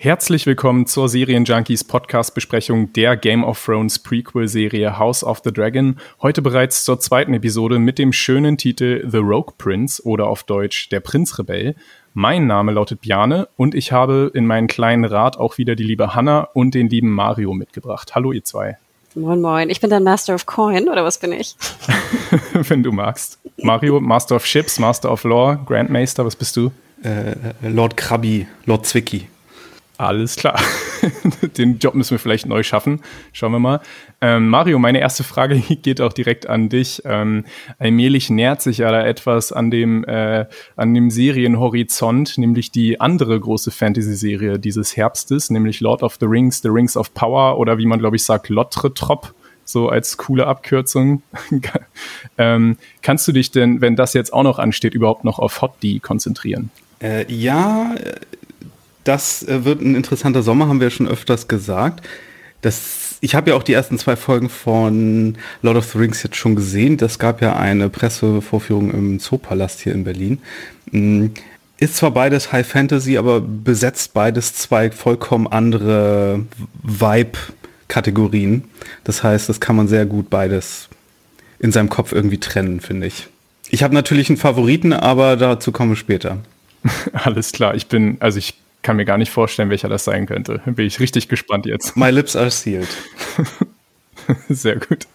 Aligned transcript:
Herzlich 0.00 0.46
willkommen 0.46 0.86
zur 0.86 1.08
Serienjunkies 1.08 1.82
Podcast-Besprechung 1.82 2.92
der 2.92 3.16
Game 3.16 3.42
of 3.42 3.60
Thrones 3.60 3.98
Prequel-Serie 3.98 4.96
House 4.96 5.24
of 5.24 5.40
the 5.42 5.52
Dragon. 5.52 5.98
Heute 6.22 6.40
bereits 6.40 6.84
zur 6.84 7.00
zweiten 7.00 7.34
Episode 7.34 7.80
mit 7.80 7.98
dem 7.98 8.12
schönen 8.12 8.56
Titel 8.56 9.04
The 9.10 9.16
Rogue 9.16 9.54
Prince 9.58 10.00
oder 10.06 10.28
auf 10.28 10.44
Deutsch 10.44 10.88
Der 10.90 11.00
Prinzrebell. 11.00 11.74
Mein 12.14 12.46
Name 12.46 12.70
lautet 12.70 13.00
Bjane 13.00 13.48
und 13.56 13.74
ich 13.74 13.90
habe 13.90 14.30
in 14.34 14.46
meinen 14.46 14.68
kleinen 14.68 15.04
Rat 15.04 15.36
auch 15.36 15.58
wieder 15.58 15.74
die 15.74 15.82
liebe 15.82 16.14
Hanna 16.14 16.42
und 16.54 16.76
den 16.76 16.88
lieben 16.88 17.10
Mario 17.10 17.52
mitgebracht. 17.52 18.14
Hallo 18.14 18.30
ihr 18.30 18.44
zwei. 18.44 18.78
Moin 19.16 19.40
Moin, 19.40 19.68
ich 19.68 19.80
bin 19.80 19.90
dann 19.90 20.04
Master 20.04 20.36
of 20.36 20.46
Coin 20.46 20.88
oder 20.88 21.02
was 21.02 21.18
bin 21.18 21.32
ich? 21.32 21.56
Wenn 22.52 22.84
du 22.84 22.92
magst. 22.92 23.40
Mario, 23.56 23.98
Master 23.98 24.36
of 24.36 24.46
Ships, 24.46 24.78
Master 24.78 25.10
of 25.10 25.24
Law, 25.24 25.56
Grandmaster, 25.66 26.24
was 26.24 26.36
bist 26.36 26.56
du? 26.56 26.70
Äh, 27.02 27.34
Lord 27.62 27.96
Krabby, 27.96 28.46
Lord 28.64 28.86
Zwicky. 28.86 29.26
Alles 29.98 30.36
klar. 30.36 30.60
Den 31.58 31.80
Job 31.80 31.96
müssen 31.96 32.12
wir 32.12 32.18
vielleicht 32.20 32.46
neu 32.46 32.62
schaffen. 32.62 33.00
Schauen 33.32 33.50
wir 33.50 33.58
mal. 33.58 33.80
Ähm, 34.20 34.48
Mario, 34.48 34.78
meine 34.78 35.00
erste 35.00 35.24
Frage 35.24 35.56
geht 35.82 36.00
auch 36.00 36.12
direkt 36.12 36.48
an 36.48 36.68
dich. 36.68 37.02
Ähm, 37.04 37.44
allmählich 37.80 38.30
nähert 38.30 38.62
sich 38.62 38.78
ja 38.78 38.92
da 38.92 39.04
etwas 39.04 39.50
an 39.50 39.72
dem, 39.72 40.04
äh, 40.04 40.46
an 40.76 40.94
dem 40.94 41.10
Serienhorizont, 41.10 42.38
nämlich 42.38 42.70
die 42.70 43.00
andere 43.00 43.40
große 43.40 43.72
Fantasy-Serie 43.72 44.60
dieses 44.60 44.96
Herbstes, 44.96 45.50
nämlich 45.50 45.80
Lord 45.80 46.04
of 46.04 46.16
the 46.20 46.26
Rings, 46.26 46.62
The 46.62 46.68
Rings 46.68 46.96
of 46.96 47.12
Power 47.12 47.58
oder 47.58 47.76
wie 47.76 47.86
man, 47.86 47.98
glaube 47.98 48.14
ich, 48.14 48.22
sagt, 48.22 48.48
Lotre 48.50 48.94
Trop 48.94 49.34
so 49.64 49.88
als 49.88 50.16
coole 50.16 50.46
Abkürzung. 50.46 51.22
ähm, 52.38 52.76
kannst 53.02 53.26
du 53.26 53.32
dich 53.32 53.50
denn, 53.50 53.80
wenn 53.80 53.96
das 53.96 54.14
jetzt 54.14 54.32
auch 54.32 54.44
noch 54.44 54.60
ansteht, 54.60 54.94
überhaupt 54.94 55.24
noch 55.24 55.40
auf 55.40 55.60
Hot 55.60 55.82
D 55.82 55.98
konzentrieren? 55.98 56.70
Äh, 57.00 57.30
ja, 57.32 57.94
das 59.08 59.42
äh, 59.42 59.64
wird 59.64 59.80
ein 59.80 59.94
interessanter 59.94 60.42
Sommer, 60.42 60.68
haben 60.68 60.80
wir 60.80 60.90
schon 60.90 61.08
öfters 61.08 61.48
gesagt. 61.48 62.06
Das, 62.60 63.16
ich 63.20 63.34
habe 63.34 63.50
ja 63.50 63.56
auch 63.56 63.62
die 63.62 63.72
ersten 63.72 63.98
zwei 63.98 64.16
Folgen 64.16 64.48
von 64.48 65.38
Lord 65.62 65.76
of 65.76 65.92
the 65.92 65.98
Rings 65.98 66.22
jetzt 66.22 66.36
schon 66.36 66.56
gesehen. 66.56 66.96
Das 66.96 67.18
gab 67.18 67.40
ja 67.40 67.56
eine 67.56 67.88
Pressevorführung 67.88 68.90
im 68.90 69.18
Zoopalast 69.18 69.80
hier 69.80 69.94
in 69.94 70.04
Berlin. 70.04 70.38
Mm, 70.90 71.28
ist 71.78 71.96
zwar 71.96 72.10
beides 72.10 72.52
High 72.52 72.66
Fantasy, 72.66 73.16
aber 73.16 73.40
besetzt 73.40 74.12
beides 74.12 74.54
zwei 74.54 74.90
vollkommen 74.90 75.46
andere 75.46 76.40
Vibe-Kategorien. 76.82 78.64
Das 79.04 79.22
heißt, 79.22 79.48
das 79.48 79.60
kann 79.60 79.76
man 79.76 79.88
sehr 79.88 80.04
gut 80.04 80.28
beides 80.28 80.88
in 81.60 81.72
seinem 81.72 81.88
Kopf 81.88 82.12
irgendwie 82.12 82.38
trennen, 82.38 82.80
finde 82.80 83.06
ich. 83.06 83.28
Ich 83.70 83.82
habe 83.82 83.94
natürlich 83.94 84.28
einen 84.28 84.38
Favoriten, 84.38 84.92
aber 84.92 85.36
dazu 85.36 85.72
komme 85.72 85.92
ich 85.92 85.98
später. 85.98 86.38
Alles 87.12 87.52
klar, 87.52 87.74
ich 87.74 87.86
bin, 87.86 88.16
also 88.20 88.38
ich 88.38 88.54
kann 88.82 88.96
mir 88.96 89.04
gar 89.04 89.18
nicht 89.18 89.30
vorstellen, 89.30 89.70
welcher 89.70 89.88
das 89.88 90.04
sein 90.04 90.26
könnte. 90.26 90.60
Bin 90.64 90.86
ich 90.86 91.00
richtig 91.00 91.28
gespannt 91.28 91.66
jetzt. 91.66 91.96
My 91.96 92.10
lips 92.10 92.36
are 92.36 92.50
sealed. 92.50 92.88
Sehr 94.48 94.76
gut. 94.76 95.06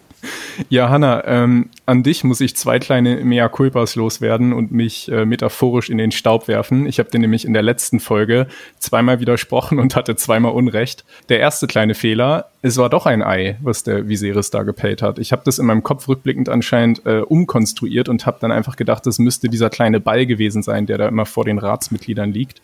Ja, 0.68 0.88
Hanna, 0.88 1.24
ähm, 1.26 1.70
an 1.86 2.02
dich 2.02 2.24
muss 2.24 2.40
ich 2.40 2.56
zwei 2.56 2.78
kleine 2.78 3.16
Mea 3.16 3.48
Culpas 3.48 3.96
loswerden 3.96 4.52
und 4.52 4.72
mich 4.72 5.10
äh, 5.10 5.24
metaphorisch 5.24 5.90
in 5.90 5.98
den 5.98 6.12
Staub 6.12 6.48
werfen. 6.48 6.86
Ich 6.86 6.98
habe 6.98 7.10
dir 7.10 7.18
nämlich 7.18 7.44
in 7.44 7.52
der 7.52 7.62
letzten 7.62 8.00
Folge 8.00 8.46
zweimal 8.78 9.20
widersprochen 9.20 9.78
und 9.78 9.96
hatte 9.96 10.16
zweimal 10.16 10.52
Unrecht. 10.52 11.04
Der 11.28 11.40
erste 11.40 11.66
kleine 11.66 11.94
Fehler, 11.94 12.46
es 12.62 12.76
war 12.76 12.88
doch 12.88 13.06
ein 13.06 13.22
Ei, 13.22 13.56
was 13.62 13.82
der 13.82 14.08
Viserys 14.08 14.50
da 14.50 14.62
gepellt 14.62 15.02
hat. 15.02 15.18
Ich 15.18 15.32
habe 15.32 15.42
das 15.44 15.58
in 15.58 15.66
meinem 15.66 15.82
Kopf 15.82 16.08
rückblickend 16.08 16.48
anscheinend 16.48 17.04
äh, 17.04 17.18
umkonstruiert 17.20 18.08
und 18.08 18.24
habe 18.26 18.38
dann 18.40 18.52
einfach 18.52 18.76
gedacht, 18.76 19.06
das 19.06 19.18
müsste 19.18 19.48
dieser 19.48 19.70
kleine 19.70 20.00
Ball 20.00 20.26
gewesen 20.26 20.62
sein, 20.62 20.86
der 20.86 20.98
da 20.98 21.08
immer 21.08 21.26
vor 21.26 21.44
den 21.44 21.58
Ratsmitgliedern 21.58 22.32
liegt. 22.32 22.62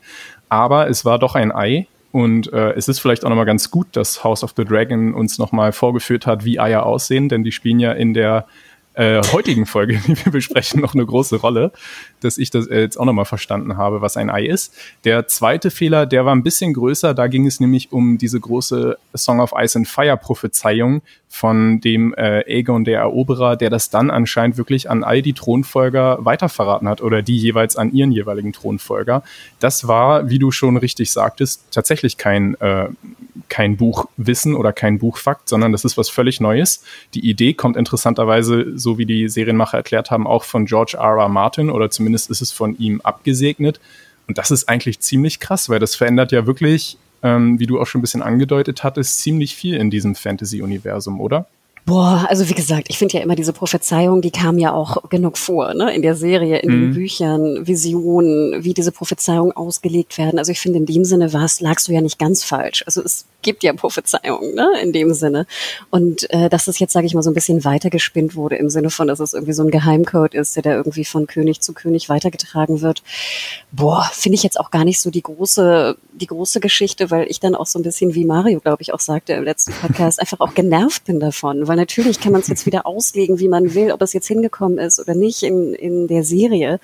Aber 0.51 0.91
es 0.91 1.07
war 1.07 1.19
doch 1.19 1.35
ein 1.35 1.53
Ei 1.53 1.87
und 2.13 2.53
äh, 2.53 2.73
es 2.73 2.89
ist 2.89 2.99
vielleicht 2.99 3.25
auch 3.25 3.29
nochmal 3.29 3.47
ganz 3.47 3.71
gut, 3.71 3.87
dass 3.93 4.25
House 4.25 4.45
of 4.45 4.53
the 4.57 4.65
Dragon 4.65 5.15
uns 5.15 5.39
nochmal 5.39 5.73
vorgeführt 5.73 6.27
hat, 6.27 6.45
wie 6.45 6.61
Eier 6.61 6.85
aussehen, 6.85 7.29
denn 7.29 7.45
die 7.45 7.53
spielen 7.53 7.81
ja 7.81 7.93
in 7.93 8.13
der 8.15 8.47
äh, 8.95 9.23
heutigen 9.33 9.67
Folge, 9.67 9.99
die 10.07 10.17
wir 10.25 10.33
besprechen, 10.33 10.81
noch 10.81 10.95
eine 10.95 11.07
große 11.07 11.37
Rolle, 11.37 11.73
dass 12.21 12.39
ich 12.39 12.51
das 12.51 12.69
jetzt 12.69 12.99
auch 12.99 13.05
nochmal 13.05 13.25
verstanden 13.25 13.77
habe, 13.77 14.01
was 14.01 14.17
ein 14.17 14.29
Ei 14.29 14.47
ist. 14.47 14.75
Der 15.05 15.29
zweite 15.29 15.71
Fehler, 15.71 16.07
der 16.07 16.25
war 16.25 16.35
ein 16.35 16.43
bisschen 16.43 16.75
größer. 16.75 17.15
Da 17.15 17.29
ging 17.29 17.47
es 17.47 17.61
nämlich 17.61 17.93
um 17.93 18.19
diese 18.19 18.41
große 18.41 18.99
Song 19.15 19.41
of 19.41 19.53
Ice 19.57 19.79
and 19.79 19.89
Fire 19.89 20.17
Prophezeiung 20.17 21.03
von 21.33 21.81
dem 21.81 22.13
äh, 22.15 22.43
Aegon 22.47 22.83
der 22.83 22.99
Eroberer, 22.99 23.55
der 23.55 23.71
das 23.71 23.89
dann 23.89 24.11
anscheinend 24.11 24.59
wirklich 24.59 24.91
an 24.91 25.05
all 25.05 25.23
die 25.23 25.33
Thronfolger 25.33 26.19
weiterverraten 26.25 26.89
hat 26.89 27.01
oder 27.01 27.23
die 27.23 27.39
jeweils 27.39 27.77
an 27.77 27.93
ihren 27.93 28.11
jeweiligen 28.11 28.53
Thronfolger. 28.53 29.23
Das 29.61 29.87
war, 29.87 30.29
wie 30.29 30.41
du 30.41 30.51
schon 30.51 30.77
richtig 30.77 31.13
sagtest, 31.13 31.63
tatsächlich 31.71 32.17
kein, 32.19 32.61
äh, 32.61 32.89
kein 33.49 33.77
Buchwissen 33.77 34.57
oder 34.57 34.73
kein 34.73 34.99
Buchfakt, 34.99 35.49
sondern 35.49 35.71
das 35.71 35.85
ist 35.85 35.97
was 35.97 36.11
völlig 36.11 36.41
Neues. 36.41 36.83
Die 37.15 37.31
Idee 37.31 37.55
kommt 37.55 37.77
interessanterweise, 37.77 38.77
so 38.77 38.99
wie 38.99 39.07
die 39.07 39.29
Serienmacher 39.29 39.79
erklärt 39.79 40.11
haben, 40.11 40.27
auch 40.27 40.43
von 40.43 40.67
George 40.67 40.97
R. 40.99 41.17
R. 41.17 41.29
Martin 41.29 41.71
oder 41.71 41.91
zumindest 41.91 42.29
ist 42.31 42.43
es 42.43 42.51
von 42.51 42.77
ihm 42.79 43.01
abgesegnet. 43.03 43.81
Und 44.27 44.37
das 44.37 44.51
ist 44.51 44.69
eigentlich 44.69 44.99
ziemlich 44.99 45.39
krass, 45.39 45.69
weil 45.69 45.79
das 45.79 45.95
verändert 45.95 46.33
ja 46.33 46.45
wirklich 46.45 46.99
ähm, 47.23 47.59
wie 47.59 47.67
du 47.67 47.81
auch 47.81 47.87
schon 47.87 48.01
ein 48.01 48.03
bisschen 48.03 48.23
angedeutet 48.23 48.83
hattest, 48.85 49.21
ziemlich 49.21 49.55
viel 49.55 49.77
in 49.77 49.91
diesem 49.91 50.15
Fantasy-Universum, 50.15 51.21
oder? 51.21 51.47
Boah, 51.87 52.27
also 52.29 52.49
wie 52.49 52.55
gesagt, 52.55 52.87
ich 52.89 52.99
finde 52.99 53.17
ja 53.17 53.23
immer 53.25 53.35
diese 53.35 53.53
Prophezeiung, 53.53 54.21
die 54.21 54.31
kam 54.31 54.59
ja 54.59 54.73
auch 54.73 55.09
genug 55.09 55.39
vor, 55.39 55.75
ne? 55.75 55.93
In 55.95 56.03
der 56.03 56.15
Serie, 56.15 56.59
in 56.59 56.71
mhm. 56.71 56.81
den 56.81 56.95
Büchern, 56.95 57.67
Visionen, 57.67 58.63
wie 58.63 58.75
diese 58.75 58.93
Prophezeiungen 58.93 59.53
ausgelegt 59.53 60.19
werden. 60.19 60.39
Also 60.39 60.53
ich 60.53 60.61
finde, 60.61 60.79
in 60.79 60.87
dem 60.87 61.05
Sinne 61.05 61.29
lagst 61.61 61.89
du 61.89 61.93
ja 61.93 62.01
nicht 62.01 62.19
ganz 62.19 62.45
falsch. 62.45 62.85
Also 62.87 63.03
es 63.03 63.25
gibt 63.43 63.63
ja 63.63 63.73
Prophezeiungen, 63.73 64.55
ne? 64.55 64.69
In 64.83 64.93
dem 64.93 65.15
Sinne. 65.15 65.47
Und 65.91 66.29
äh, 66.31 66.49
dass 66.49 66.69
es 66.69 66.79
jetzt, 66.79 66.93
sage 66.93 67.07
ich 67.07 67.15
mal, 67.15 67.23
so 67.23 67.31
ein 67.31 67.35
bisschen 67.35 67.65
weitergespinnt 67.65 68.35
wurde 68.35 68.57
im 68.57 68.69
Sinne 68.69 68.91
von, 68.91 69.09
dass 69.09 69.21
es 69.21 69.33
irgendwie 69.33 69.53
so 69.53 69.63
ein 69.63 69.71
Geheimcode 69.71 70.35
ist, 70.35 70.57
der 70.57 70.63
da 70.63 70.75
irgendwie 70.75 71.05
von 71.05 71.27
König 71.27 71.61
zu 71.61 71.73
König 71.73 72.09
weitergetragen 72.09 72.81
wird. 72.81 73.03
Boah, 73.73 74.09
finde 74.13 74.37
ich 74.37 74.43
jetzt 74.43 74.61
auch 74.61 74.71
gar 74.71 74.85
nicht 74.85 75.01
so 75.01 75.11
die 75.11 75.23
große, 75.23 75.97
die 76.13 76.27
große 76.27 76.61
Geschichte, 76.61 77.11
weil 77.11 77.31
ich 77.31 77.41
dann 77.41 77.55
auch 77.55 77.67
so 77.67 77.79
ein 77.79 77.83
bisschen, 77.83 78.15
wie 78.15 78.25
Mario, 78.25 78.61
glaube 78.61 78.83
ich, 78.83 78.93
auch 78.93 79.01
sagte 79.01 79.33
im 79.33 79.45
letzten 79.45 79.73
Podcast, 79.73 80.21
einfach 80.21 80.41
auch 80.41 80.55
genervt 80.55 81.05
bin 81.05 81.21
davon 81.21 81.61
weil 81.71 81.77
natürlich 81.77 82.21
kann 82.21 82.33
man 82.33 82.41
es 82.41 82.49
jetzt 82.49 82.67
wieder 82.67 82.85
auslegen, 82.85 83.39
wie 83.39 83.49
man 83.49 83.75
will, 83.75 83.93
ob 83.93 84.03
es 84.03 84.13
jetzt 84.13 84.27
hingekommen 84.27 84.79
ist 84.79 84.99
oder 84.99 85.15
nicht 85.15 85.45
in, 85.45 85.73
in 85.73 86.09
der 86.09 86.25
Serie. 86.25 86.81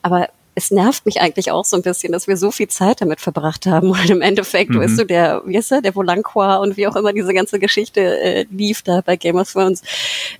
Aber 0.00 0.28
es 0.54 0.70
nervt 0.70 1.06
mich 1.06 1.20
eigentlich 1.20 1.50
auch 1.50 1.64
so 1.64 1.76
ein 1.76 1.82
bisschen, 1.82 2.12
dass 2.12 2.26
wir 2.26 2.36
so 2.36 2.50
viel 2.50 2.68
Zeit 2.68 3.00
damit 3.00 3.20
verbracht 3.20 3.66
haben. 3.66 3.90
Und 3.90 4.10
im 4.10 4.20
Endeffekt, 4.20 4.70
mhm. 4.70 4.80
weißt 4.80 4.98
du, 4.98 5.06
der, 5.06 5.42
wie 5.46 5.56
ist 5.56 5.70
er, 5.70 5.80
der 5.80 5.94
Volanqua 5.94 6.56
und 6.56 6.76
wie 6.76 6.86
auch 6.86 6.96
immer 6.96 7.12
diese 7.12 7.32
ganze 7.32 7.58
Geschichte 7.58 8.00
äh, 8.00 8.46
lief 8.50 8.82
da 8.82 9.00
bei 9.00 9.16
Game 9.16 9.36
of 9.36 9.50
Thrones. 9.52 9.82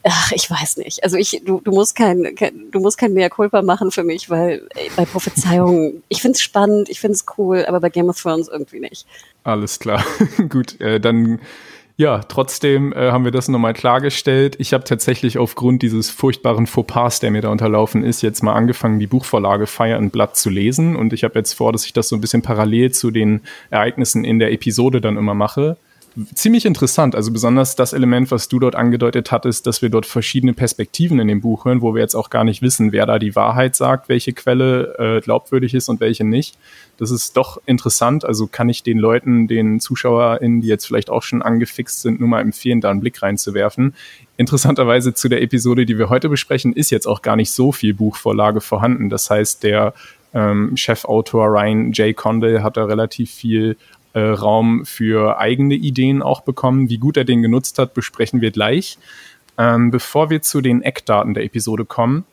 Ach, 0.03 0.33
ich 0.33 0.51
weiß 0.51 0.79
nicht. 0.79 1.05
Also 1.05 1.17
ich, 1.17 1.43
du, 1.45 1.61
du 1.61 1.71
musst 1.71 1.95
kein, 1.95 2.35
kein 2.35 2.71
du 2.71 2.81
musst 2.81 2.99
kein 2.99 3.13
Mea 3.13 3.29
Culpa 3.29 3.63
machen 3.63 3.91
für 3.91 4.05
mich, 4.05 4.31
weil 4.31 4.67
ey, 4.75 4.91
bei 4.97 5.05
Prophezeiungen, 5.05 6.03
ich 6.09 6.23
find's 6.23 6.41
spannend, 6.41 6.89
ich 6.89 7.01
find's 7.01 7.25
cool, 7.39 7.65
aber 7.67 7.81
bei 7.81 7.89
Game 7.89 8.09
of 8.09 8.21
Thrones 8.21 8.49
irgendwie 8.49 8.81
nicht. 8.81 9.07
Alles 9.45 9.79
klar. 9.79 10.05
Gut, 10.49 10.81
äh, 10.81 11.01
dann 11.01 11.41
ja, 12.01 12.21
trotzdem 12.21 12.95
äh, 12.95 13.11
haben 13.11 13.25
wir 13.25 13.31
das 13.31 13.49
nochmal 13.49 13.75
klargestellt. 13.75 14.57
Ich 14.59 14.73
habe 14.73 14.85
tatsächlich 14.85 15.37
aufgrund 15.37 15.83
dieses 15.83 16.09
furchtbaren 16.09 16.67
Fauxpas, 16.67 17.21
der 17.21 17.31
mir 17.31 17.43
da 17.43 17.51
unterlaufen 17.51 18.03
ist, 18.05 18.23
jetzt 18.23 18.43
mal 18.43 18.55
angefangen, 18.55 18.99
die 19.01 19.07
Buchvorlage 19.07 19.67
Fire 19.67 19.97
and 19.97 20.11
Blood 20.11 20.35
zu 20.35 20.49
lesen. 20.49 20.97
Und 20.97 21.13
ich 21.13 21.25
habe 21.25 21.39
jetzt 21.39 21.53
vor, 21.53 21.73
dass 21.73 21.85
ich 21.85 21.93
das 21.93 22.09
so 22.09 22.17
ein 22.17 22.23
bisschen 22.23 22.41
parallel 22.41 22.91
zu 22.93 23.11
den 23.11 23.43
Ereignissen 23.69 24.25
in 24.25 24.39
der 24.39 24.51
Episode 24.51 25.03
dann 25.03 25.19
immer 25.19 25.35
mache 25.35 25.77
ziemlich 26.35 26.67
interessant. 26.67 27.15
Also 27.15 27.33
besonders 27.33 27.77
das 27.77 27.93
Element, 27.93 28.31
was 28.31 28.49
du 28.49 28.59
dort 28.59 28.75
angedeutet 28.75 29.31
hattest, 29.31 29.67
dass 29.67 29.83
wir 29.83 29.91
dort 29.91 30.07
verschiedene 30.07 30.53
Perspektiven 30.53 31.19
in 31.21 31.29
dem 31.29 31.41
Buch 31.41 31.65
hören, 31.65 31.83
wo 31.83 31.95
wir 31.95 32.03
jetzt 32.03 32.15
auch 32.15 32.31
gar 32.31 32.45
nicht 32.45 32.63
wissen, 32.63 32.93
wer 32.93 33.07
da 33.07 33.19
die 33.19 33.37
Wahrheit 33.37 33.77
sagt, 33.77 34.09
welche 34.09 34.33
Quelle 34.33 34.97
äh, 34.99 35.21
glaubwürdig 35.21 35.75
ist 35.75 35.89
und 35.89 36.01
welche 36.01 36.25
nicht. 36.25 36.57
Das 36.99 37.11
ist 37.11 37.37
doch 37.37 37.61
interessant. 37.67 38.25
Also 38.25 38.47
kann 38.47 38.69
ich 38.69 38.83
den 38.83 38.99
Leuten, 38.99 39.49
den 39.49 39.81
ZuschauerInnen, 39.81 40.61
die 40.61 40.69
jetzt 40.69 40.87
vielleicht 40.87 41.11
auch 41.11 41.23
schon 41.23 41.43
angefixt 41.43 42.03
sind, 42.03 42.21
nur 42.21 42.29
mal 42.29 42.41
empfehlen, 42.41 42.81
da 42.81 42.91
einen 42.91 43.01
Blick 43.01 43.23
reinzuwerfen. 43.23 43.95
Interessanterweise 44.37 45.15
zu 45.15 45.29
der 45.29 45.43
Episode, 45.43 45.87
die 45.87 45.99
wir 45.99 46.09
heute 46.09 46.29
besprechen, 46.29 46.73
ist 46.73 46.91
jetzt 46.91 47.07
auch 47.07 47.23
gar 47.23 47.37
nicht 47.37 47.53
so 47.53 47.73
viel 47.73 47.95
Buchvorlage 47.95 48.61
vorhanden. 48.61 49.11
Das 49.11 49.31
heißt, 49.31 49.63
der 49.63 49.95
ähm, 50.35 50.77
Chefautor 50.77 51.47
Ryan 51.49 51.93
J. 51.93 52.17
Condell 52.17 52.63
hat 52.63 52.77
da 52.77 52.85
relativ 52.85 53.31
viel 53.31 53.77
äh, 54.13 54.21
Raum 54.21 54.85
für 54.85 55.39
eigene 55.39 55.75
Ideen 55.75 56.23
auch 56.23 56.41
bekommen. 56.43 56.89
Wie 56.89 56.99
gut 56.99 57.17
er 57.17 57.25
den 57.25 57.43
genutzt 57.43 57.79
hat, 57.79 57.95
besprechen 57.95 58.41
wir 58.41 58.51
gleich. 58.51 58.99
Ähm, 59.59 59.91
bevor 59.91 60.31
wir 60.31 60.43
zu 60.43 60.61
den 60.61 60.83
Eckdaten 60.83 61.35
der 61.35 61.45
Episode 61.45 61.85
kommen, 61.85 62.25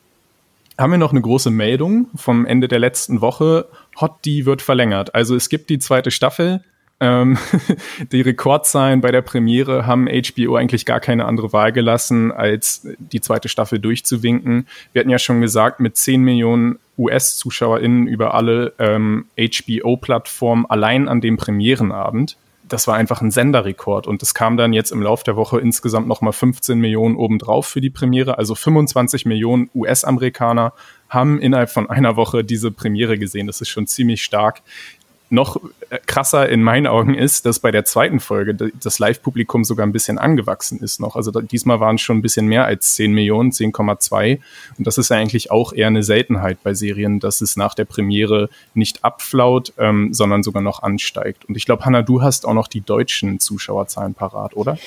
haben 0.78 0.92
wir 0.92 0.98
noch 0.98 1.10
eine 1.10 1.20
große 1.20 1.50
Meldung 1.50 2.08
vom 2.14 2.46
Ende 2.46 2.68
der 2.68 2.78
letzten 2.78 3.20
Woche. 3.20 3.66
Hot 4.00 4.24
D 4.24 4.44
wird 4.44 4.62
verlängert. 4.62 5.14
Also 5.14 5.34
es 5.34 5.48
gibt 5.48 5.70
die 5.70 5.78
zweite 5.78 6.10
Staffel. 6.10 6.62
Ähm, 7.00 7.36
die 8.12 8.20
Rekordzahlen 8.20 9.00
bei 9.00 9.10
der 9.10 9.22
Premiere 9.22 9.86
haben 9.86 10.08
HBO 10.08 10.56
eigentlich 10.56 10.86
gar 10.86 11.00
keine 11.00 11.26
andere 11.26 11.52
Wahl 11.52 11.72
gelassen, 11.72 12.32
als 12.32 12.86
die 12.98 13.20
zweite 13.20 13.48
Staffel 13.48 13.78
durchzuwinken. 13.78 14.66
Wir 14.92 15.00
hatten 15.00 15.10
ja 15.10 15.18
schon 15.18 15.40
gesagt, 15.40 15.80
mit 15.80 15.96
10 15.96 16.22
Millionen 16.22 16.78
US-ZuschauerInnen 16.98 18.06
über 18.06 18.34
alle 18.34 18.74
ähm, 18.78 19.26
HBO-Plattformen 19.38 20.66
allein 20.66 21.08
an 21.08 21.20
dem 21.20 21.36
Premierenabend. 21.36 22.36
Das 22.68 22.86
war 22.86 22.96
einfach 22.96 23.22
ein 23.22 23.30
Senderrekord 23.30 24.06
und 24.06 24.22
es 24.22 24.34
kam 24.34 24.58
dann 24.58 24.74
jetzt 24.74 24.90
im 24.90 25.00
Laufe 25.00 25.24
der 25.24 25.36
Woche 25.36 25.58
insgesamt 25.58 26.06
nochmal 26.06 26.34
15 26.34 26.78
Millionen 26.78 27.16
obendrauf 27.16 27.66
für 27.66 27.80
die 27.80 27.88
Premiere. 27.88 28.36
Also 28.36 28.54
25 28.54 29.24
Millionen 29.24 29.70
US-Amerikaner 29.74 30.74
haben 31.08 31.40
innerhalb 31.40 31.70
von 31.70 31.88
einer 31.88 32.16
Woche 32.16 32.44
diese 32.44 32.70
Premiere 32.70 33.16
gesehen. 33.18 33.46
Das 33.46 33.62
ist 33.62 33.70
schon 33.70 33.86
ziemlich 33.86 34.22
stark 34.22 34.60
noch 35.30 35.60
äh, 35.90 35.98
krasser 36.06 36.48
in 36.48 36.62
meinen 36.62 36.86
Augen 36.86 37.14
ist, 37.14 37.46
dass 37.46 37.58
bei 37.58 37.70
der 37.70 37.84
zweiten 37.84 38.20
Folge 38.20 38.54
das 38.54 38.98
Live-Publikum 38.98 39.64
sogar 39.64 39.86
ein 39.86 39.92
bisschen 39.92 40.18
angewachsen 40.18 40.80
ist 40.80 41.00
noch. 41.00 41.16
Also 41.16 41.30
diesmal 41.30 41.80
waren 41.80 41.96
es 41.96 42.02
schon 42.02 42.18
ein 42.18 42.22
bisschen 42.22 42.46
mehr 42.46 42.64
als 42.64 42.94
10 42.94 43.12
Millionen, 43.12 43.50
10,2. 43.50 44.38
Und 44.78 44.86
das 44.86 44.98
ist 44.98 45.10
ja 45.10 45.16
eigentlich 45.16 45.50
auch 45.50 45.72
eher 45.72 45.88
eine 45.88 46.02
Seltenheit 46.02 46.58
bei 46.62 46.74
Serien, 46.74 47.20
dass 47.20 47.40
es 47.40 47.56
nach 47.56 47.74
der 47.74 47.84
Premiere 47.84 48.48
nicht 48.74 49.04
abflaut, 49.04 49.72
ähm, 49.78 50.14
sondern 50.14 50.42
sogar 50.42 50.62
noch 50.62 50.82
ansteigt. 50.82 51.44
Und 51.46 51.56
ich 51.56 51.66
glaube, 51.66 51.84
Hanna, 51.84 52.02
du 52.02 52.22
hast 52.22 52.46
auch 52.46 52.54
noch 52.54 52.68
die 52.68 52.80
deutschen 52.80 53.40
Zuschauerzahlen 53.40 54.14
parat, 54.14 54.56
oder? 54.56 54.78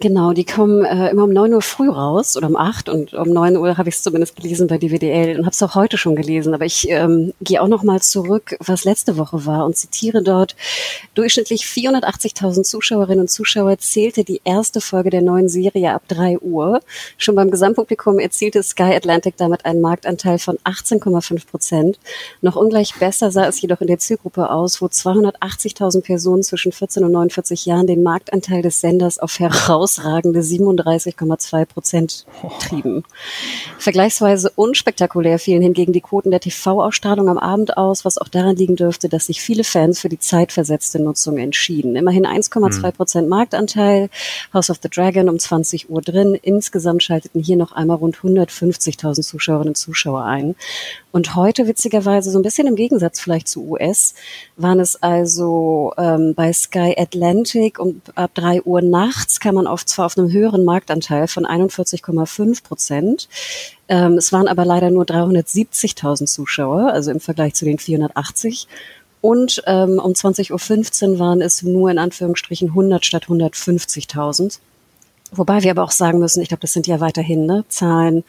Genau, 0.00 0.32
die 0.32 0.44
kommen 0.44 0.84
äh, 0.84 1.10
immer 1.10 1.24
um 1.24 1.32
9 1.32 1.52
Uhr 1.54 1.62
früh 1.62 1.90
raus 1.90 2.36
oder 2.36 2.48
um 2.48 2.56
8 2.56 2.88
und 2.88 3.14
um 3.14 3.28
9 3.28 3.56
Uhr 3.56 3.76
habe 3.76 3.88
ich 3.88 3.96
es 3.96 4.02
zumindest 4.02 4.36
gelesen 4.36 4.66
bei 4.66 4.78
DWDL 4.78 5.38
und 5.38 5.44
habe 5.44 5.52
es 5.52 5.62
auch 5.62 5.74
heute 5.74 5.98
schon 5.98 6.16
gelesen. 6.16 6.54
Aber 6.54 6.64
ich 6.64 6.88
ähm, 6.88 7.34
gehe 7.40 7.60
auch 7.60 7.68
noch 7.68 7.82
mal 7.82 8.00
zurück, 8.00 8.56
was 8.60 8.84
letzte 8.84 9.16
Woche 9.16 9.44
war 9.46 9.64
und 9.66 9.76
zitiere 9.90 10.22
dort, 10.22 10.56
durchschnittlich 11.14 11.62
480.000 11.62 12.62
Zuschauerinnen 12.62 13.20
und 13.20 13.30
Zuschauer 13.30 13.78
zählte 13.78 14.24
die 14.24 14.40
erste 14.44 14.80
Folge 14.80 15.10
der 15.10 15.22
neuen 15.22 15.48
Serie 15.48 15.92
ab 15.92 16.02
3 16.08 16.38
Uhr. 16.38 16.80
Schon 17.18 17.34
beim 17.34 17.50
Gesamtpublikum 17.50 18.18
erzielte 18.18 18.62
Sky 18.62 18.94
Atlantic 18.94 19.36
damit 19.36 19.64
einen 19.64 19.80
Marktanteil 19.80 20.38
von 20.38 20.58
18,5 20.58 21.46
Prozent. 21.46 21.98
Noch 22.40 22.56
ungleich 22.56 22.94
besser 22.94 23.30
sah 23.30 23.46
es 23.46 23.60
jedoch 23.60 23.80
in 23.80 23.88
der 23.88 23.98
Zielgruppe 23.98 24.50
aus, 24.50 24.80
wo 24.80 24.86
280.000 24.86 26.02
Personen 26.02 26.42
zwischen 26.42 26.72
14 26.72 27.04
und 27.04 27.12
49 27.12 27.66
Jahren 27.66 27.86
den 27.86 28.02
Marktanteil 28.02 28.62
des 28.62 28.80
Senders 28.80 29.18
auf 29.18 29.38
herausragende 29.38 30.40
37,2 30.40 31.64
Prozent 31.64 32.26
trieben. 32.60 33.04
Vergleichsweise 33.78 34.52
unspektakulär 34.54 35.38
fielen 35.38 35.62
hingegen 35.62 35.92
die 35.92 36.00
Quoten 36.00 36.30
der 36.30 36.40
TV-Ausstrahlung 36.40 37.28
am 37.28 37.38
Abend 37.38 37.76
aus, 37.76 38.04
was 38.04 38.18
auch 38.18 38.28
daran 38.28 38.56
liegen 38.56 38.76
dürfte, 38.76 39.08
dass 39.08 39.26
sich 39.26 39.40
viele 39.40 39.64
Fans 39.64 39.79
Fans 39.80 40.00
für 40.00 40.10
die 40.10 40.18
zeitversetzte 40.18 41.00
Nutzung 41.00 41.38
entschieden. 41.38 41.96
Immerhin 41.96 42.26
1,2 42.26 42.82
hm. 42.82 42.92
Prozent 42.92 43.28
Marktanteil, 43.30 44.10
House 44.52 44.68
of 44.68 44.78
the 44.82 44.90
Dragon 44.90 45.30
um 45.30 45.38
20 45.38 45.88
Uhr 45.88 46.02
drin. 46.02 46.34
Insgesamt 46.34 47.02
schalteten 47.02 47.42
hier 47.42 47.56
noch 47.56 47.72
einmal 47.72 47.96
rund 47.96 48.18
150.000 48.18 49.22
Zuschauerinnen 49.22 49.68
und 49.68 49.76
Zuschauer 49.76 50.24
ein. 50.24 50.54
Und 51.12 51.34
heute, 51.34 51.66
witzigerweise, 51.66 52.30
so 52.30 52.38
ein 52.38 52.42
bisschen 52.42 52.66
im 52.66 52.76
Gegensatz 52.76 53.20
vielleicht 53.20 53.48
zu 53.48 53.66
US, 53.70 54.14
waren 54.56 54.80
es 54.80 55.02
also 55.02 55.94
ähm, 55.96 56.34
bei 56.34 56.52
Sky 56.52 56.94
Atlantic 56.98 57.78
um 57.78 58.02
ab 58.14 58.32
3 58.34 58.62
Uhr 58.62 58.82
nachts 58.82 59.40
kam 59.40 59.54
man 59.54 59.66
oft 59.66 59.88
zwar 59.88 60.06
auf 60.06 60.18
einem 60.18 60.30
höheren 60.30 60.64
Marktanteil 60.64 61.26
von 61.26 61.46
41,5 61.46 62.62
Prozent. 62.62 63.28
Ähm, 63.88 64.18
es 64.18 64.32
waren 64.32 64.46
aber 64.46 64.64
leider 64.64 64.90
nur 64.90 65.04
370.000 65.04 66.26
Zuschauer, 66.26 66.92
also 66.92 67.10
im 67.10 67.18
Vergleich 67.18 67.54
zu 67.54 67.64
den 67.64 67.78
480. 67.78 68.68
Und 69.20 69.62
ähm, 69.66 69.98
um 69.98 70.12
20.15 70.12 71.12
Uhr 71.12 71.18
waren 71.18 71.42
es 71.42 71.62
nur 71.62 71.90
in 71.90 71.98
Anführungsstrichen 71.98 72.68
100 72.68 73.04
statt 73.04 73.26
150.000. 73.26 74.58
Wobei 75.32 75.62
wir 75.62 75.70
aber 75.72 75.84
auch 75.84 75.90
sagen 75.90 76.18
müssen, 76.18 76.42
ich 76.42 76.48
glaube, 76.48 76.62
das 76.62 76.72
sind 76.72 76.86
ja 76.86 77.00
weiterhin 77.00 77.46
ne, 77.46 77.64
Zahlen. 77.68 78.24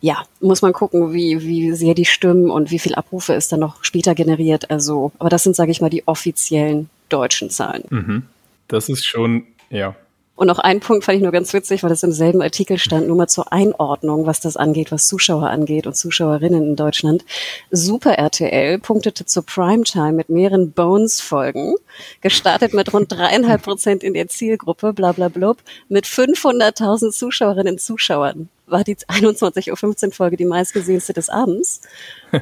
Ja, 0.00 0.24
muss 0.40 0.62
man 0.62 0.72
gucken, 0.72 1.12
wie, 1.12 1.42
wie 1.42 1.72
sehr 1.72 1.94
die 1.94 2.04
stimmen 2.04 2.50
und 2.50 2.70
wie 2.70 2.78
viel 2.78 2.94
Abrufe 2.94 3.34
ist 3.34 3.52
dann 3.52 3.60
noch 3.60 3.84
später 3.84 4.14
generiert. 4.14 4.70
Also, 4.70 5.12
aber 5.18 5.28
das 5.28 5.42
sind, 5.42 5.56
sage 5.56 5.70
ich 5.70 5.80
mal, 5.80 5.90
die 5.90 6.06
offiziellen 6.06 6.90
deutschen 7.08 7.50
Zahlen. 7.50 7.84
Mhm. 7.90 8.22
Das 8.68 8.88
ist 8.88 9.04
schon, 9.04 9.44
ja, 9.70 9.94
und 10.36 10.46
noch 10.46 10.58
ein 10.58 10.80
Punkt 10.80 11.04
fand 11.04 11.16
ich 11.16 11.22
nur 11.22 11.32
ganz 11.32 11.52
witzig, 11.54 11.82
weil 11.82 11.90
das 11.90 12.02
im 12.02 12.12
selben 12.12 12.42
Artikel 12.42 12.78
stand, 12.78 13.08
nur 13.08 13.16
mal 13.16 13.26
zur 13.26 13.52
Einordnung, 13.52 14.26
was 14.26 14.40
das 14.40 14.56
angeht, 14.56 14.92
was 14.92 15.08
Zuschauer 15.08 15.48
angeht 15.48 15.86
und 15.86 15.96
Zuschauerinnen 15.96 16.62
in 16.62 16.76
Deutschland. 16.76 17.24
Super 17.70 18.18
RTL 18.18 18.78
punktete 18.78 19.24
zur 19.24 19.44
Primetime 19.44 20.12
mit 20.12 20.28
mehreren 20.28 20.72
Bones-Folgen, 20.72 21.74
gestartet 22.20 22.74
mit 22.74 22.92
rund 22.92 23.10
dreieinhalb 23.10 23.62
Prozent 23.62 24.04
in 24.04 24.14
der 24.14 24.28
Zielgruppe, 24.28 24.92
bla 24.92 25.12
bla 25.12 25.28
blub, 25.28 25.58
mit 25.88 26.04
500.000 26.04 27.10
Zuschauerinnen 27.10 27.74
und 27.74 27.80
Zuschauern 27.80 28.50
war 28.66 28.84
die 28.84 28.96
21.15 28.96 30.06
Uhr 30.06 30.12
Folge 30.12 30.36
die 30.36 30.44
meistgesehenste 30.44 31.12
des 31.12 31.30
Abends. 31.30 31.80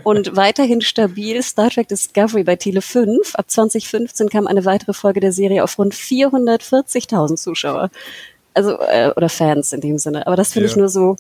Und 0.03 0.37
weiterhin 0.37 0.81
stabil 0.81 1.43
Star 1.43 1.71
Trek 1.71 1.89
Discovery 1.89 2.45
bei 2.45 2.57
Tele 2.57 2.83
5. 2.83 3.35
Ab 3.35 3.51
2015 3.51 4.29
kam 4.29 4.47
eine 4.47 4.65
weitere 4.65 4.93
Folge 4.93 5.21
der 5.21 5.33
Serie 5.33 5.63
auf 5.63 5.79
rund 5.79 5.95
440.000 5.95 7.37
Zuschauer. 7.37 7.91
Also, 8.55 8.79
äh, 8.81 9.13
oder 9.15 9.29
Fans 9.29 9.73
in 9.73 9.81
dem 9.81 9.99
Sinne. 9.99 10.27
Aber 10.27 10.37
das 10.37 10.53
finde 10.53 10.69
ja. 10.69 10.73
ich 10.73 10.77
nur 10.77 10.89
so, 10.89 11.17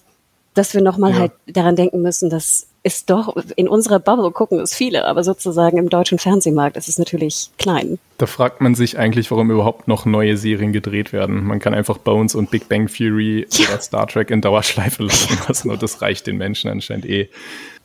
dass 0.54 0.72
wir 0.72 0.82
nochmal 0.82 1.12
ja. 1.12 1.18
halt 1.18 1.32
daran 1.46 1.76
denken 1.76 2.00
müssen, 2.00 2.30
dass 2.30 2.66
ist 2.84 3.08
doch 3.08 3.34
in 3.56 3.66
unserer 3.66 3.98
Bubble 3.98 4.30
gucken 4.30 4.60
es 4.60 4.74
viele, 4.74 5.06
aber 5.06 5.24
sozusagen 5.24 5.78
im 5.78 5.88
deutschen 5.88 6.18
Fernsehmarkt 6.18 6.76
ist 6.76 6.86
es 6.86 6.98
natürlich 6.98 7.48
klein. 7.58 7.98
Da 8.18 8.26
fragt 8.26 8.60
man 8.60 8.74
sich 8.74 8.98
eigentlich, 8.98 9.30
warum 9.30 9.50
überhaupt 9.50 9.88
noch 9.88 10.04
neue 10.04 10.36
Serien 10.36 10.72
gedreht 10.72 11.12
werden. 11.12 11.44
Man 11.44 11.60
kann 11.60 11.72
einfach 11.72 11.96
Bones 11.96 12.34
und 12.34 12.50
Big 12.50 12.68
Bang 12.68 12.86
Theory 12.86 13.46
ja. 13.50 13.68
oder 13.68 13.80
Star 13.80 14.06
Trek 14.06 14.30
in 14.30 14.42
Dauerschleife 14.42 15.02
laufen 15.02 15.38
lassen 15.48 15.70
und 15.70 15.82
das 15.82 16.02
reicht 16.02 16.26
den 16.26 16.36
Menschen 16.36 16.70
anscheinend 16.70 17.06
eh. 17.06 17.30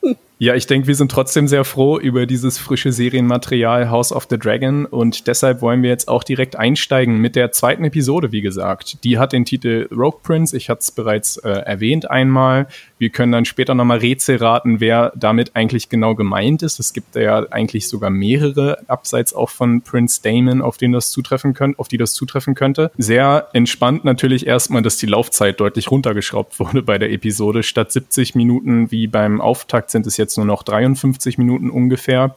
Hm. 0.02 0.16
Ja, 0.38 0.54
ich 0.54 0.66
denke, 0.66 0.86
wir 0.86 0.94
sind 0.94 1.10
trotzdem 1.10 1.48
sehr 1.48 1.64
froh 1.64 1.98
über 1.98 2.24
dieses 2.24 2.56
frische 2.56 2.92
Serienmaterial 2.92 3.90
House 3.90 4.10
of 4.10 4.26
the 4.30 4.38
Dragon 4.38 4.86
und 4.86 5.26
deshalb 5.26 5.60
wollen 5.60 5.82
wir 5.82 5.90
jetzt 5.90 6.08
auch 6.08 6.24
direkt 6.24 6.56
einsteigen 6.56 7.18
mit 7.18 7.36
der 7.36 7.52
zweiten 7.52 7.84
Episode, 7.84 8.32
wie 8.32 8.40
gesagt. 8.40 9.04
Die 9.04 9.18
hat 9.18 9.34
den 9.34 9.44
Titel 9.44 9.86
Rogue 9.90 10.20
Prince, 10.22 10.56
ich 10.56 10.70
hatte 10.70 10.80
es 10.80 10.92
bereits 10.92 11.36
äh, 11.38 11.50
erwähnt 11.50 12.10
einmal. 12.10 12.68
Wir 13.00 13.10
können 13.10 13.32
dann 13.32 13.44
später 13.44 13.74
nochmal 13.74 13.98
Rätsel 13.98 14.36
raten, 14.36 14.78
wer 14.78 15.12
damit 15.16 15.56
eigentlich 15.56 15.88
genau 15.88 16.14
gemeint 16.14 16.62
ist. 16.62 16.78
Es 16.78 16.92
gibt 16.92 17.16
ja 17.16 17.44
eigentlich 17.50 17.88
sogar 17.88 18.10
mehrere, 18.10 18.78
abseits 18.88 19.34
auch 19.34 19.50
von 19.50 19.82
Prince 19.82 20.20
Damon, 20.22 20.62
auf 20.62 20.76
denen 20.76 20.92
das 20.92 21.10
zutreffen 21.10 21.52
könnte, 21.52 21.78
auf 21.78 21.88
die 21.88 21.98
das 21.98 22.12
zutreffen 22.12 22.54
könnte. 22.54 22.92
Sehr 22.96 23.48
entspannt 23.52 24.04
natürlich 24.04 24.46
erstmal, 24.46 24.82
dass 24.82 24.96
die 24.96 25.06
Laufzeit 25.06 25.58
deutlich 25.58 25.90
runtergeschraubt 25.90 26.58
wurde 26.60 26.82
bei 26.82 26.98
der 26.98 27.10
Episode. 27.10 27.64
Statt 27.64 27.90
70 27.90 28.36
Minuten 28.36 28.92
wie 28.92 29.08
beim 29.08 29.40
Auftakt 29.40 29.90
sind 29.90 30.06
es 30.06 30.16
jetzt 30.16 30.30
jetzt 30.30 30.36
nur 30.36 30.46
noch 30.46 30.62
53 30.62 31.38
Minuten 31.38 31.70
ungefähr. 31.70 32.36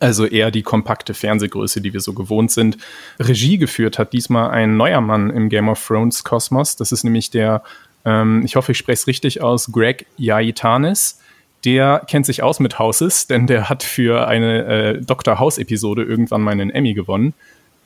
Also 0.00 0.26
eher 0.26 0.50
die 0.50 0.62
kompakte 0.62 1.14
Fernsehgröße, 1.14 1.80
die 1.80 1.92
wir 1.92 2.00
so 2.00 2.14
gewohnt 2.14 2.50
sind. 2.50 2.78
Regie 3.20 3.58
geführt 3.58 3.98
hat 3.98 4.12
diesmal 4.12 4.50
ein 4.50 4.76
neuer 4.76 5.00
Mann 5.00 5.30
im 5.30 5.48
Game 5.48 5.68
of 5.68 5.86
Thrones 5.86 6.24
Kosmos. 6.24 6.74
Das 6.74 6.90
ist 6.90 7.04
nämlich 7.04 7.30
der, 7.30 7.62
ähm, 8.04 8.42
ich 8.44 8.56
hoffe, 8.56 8.72
ich 8.72 8.78
spreche 8.78 8.94
es 8.94 9.06
richtig 9.06 9.42
aus, 9.42 9.72
Greg 9.72 10.06
Yaitanis. 10.16 11.20
Der 11.64 12.02
kennt 12.06 12.26
sich 12.26 12.42
aus 12.42 12.60
mit 12.60 12.78
Houses, 12.78 13.26
denn 13.28 13.46
der 13.46 13.68
hat 13.68 13.82
für 13.82 14.28
eine 14.28 14.64
äh, 14.64 15.00
Dr. 15.00 15.38
House-Episode 15.38 16.02
irgendwann 16.02 16.42
mal 16.42 16.52
einen 16.52 16.70
Emmy 16.70 16.94
gewonnen. 16.94 17.34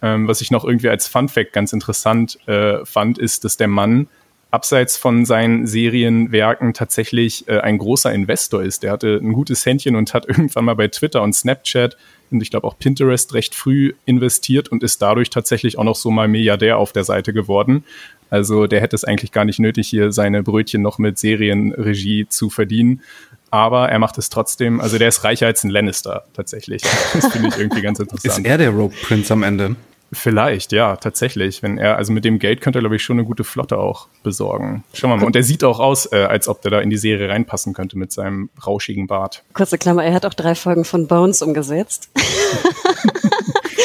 Ähm, 0.00 0.28
was 0.28 0.40
ich 0.40 0.50
noch 0.50 0.64
irgendwie 0.64 0.88
als 0.88 1.08
Fun 1.08 1.28
Fact 1.28 1.52
ganz 1.52 1.72
interessant 1.72 2.38
äh, 2.46 2.84
fand, 2.84 3.18
ist, 3.18 3.44
dass 3.44 3.56
der 3.56 3.68
Mann 3.68 4.08
abseits 4.50 4.96
von 4.96 5.26
seinen 5.26 5.66
Serienwerken 5.66 6.72
tatsächlich 6.72 7.46
äh, 7.48 7.58
ein 7.58 7.78
großer 7.78 8.12
Investor 8.12 8.62
ist. 8.62 8.82
Der 8.82 8.92
hatte 8.92 9.20
ein 9.22 9.32
gutes 9.32 9.66
Händchen 9.66 9.96
und 9.96 10.14
hat 10.14 10.26
irgendwann 10.28 10.64
mal 10.64 10.74
bei 10.74 10.88
Twitter 10.88 11.22
und 11.22 11.34
Snapchat 11.34 11.96
und 12.30 12.42
ich 12.42 12.50
glaube 12.50 12.66
auch 12.66 12.78
Pinterest 12.78 13.32
recht 13.34 13.54
früh 13.54 13.94
investiert 14.04 14.68
und 14.68 14.82
ist 14.82 15.00
dadurch 15.00 15.30
tatsächlich 15.30 15.78
auch 15.78 15.84
noch 15.84 15.96
so 15.96 16.10
mal 16.10 16.28
Milliardär 16.28 16.78
auf 16.78 16.92
der 16.92 17.04
Seite 17.04 17.32
geworden. 17.32 17.84
Also 18.30 18.66
der 18.66 18.80
hätte 18.80 18.96
es 18.96 19.04
eigentlich 19.04 19.32
gar 19.32 19.44
nicht 19.44 19.58
nötig, 19.58 19.88
hier 19.88 20.12
seine 20.12 20.42
Brötchen 20.42 20.82
noch 20.82 20.98
mit 20.98 21.18
Serienregie 21.18 22.26
zu 22.28 22.50
verdienen. 22.50 23.02
Aber 23.50 23.88
er 23.88 23.98
macht 23.98 24.18
es 24.18 24.28
trotzdem, 24.28 24.80
also 24.80 24.98
der 24.98 25.08
ist 25.08 25.24
reicher 25.24 25.46
als 25.46 25.64
ein 25.64 25.70
Lannister 25.70 26.24
tatsächlich. 26.34 26.82
Das 27.14 27.32
finde 27.32 27.48
ich 27.48 27.56
irgendwie 27.56 27.80
ganz 27.80 27.98
interessant. 27.98 28.38
Ist 28.38 28.44
er 28.44 28.58
der 28.58 28.70
Rogue 28.70 28.94
Prince 29.02 29.32
am 29.32 29.42
Ende? 29.42 29.76
Vielleicht, 30.12 30.72
ja, 30.72 30.96
tatsächlich. 30.96 31.62
Wenn 31.62 31.76
er, 31.76 31.96
also 31.96 32.12
mit 32.12 32.24
dem 32.24 32.38
Geld 32.38 32.60
könnte 32.62 32.78
er, 32.78 32.80
glaube 32.80 32.96
ich, 32.96 33.02
schon 33.02 33.18
eine 33.18 33.26
gute 33.26 33.44
Flotte 33.44 33.78
auch 33.78 34.08
besorgen. 34.22 34.84
Schauen 34.94 35.10
wir 35.10 35.16
mal. 35.18 35.26
Und 35.26 35.36
er 35.36 35.42
sieht 35.42 35.64
auch 35.64 35.80
aus, 35.80 36.10
äh, 36.12 36.16
als 36.16 36.48
ob 36.48 36.62
der 36.62 36.70
da 36.70 36.80
in 36.80 36.88
die 36.88 36.96
Serie 36.96 37.28
reinpassen 37.28 37.74
könnte 37.74 37.98
mit 37.98 38.12
seinem 38.12 38.48
rauschigen 38.66 39.06
Bart. 39.06 39.44
Kurze 39.52 39.76
Klammer, 39.76 40.04
er 40.04 40.14
hat 40.14 40.24
auch 40.24 40.34
drei 40.34 40.54
Folgen 40.54 40.84
von 40.84 41.06
Bones 41.06 41.42
umgesetzt. 41.42 42.10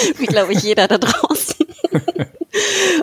Wie, 0.18 0.26
glaube 0.26 0.54
ich, 0.54 0.64
jeder 0.64 0.88
da 0.88 0.98
draußen. 0.98 1.66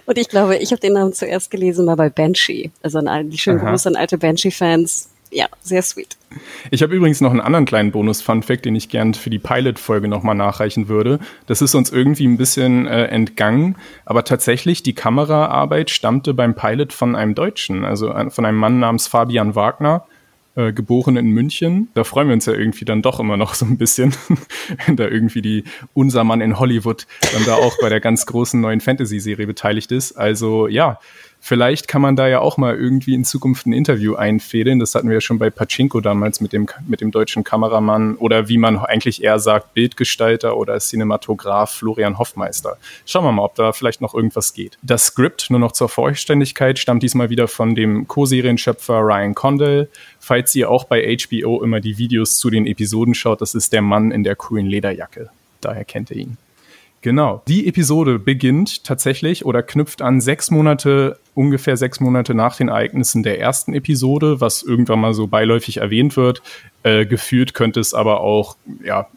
Und 0.07 0.19
ich 0.19 0.29
glaube, 0.29 0.57
ich 0.57 0.71
habe 0.73 0.81
den 0.81 0.95
Namen 0.95 1.13
zuerst 1.13 1.51
gelesen 1.51 1.85
mal 1.85 1.97
bei 1.97 2.11
Banshee. 2.11 2.71
Also 2.83 2.99
an 2.99 3.31
die 3.31 3.39
schönen 3.39 3.61
Grüße 3.61 3.89
an 3.89 3.97
alte 3.97 4.19
Banshee-Fans 4.19 5.11
ja, 5.33 5.47
sehr 5.63 5.83
sweet. 5.83 6.17
Ich 6.71 6.83
habe 6.83 6.95
übrigens 6.95 7.21
noch 7.21 7.31
einen 7.31 7.41
anderen 7.41 7.65
kleinen 7.65 7.93
Bonus-Fun-Fact, 7.93 8.65
den 8.65 8.75
ich 8.75 8.89
gern 8.89 9.15
für 9.15 9.31
die 9.31 9.39
Pilot-Folge 9.39 10.09
nochmal 10.09 10.35
nachreichen 10.35 10.89
würde. 10.89 11.21
Das 11.47 11.63
ist 11.63 11.75
uns 11.75 11.91
irgendwie 11.91 12.27
ein 12.27 12.37
bisschen 12.37 12.87
äh, 12.87 13.05
entgangen, 13.07 13.77
aber 14.05 14.25
tatsächlich 14.25 14.83
die 14.83 14.95
Kameraarbeit 14.95 15.91
stammte 15.91 16.35
beim 16.35 16.55
Pilot 16.55 16.93
von 16.93 17.15
einem 17.15 17.35
Deutschen, 17.35 17.85
also 17.85 18.13
von 18.31 18.45
einem 18.45 18.59
Mann 18.59 18.81
namens 18.81 19.07
Fabian 19.07 19.55
Wagner. 19.55 20.05
Äh, 20.57 20.73
geboren 20.73 21.17
in 21.17 21.31
München. 21.31 21.89
Da 21.95 22.05
freuen 22.05 22.29
wir 22.29 22.35
uns 22.35 22.47
ja 22.47 22.53
irgendwie 22.53 22.85
dann 22.85 23.03
doch 23.03 23.21
immer 23.21 23.37
noch 23.37 23.55
so 23.55 23.65
ein 23.65 23.79
bisschen, 23.79 24.15
wenn 24.87 24.97
da 24.97 25.07
irgendwie 25.07 25.43
die 25.43 25.65
unser 25.95 26.25
Mann 26.25 26.41
in 26.41 26.59
Hollywood 26.59 27.07
dann 27.33 27.45
da 27.45 27.55
auch 27.55 27.77
bei 27.81 27.89
der 27.89 28.01
ganz 28.01 28.27
großen 28.27 28.61
neuen 28.61 28.81
Fantasy-Serie 28.81 29.47
beteiligt 29.47 29.93
ist. 29.93 30.13
Also 30.13 30.67
ja, 30.69 30.99
Vielleicht 31.43 31.89
kann 31.89 32.03
man 32.03 32.17
da 32.17 32.29
ja 32.29 32.41
auch 32.41 32.59
mal 32.59 32.77
irgendwie 32.77 33.15
in 33.15 33.25
Zukunft 33.25 33.67
ein 33.67 33.73
Interview 33.73 34.15
einfädeln. 34.15 34.79
Das 34.79 34.95
hatten 34.95 35.09
wir 35.09 35.15
ja 35.15 35.21
schon 35.21 35.39
bei 35.39 35.49
Pachinko 35.49 36.01
damals 36.01 36.41
mit 36.41 36.53
dem, 36.53 36.69
mit 36.87 37.01
dem 37.01 37.11
deutschen 37.11 37.45
Kameramann 37.45 38.17
oder 38.17 38.49
wie 38.49 38.59
man 38.59 38.79
eigentlich 38.79 39.25
eher 39.25 39.39
sagt, 39.39 39.73
Bildgestalter 39.73 40.57
oder 40.57 40.79
Cinematograf 40.79 41.73
Florian 41.75 42.19
Hoffmeister. 42.19 42.77
Schauen 43.07 43.25
wir 43.25 43.33
mal, 43.33 43.45
ob 43.45 43.55
da 43.55 43.73
vielleicht 43.73 44.03
noch 44.03 44.15
irgendwas 44.15 44.53
geht. 44.53 44.79
Das 44.83 45.07
Skript, 45.07 45.51
nur 45.51 45.59
noch 45.59 45.73
zur 45.73 45.89
Vollständigkeit, 45.89 46.79
stammt 46.79 47.03
diesmal 47.03 47.31
wieder 47.31 47.49
von 47.49 47.75
dem 47.75 48.07
Co-Serienschöpfer 48.07 49.01
Ryan 49.01 49.35
Condell. 49.35 49.89
Falls 50.19 50.55
ihr 50.55 50.71
auch 50.71 50.85
bei 50.85 51.17
HBO 51.17 51.63
immer 51.63 51.81
die 51.81 51.97
Videos 51.97 52.39
zu 52.39 52.51
den 52.51 52.67
Episoden 52.67 53.15
schaut, 53.15 53.41
das 53.41 53.55
ist 53.55 53.73
der 53.73 53.83
Mann 53.83 54.11
in 54.11 54.25
der 54.25 54.37
coolen 54.37 54.67
Lederjacke. 54.67 55.31
Daher 55.63 55.85
kennt 55.85 56.11
ihr 56.11 56.19
ihn. 56.19 56.37
Genau. 57.03 57.43
Die 57.49 57.67
Episode 57.67 58.19
beginnt 58.19 58.85
tatsächlich 58.85 59.47
oder 59.47 59.63
knüpft 59.63 60.03
an 60.03 60.21
sechs 60.21 60.51
Monate, 60.51 61.19
ungefähr 61.35 61.79
sechs 61.79 61.99
Monate 61.99 62.35
nach 62.35 62.57
den 62.57 62.69
Ereignissen 62.69 63.23
der 63.23 63.41
ersten 63.41 63.73
Episode, 63.73 64.41
was 64.41 64.63
irgendwann 64.63 65.01
mal 65.01 65.15
so 65.15 65.27
beiläufig 65.27 65.79
erwähnt 65.79 66.17
wird. 66.19 66.43
Äh, 66.83 67.07
gefühlt 67.07 67.55
könnte 67.55 67.81
es 67.81 67.95
aber 67.95 68.21
auch, 68.21 68.57
ja, 68.85 69.09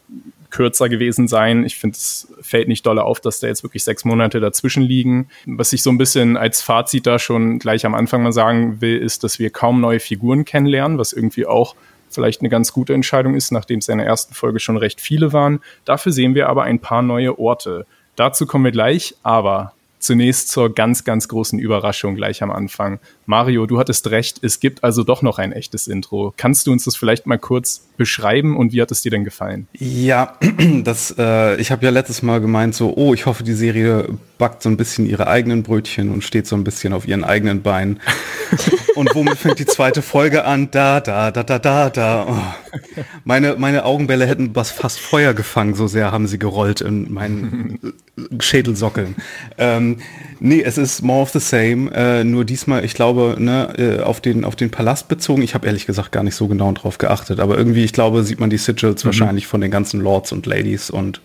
kürzer 0.50 0.88
gewesen 0.88 1.28
sein. 1.28 1.66
Ich 1.66 1.76
finde, 1.76 1.96
es 1.96 2.32
fällt 2.42 2.68
nicht 2.68 2.86
dolle 2.86 3.04
auf, 3.04 3.20
dass 3.20 3.40
da 3.40 3.48
jetzt 3.48 3.64
wirklich 3.64 3.84
sechs 3.84 4.06
Monate 4.06 4.40
dazwischen 4.40 4.84
liegen. 4.84 5.28
Was 5.46 5.74
ich 5.74 5.82
so 5.82 5.90
ein 5.90 5.98
bisschen 5.98 6.38
als 6.38 6.62
Fazit 6.62 7.08
da 7.08 7.20
schon 7.20 7.60
gleich 7.60 7.86
am 7.86 7.96
Anfang 7.96 8.24
mal 8.24 8.32
sagen 8.32 8.80
will, 8.80 8.98
ist, 8.98 9.24
dass 9.24 9.40
wir 9.40 9.50
kaum 9.50 9.82
neue 9.82 10.00
Figuren 10.00 10.46
kennenlernen, 10.46 11.00
was 11.00 11.12
irgendwie 11.12 11.48
auch 11.48 11.76
vielleicht 12.14 12.42
eine 12.42 12.50
ganz 12.50 12.74
gute 12.74 12.94
Entscheidung 12.94 13.36
ist, 13.36 13.52
nachdem 13.52 13.80
es 13.80 13.88
in 13.88 13.98
der 13.98 14.08
ersten 14.08 14.34
Folge 14.34 14.60
schon 14.60 14.78
recht 14.78 15.02
viele 15.02 15.34
waren. 15.34 15.60
Dafür 15.86 16.12
sehen 16.12 16.36
wir 16.36 16.50
aber 16.50 16.64
ein 16.64 16.80
paar 16.80 17.02
neue 17.02 17.38
Orte. 17.40 17.86
Dazu 18.16 18.46
kommen 18.46 18.66
wir 18.66 18.72
gleich, 18.72 19.16
aber 19.24 19.74
zunächst 20.00 20.50
zur 20.50 20.74
ganz, 20.74 21.04
ganz 21.04 21.28
großen 21.28 21.58
Überraschung 21.60 22.16
gleich 22.16 22.44
am 22.44 22.52
Anfang. 22.52 23.00
Mario, 23.26 23.66
du 23.66 23.80
hattest 23.80 24.10
recht, 24.12 24.40
es 24.42 24.60
gibt 24.60 24.84
also 24.84 25.04
doch 25.04 25.22
noch 25.22 25.40
ein 25.40 25.52
echtes 25.52 25.88
Intro. 25.88 26.34
Kannst 26.36 26.68
du 26.68 26.72
uns 26.72 26.84
das 26.84 26.96
vielleicht 26.96 27.26
mal 27.26 27.38
kurz 27.38 27.86
beschreiben 27.98 28.58
und 28.58 28.74
wie 28.74 28.82
hat 28.82 28.92
es 28.92 29.02
dir 29.02 29.12
denn 29.12 29.24
gefallen? 29.24 29.68
Ja, 29.74 30.38
das, 30.84 31.16
äh, 31.18 31.56
ich 31.62 31.72
habe 31.72 31.86
ja 31.86 31.92
letztes 31.92 32.22
Mal 32.22 32.42
gemeint, 32.42 32.76
so, 32.76 32.94
oh, 32.96 33.14
ich 33.14 33.26
hoffe, 33.26 33.44
die 33.44 33.54
Serie 33.54 34.10
backt 34.38 34.64
so 34.64 34.70
ein 34.70 34.78
bisschen 34.78 35.06
ihre 35.06 35.28
eigenen 35.28 35.64
Brötchen 35.64 36.12
und 36.12 36.24
steht 36.24 36.48
so 36.48 36.56
ein 36.56 36.64
bisschen 36.64 36.94
auf 36.94 37.08
ihren 37.08 37.24
eigenen 37.24 37.62
Beinen. 37.62 38.00
und 38.96 39.14
womit 39.16 39.38
fängt 39.38 39.60
die 39.60 39.66
zweite 39.66 40.02
Folge 40.02 40.46
an? 40.46 40.70
Da, 40.72 41.00
da, 41.00 41.32
da, 41.32 41.44
da, 41.44 41.60
da, 41.60 41.90
da. 41.90 42.26
Oh. 42.28 42.80
Meine, 43.24 43.56
meine 43.58 43.86
Augenbälle 43.86 44.26
hätten 44.26 44.56
was 44.56 44.72
fast 44.72 45.00
Feuer 45.00 45.34
gefangen, 45.34 45.76
so 45.76 45.88
sehr 45.88 46.12
haben 46.12 46.28
sie 46.28 46.40
gerollt 46.40 46.82
in 46.82 47.14
meinen 47.14 47.94
Schädelsockeln. 48.40 49.16
Ähm, 49.58 49.98
nee, 50.40 50.62
es 50.62 50.78
ist 50.78 51.02
more 51.02 51.22
of 51.22 51.30
the 51.30 51.40
same, 51.40 51.92
äh, 51.94 52.24
nur 52.24 52.46
diesmal, 52.46 52.84
ich 52.84 52.94
glaube, 52.96 53.13
ne, 53.14 53.74
äh, 53.78 54.00
auf, 54.02 54.22
den, 54.22 54.46
auf 54.46 54.56
den 54.56 54.72
Palast 54.72 55.08
bezogen. 55.08 55.42
Ich 55.42 55.54
habe 55.54 55.68
ehrlich 55.68 55.86
gesagt 55.86 56.12
gar 56.12 56.24
nicht 56.24 56.36
so 56.36 56.48
genau 56.48 56.72
drauf 56.72 56.98
geachtet, 56.98 57.40
aber 57.40 57.58
irgendwie, 57.58 57.84
ich 57.84 57.94
glaube, 57.94 58.24
sieht 58.24 58.40
man 58.40 58.50
die 58.50 58.58
Sigils 58.58 59.04
mhm. 59.04 59.08
wahrscheinlich 59.08 59.48
von 59.48 59.62
den 59.62 59.72
ganzen 59.72 60.02
Lords 60.02 60.32
und 60.32 60.46
Ladies 60.46 60.90
und 60.90 61.22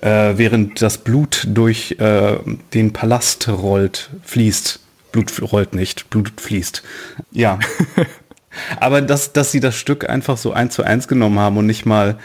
äh, 0.00 0.36
während 0.36 0.82
das 0.82 0.98
Blut 0.98 1.46
durch 1.48 1.96
äh, 1.98 2.38
den 2.74 2.92
Palast 2.92 3.48
rollt, 3.48 4.10
fließt. 4.22 4.80
Blut 5.12 5.52
rollt 5.52 5.74
nicht, 5.74 6.10
Blut 6.10 6.32
fließt. 6.36 6.82
Ja. 7.30 7.58
Aber 8.80 9.00
dass, 9.00 9.32
dass 9.32 9.52
sie 9.52 9.60
das 9.60 9.76
Stück 9.76 10.08
einfach 10.08 10.36
so 10.36 10.52
eins 10.52 10.74
zu 10.74 10.82
eins 10.82 11.08
genommen 11.08 11.38
haben 11.38 11.56
und 11.56 11.66
nicht 11.66 11.86
mal 11.86 12.18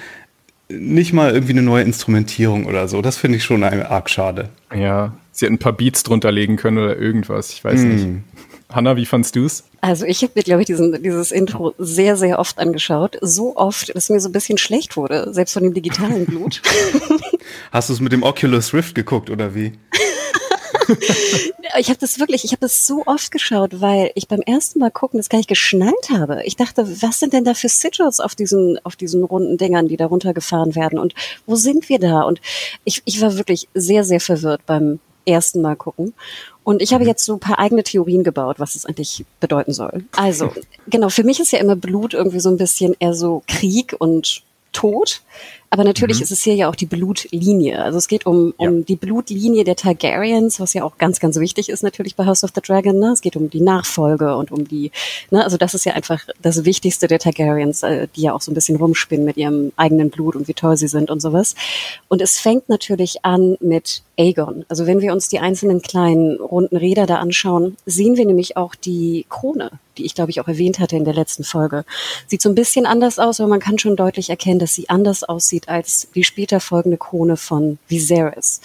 nicht 0.69 1.13
mal 1.13 1.31
irgendwie 1.31 1.53
eine 1.53 1.61
neue 1.61 1.83
Instrumentierung 1.83 2.65
oder 2.65 2.87
so. 2.87 3.01
Das 3.01 3.17
finde 3.17 3.37
ich 3.37 3.43
schon 3.43 3.63
arg 3.63 4.09
schade. 4.09 4.49
Ja, 4.75 5.13
sie 5.31 5.45
hätten 5.45 5.55
ein 5.55 5.59
paar 5.59 5.73
Beats 5.73 6.03
drunter 6.03 6.31
legen 6.31 6.57
können 6.57 6.77
oder 6.77 6.97
irgendwas. 6.97 7.51
Ich 7.51 7.63
weiß 7.63 7.81
mm. 7.81 7.87
nicht. 7.87 8.07
Hanna, 8.69 8.97
wie 8.97 9.05
fandst 9.05 9.35
du 9.35 9.45
es? 9.45 9.63
Also 9.79 10.05
ich 10.05 10.21
habe 10.23 10.33
mir, 10.35 10.43
glaube 10.43 10.61
ich, 10.61 10.67
diesen, 10.67 11.01
dieses 11.01 11.31
Intro 11.31 11.73
sehr, 11.77 12.17
sehr 12.17 12.39
oft 12.39 12.59
angeschaut. 12.59 13.17
So 13.21 13.55
oft, 13.55 13.95
dass 13.95 14.09
mir 14.09 14.19
so 14.19 14.29
ein 14.29 14.33
bisschen 14.33 14.57
schlecht 14.57 14.97
wurde, 14.97 15.33
selbst 15.33 15.53
von 15.53 15.63
dem 15.63 15.73
digitalen 15.73 16.25
Blut. 16.25 16.61
Hast 17.71 17.89
du 17.89 17.93
es 17.93 18.01
mit 18.01 18.11
dem 18.11 18.23
Oculus 18.23 18.73
Rift 18.73 18.95
geguckt 18.95 19.29
oder 19.29 19.55
wie? 19.55 19.73
ich 21.79 21.89
habe 21.89 21.99
das 21.99 22.19
wirklich, 22.19 22.43
ich 22.43 22.51
habe 22.51 22.61
das 22.61 22.85
so 22.85 23.03
oft 23.05 23.31
geschaut, 23.31 23.81
weil 23.81 24.11
ich 24.15 24.27
beim 24.27 24.41
ersten 24.41 24.79
Mal 24.79 24.91
gucken 24.91 25.17
das 25.17 25.29
gar 25.29 25.37
nicht 25.37 25.49
geschnallt 25.49 26.09
habe. 26.11 26.41
Ich 26.43 26.55
dachte, 26.55 27.01
was 27.01 27.19
sind 27.19 27.33
denn 27.33 27.45
da 27.45 27.53
für 27.53 27.69
Sigils 27.69 28.19
auf 28.19 28.35
diesen, 28.35 28.79
auf 28.83 28.95
diesen 28.95 29.23
runden 29.23 29.57
Dingern, 29.57 29.87
die 29.87 29.97
da 29.97 30.07
runtergefahren 30.07 30.75
werden 30.75 30.99
und 30.99 31.13
wo 31.45 31.55
sind 31.55 31.89
wir 31.89 31.99
da? 31.99 32.21
Und 32.21 32.41
ich, 32.83 33.01
ich 33.05 33.21
war 33.21 33.37
wirklich 33.37 33.67
sehr, 33.73 34.03
sehr 34.03 34.19
verwirrt 34.19 34.61
beim 34.65 34.99
ersten 35.27 35.61
Mal 35.61 35.75
gucken. 35.75 36.13
Und 36.63 36.81
ich 36.81 36.93
habe 36.93 37.03
mhm. 37.03 37.09
jetzt 37.09 37.25
so 37.25 37.33
ein 37.33 37.39
paar 37.39 37.59
eigene 37.59 37.83
Theorien 37.83 38.23
gebaut, 38.23 38.59
was 38.59 38.75
es 38.75 38.85
eigentlich 38.85 39.25
bedeuten 39.39 39.73
soll. 39.73 40.03
Also, 40.15 40.51
genau, 40.87 41.09
für 41.09 41.23
mich 41.23 41.39
ist 41.39 41.51
ja 41.51 41.59
immer 41.59 41.75
Blut 41.75 42.13
irgendwie 42.13 42.39
so 42.39 42.49
ein 42.49 42.57
bisschen 42.57 42.95
eher 42.99 43.13
so 43.13 43.43
Krieg 43.47 43.95
und 43.97 44.41
Tod. 44.73 45.21
Aber 45.69 45.83
natürlich 45.83 46.17
mhm. 46.17 46.23
ist 46.23 46.31
es 46.31 46.43
hier 46.43 46.55
ja 46.55 46.69
auch 46.69 46.75
die 46.75 46.85
Blutlinie. 46.85 47.83
Also 47.83 47.97
es 47.97 48.07
geht 48.07 48.25
um, 48.25 48.53
um 48.57 48.77
ja. 48.79 48.83
die 48.87 48.95
Blutlinie 48.95 49.65
der 49.65 49.75
Targaryens, 49.75 50.59
was 50.59 50.73
ja 50.73 50.83
auch 50.83 50.97
ganz, 50.97 51.19
ganz 51.19 51.37
wichtig 51.39 51.69
ist 51.69 51.83
natürlich 51.83 52.15
bei 52.15 52.25
House 52.25 52.43
of 52.43 52.51
the 52.55 52.61
Dragon. 52.61 52.97
Ne? 52.97 53.11
Es 53.11 53.21
geht 53.21 53.35
um 53.35 53.49
die 53.49 53.59
Nachfolge 53.59 54.37
und 54.37 54.51
um 54.51 54.67
die, 54.67 54.91
ne? 55.29 55.43
also 55.43 55.57
das 55.57 55.73
ist 55.73 55.85
ja 55.85 55.93
einfach 55.93 56.23
das 56.41 56.63
Wichtigste 56.63 57.07
der 57.07 57.19
Targaryens, 57.19 57.83
äh, 57.83 58.07
die 58.15 58.21
ja 58.21 58.33
auch 58.33 58.41
so 58.41 58.51
ein 58.51 58.55
bisschen 58.55 58.77
rumspinnen 58.77 59.25
mit 59.25 59.35
ihrem 59.35 59.73
eigenen 59.75 60.09
Blut 60.09 60.35
und 60.35 60.47
wie 60.47 60.53
toll 60.53 60.77
sie 60.77 60.87
sind 60.87 61.11
und 61.11 61.21
sowas. 61.21 61.55
Und 62.07 62.21
es 62.21 62.39
fängt 62.39 62.69
natürlich 62.69 63.25
an 63.25 63.57
mit 63.59 64.03
Aegon. 64.17 64.65
Also 64.67 64.87
wenn 64.87 65.01
wir 65.01 65.13
uns 65.13 65.29
die 65.29 65.39
einzelnen 65.39 65.81
kleinen 65.81 66.37
runden 66.37 66.77
Räder 66.77 67.05
da 67.05 67.17
anschauen, 67.17 67.77
sehen 67.85 68.17
wir 68.17 68.25
nämlich 68.25 68.57
auch 68.57 68.73
die 68.73 69.25
Krone, 69.29 69.71
die 69.97 70.05
ich 70.05 70.15
glaube 70.15 70.31
ich 70.31 70.41
auch 70.41 70.47
erwähnt 70.47 70.79
hatte 70.79 70.95
in 70.95 71.05
der 71.05 71.13
letzten 71.13 71.43
Folge. 71.43 71.85
Sieht 72.27 72.41
so 72.41 72.49
ein 72.49 72.55
bisschen 72.55 72.85
anders 72.85 73.19
aus, 73.19 73.39
aber 73.39 73.49
man 73.49 73.59
kann 73.59 73.77
schon 73.77 73.95
deutlich 73.95 74.29
erkennen, 74.29 74.59
dass 74.59 74.73
sie 74.73 74.89
anders 74.89 75.23
aussieht 75.23 75.56
aussieht 75.57 75.69
als 75.69 76.09
die 76.13 76.23
später 76.23 76.59
folgende 76.59 76.97
Krone 76.97 77.37
von 77.37 77.79
Viserys. 77.87 78.61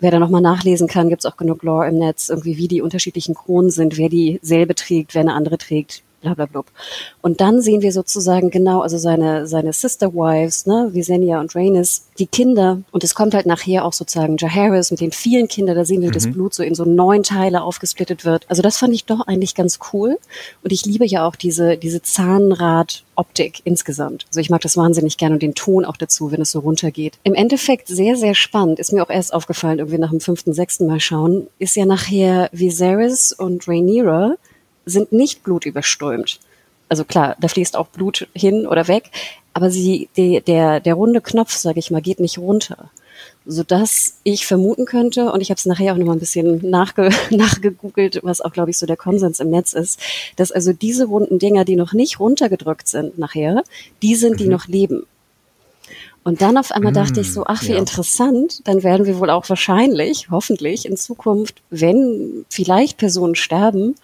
Wer 0.00 0.10
da 0.10 0.18
nochmal 0.18 0.40
nachlesen 0.40 0.88
kann, 0.88 1.08
gibt 1.08 1.24
es 1.24 1.30
auch 1.30 1.36
genug 1.36 1.62
Lore 1.62 1.88
im 1.88 1.98
Netz, 1.98 2.28
irgendwie 2.28 2.56
wie 2.56 2.68
die 2.68 2.82
unterschiedlichen 2.82 3.34
Kronen 3.34 3.70
sind, 3.70 3.96
wer 3.98 4.08
dieselbe 4.08 4.74
trägt, 4.74 5.14
wer 5.14 5.22
eine 5.22 5.34
andere 5.34 5.58
trägt, 5.58 6.02
bla 6.22 6.34
bla 6.34 6.46
bla. 6.46 6.64
Und 7.20 7.40
dann 7.40 7.60
sehen 7.60 7.82
wir 7.82 7.92
sozusagen 7.92 8.50
genau, 8.50 8.80
also 8.80 8.96
seine, 8.96 9.46
seine 9.46 9.72
Sister 9.72 10.14
Wives, 10.14 10.66
ne, 10.66 10.90
Visenya 10.92 11.40
und 11.40 11.54
Rhaenys, 11.54 12.06
die 12.18 12.26
Kinder. 12.26 12.80
Und 12.90 13.04
es 13.04 13.14
kommt 13.14 13.34
halt 13.34 13.46
nachher 13.46 13.84
auch 13.84 13.92
sozusagen 13.92 14.36
Jaharis 14.36 14.90
mit 14.90 15.00
den 15.00 15.12
vielen 15.12 15.48
Kindern, 15.48 15.76
da 15.76 15.84
sehen 15.84 16.00
wir, 16.00 16.08
mhm. 16.08 16.14
das 16.14 16.30
Blut 16.30 16.54
so 16.54 16.62
in 16.62 16.74
so 16.74 16.84
neun 16.84 17.22
Teile 17.22 17.62
aufgesplittet 17.62 18.24
wird. 18.24 18.44
Also 18.48 18.62
das 18.62 18.78
fand 18.78 18.94
ich 18.94 19.04
doch 19.04 19.26
eigentlich 19.26 19.54
ganz 19.54 19.78
cool. 19.92 20.18
Und 20.62 20.72
ich 20.72 20.84
liebe 20.84 21.04
ja 21.04 21.26
auch 21.26 21.36
diese, 21.36 21.76
diese 21.76 22.02
Zahnrad-Optik 22.02 23.60
insgesamt. 23.64 24.26
Also 24.28 24.40
ich 24.40 24.50
mag 24.50 24.60
das 24.60 24.76
wahnsinnig 24.76 25.16
gerne 25.16 25.34
und 25.34 25.42
den 25.42 25.54
Ton 25.54 25.84
auch 25.84 25.96
dazu, 25.96 26.32
wenn 26.32 26.40
es 26.40 26.52
so 26.52 26.60
runtergeht. 26.60 27.18
Im 27.24 27.34
Endeffekt 27.34 27.88
sehr, 27.88 28.16
sehr 28.16 28.34
spannend, 28.34 28.78
ist 28.78 28.92
mir 28.92 29.02
auch 29.02 29.10
erst 29.10 29.34
aufgefallen, 29.34 29.78
irgendwie 29.78 29.98
nach 29.98 30.10
dem 30.10 30.20
fünften, 30.20 30.52
sechsten 30.52 30.86
Mal 30.86 31.00
schauen, 31.00 31.48
ist 31.58 31.76
ja 31.76 31.84
nachher 31.84 32.48
Viserys 32.52 33.32
und 33.32 33.66
Rhaenyra 33.66 34.36
sind 34.84 35.12
nicht 35.12 35.42
blutüberströmt. 35.42 36.40
Also 36.88 37.04
klar, 37.04 37.36
da 37.40 37.48
fließt 37.48 37.76
auch 37.76 37.88
Blut 37.88 38.28
hin 38.34 38.66
oder 38.66 38.86
weg, 38.88 39.10
aber 39.54 39.70
sie, 39.70 40.08
die, 40.16 40.40
der, 40.40 40.80
der 40.80 40.94
runde 40.94 41.20
Knopf, 41.20 41.52
sage 41.56 41.78
ich 41.78 41.90
mal, 41.90 42.02
geht 42.02 42.20
nicht 42.20 42.38
runter. 42.38 42.90
Sodass 43.46 44.18
ich 44.24 44.46
vermuten 44.46 44.84
könnte, 44.84 45.32
und 45.32 45.40
ich 45.40 45.50
habe 45.50 45.58
es 45.58 45.66
nachher 45.66 45.92
auch 45.92 45.98
nochmal 45.98 46.16
ein 46.16 46.20
bisschen 46.20 46.68
nachge, 46.68 47.10
nachgegoogelt, 47.30 48.20
was 48.22 48.40
auch, 48.40 48.52
glaube 48.52 48.70
ich, 48.70 48.78
so 48.78 48.86
der 48.86 48.96
Konsens 48.96 49.40
im 49.40 49.50
Netz 49.50 49.72
ist, 49.72 50.00
dass 50.36 50.52
also 50.52 50.72
diese 50.72 51.06
runden 51.06 51.38
Dinger, 51.38 51.64
die 51.64 51.76
noch 51.76 51.92
nicht 51.92 52.20
runtergedrückt 52.20 52.88
sind 52.88 53.18
nachher, 53.18 53.62
die 54.02 54.14
sind, 54.14 54.38
die 54.40 54.44
mhm. 54.44 54.50
noch 54.50 54.66
leben. 54.68 55.06
Und 56.24 56.40
dann 56.40 56.56
auf 56.56 56.70
einmal 56.70 56.92
dachte 56.92 57.20
ich 57.20 57.32
so, 57.32 57.44
ach, 57.46 57.62
wie 57.64 57.72
ja. 57.72 57.78
interessant, 57.78 58.60
dann 58.64 58.84
werden 58.84 59.06
wir 59.06 59.18
wohl 59.18 59.30
auch 59.30 59.48
wahrscheinlich, 59.48 60.30
hoffentlich 60.30 60.86
in 60.86 60.96
Zukunft, 60.96 61.62
wenn 61.70 62.44
vielleicht 62.48 62.96
Personen 62.96 63.34
sterben, 63.34 63.96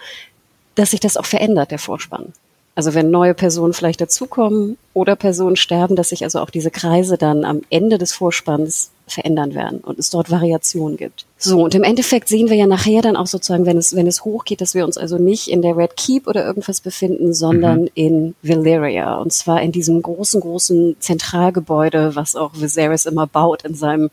dass 0.78 0.92
sich 0.92 1.00
das 1.00 1.16
auch 1.16 1.26
verändert, 1.26 1.70
der 1.70 1.78
Vorspann. 1.78 2.32
Also 2.74 2.94
wenn 2.94 3.10
neue 3.10 3.34
Personen 3.34 3.72
vielleicht 3.72 4.00
dazukommen 4.00 4.78
oder 4.94 5.16
Personen 5.16 5.56
sterben, 5.56 5.96
dass 5.96 6.10
sich 6.10 6.22
also 6.22 6.38
auch 6.40 6.50
diese 6.50 6.70
Kreise 6.70 7.18
dann 7.18 7.44
am 7.44 7.62
Ende 7.70 7.98
des 7.98 8.12
Vorspanns 8.12 8.92
verändern 9.12 9.54
werden 9.54 9.80
und 9.80 9.98
es 9.98 10.10
dort 10.10 10.30
Variationen 10.30 10.96
gibt. 10.96 11.26
So, 11.40 11.62
und 11.62 11.72
im 11.76 11.84
Endeffekt 11.84 12.28
sehen 12.28 12.50
wir 12.50 12.56
ja 12.56 12.66
nachher 12.66 13.00
dann 13.00 13.14
auch 13.14 13.28
sozusagen, 13.28 13.64
wenn 13.64 13.76
es, 13.78 13.94
wenn 13.94 14.08
es 14.08 14.24
hochgeht, 14.24 14.60
dass 14.60 14.74
wir 14.74 14.84
uns 14.84 14.98
also 14.98 15.18
nicht 15.18 15.46
in 15.46 15.62
der 15.62 15.76
Red 15.76 15.96
Keep 15.96 16.26
oder 16.26 16.44
irgendwas 16.44 16.80
befinden, 16.80 17.32
sondern 17.32 17.82
mhm. 17.82 17.90
in 17.94 18.34
Valyria. 18.42 19.18
Und 19.18 19.32
zwar 19.32 19.62
in 19.62 19.70
diesem 19.70 20.02
großen, 20.02 20.40
großen 20.40 20.96
Zentralgebäude, 20.98 22.16
was 22.16 22.34
auch 22.34 22.54
Viserys 22.54 23.06
immer 23.06 23.28
baut 23.28 23.62
in 23.62 23.74
seinem, 23.74 24.10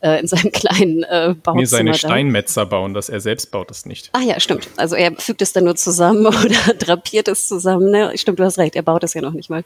äh, 0.00 0.20
in 0.20 0.26
seinem 0.26 0.52
kleinen 0.52 1.04
äh, 1.04 1.34
Bauzimmer. 1.42 1.60
Nee, 1.60 1.64
seine 1.64 1.94
Steinmetzer 1.94 2.66
bauen 2.66 2.92
das, 2.92 3.08
er 3.08 3.20
selbst 3.20 3.50
baut 3.50 3.70
es 3.70 3.86
nicht. 3.86 4.10
Ah 4.12 4.20
ja, 4.20 4.38
stimmt. 4.38 4.68
Also 4.76 4.94
er 4.94 5.12
fügt 5.16 5.40
es 5.40 5.54
dann 5.54 5.64
nur 5.64 5.76
zusammen 5.76 6.26
oder 6.26 6.74
drapiert 6.78 7.28
es 7.28 7.48
zusammen. 7.48 7.90
Ne? 7.90 8.12
Stimmt, 8.16 8.40
du 8.40 8.44
hast 8.44 8.58
recht, 8.58 8.76
er 8.76 8.82
baut 8.82 9.04
es 9.04 9.14
ja 9.14 9.22
noch 9.22 9.32
nicht 9.32 9.48
mal. 9.48 9.64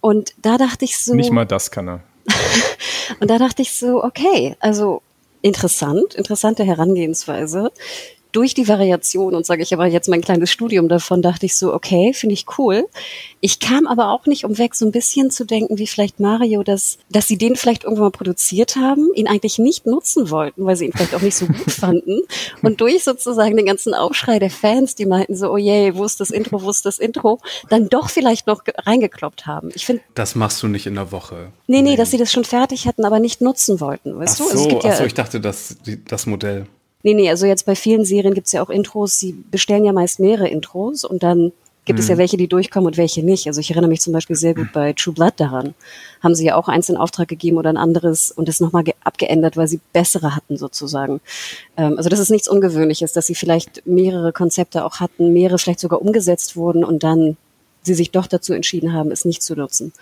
Und 0.00 0.32
da 0.40 0.56
dachte 0.56 0.86
ich 0.86 0.98
so. 0.98 1.12
Nicht 1.12 1.32
mal 1.32 1.44
das 1.44 1.70
kann 1.70 1.86
er. 1.86 2.00
und 3.20 3.30
da 3.30 3.38
dachte 3.38 3.62
ich 3.62 3.72
so, 3.72 4.02
okay, 4.02 4.56
also 4.60 5.02
interessant, 5.42 6.14
interessante 6.14 6.64
Herangehensweise 6.64 7.72
durch 8.32 8.54
die 8.54 8.68
Variation 8.68 9.34
und 9.34 9.46
sage 9.46 9.62
ich 9.62 9.72
aber 9.74 9.86
jetzt 9.86 10.08
mein 10.08 10.20
kleines 10.20 10.50
Studium 10.50 10.88
davon, 10.88 11.22
dachte 11.22 11.46
ich 11.46 11.56
so, 11.56 11.72
okay, 11.74 12.12
finde 12.12 12.34
ich 12.34 12.46
cool. 12.58 12.86
Ich 13.40 13.58
kam 13.60 13.86
aber 13.86 14.10
auch 14.10 14.26
nicht 14.26 14.44
umweg, 14.44 14.74
so 14.74 14.84
ein 14.84 14.92
bisschen 14.92 15.30
zu 15.30 15.44
denken, 15.44 15.78
wie 15.78 15.86
vielleicht 15.86 16.20
Mario, 16.20 16.62
dass, 16.62 16.98
dass 17.10 17.26
sie 17.26 17.38
den 17.38 17.56
vielleicht 17.56 17.84
irgendwann 17.84 18.06
mal 18.06 18.10
produziert 18.10 18.76
haben, 18.76 19.12
ihn 19.14 19.28
eigentlich 19.28 19.58
nicht 19.58 19.86
nutzen 19.86 20.30
wollten, 20.30 20.64
weil 20.64 20.76
sie 20.76 20.86
ihn 20.86 20.92
vielleicht 20.92 21.14
auch 21.14 21.22
nicht 21.22 21.36
so 21.36 21.46
gut 21.46 21.56
fanden. 21.70 22.20
Und 22.62 22.80
durch 22.80 23.04
sozusagen 23.04 23.56
den 23.56 23.66
ganzen 23.66 23.94
Aufschrei 23.94 24.38
der 24.38 24.50
Fans, 24.50 24.94
die 24.94 25.06
meinten 25.06 25.34
so, 25.34 25.50
oh 25.50 25.56
je, 25.56 25.94
wo 25.94 26.04
ist 26.04 26.20
das 26.20 26.30
Intro, 26.30 26.62
wo 26.62 26.70
ist 26.70 26.86
das 26.86 26.98
Intro, 26.98 27.40
dann 27.68 27.88
doch 27.88 28.10
vielleicht 28.10 28.46
noch 28.46 28.62
reingekloppt 28.66 29.46
haben. 29.46 29.70
Ich 29.74 29.86
finde. 29.86 30.02
Das 30.14 30.34
machst 30.34 30.62
du 30.62 30.68
nicht 30.68 30.86
in 30.86 30.94
der 30.94 31.12
Woche. 31.12 31.52
Nee, 31.66 31.82
nee, 31.82 31.96
dass 31.96 32.10
sie 32.10 32.18
das 32.18 32.32
schon 32.32 32.44
fertig 32.44 32.86
hatten, 32.86 33.04
aber 33.04 33.20
nicht 33.20 33.40
nutzen 33.40 33.80
wollten, 33.80 34.18
weißt 34.18 34.40
ach 34.40 34.44
du? 34.44 34.50
Also 34.50 34.62
so, 34.62 34.76
also 34.76 34.88
ja, 34.88 34.94
ach 34.94 34.98
so, 34.98 35.04
ich 35.04 35.14
dachte, 35.14 35.40
das, 35.40 35.76
das 36.06 36.26
Modell. 36.26 36.66
Nee, 37.02 37.14
nee, 37.14 37.30
also 37.30 37.46
jetzt 37.46 37.66
bei 37.66 37.74
vielen 37.74 38.04
Serien 38.04 38.34
gibt's 38.34 38.52
ja 38.52 38.62
auch 38.62 38.70
Intros, 38.70 39.18
sie 39.18 39.32
bestellen 39.50 39.84
ja 39.84 39.92
meist 39.92 40.20
mehrere 40.20 40.48
Intros 40.48 41.04
und 41.04 41.22
dann 41.22 41.52
gibt 41.86 41.98
mhm. 41.98 42.02
es 42.02 42.08
ja 42.08 42.14
mhm. 42.14 42.18
welche, 42.18 42.36
die 42.36 42.48
durchkommen 42.48 42.86
und 42.86 42.96
welche 42.96 43.24
nicht. 43.24 43.46
Also 43.46 43.60
ich 43.60 43.70
erinnere 43.70 43.88
mich 43.88 44.00
zum 44.00 44.12
Beispiel 44.12 44.36
sehr 44.36 44.54
gut 44.54 44.72
bei 44.72 44.92
True 44.92 45.14
Blood 45.14 45.34
daran. 45.38 45.74
Haben 46.22 46.34
sie 46.34 46.44
ja 46.44 46.56
auch 46.56 46.68
eins 46.68 46.88
in 46.88 46.96
Auftrag 46.96 47.28
gegeben 47.28 47.56
oder 47.56 47.70
ein 47.70 47.76
anderes 47.76 48.30
und 48.30 48.48
das 48.48 48.60
nochmal 48.60 48.84
abgeändert, 49.02 49.56
weil 49.56 49.66
sie 49.66 49.80
bessere 49.92 50.36
hatten 50.36 50.56
sozusagen. 50.56 51.20
Ähm, 51.76 51.94
also 51.96 52.08
das 52.08 52.20
ist 52.20 52.30
nichts 52.30 52.48
Ungewöhnliches, 52.48 53.12
dass 53.12 53.26
sie 53.26 53.34
vielleicht 53.34 53.86
mehrere 53.86 54.32
Konzepte 54.32 54.84
auch 54.84 55.00
hatten, 55.00 55.32
mehrere 55.32 55.58
vielleicht 55.58 55.80
sogar 55.80 56.02
umgesetzt 56.02 56.54
wurden 56.56 56.84
und 56.84 57.02
dann 57.02 57.36
sie 57.82 57.94
sich 57.94 58.10
doch 58.10 58.26
dazu 58.26 58.52
entschieden 58.52 58.92
haben, 58.92 59.10
es 59.10 59.24
nicht 59.24 59.42
zu 59.42 59.54
nutzen. 59.54 59.92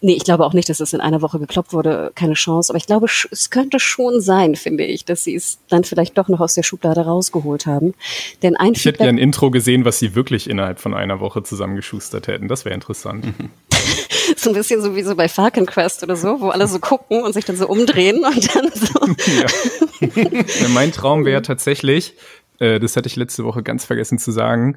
Nee, 0.00 0.14
ich 0.14 0.24
glaube 0.24 0.44
auch 0.44 0.52
nicht, 0.52 0.68
dass 0.68 0.80
es 0.80 0.92
in 0.92 1.00
einer 1.00 1.22
Woche 1.22 1.38
gekloppt 1.38 1.72
wurde, 1.72 2.12
keine 2.14 2.34
Chance. 2.34 2.72
Aber 2.72 2.78
ich 2.78 2.86
glaube, 2.86 3.06
es 3.30 3.50
könnte 3.50 3.78
schon 3.78 4.20
sein, 4.20 4.56
finde 4.56 4.84
ich, 4.84 5.04
dass 5.04 5.24
sie 5.24 5.34
es 5.34 5.58
dann 5.68 5.84
vielleicht 5.84 6.16
doch 6.16 6.28
noch 6.28 6.40
aus 6.40 6.54
der 6.54 6.62
Schublade 6.62 7.02
rausgeholt 7.02 7.66
haben. 7.66 7.94
Denn 8.42 8.56
ein 8.56 8.72
ich 8.72 8.84
hätte 8.84 9.04
ja 9.04 9.08
ein 9.08 9.18
Intro 9.18 9.50
gesehen, 9.50 9.84
was 9.84 9.98
sie 9.98 10.14
wirklich 10.14 10.48
innerhalb 10.48 10.80
von 10.80 10.94
einer 10.94 11.20
Woche 11.20 11.42
zusammengeschustert 11.42 12.26
hätten. 12.26 12.48
Das 12.48 12.64
wäre 12.64 12.74
interessant. 12.74 13.26
so 14.36 14.50
ein 14.50 14.54
bisschen 14.54 14.80
so 14.80 14.96
wie 14.96 15.02
so 15.02 15.14
bei 15.14 15.28
Falcon 15.28 15.66
Quest 15.66 16.02
oder 16.02 16.16
so, 16.16 16.40
wo 16.40 16.48
alle 16.48 16.66
so 16.66 16.78
gucken 16.78 17.22
und 17.22 17.32
sich 17.32 17.44
dann 17.44 17.56
so 17.56 17.68
umdrehen 17.68 18.24
und 18.24 18.54
dann 18.54 18.70
so. 18.74 19.00
ja. 20.60 20.68
mein 20.68 20.92
Traum 20.92 21.24
wäre 21.24 21.42
tatsächlich, 21.42 22.14
äh, 22.58 22.78
das 22.78 22.96
hatte 22.96 23.08
ich 23.08 23.16
letzte 23.16 23.44
Woche 23.44 23.62
ganz 23.62 23.84
vergessen 23.84 24.18
zu 24.18 24.30
sagen, 24.30 24.76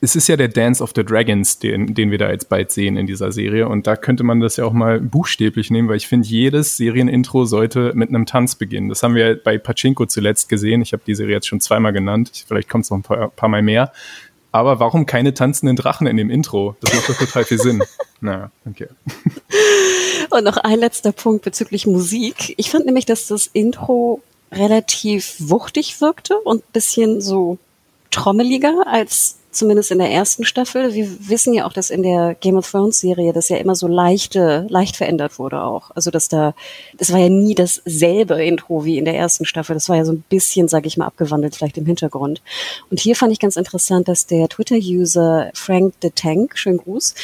es 0.00 0.16
ist 0.16 0.28
ja 0.28 0.36
der 0.36 0.48
Dance 0.48 0.82
of 0.82 0.92
the 0.94 1.04
Dragons, 1.04 1.58
den, 1.58 1.94
den 1.94 2.10
wir 2.10 2.18
da 2.18 2.30
jetzt 2.30 2.48
bald 2.48 2.70
sehen 2.70 2.96
in 2.96 3.06
dieser 3.06 3.32
Serie. 3.32 3.68
Und 3.68 3.86
da 3.86 3.96
könnte 3.96 4.22
man 4.22 4.40
das 4.40 4.56
ja 4.56 4.64
auch 4.64 4.72
mal 4.72 5.00
buchstäblich 5.00 5.70
nehmen, 5.70 5.88
weil 5.88 5.96
ich 5.96 6.08
finde, 6.08 6.28
jedes 6.28 6.76
Serienintro 6.76 7.44
sollte 7.46 7.92
mit 7.94 8.10
einem 8.10 8.26
Tanz 8.26 8.56
beginnen. 8.56 8.88
Das 8.88 9.02
haben 9.02 9.14
wir 9.14 9.42
bei 9.42 9.56
Pachinko 9.56 10.06
zuletzt 10.06 10.48
gesehen. 10.48 10.82
Ich 10.82 10.92
habe 10.92 11.02
die 11.06 11.14
Serie 11.14 11.34
jetzt 11.34 11.46
schon 11.46 11.60
zweimal 11.60 11.92
genannt. 11.92 12.44
Vielleicht 12.46 12.68
kommt 12.68 12.84
es 12.84 12.90
noch 12.90 12.98
ein 12.98 13.02
paar, 13.02 13.28
paar 13.30 13.48
Mal 13.48 13.62
mehr. 13.62 13.92
Aber 14.52 14.78
warum 14.78 15.06
keine 15.06 15.34
tanzenden 15.34 15.74
Drachen 15.74 16.06
in 16.06 16.16
dem 16.16 16.30
Intro? 16.30 16.76
Das 16.80 16.94
macht 16.94 17.08
doch 17.08 17.18
total 17.18 17.44
viel 17.44 17.58
Sinn. 17.58 17.82
Naja, 18.20 18.50
okay. 18.64 18.86
Und 20.30 20.44
noch 20.44 20.56
ein 20.56 20.78
letzter 20.78 21.12
Punkt 21.12 21.44
bezüglich 21.44 21.86
Musik. 21.86 22.54
Ich 22.56 22.70
fand 22.70 22.86
nämlich, 22.86 23.04
dass 23.04 23.26
das 23.26 23.48
Intro 23.48 24.22
relativ 24.50 25.34
wuchtig 25.40 26.00
wirkte 26.00 26.38
und 26.38 26.72
bisschen 26.72 27.20
so 27.20 27.58
trommeliger 28.10 28.86
als 28.86 29.36
zumindest 29.54 29.90
in 29.90 29.98
der 29.98 30.10
ersten 30.10 30.44
Staffel. 30.44 30.94
Wir 30.94 31.08
wissen 31.28 31.54
ja 31.54 31.66
auch, 31.66 31.72
dass 31.72 31.90
in 31.90 32.02
der 32.02 32.34
Game 32.34 32.56
of 32.56 32.70
Thrones 32.70 33.00
Serie 33.00 33.32
das 33.32 33.48
ja 33.48 33.56
immer 33.56 33.74
so 33.74 33.86
leichte, 33.86 34.66
leicht 34.68 34.96
verändert 34.96 35.38
wurde 35.38 35.62
auch. 35.62 35.90
Also 35.94 36.10
dass 36.10 36.28
da, 36.28 36.54
das 36.98 37.12
war 37.12 37.20
ja 37.20 37.28
nie 37.28 37.54
dasselbe 37.54 38.42
Intro 38.44 38.84
wie 38.84 38.98
in 38.98 39.04
der 39.04 39.16
ersten 39.16 39.44
Staffel. 39.44 39.74
Das 39.74 39.88
war 39.88 39.96
ja 39.96 40.04
so 40.04 40.12
ein 40.12 40.24
bisschen, 40.28 40.68
sage 40.68 40.86
ich 40.86 40.96
mal, 40.96 41.06
abgewandelt 41.06 41.54
vielleicht 41.54 41.78
im 41.78 41.86
Hintergrund. 41.86 42.42
Und 42.90 43.00
hier 43.00 43.16
fand 43.16 43.32
ich 43.32 43.38
ganz 43.38 43.56
interessant, 43.56 44.08
dass 44.08 44.26
der 44.26 44.48
Twitter-User 44.48 45.50
Frank 45.54 45.94
the 46.02 46.10
Tank, 46.10 46.58
schönen 46.58 46.78
Gruß, 46.78 47.14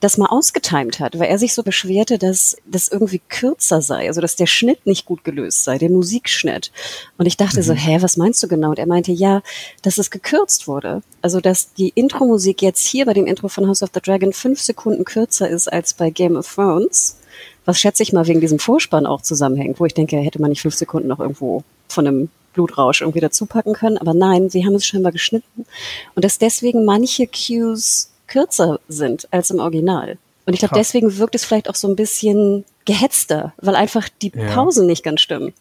das 0.00 0.18
mal 0.18 0.26
ausgetimt 0.26 1.00
hat, 1.00 1.18
weil 1.18 1.28
er 1.28 1.38
sich 1.38 1.54
so 1.54 1.62
beschwerte, 1.62 2.18
dass 2.18 2.56
das 2.66 2.88
irgendwie 2.88 3.20
kürzer 3.28 3.82
sei, 3.82 4.08
also 4.08 4.20
dass 4.20 4.36
der 4.36 4.46
Schnitt 4.46 4.86
nicht 4.86 5.04
gut 5.04 5.24
gelöst 5.24 5.64
sei, 5.64 5.78
der 5.78 5.90
Musikschnitt. 5.90 6.72
Und 7.18 7.26
ich 7.26 7.36
dachte 7.36 7.58
mhm. 7.58 7.64
so, 7.64 7.72
hä, 7.72 7.98
was 8.00 8.16
meinst 8.16 8.42
du 8.42 8.48
genau? 8.48 8.70
Und 8.70 8.78
er 8.78 8.86
meinte, 8.86 9.12
ja, 9.12 9.42
dass 9.82 9.98
es 9.98 10.10
gekürzt 10.10 10.68
wurde. 10.68 11.02
Also 11.22 11.40
dass 11.40 11.70
die 11.78 11.90
Intro-Musik 11.94 12.62
jetzt 12.62 12.86
hier 12.86 13.06
bei 13.06 13.12
dem 13.12 13.26
Intro 13.26 13.48
von 13.48 13.66
House 13.68 13.82
of 13.82 13.90
the 13.94 14.00
Dragon 14.00 14.32
fünf 14.32 14.60
Sekunden 14.60 15.04
kürzer 15.04 15.48
ist 15.48 15.72
als 15.72 15.94
bei 15.94 16.10
Game 16.10 16.36
of 16.36 16.52
Thrones, 16.52 17.18
was 17.64 17.78
schätze 17.78 18.02
ich 18.02 18.12
mal 18.12 18.26
wegen 18.26 18.40
diesem 18.40 18.58
Vorspann 18.58 19.06
auch 19.06 19.22
zusammenhängt, 19.22 19.80
wo 19.80 19.84
ich 19.84 19.94
denke, 19.94 20.16
hätte 20.16 20.40
man 20.40 20.50
nicht 20.50 20.62
fünf 20.62 20.74
Sekunden 20.74 21.08
noch 21.08 21.20
irgendwo 21.20 21.62
von 21.88 22.06
einem 22.06 22.28
Blutrausch 22.54 23.02
irgendwie 23.02 23.20
dazu 23.20 23.46
packen 23.46 23.74
können. 23.74 23.98
Aber 23.98 24.14
nein, 24.14 24.48
sie 24.48 24.64
haben 24.64 24.74
es 24.74 24.86
scheinbar 24.86 25.12
geschnitten. 25.12 25.66
Und 26.14 26.24
dass 26.24 26.38
deswegen 26.38 26.84
manche 26.84 27.26
Cues 27.26 28.10
kürzer 28.26 28.80
sind 28.88 29.28
als 29.30 29.50
im 29.50 29.60
Original. 29.60 30.18
Und 30.46 30.52
ich 30.52 30.60
glaube, 30.60 30.76
deswegen 30.76 31.18
wirkt 31.18 31.34
es 31.34 31.44
vielleicht 31.44 31.68
auch 31.68 31.74
so 31.74 31.88
ein 31.88 31.96
bisschen 31.96 32.64
gehetzter, 32.84 33.52
weil 33.58 33.74
einfach 33.74 34.08
die 34.08 34.30
Pausen 34.30 34.84
ja. 34.84 34.90
nicht 34.90 35.02
ganz 35.02 35.20
stimmen. 35.20 35.52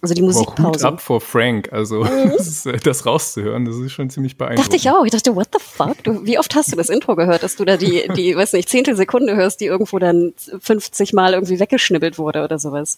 Also 0.00 0.14
die 0.14 0.22
Musikpause. 0.22 0.68
Hut 0.68 0.84
ab 0.84 1.00
vor 1.00 1.20
Frank, 1.20 1.72
also 1.72 2.04
mhm. 2.04 2.32
das, 2.36 2.68
das, 2.84 3.06
rauszuhören, 3.06 3.64
das 3.64 3.76
ist 3.76 3.92
schon 3.92 4.10
ziemlich 4.10 4.36
beeindruckend. 4.36 4.66
Dachte 4.66 4.76
ich 4.76 4.90
auch. 4.90 5.04
Ich 5.04 5.10
dachte, 5.10 5.34
what 5.34 5.48
the 5.52 5.58
fuck? 5.60 6.02
Du, 6.04 6.24
wie 6.24 6.38
oft 6.38 6.54
hast 6.54 6.72
du 6.72 6.76
das 6.76 6.88
Intro 6.88 7.16
gehört, 7.16 7.42
dass 7.42 7.56
du 7.56 7.64
da 7.64 7.76
die, 7.76 8.08
die, 8.16 8.36
weiß 8.36 8.52
nicht, 8.52 8.68
Zehntelsekunde 8.68 9.34
hörst, 9.34 9.60
die 9.60 9.66
irgendwo 9.66 9.98
dann 9.98 10.34
50 10.60 11.12
Mal 11.14 11.34
irgendwie 11.34 11.58
weggeschnibbelt 11.58 12.18
wurde 12.18 12.44
oder 12.44 12.58
sowas. 12.58 12.96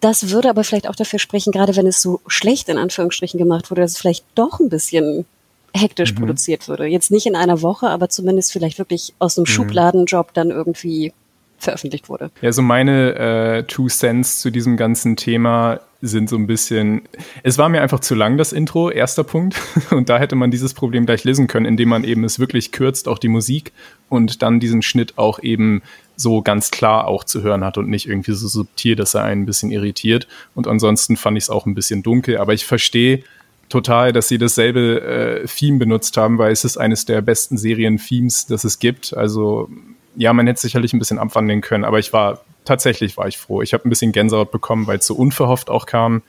Das 0.00 0.30
würde 0.30 0.50
aber 0.50 0.64
vielleicht 0.64 0.88
auch 0.88 0.96
dafür 0.96 1.18
sprechen, 1.18 1.52
gerade 1.52 1.76
wenn 1.76 1.86
es 1.86 2.00
so 2.02 2.20
schlecht 2.26 2.68
in 2.68 2.78
Anführungsstrichen 2.78 3.38
gemacht 3.38 3.70
wurde, 3.70 3.82
dass 3.82 3.92
es 3.92 3.98
vielleicht 3.98 4.24
doch 4.34 4.60
ein 4.60 4.68
bisschen 4.68 5.26
hektisch 5.74 6.12
mhm. 6.12 6.18
produziert 6.18 6.68
würde. 6.68 6.86
Jetzt 6.86 7.10
nicht 7.10 7.26
in 7.26 7.36
einer 7.36 7.62
Woche, 7.62 7.88
aber 7.88 8.08
zumindest 8.08 8.52
vielleicht 8.52 8.78
wirklich 8.78 9.14
aus 9.18 9.38
einem 9.38 9.44
mhm. 9.44 9.52
Schubladenjob 9.52 10.34
dann 10.34 10.50
irgendwie 10.50 11.12
veröffentlicht 11.60 12.08
wurde. 12.08 12.30
Ja, 12.40 12.52
so 12.52 12.62
meine 12.62 13.14
äh, 13.14 13.62
Two 13.64 13.88
Cents 13.88 14.40
zu 14.40 14.50
diesem 14.50 14.76
ganzen 14.76 15.16
Thema 15.16 15.80
sind 16.02 16.30
so 16.30 16.36
ein 16.36 16.46
bisschen, 16.46 17.02
es 17.42 17.58
war 17.58 17.68
mir 17.68 17.82
einfach 17.82 18.00
zu 18.00 18.14
lang, 18.14 18.38
das 18.38 18.52
Intro, 18.52 18.90
erster 18.90 19.22
Punkt. 19.22 19.56
Und 19.90 20.08
da 20.08 20.18
hätte 20.18 20.34
man 20.34 20.50
dieses 20.50 20.72
Problem 20.72 21.04
gleich 21.04 21.24
lesen 21.24 21.46
können, 21.46 21.66
indem 21.66 21.90
man 21.90 22.04
eben 22.04 22.24
es 22.24 22.38
wirklich 22.38 22.72
kürzt, 22.72 23.06
auch 23.06 23.18
die 23.18 23.28
Musik 23.28 23.72
und 24.08 24.42
dann 24.42 24.60
diesen 24.60 24.82
Schnitt 24.82 25.18
auch 25.18 25.40
eben 25.40 25.82
so 26.16 26.42
ganz 26.42 26.70
klar 26.70 27.06
auch 27.06 27.24
zu 27.24 27.42
hören 27.42 27.64
hat 27.64 27.78
und 27.78 27.88
nicht 27.88 28.08
irgendwie 28.08 28.32
so 28.32 28.48
subtil, 28.48 28.96
dass 28.96 29.14
er 29.14 29.24
einen 29.24 29.42
ein 29.42 29.46
bisschen 29.46 29.70
irritiert. 29.70 30.26
Und 30.54 30.66
ansonsten 30.66 31.16
fand 31.16 31.36
ich 31.36 31.44
es 31.44 31.50
auch 31.50 31.66
ein 31.66 31.74
bisschen 31.74 32.02
dunkel, 32.02 32.38
aber 32.38 32.54
ich 32.54 32.64
verstehe 32.64 33.22
total, 33.68 34.12
dass 34.12 34.28
sie 34.28 34.38
dasselbe 34.38 35.00
äh, 35.00 35.46
Theme 35.46 35.78
benutzt 35.78 36.16
haben, 36.16 36.38
weil 36.38 36.52
es 36.52 36.64
ist 36.64 36.76
eines 36.76 37.04
der 37.04 37.22
besten 37.22 37.56
Serien-Themes, 37.56 38.46
das 38.46 38.64
es 38.64 38.78
gibt. 38.78 39.16
Also 39.16 39.70
ja, 40.16 40.32
man 40.32 40.46
hätte 40.46 40.60
sicherlich 40.60 40.92
ein 40.92 40.98
bisschen 40.98 41.18
abwandeln 41.18 41.60
können, 41.60 41.84
aber 41.84 41.98
ich 41.98 42.12
war, 42.12 42.40
tatsächlich 42.64 43.16
war 43.16 43.28
ich 43.28 43.38
froh. 43.38 43.62
Ich 43.62 43.72
habe 43.72 43.86
ein 43.86 43.90
bisschen 43.90 44.12
Gänsehaut 44.12 44.50
bekommen, 44.50 44.86
weil 44.86 44.98
es 44.98 45.06
so 45.06 45.14
unverhofft 45.14 45.70
auch 45.70 45.86
kam. 45.86 46.22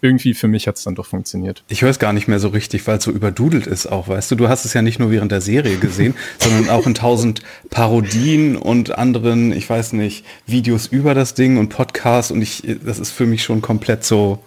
Irgendwie 0.00 0.34
für 0.34 0.48
mich 0.48 0.68
hat 0.68 0.76
es 0.76 0.84
dann 0.84 0.94
doch 0.94 1.06
funktioniert. 1.06 1.64
Ich 1.68 1.80
höre 1.80 1.88
es 1.88 1.98
gar 1.98 2.12
nicht 2.12 2.28
mehr 2.28 2.38
so 2.38 2.48
richtig, 2.48 2.86
weil 2.86 2.98
es 2.98 3.04
so 3.04 3.10
überdudelt 3.10 3.66
ist 3.66 3.86
auch, 3.86 4.06
weißt 4.06 4.30
du. 4.30 4.34
Du 4.34 4.48
hast 4.48 4.66
es 4.66 4.74
ja 4.74 4.82
nicht 4.82 4.98
nur 4.98 5.10
während 5.10 5.32
der 5.32 5.40
Serie 5.40 5.78
gesehen, 5.78 6.14
sondern 6.38 6.68
auch 6.68 6.86
in 6.86 6.94
tausend 6.94 7.42
Parodien 7.70 8.56
und 8.56 8.98
anderen, 8.98 9.50
ich 9.52 9.68
weiß 9.68 9.94
nicht, 9.94 10.26
Videos 10.46 10.86
über 10.86 11.14
das 11.14 11.32
Ding 11.34 11.56
und 11.56 11.70
Podcasts 11.70 12.30
und 12.30 12.42
ich, 12.42 12.62
das 12.84 12.98
ist 12.98 13.12
für 13.12 13.24
mich 13.24 13.42
schon 13.42 13.62
komplett 13.62 14.04
so, 14.04 14.40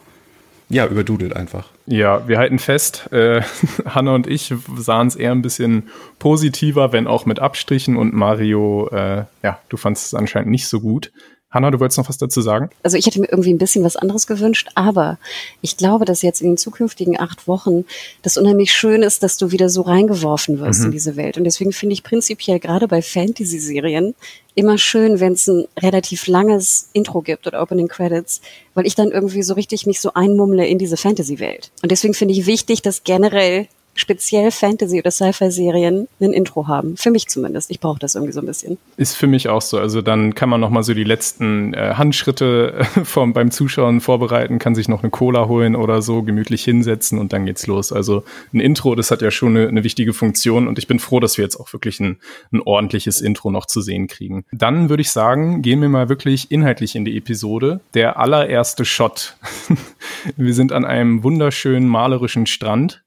ja, 0.69 0.85
überdudelt 0.85 1.35
einfach. 1.35 1.69
Ja, 1.85 2.27
wir 2.27 2.37
halten 2.37 2.59
fest, 2.59 3.07
äh, 3.11 3.41
Hanna 3.85 4.13
und 4.13 4.27
ich 4.27 4.53
sahen 4.77 5.07
es 5.07 5.15
eher 5.15 5.31
ein 5.31 5.41
bisschen 5.41 5.89
positiver, 6.19 6.91
wenn 6.91 7.07
auch 7.07 7.25
mit 7.25 7.39
Abstrichen 7.39 7.95
und 7.95 8.13
Mario, 8.13 8.89
äh, 8.91 9.25
ja, 9.43 9.59
du 9.69 9.77
fandest 9.77 10.07
es 10.07 10.13
anscheinend 10.13 10.51
nicht 10.51 10.67
so 10.67 10.81
gut. 10.81 11.11
Hanna, 11.57 11.71
du 11.71 11.79
wolltest 11.79 11.97
noch 11.97 12.07
was 12.07 12.19
dazu 12.19 12.41
sagen? 12.41 12.69
Also 12.83 12.97
ich 12.97 13.07
hätte 13.07 13.19
mir 13.19 13.29
irgendwie 13.29 13.51
ein 13.51 13.57
bisschen 13.57 13.83
was 13.83 13.95
anderes 13.95 14.27
gewünscht, 14.27 14.69
aber 14.75 15.17
ich 15.61 15.75
glaube, 15.75 16.05
dass 16.05 16.21
jetzt 16.21 16.41
in 16.41 16.51
den 16.51 16.57
zukünftigen 16.57 17.19
acht 17.19 17.47
Wochen 17.47 17.83
das 18.21 18.37
unheimlich 18.37 18.71
schön 18.71 19.01
ist, 19.01 19.23
dass 19.23 19.37
du 19.37 19.51
wieder 19.51 19.67
so 19.67 19.81
reingeworfen 19.81 20.59
wirst 20.59 20.81
mhm. 20.81 20.85
in 20.85 20.91
diese 20.91 21.15
Welt. 21.15 21.35
Und 21.37 21.45
deswegen 21.45 21.73
finde 21.73 21.93
ich 21.93 22.03
prinzipiell 22.03 22.59
gerade 22.59 22.87
bei 22.87 23.01
Fantasy-Serien 23.01 24.13
immer 24.53 24.77
schön, 24.77 25.19
wenn 25.19 25.33
es 25.33 25.47
ein 25.47 25.65
relativ 25.79 26.27
langes 26.27 26.89
Intro 26.93 27.21
gibt 27.21 27.47
oder 27.47 27.61
Opening 27.61 27.87
Credits, 27.87 28.41
weil 28.75 28.85
ich 28.85 28.93
dann 28.93 29.11
irgendwie 29.11 29.41
so 29.41 29.55
richtig 29.55 29.87
mich 29.87 29.99
so 29.99 30.13
einmummle 30.13 30.67
in 30.67 30.77
diese 30.77 30.97
Fantasy-Welt. 30.97 31.71
Und 31.81 31.91
deswegen 31.91 32.13
finde 32.13 32.35
ich 32.35 32.45
wichtig, 32.45 32.83
dass 32.83 33.03
generell 33.03 33.67
speziell 33.97 34.51
Fantasy- 34.51 34.99
oder 34.99 35.11
Sci-Fi-Serien 35.11 36.07
ein 36.19 36.33
Intro 36.33 36.67
haben. 36.67 36.97
Für 36.97 37.11
mich 37.11 37.27
zumindest. 37.27 37.71
Ich 37.71 37.79
brauche 37.79 37.99
das 37.99 38.15
irgendwie 38.15 38.33
so 38.33 38.39
ein 38.39 38.45
bisschen. 38.45 38.77
Ist 38.95 39.15
für 39.15 39.27
mich 39.27 39.49
auch 39.49 39.61
so. 39.61 39.77
Also 39.77 40.01
dann 40.01 40.35
kann 40.35 40.49
man 40.49 40.61
noch 40.61 40.69
mal 40.69 40.83
so 40.83 40.93
die 40.93 41.03
letzten 41.03 41.73
äh, 41.73 41.95
Handschritte 41.95 42.85
vom, 43.03 43.33
beim 43.33 43.51
Zuschauen 43.51 44.01
vorbereiten, 44.01 44.59
kann 44.59 44.75
sich 44.75 44.87
noch 44.87 45.03
eine 45.03 45.09
Cola 45.09 45.47
holen 45.47 45.75
oder 45.75 46.01
so, 46.01 46.23
gemütlich 46.23 46.63
hinsetzen 46.63 47.19
und 47.19 47.33
dann 47.33 47.45
geht's 47.45 47.67
los. 47.67 47.91
Also 47.91 48.23
ein 48.53 48.59
Intro, 48.59 48.95
das 48.95 49.11
hat 49.11 49.21
ja 49.21 49.31
schon 49.31 49.57
eine, 49.57 49.67
eine 49.67 49.83
wichtige 49.83 50.13
Funktion 50.13 50.67
und 50.67 50.79
ich 50.79 50.87
bin 50.87 50.99
froh, 50.99 51.19
dass 51.19 51.37
wir 51.37 51.43
jetzt 51.43 51.59
auch 51.59 51.73
wirklich 51.73 51.99
ein, 51.99 52.17
ein 52.51 52.61
ordentliches 52.61 53.21
Intro 53.21 53.51
noch 53.51 53.65
zu 53.65 53.81
sehen 53.81 54.07
kriegen. 54.07 54.45
Dann 54.51 54.89
würde 54.89 55.01
ich 55.01 55.11
sagen, 55.11 55.61
gehen 55.61 55.81
wir 55.81 55.89
mal 55.89 56.09
wirklich 56.09 56.51
inhaltlich 56.51 56.95
in 56.95 57.05
die 57.05 57.17
Episode. 57.17 57.81
Der 57.93 58.19
allererste 58.19 58.85
Shot. 58.85 59.35
wir 60.37 60.53
sind 60.53 60.71
an 60.71 60.85
einem 60.85 61.23
wunderschönen 61.23 61.87
malerischen 61.87 62.45
Strand 62.45 63.03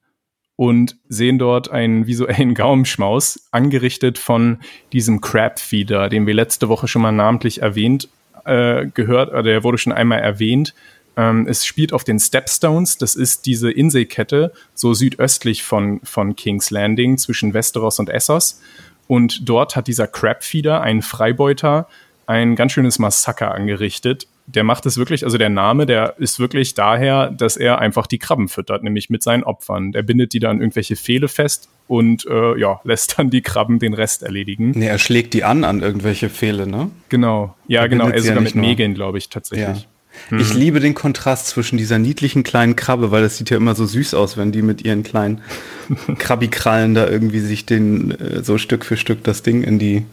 und 0.61 0.99
sehen 1.09 1.39
dort 1.39 1.71
einen 1.71 2.07
visuellen 2.07 2.53
Gaumenschmaus, 2.55 3.49
angerichtet 3.51 4.19
von 4.19 4.59
diesem 4.93 5.23
Crab-Feeder, 5.23 6.11
den 6.11 6.27
wir 6.27 6.35
letzte 6.35 6.69
Woche 6.69 6.87
schon 6.87 7.01
mal 7.01 7.13
namentlich 7.13 7.63
erwähnt 7.63 8.11
äh, 8.45 8.85
gehört, 8.93 9.31
oder 9.31 9.43
der 9.43 9.65
wurde 9.65 9.79
schon 9.79 9.95
einmal 9.95 10.19
erwähnt. 10.19 10.75
Ähm, 11.17 11.47
es 11.49 11.65
spielt 11.65 11.95
auf 11.95 12.05
den 12.05 12.19
Stepstones, 12.19 12.99
das 12.99 13.15
ist 13.15 13.47
diese 13.47 13.71
Inselkette 13.71 14.53
so 14.75 14.93
südöstlich 14.93 15.63
von, 15.63 16.01
von 16.05 16.37
King's 16.37 16.71
Landing 16.71 17.17
zwischen 17.17 17.55
Westeros 17.55 17.99
und 17.99 18.11
Essos. 18.11 18.61
Und 19.07 19.49
dort 19.49 19.77
hat 19.77 19.87
dieser 19.87 20.09
Crab-Feeder, 20.09 20.83
ein 20.83 21.01
Freibeuter, 21.01 21.89
ein 22.27 22.55
ganz 22.55 22.73
schönes 22.73 22.99
Massaker 22.99 23.55
angerichtet 23.55 24.27
der 24.55 24.65
macht 24.65 24.87
es 24.87 24.97
wirklich, 24.97 25.25
also 25.25 25.39
der 25.39 25.49
Name, 25.49 25.87
der 25.87 26.15
ist 26.19 26.41
wirklich 26.41 26.75
daher, 26.75 27.31
dass 27.31 27.57
er 27.57 27.79
einfach 27.79 28.07
die 28.07 28.19
Krabben 28.19 28.49
füttert, 28.49 28.83
nämlich 28.83 29.11
mit 29.11 29.23
seinen 29.23 29.45
Opfern. 29.45 29.93
Der 29.93 30.03
bindet 30.03 30.33
die 30.33 30.41
dann 30.41 30.61
irgendwelche 30.61 30.97
Pfähle 30.97 31.29
fest 31.29 31.69
und 31.87 32.27
äh, 32.27 32.59
ja, 32.59 32.81
lässt 32.85 33.19
dann 33.19 33.31
die 33.31 33.43
Krabben 33.43 33.79
den 33.79 33.95
Rest 33.95 34.23
erledigen. 34.23 34.73
Nee, 34.75 34.87
er 34.87 34.99
schlägt 34.99 35.35
die 35.35 35.45
an 35.45 35.65
an 35.65 35.81
irgendwelche 35.81 36.29
Pfähle, 36.29 36.67
ne? 36.67 36.91
Genau. 37.09 37.55
Ja, 37.69 37.83
er 37.83 37.89
genau. 37.89 38.09
Er 38.09 38.21
sogar 38.21 38.37
ja 38.37 38.43
mit 38.43 38.55
Nägeln, 38.55 38.95
glaube 38.95 39.19
ich, 39.19 39.29
tatsächlich. 39.29 39.83
Ja. 39.83 39.85
Hm. 40.29 40.41
Ich 40.41 40.55
liebe 40.55 40.81
den 40.81 40.95
Kontrast 40.95 41.47
zwischen 41.47 41.79
dieser 41.79 41.99
niedlichen 41.99 42.43
kleinen 42.43 42.77
Krabbe, 42.77 43.11
weil 43.11 43.23
das 43.23 43.37
sieht 43.37 43.51
ja 43.51 43.57
immer 43.57 43.75
so 43.75 43.87
süß 43.87 44.15
aus, 44.15 44.37
wenn 44.37 44.53
die 44.53 44.63
mit 44.63 44.85
ihren 44.85 45.03
kleinen 45.03 45.41
Krabbikrallen 46.19 46.95
da 46.95 47.09
irgendwie 47.09 47.41
sich 47.41 47.67
den 47.67 48.11
äh, 48.11 48.43
so 48.43 48.59
Stück 48.59 48.85
für 48.85 48.97
Stück 48.97 49.23
das 49.25 49.43
Ding 49.43 49.63
in 49.63 49.79
die 49.79 50.05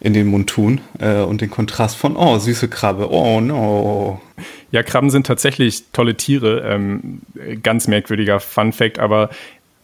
in 0.00 0.14
den 0.14 0.26
Mund 0.26 0.48
tun 0.48 0.80
äh, 0.98 1.20
und 1.20 1.40
den 1.40 1.50
Kontrast 1.50 1.96
von, 1.96 2.16
oh, 2.16 2.38
süße 2.38 2.68
Krabbe, 2.68 3.10
oh 3.10 3.40
no. 3.40 4.20
Ja, 4.72 4.82
Krabben 4.82 5.10
sind 5.10 5.26
tatsächlich 5.26 5.84
tolle 5.92 6.16
Tiere. 6.16 6.60
Ähm, 6.60 7.20
ganz 7.62 7.86
merkwürdiger 7.86 8.40
Fun 8.40 8.72
Fact, 8.72 8.98
aber 8.98 9.30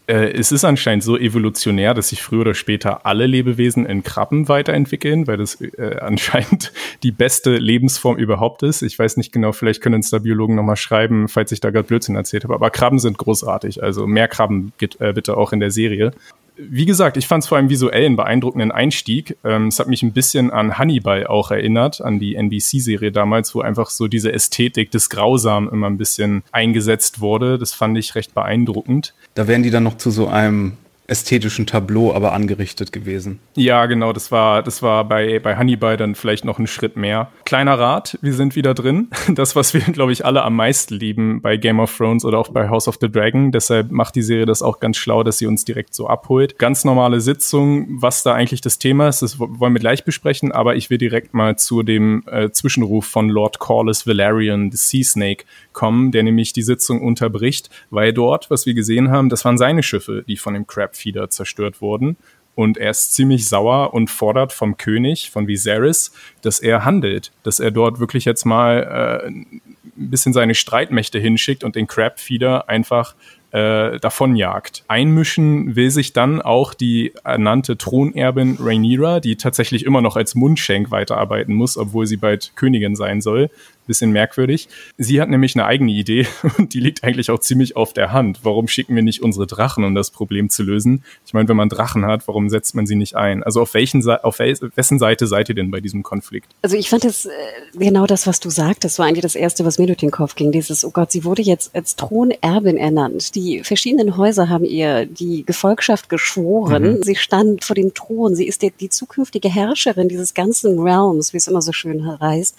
äh, 0.06 0.32
es 0.32 0.52
ist 0.52 0.64
anscheinend 0.64 1.02
so 1.02 1.18
evolutionär, 1.18 1.92
dass 1.92 2.10
sich 2.10 2.22
früher 2.22 2.42
oder 2.42 2.54
später 2.54 3.04
alle 3.04 3.26
Lebewesen 3.26 3.86
in 3.86 4.04
Krabben 4.04 4.48
weiterentwickeln, 4.48 5.26
weil 5.26 5.36
das 5.36 5.60
äh, 5.60 5.96
anscheinend 6.00 6.72
die 7.02 7.10
beste 7.10 7.56
Lebensform 7.56 8.16
überhaupt 8.16 8.62
ist. 8.62 8.82
Ich 8.82 8.98
weiß 8.98 9.16
nicht 9.16 9.32
genau, 9.32 9.52
vielleicht 9.52 9.82
können 9.82 9.96
uns 9.96 10.10
da 10.10 10.18
Biologen 10.18 10.54
nochmal 10.54 10.76
schreiben, 10.76 11.28
falls 11.28 11.52
ich 11.52 11.60
da 11.60 11.70
gerade 11.70 11.88
Blödsinn 11.88 12.14
erzählt 12.14 12.44
habe. 12.44 12.54
Aber 12.54 12.70
Krabben 12.70 13.00
sind 13.00 13.18
großartig. 13.18 13.82
Also 13.82 14.06
mehr 14.06 14.28
Krabben 14.28 14.72
äh, 14.80 15.12
bitte 15.12 15.36
auch 15.36 15.52
in 15.52 15.60
der 15.60 15.70
Serie 15.70 16.12
wie 16.56 16.86
gesagt, 16.86 17.16
ich 17.16 17.26
fand 17.26 17.42
es 17.42 17.48
vor 17.48 17.58
allem 17.58 17.68
visuell 17.68 18.06
einen 18.06 18.16
beeindruckenden 18.16 18.72
Einstieg. 18.72 19.36
Ähm, 19.44 19.68
es 19.68 19.78
hat 19.78 19.88
mich 19.88 20.02
ein 20.02 20.12
bisschen 20.12 20.50
an 20.50 20.78
Hannibal 20.78 21.26
auch 21.26 21.50
erinnert, 21.50 22.00
an 22.00 22.18
die 22.18 22.34
NBC-Serie 22.34 23.12
damals, 23.12 23.54
wo 23.54 23.60
einfach 23.60 23.90
so 23.90 24.08
diese 24.08 24.32
Ästhetik 24.32 24.90
des 24.90 25.10
Grausamen 25.10 25.70
immer 25.70 25.88
ein 25.88 25.98
bisschen 25.98 26.42
eingesetzt 26.52 27.20
wurde. 27.20 27.58
Das 27.58 27.72
fand 27.72 27.98
ich 27.98 28.14
recht 28.14 28.34
beeindruckend. 28.34 29.14
Da 29.34 29.48
werden 29.48 29.62
die 29.62 29.70
dann 29.70 29.84
noch 29.84 29.98
zu 29.98 30.10
so 30.10 30.28
einem 30.28 30.72
ästhetischen 31.08 31.66
Tableau 31.66 32.14
aber 32.14 32.32
angerichtet 32.32 32.92
gewesen. 32.92 33.40
Ja, 33.54 33.86
genau, 33.86 34.12
das 34.12 34.32
war, 34.32 34.62
das 34.62 34.82
war 34.82 35.04
bei, 35.04 35.38
bei 35.38 35.56
Hannibal 35.56 35.96
dann 35.96 36.14
vielleicht 36.14 36.44
noch 36.44 36.58
einen 36.58 36.66
Schritt 36.66 36.96
mehr. 36.96 37.30
Kleiner 37.44 37.78
Rat, 37.78 38.18
wir 38.22 38.34
sind 38.34 38.56
wieder 38.56 38.74
drin. 38.74 39.08
Das, 39.36 39.54
was 39.54 39.74
wir, 39.74 39.80
glaube 39.80 40.12
ich, 40.12 40.24
alle 40.24 40.42
am 40.42 40.56
meisten 40.56 40.94
lieben 40.94 41.42
bei 41.42 41.56
Game 41.56 41.78
of 41.78 41.94
Thrones 41.94 42.24
oder 42.24 42.38
auch 42.38 42.48
bei 42.48 42.70
House 42.70 42.88
of 42.88 42.96
the 43.00 43.10
Dragon. 43.10 43.52
Deshalb 43.52 43.90
macht 43.90 44.14
die 44.14 44.22
Serie 44.22 44.46
das 44.46 44.62
auch 44.62 44.80
ganz 44.80 44.96
schlau, 44.96 45.24
dass 45.24 45.38
sie 45.38 45.46
uns 45.46 45.64
direkt 45.64 45.94
so 45.94 46.06
abholt. 46.06 46.58
Ganz 46.58 46.84
normale 46.84 47.20
Sitzung, 47.20 47.86
was 48.00 48.22
da 48.22 48.32
eigentlich 48.32 48.62
das 48.62 48.78
Thema 48.78 49.08
ist, 49.08 49.20
das 49.20 49.38
wollen 49.38 49.74
wir 49.74 49.80
gleich 49.80 50.04
besprechen, 50.04 50.52
aber 50.52 50.76
ich 50.76 50.88
will 50.88 50.96
direkt 50.96 51.34
mal 51.34 51.58
zu 51.58 51.82
dem 51.82 52.22
äh, 52.30 52.50
Zwischenruf 52.50 53.04
von 53.04 53.28
Lord 53.28 53.58
Corlys 53.58 54.06
Valerian, 54.06 54.70
the 54.70 54.78
Sea 54.78 55.04
Snake, 55.04 55.44
kommen, 55.76 56.10
der 56.10 56.22
nämlich 56.24 56.52
die 56.54 56.62
Sitzung 56.62 57.02
unterbricht, 57.02 57.70
weil 57.90 58.12
dort, 58.12 58.50
was 58.50 58.66
wir 58.66 58.74
gesehen 58.74 59.10
haben, 59.10 59.28
das 59.28 59.44
waren 59.44 59.58
seine 59.58 59.82
Schiffe, 59.82 60.24
die 60.26 60.38
von 60.38 60.54
dem 60.54 60.66
Crabfeeder 60.96 61.30
zerstört 61.30 61.80
wurden. 61.80 62.16
Und 62.54 62.78
er 62.78 62.90
ist 62.90 63.14
ziemlich 63.14 63.48
sauer 63.48 63.92
und 63.92 64.08
fordert 64.08 64.52
vom 64.52 64.78
König, 64.78 65.30
von 65.30 65.46
Viserys, 65.46 66.12
dass 66.40 66.58
er 66.58 66.86
handelt, 66.86 67.30
dass 67.42 67.60
er 67.60 67.70
dort 67.70 68.00
wirklich 68.00 68.24
jetzt 68.24 68.46
mal 68.46 69.22
äh, 69.22 69.28
ein 69.28 69.60
bisschen 69.94 70.32
seine 70.32 70.54
Streitmächte 70.54 71.18
hinschickt 71.18 71.64
und 71.64 71.76
den 71.76 71.86
Crabfeeder 71.86 72.70
einfach 72.70 73.14
äh, 73.50 73.98
davonjagt. 73.98 74.84
Einmischen 74.88 75.76
will 75.76 75.90
sich 75.90 76.14
dann 76.14 76.40
auch 76.40 76.72
die 76.72 77.12
ernannte 77.24 77.76
Thronerbin 77.76 78.56
Rhaenyra, 78.58 79.20
die 79.20 79.36
tatsächlich 79.36 79.84
immer 79.84 80.00
noch 80.00 80.16
als 80.16 80.34
Mundschenk 80.34 80.90
weiterarbeiten 80.90 81.54
muss, 81.54 81.76
obwohl 81.76 82.06
sie 82.06 82.16
bald 82.16 82.52
Königin 82.56 82.96
sein 82.96 83.20
soll 83.20 83.50
bisschen 83.86 84.10
merkwürdig. 84.10 84.68
Sie 84.98 85.20
hat 85.20 85.28
nämlich 85.28 85.54
eine 85.56 85.66
eigene 85.66 85.92
Idee 85.92 86.26
und 86.58 86.74
die 86.74 86.80
liegt 86.80 87.04
eigentlich 87.04 87.30
auch 87.30 87.38
ziemlich 87.38 87.76
auf 87.76 87.92
der 87.92 88.12
Hand. 88.12 88.40
Warum 88.42 88.68
schicken 88.68 88.94
wir 88.94 89.02
nicht 89.02 89.22
unsere 89.22 89.46
Drachen, 89.46 89.84
um 89.84 89.94
das 89.94 90.10
Problem 90.10 90.50
zu 90.50 90.62
lösen? 90.62 91.04
Ich 91.26 91.34
meine, 91.34 91.48
wenn 91.48 91.56
man 91.56 91.68
Drachen 91.68 92.04
hat, 92.04 92.26
warum 92.28 92.48
setzt 92.48 92.74
man 92.74 92.86
sie 92.86 92.96
nicht 92.96 93.16
ein? 93.16 93.42
Also 93.42 93.62
auf 93.62 93.74
welchen 93.74 94.06
auf 94.06 94.38
wessen 94.38 94.98
Seite 94.98 95.26
seid 95.26 95.48
ihr 95.48 95.54
denn 95.54 95.70
bei 95.70 95.80
diesem 95.80 96.02
Konflikt? 96.02 96.52
Also 96.62 96.76
ich 96.76 96.88
fand 96.88 97.04
es 97.04 97.26
äh, 97.26 97.30
genau 97.74 98.06
das, 98.06 98.26
was 98.26 98.40
du 98.40 98.50
sagtest, 98.50 98.98
war 98.98 99.06
eigentlich 99.06 99.22
das 99.22 99.34
erste, 99.34 99.64
was 99.64 99.78
mir 99.78 99.86
durch 99.86 99.98
den 99.98 100.10
Kopf 100.10 100.34
ging. 100.34 100.52
Dieses, 100.52 100.84
oh 100.84 100.90
Gott, 100.90 101.12
sie 101.12 101.24
wurde 101.24 101.42
jetzt 101.42 101.74
als 101.74 101.96
Thronerbin 101.96 102.76
ernannt. 102.76 103.34
Die 103.34 103.62
verschiedenen 103.64 104.16
Häuser 104.16 104.48
haben 104.48 104.64
ihr 104.64 105.06
die 105.06 105.44
Gefolgschaft 105.44 106.08
geschworen. 106.08 106.98
Mhm. 106.98 107.02
Sie 107.02 107.16
stand 107.16 107.64
vor 107.64 107.74
dem 107.74 107.94
Thron. 107.94 108.34
Sie 108.34 108.46
ist 108.46 108.62
die, 108.62 108.70
die 108.70 108.88
zukünftige 108.88 109.48
Herrscherin 109.48 110.08
dieses 110.08 110.34
ganzen 110.34 110.78
Realms, 110.78 111.32
wie 111.32 111.38
es 111.38 111.48
immer 111.48 111.62
so 111.62 111.72
schön 111.72 112.18
heißt. 112.20 112.56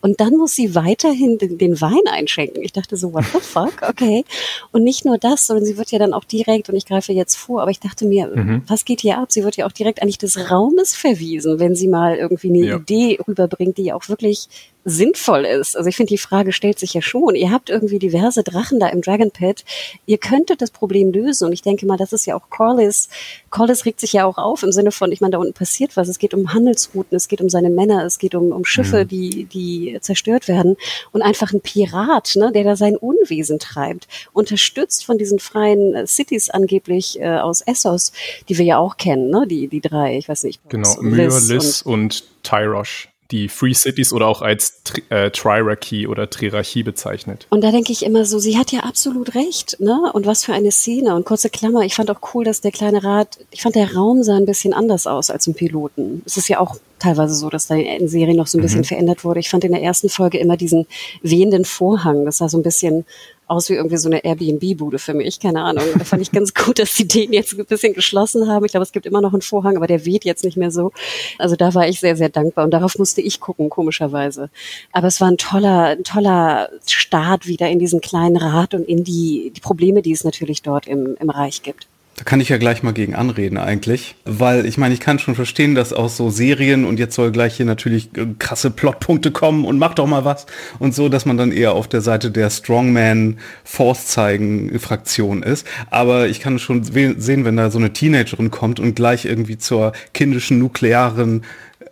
Und 0.00 0.20
dann 0.20 0.36
muss 0.36 0.54
sie 0.54 0.63
sie 0.64 0.74
weiterhin 0.74 1.38
den, 1.38 1.58
den, 1.58 1.80
Wein 1.80 2.02
einschenken. 2.10 2.62
Ich 2.62 2.72
dachte 2.72 2.96
so, 2.96 3.12
what 3.12 3.24
the 3.32 3.40
fuck? 3.40 3.82
Okay. 3.82 4.24
Und 4.72 4.84
nicht 4.84 5.04
nur 5.04 5.18
das, 5.18 5.46
sondern 5.46 5.64
sie 5.64 5.76
wird 5.76 5.90
ja 5.90 5.98
dann 5.98 6.12
auch 6.12 6.24
direkt, 6.24 6.68
und 6.68 6.76
ich 6.76 6.86
greife 6.86 7.12
jetzt 7.12 7.36
vor, 7.36 7.62
aber 7.62 7.70
ich 7.70 7.80
dachte 7.80 8.06
mir, 8.06 8.28
mhm. 8.28 8.62
was 8.66 8.84
geht 8.84 9.00
hier 9.00 9.18
ab? 9.18 9.32
Sie 9.32 9.44
wird 9.44 9.56
ja 9.56 9.66
auch 9.66 9.72
direkt 9.72 10.02
eigentlich 10.02 10.18
des 10.18 10.50
Raumes 10.50 10.94
verwiesen, 10.94 11.58
wenn 11.58 11.74
sie 11.74 11.88
mal 11.88 12.16
irgendwie 12.16 12.48
eine 12.48 12.66
ja. 12.66 12.76
Idee 12.76 13.18
rüberbringt, 13.26 13.78
die 13.78 13.92
auch 13.92 14.08
wirklich 14.08 14.48
sinnvoll 14.84 15.44
ist. 15.44 15.76
Also 15.76 15.88
ich 15.88 15.96
finde, 15.96 16.10
die 16.10 16.18
Frage 16.18 16.52
stellt 16.52 16.78
sich 16.78 16.94
ja 16.94 17.02
schon. 17.02 17.34
Ihr 17.34 17.50
habt 17.50 17.70
irgendwie 17.70 17.98
diverse 17.98 18.42
Drachen 18.42 18.78
da 18.78 18.88
im 18.88 19.00
Dragon 19.00 19.30
Pit. 19.30 19.64
Ihr 20.06 20.18
könntet 20.18 20.60
das 20.60 20.70
Problem 20.70 21.10
lösen. 21.10 21.46
Und 21.46 21.52
ich 21.52 21.62
denke 21.62 21.86
mal, 21.86 21.96
das 21.96 22.12
ist 22.12 22.26
ja 22.26 22.36
auch 22.36 22.50
Corlys. 22.50 23.08
Corlys 23.50 23.86
regt 23.86 24.00
sich 24.00 24.12
ja 24.12 24.26
auch 24.26 24.36
auf 24.36 24.62
im 24.62 24.72
Sinne 24.72 24.92
von, 24.92 25.10
ich 25.10 25.20
meine, 25.20 25.32
da 25.32 25.38
unten 25.38 25.54
passiert 25.54 25.96
was. 25.96 26.08
Es 26.08 26.18
geht 26.18 26.34
um 26.34 26.52
Handelsrouten, 26.52 27.16
es 27.16 27.28
geht 27.28 27.40
um 27.40 27.48
seine 27.48 27.70
Männer, 27.70 28.04
es 28.04 28.18
geht 28.18 28.34
um, 28.34 28.52
um 28.52 28.64
Schiffe, 28.64 29.04
mhm. 29.04 29.08
die, 29.08 29.44
die 29.44 29.98
zerstört 30.00 30.48
werden. 30.48 30.76
Und 31.12 31.22
einfach 31.22 31.52
ein 31.52 31.60
Pirat, 31.60 32.36
ne, 32.36 32.52
der 32.52 32.64
da 32.64 32.76
sein 32.76 32.96
Unwesen 32.96 33.58
treibt, 33.58 34.06
unterstützt 34.32 35.06
von 35.06 35.16
diesen 35.16 35.38
freien 35.38 36.06
Cities 36.06 36.50
angeblich 36.50 37.18
äh, 37.20 37.38
aus 37.38 37.62
Essos, 37.62 38.12
die 38.48 38.58
wir 38.58 38.64
ja 38.64 38.78
auch 38.78 38.96
kennen, 38.98 39.30
ne, 39.30 39.46
die, 39.46 39.68
die 39.68 39.80
drei, 39.80 40.18
ich 40.18 40.28
weiß 40.28 40.44
nicht. 40.44 40.60
Genau, 40.68 40.94
Myr, 41.00 41.40
Liz 41.48 41.82
und, 41.82 41.94
und 41.94 42.24
Tyrosh 42.42 43.13
die 43.30 43.48
Free 43.48 43.74
Cities 43.74 44.12
oder 44.12 44.26
auch 44.26 44.42
als 44.42 44.82
äh, 45.08 45.30
Trirarchy 45.30 46.06
oder 46.06 46.28
Trirarchie 46.28 46.82
bezeichnet. 46.82 47.46
Und 47.50 47.62
da 47.62 47.70
denke 47.70 47.92
ich 47.92 48.04
immer 48.04 48.24
so, 48.24 48.38
sie 48.38 48.58
hat 48.58 48.70
ja 48.72 48.80
absolut 48.80 49.34
recht, 49.34 49.80
ne? 49.80 50.10
Und 50.12 50.26
was 50.26 50.44
für 50.44 50.52
eine 50.52 50.70
Szene. 50.70 51.14
Und 51.14 51.24
kurze 51.24 51.50
Klammer, 51.50 51.82
ich 51.82 51.94
fand 51.94 52.10
auch 52.10 52.20
cool, 52.34 52.44
dass 52.44 52.60
der 52.60 52.72
kleine 52.72 53.02
Rat, 53.02 53.38
ich 53.50 53.62
fand 53.62 53.74
der 53.74 53.94
Raum 53.94 54.22
sah 54.22 54.36
ein 54.36 54.46
bisschen 54.46 54.74
anders 54.74 55.06
aus 55.06 55.30
als 55.30 55.46
im 55.46 55.54
Piloten. 55.54 56.22
Es 56.26 56.36
ist 56.36 56.48
ja 56.48 56.60
auch 56.60 56.76
teilweise 57.04 57.34
so, 57.34 57.50
dass 57.50 57.66
da 57.66 57.74
in 57.74 58.08
Serien 58.08 58.36
noch 58.36 58.46
so 58.46 58.58
ein 58.58 58.62
bisschen 58.62 58.80
mhm. 58.80 58.84
verändert 58.84 59.24
wurde. 59.24 59.40
Ich 59.40 59.50
fand 59.50 59.64
in 59.64 59.72
der 59.72 59.82
ersten 59.82 60.08
Folge 60.08 60.38
immer 60.38 60.56
diesen 60.56 60.86
wehenden 61.22 61.64
Vorhang. 61.64 62.24
Das 62.24 62.38
sah 62.38 62.48
so 62.48 62.58
ein 62.58 62.62
bisschen 62.62 63.04
aus 63.46 63.68
wie 63.68 63.74
irgendwie 63.74 63.98
so 63.98 64.08
eine 64.08 64.24
Airbnb-Bude 64.24 64.98
für 64.98 65.12
mich, 65.12 65.38
keine 65.38 65.62
Ahnung. 65.62 65.84
Da 65.98 66.04
fand 66.04 66.22
ich 66.22 66.32
ganz 66.32 66.54
gut, 66.64 66.78
dass 66.78 66.96
sie 66.96 67.06
den 67.06 67.32
jetzt 67.32 67.52
ein 67.52 67.66
bisschen 67.66 67.92
geschlossen 67.92 68.48
haben. 68.48 68.64
Ich 68.64 68.72
glaube, 68.72 68.84
es 68.84 68.92
gibt 68.92 69.04
immer 69.04 69.20
noch 69.20 69.34
einen 69.34 69.42
Vorhang, 69.42 69.76
aber 69.76 69.86
der 69.86 70.06
weht 70.06 70.24
jetzt 70.24 70.44
nicht 70.44 70.56
mehr 70.56 70.70
so. 70.70 70.92
Also 71.38 71.54
da 71.54 71.74
war 71.74 71.86
ich 71.86 72.00
sehr, 72.00 72.16
sehr 72.16 72.30
dankbar 72.30 72.64
und 72.64 72.70
darauf 72.70 72.98
musste 72.98 73.20
ich 73.20 73.40
gucken, 73.40 73.68
komischerweise. 73.68 74.48
Aber 74.92 75.08
es 75.08 75.20
war 75.20 75.28
ein 75.28 75.36
toller, 75.36 75.88
ein 75.88 76.04
toller 76.04 76.70
Start 76.86 77.46
wieder 77.46 77.68
in 77.68 77.78
diesen 77.78 78.00
kleinen 78.00 78.36
Rat 78.36 78.72
und 78.72 78.88
in 78.88 79.04
die, 79.04 79.52
die 79.54 79.60
Probleme, 79.60 80.00
die 80.00 80.12
es 80.12 80.24
natürlich 80.24 80.62
dort 80.62 80.86
im, 80.86 81.16
im 81.20 81.28
Reich 81.28 81.62
gibt. 81.62 81.86
Da 82.16 82.22
kann 82.22 82.40
ich 82.40 82.48
ja 82.48 82.58
gleich 82.58 82.84
mal 82.84 82.92
gegen 82.92 83.16
anreden 83.16 83.58
eigentlich, 83.58 84.14
weil 84.24 84.66
ich 84.66 84.78
meine, 84.78 84.94
ich 84.94 85.00
kann 85.00 85.18
schon 85.18 85.34
verstehen, 85.34 85.74
dass 85.74 85.92
aus 85.92 86.16
so 86.16 86.30
Serien 86.30 86.84
und 86.84 87.00
jetzt 87.00 87.16
soll 87.16 87.32
gleich 87.32 87.56
hier 87.56 87.66
natürlich 87.66 88.10
äh, 88.16 88.26
krasse 88.38 88.70
Plotpunkte 88.70 89.32
kommen 89.32 89.64
und 89.64 89.78
mach 89.78 89.94
doch 89.94 90.06
mal 90.06 90.24
was 90.24 90.46
und 90.78 90.94
so, 90.94 91.08
dass 91.08 91.26
man 91.26 91.36
dann 91.36 91.50
eher 91.50 91.72
auf 91.72 91.88
der 91.88 92.02
Seite 92.02 92.30
der 92.30 92.50
Strongman 92.50 93.38
Force 93.64 94.06
zeigen 94.06 94.78
Fraktion 94.78 95.42
ist. 95.42 95.66
Aber 95.90 96.28
ich 96.28 96.38
kann 96.38 96.60
schon 96.60 96.84
sehen, 96.84 97.44
wenn 97.44 97.56
da 97.56 97.70
so 97.70 97.78
eine 97.78 97.92
Teenagerin 97.92 98.52
kommt 98.52 98.78
und 98.78 98.94
gleich 98.94 99.24
irgendwie 99.24 99.58
zur 99.58 99.92
kindischen 100.12 100.60
nuklearen 100.60 101.42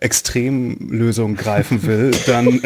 Extremlösung 0.03 1.35
greifen 1.35 1.83
will, 1.83 2.11
dann 2.25 2.61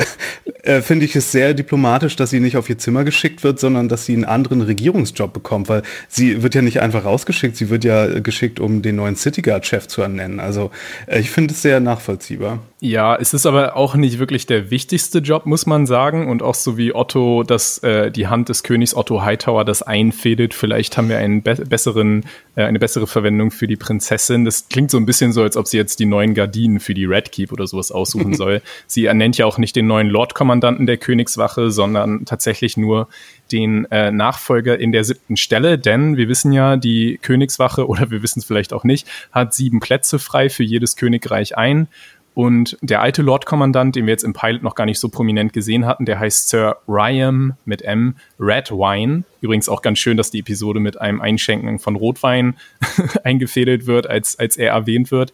äh, 0.63 0.81
finde 0.81 1.05
ich 1.05 1.15
es 1.15 1.31
sehr 1.31 1.53
diplomatisch, 1.53 2.15
dass 2.15 2.31
sie 2.31 2.39
nicht 2.39 2.57
auf 2.57 2.69
ihr 2.69 2.77
Zimmer 2.77 3.03
geschickt 3.03 3.43
wird, 3.43 3.59
sondern 3.59 3.87
dass 3.87 4.05
sie 4.05 4.13
einen 4.13 4.25
anderen 4.25 4.61
Regierungsjob 4.61 5.33
bekommt, 5.33 5.69
weil 5.69 5.83
sie 6.09 6.43
wird 6.43 6.55
ja 6.55 6.61
nicht 6.61 6.81
einfach 6.81 7.05
rausgeschickt, 7.05 7.55
sie 7.55 7.69
wird 7.69 7.83
ja 7.83 8.19
geschickt, 8.19 8.59
um 8.59 8.81
den 8.81 8.95
neuen 8.95 9.15
City 9.15 9.41
Guard-Chef 9.41 9.87
zu 9.87 10.01
ernennen. 10.01 10.39
Also 10.39 10.71
äh, 11.05 11.19
ich 11.19 11.29
finde 11.29 11.53
es 11.53 11.61
sehr 11.61 11.79
nachvollziehbar. 11.79 12.59
Ja, 12.79 13.15
es 13.15 13.33
ist 13.33 13.47
aber 13.47 13.75
auch 13.75 13.95
nicht 13.95 14.19
wirklich 14.19 14.45
der 14.45 14.69
wichtigste 14.69 15.17
Job, 15.17 15.47
muss 15.47 15.65
man 15.65 15.87
sagen. 15.87 16.29
Und 16.29 16.43
auch 16.43 16.53
so 16.53 16.77
wie 16.77 16.93
Otto, 16.93 17.41
dass 17.41 17.79
äh, 17.79 18.11
die 18.11 18.27
Hand 18.27 18.49
des 18.49 18.61
Königs 18.61 18.95
Otto 18.95 19.23
Hightower 19.23 19.65
das 19.65 19.81
einfädelt, 19.81 20.53
vielleicht 20.53 20.95
haben 20.95 21.09
wir 21.09 21.17
einen 21.17 21.41
be 21.41 21.55
besseren, 21.55 22.25
äh, 22.55 22.65
eine 22.65 22.77
bessere 22.77 23.07
Verwendung 23.07 23.49
für 23.49 23.65
die 23.65 23.77
Prinzessin. 23.77 24.45
Das 24.45 24.69
klingt 24.69 24.91
so 24.91 24.97
ein 24.97 25.07
bisschen 25.07 25.33
so, 25.33 25.41
als 25.41 25.57
ob 25.57 25.65
sie 25.65 25.77
jetzt 25.77 25.99
die 25.99 26.05
neuen 26.05 26.35
Gardinen 26.35 26.79
für 26.79 26.93
die 26.93 27.05
Red 27.05 27.31
Keep 27.31 27.51
oder 27.51 27.65
sowas 27.65 27.91
aussuchen 27.91 28.33
soll. 28.35 28.61
sie 28.85 29.05
ernennt 29.05 29.39
ja 29.39 29.47
auch 29.47 29.57
nicht 29.57 29.75
den 29.75 29.87
neuen 29.87 30.09
Lordkommandanten 30.09 30.85
der 30.85 30.97
Königswache, 30.97 31.71
sondern 31.71 32.25
tatsächlich 32.25 32.77
nur 32.77 33.07
den 33.51 33.85
äh, 33.91 34.11
Nachfolger 34.11 34.77
in 34.77 34.91
der 34.91 35.03
siebten 35.03 35.37
Stelle, 35.37 35.79
denn 35.79 36.17
wir 36.17 36.27
wissen 36.27 36.51
ja, 36.51 36.77
die 36.77 37.17
Königswache, 37.21 37.87
oder 37.87 38.11
wir 38.11 38.21
wissen 38.21 38.39
es 38.39 38.45
vielleicht 38.45 38.71
auch 38.71 38.83
nicht, 38.83 39.07
hat 39.31 39.55
sieben 39.55 39.79
Plätze 39.79 40.19
frei 40.19 40.49
für 40.49 40.63
jedes 40.63 40.95
Königreich 40.95 41.57
ein. 41.57 41.87
Und 42.37 42.77
der 42.81 43.01
alte 43.01 43.23
Lord-Kommandant, 43.23 43.95
den 43.95 44.05
wir 44.05 44.11
jetzt 44.11 44.23
im 44.23 44.33
Pilot 44.33 44.61
noch 44.61 44.75
gar 44.75 44.85
nicht 44.85 44.99
so 44.99 45.09
prominent 45.09 45.53
gesehen 45.53 45.87
hatten, 45.87 46.05
der 46.05 46.19
heißt 46.19 46.49
Sir 46.49 46.77
Ryan 46.87 47.57
mit 47.65 47.81
M, 47.81 48.13
Red 48.39 48.69
Wine. 48.69 49.23
Übrigens 49.41 49.67
auch 49.67 49.81
ganz 49.81 49.97
schön, 49.97 50.17
dass 50.17 50.29
die 50.29 50.41
Episode 50.41 50.79
mit 50.79 51.01
einem 51.01 51.19
Einschenken 51.19 51.79
von 51.79 51.95
Rotwein 51.95 52.55
eingefädelt 53.23 53.87
wird, 53.87 54.07
als, 54.07 54.37
als 54.37 54.55
er 54.55 54.73
erwähnt 54.73 55.09
wird. 55.09 55.33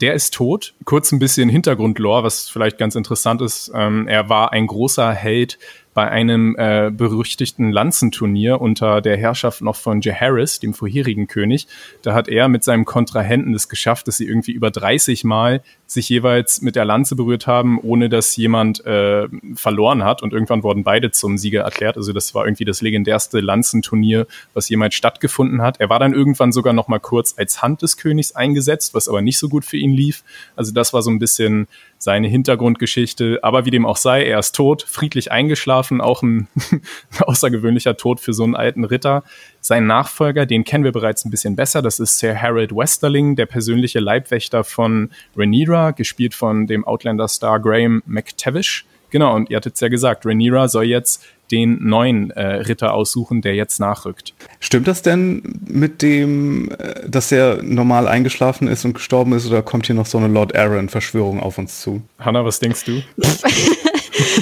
Der 0.00 0.14
ist 0.14 0.34
tot. 0.34 0.74
Kurz 0.84 1.12
ein 1.12 1.20
bisschen 1.20 1.48
Hintergrundlore, 1.48 2.24
was 2.24 2.48
vielleicht 2.48 2.78
ganz 2.78 2.96
interessant 2.96 3.42
ist. 3.42 3.70
Ähm, 3.72 4.08
er 4.08 4.28
war 4.28 4.52
ein 4.52 4.66
großer 4.66 5.12
Held 5.12 5.56
bei 5.92 6.08
einem 6.08 6.56
äh, 6.56 6.90
berüchtigten 6.92 7.70
Lanzenturnier 7.72 8.60
unter 8.60 9.00
der 9.00 9.16
Herrschaft 9.16 9.60
noch 9.60 9.76
von 9.76 10.00
Jaehaerys, 10.00 10.60
dem 10.60 10.72
vorherigen 10.72 11.26
König. 11.26 11.66
Da 12.02 12.14
hat 12.14 12.28
er 12.28 12.48
mit 12.48 12.64
seinem 12.64 12.84
Kontrahenten 12.84 13.54
es 13.54 13.68
geschafft, 13.68 14.08
dass 14.08 14.16
sie 14.16 14.26
irgendwie 14.26 14.52
über 14.52 14.70
30 14.70 15.24
Mal 15.24 15.62
sich 15.90 16.08
jeweils 16.08 16.60
mit 16.60 16.76
der 16.76 16.84
Lanze 16.84 17.16
berührt 17.16 17.48
haben, 17.48 17.80
ohne 17.80 18.08
dass 18.08 18.36
jemand 18.36 18.84
äh, 18.86 19.26
verloren 19.56 20.04
hat. 20.04 20.22
Und 20.22 20.32
irgendwann 20.32 20.62
wurden 20.62 20.84
beide 20.84 21.10
zum 21.10 21.36
Sieger 21.36 21.62
erklärt. 21.62 21.96
Also 21.96 22.12
das 22.12 22.32
war 22.32 22.46
irgendwie 22.46 22.64
das 22.64 22.80
legendärste 22.80 23.40
Lanzenturnier, 23.40 24.28
was 24.54 24.68
jemals 24.68 24.94
stattgefunden 24.94 25.62
hat. 25.62 25.80
Er 25.80 25.90
war 25.90 25.98
dann 25.98 26.14
irgendwann 26.14 26.52
sogar 26.52 26.74
noch 26.74 26.86
mal 26.86 27.00
kurz 27.00 27.34
als 27.36 27.60
Hand 27.60 27.82
des 27.82 27.96
Königs 27.96 28.36
eingesetzt, 28.36 28.94
was 28.94 29.08
aber 29.08 29.20
nicht 29.20 29.38
so 29.38 29.48
gut 29.48 29.64
für 29.64 29.78
ihn 29.78 29.92
lief. 29.92 30.22
Also 30.54 30.72
das 30.72 30.92
war 30.92 31.02
so 31.02 31.10
ein 31.10 31.18
bisschen 31.18 31.66
seine 31.98 32.28
Hintergrundgeschichte. 32.28 33.40
Aber 33.42 33.66
wie 33.66 33.70
dem 33.70 33.84
auch 33.84 33.96
sei, 33.96 34.24
er 34.24 34.38
ist 34.38 34.54
tot, 34.54 34.82
friedlich 34.82 35.32
eingeschlafen, 35.32 36.00
auch 36.00 36.22
ein 36.22 36.46
außergewöhnlicher 37.20 37.96
Tod 37.96 38.20
für 38.20 38.32
so 38.32 38.44
einen 38.44 38.54
alten 38.54 38.84
Ritter. 38.84 39.24
Sein 39.60 39.86
Nachfolger, 39.86 40.46
den 40.46 40.64
kennen 40.64 40.84
wir 40.84 40.92
bereits 40.92 41.24
ein 41.24 41.30
bisschen 41.30 41.56
besser, 41.56 41.82
das 41.82 42.00
ist 42.00 42.18
Sir 42.18 42.40
Harold 42.40 42.74
Westerling, 42.74 43.36
der 43.36 43.46
persönliche 43.46 44.00
Leibwächter 44.00 44.64
von 44.64 45.10
Rhaenyra, 45.36 45.90
gespielt 45.90 46.34
von 46.34 46.66
dem 46.66 46.84
Outlander-Star 46.86 47.60
Graham 47.60 48.02
McTavish. 48.06 48.86
Genau, 49.10 49.34
und 49.34 49.50
ihr 49.50 49.56
hattet 49.56 49.74
es 49.74 49.80
ja 49.80 49.88
gesagt, 49.88 50.24
Rhaenyra 50.24 50.68
soll 50.68 50.84
jetzt 50.84 51.24
den 51.50 51.84
neuen 51.84 52.30
äh, 52.30 52.42
Ritter 52.42 52.94
aussuchen, 52.94 53.42
der 53.42 53.54
jetzt 53.54 53.80
nachrückt. 53.80 54.34
Stimmt 54.60 54.86
das 54.86 55.02
denn 55.02 55.42
mit 55.66 56.00
dem, 56.02 56.70
äh, 56.70 57.08
dass 57.08 57.32
er 57.32 57.62
normal 57.62 58.06
eingeschlafen 58.08 58.68
ist 58.68 58.84
und 58.84 58.94
gestorben 58.94 59.32
ist, 59.32 59.46
oder 59.46 59.62
kommt 59.62 59.86
hier 59.86 59.96
noch 59.96 60.06
so 60.06 60.18
eine 60.18 60.28
Lord 60.28 60.54
Aaron-Verschwörung 60.54 61.40
auf 61.40 61.58
uns 61.58 61.80
zu? 61.80 62.02
Hanna, 62.18 62.44
was 62.44 62.60
denkst 62.60 62.84
du? 62.84 63.02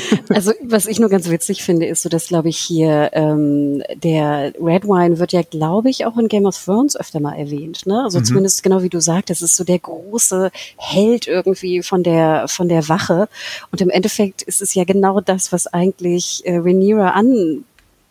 also 0.28 0.52
was 0.62 0.86
ich 0.86 0.98
nur 1.00 1.08
ganz 1.08 1.28
witzig 1.28 1.62
finde, 1.62 1.86
ist 1.86 2.02
so, 2.02 2.08
dass 2.08 2.28
glaube 2.28 2.48
ich 2.48 2.58
hier 2.58 3.10
ähm, 3.12 3.82
der 3.94 4.52
Red 4.60 4.84
Wine 4.84 5.18
wird 5.18 5.32
ja, 5.32 5.42
glaube 5.42 5.90
ich, 5.90 6.06
auch 6.06 6.16
in 6.16 6.28
Game 6.28 6.46
of 6.46 6.62
Thrones 6.62 6.96
öfter 6.96 7.20
mal 7.20 7.34
erwähnt. 7.34 7.86
Ne? 7.86 8.02
Also 8.02 8.18
mhm. 8.20 8.24
zumindest 8.24 8.62
genau 8.62 8.82
wie 8.82 8.88
du 8.88 9.00
sagst, 9.00 9.30
das 9.30 9.42
ist 9.42 9.56
so 9.56 9.64
der 9.64 9.78
große 9.78 10.50
Held 10.76 11.26
irgendwie 11.26 11.82
von 11.82 12.02
der 12.02 12.46
von 12.48 12.68
der 12.68 12.88
Wache. 12.88 13.28
Und 13.72 13.80
im 13.80 13.90
Endeffekt 13.90 14.42
ist 14.42 14.62
es 14.62 14.74
ja 14.74 14.84
genau 14.84 15.20
das, 15.20 15.52
was 15.52 15.66
eigentlich 15.66 16.42
äh, 16.44 16.56
Rhaenyra 16.56 17.10
an 17.10 17.64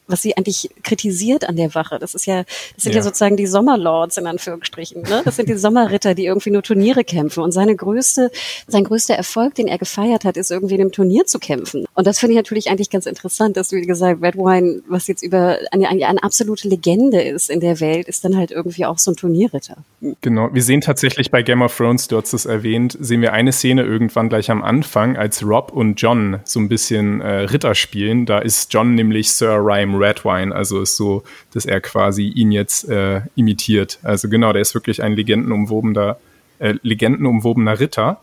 was 0.08 0.22
sie 0.22 0.36
eigentlich 0.38 0.70
kritisiert 0.84 1.48
an 1.48 1.56
der 1.56 1.76
Wache. 1.76 2.00
Das 2.00 2.16
ist 2.16 2.26
ja, 2.26 2.44
das 2.44 2.84
sind 2.84 2.94
ja, 2.94 3.00
ja 3.00 3.04
sozusagen 3.04 3.38
die 3.38 3.48
Sommerlords 3.48 4.18
in 4.18 4.28
Anführungsstrichen. 4.28 5.04
Ne? 5.04 5.22
Das 5.26 5.36
sind 5.36 5.50
die 5.50 5.58
Sommerritter, 5.58 6.16
die 6.16 6.26
irgendwie 6.26 6.52
nur 6.52 6.64
Turniere 6.64 7.04
kämpfen. 7.04 7.44
Und 7.44 7.52
seine 7.52 7.76
größte, 7.76 8.32
sein 8.68 8.84
größter 8.84 9.16
Erfolg, 9.16 9.56
den 9.56 9.68
er 9.68 9.78
gefeiert 9.78 10.26
hat, 10.26 10.38
ist 10.38 10.52
irgendwie 10.52 10.76
in 10.76 10.82
einem 10.82 10.92
Turnier 10.92 11.26
zu 11.26 11.40
kämpfen. 11.40 11.86
Und 11.94 12.08
das 12.08 12.20
finde 12.20 12.34
ich 12.34 12.38
natürlich 12.38 12.70
eigentlich 12.70 12.90
ganz 12.90 13.06
interessant, 13.06 13.58
dass, 13.58 13.72
wie 13.72 13.82
gesagt, 13.82 14.22
Red 14.22 14.36
Wine, 14.36 14.82
was 14.88 15.08
jetzt 15.08 15.24
über 15.24 15.58
eine, 15.72 15.90
eine, 15.90 16.08
eine 16.08 16.24
absolute 16.24 16.68
Legende 16.68 17.22
ist 17.22 17.50
in 17.50 17.60
der 17.60 17.80
Welt, 17.80 18.08
ist 18.08 18.24
dann 18.24 18.38
halt 18.38 18.52
irgendwie 18.52 18.86
auch 18.86 18.98
so 18.98 19.12
ein 19.12 19.16
Turnierritter. 19.16 19.78
Genau. 20.22 20.50
Wir 20.54 20.64
sehen 20.64 20.82
tatsächlich 20.82 21.32
bei 21.32 21.42
Game 21.42 21.62
of 21.62 21.76
Thrones, 21.76 22.08
du 22.08 22.18
hast 22.18 22.34
es 22.34 22.46
erwähnt, 22.46 22.98
sehen 23.00 23.22
wir 23.22 23.34
eine 23.34 23.52
Szene 23.52 23.84
irgendwann 23.84 24.30
gleich 24.30 24.50
am 24.50 24.64
Anfang, 24.64 25.18
als 25.18 25.44
Rob 25.44 25.72
und 25.74 26.02
John 26.02 26.40
so 26.44 26.60
ein 26.60 26.70
bisschen 26.70 27.22
äh, 27.22 27.42
Ritter 27.42 27.76
spielen. 27.76 28.26
Da 28.26 28.40
ist 28.40 28.74
John 28.74 28.96
nämlich 28.96 29.32
Sir 29.32 29.58
Rhyme 29.60 29.97
Redwine, 29.98 30.54
also 30.54 30.82
ist 30.82 30.98
so, 30.98 31.24
dass 31.54 31.66
er 31.66 31.82
quasi 31.82 32.28
ihn 32.28 32.52
jetzt 32.52 32.90
äh, 32.90 33.22
imitiert. 33.36 34.00
Also 34.04 34.30
genau, 34.30 34.54
der 34.54 34.62
ist 34.62 34.74
wirklich 34.74 35.04
ein 35.04 35.14
legendenumwobener, 35.14 36.18
äh, 36.60 36.76
legendenumwobener 36.82 37.80
Ritter. 37.80 38.22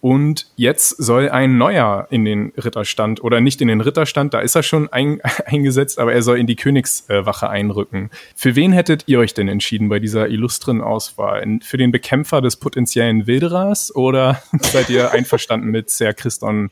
Und 0.00 0.46
jetzt 0.56 0.90
soll 0.90 1.30
ein 1.30 1.58
neuer 1.58 2.06
in 2.10 2.24
den 2.24 2.52
Ritterstand, 2.56 3.24
oder 3.24 3.40
nicht 3.40 3.60
in 3.60 3.68
den 3.68 3.80
Ritterstand, 3.80 4.34
da 4.34 4.40
ist 4.40 4.54
er 4.54 4.62
schon 4.62 4.92
ein, 4.92 5.20
eingesetzt, 5.46 5.98
aber 5.98 6.12
er 6.12 6.22
soll 6.22 6.38
in 6.38 6.46
die 6.46 6.54
Königswache 6.54 7.48
einrücken. 7.48 8.10
Für 8.34 8.54
wen 8.54 8.72
hättet 8.72 9.04
ihr 9.06 9.18
euch 9.18 9.34
denn 9.34 9.48
entschieden 9.48 9.88
bei 9.88 9.98
dieser 9.98 10.28
illustren 10.28 10.80
Auswahl? 10.80 11.44
Für 11.62 11.76
den 11.76 11.92
Bekämpfer 11.92 12.40
des 12.40 12.56
potenziellen 12.56 13.26
Wilderers 13.26 13.94
oder 13.94 14.42
seid 14.60 14.90
ihr 14.90 15.10
einverstanden 15.12 15.70
mit 15.70 15.90
Ser 15.90 16.14
Christon 16.14 16.70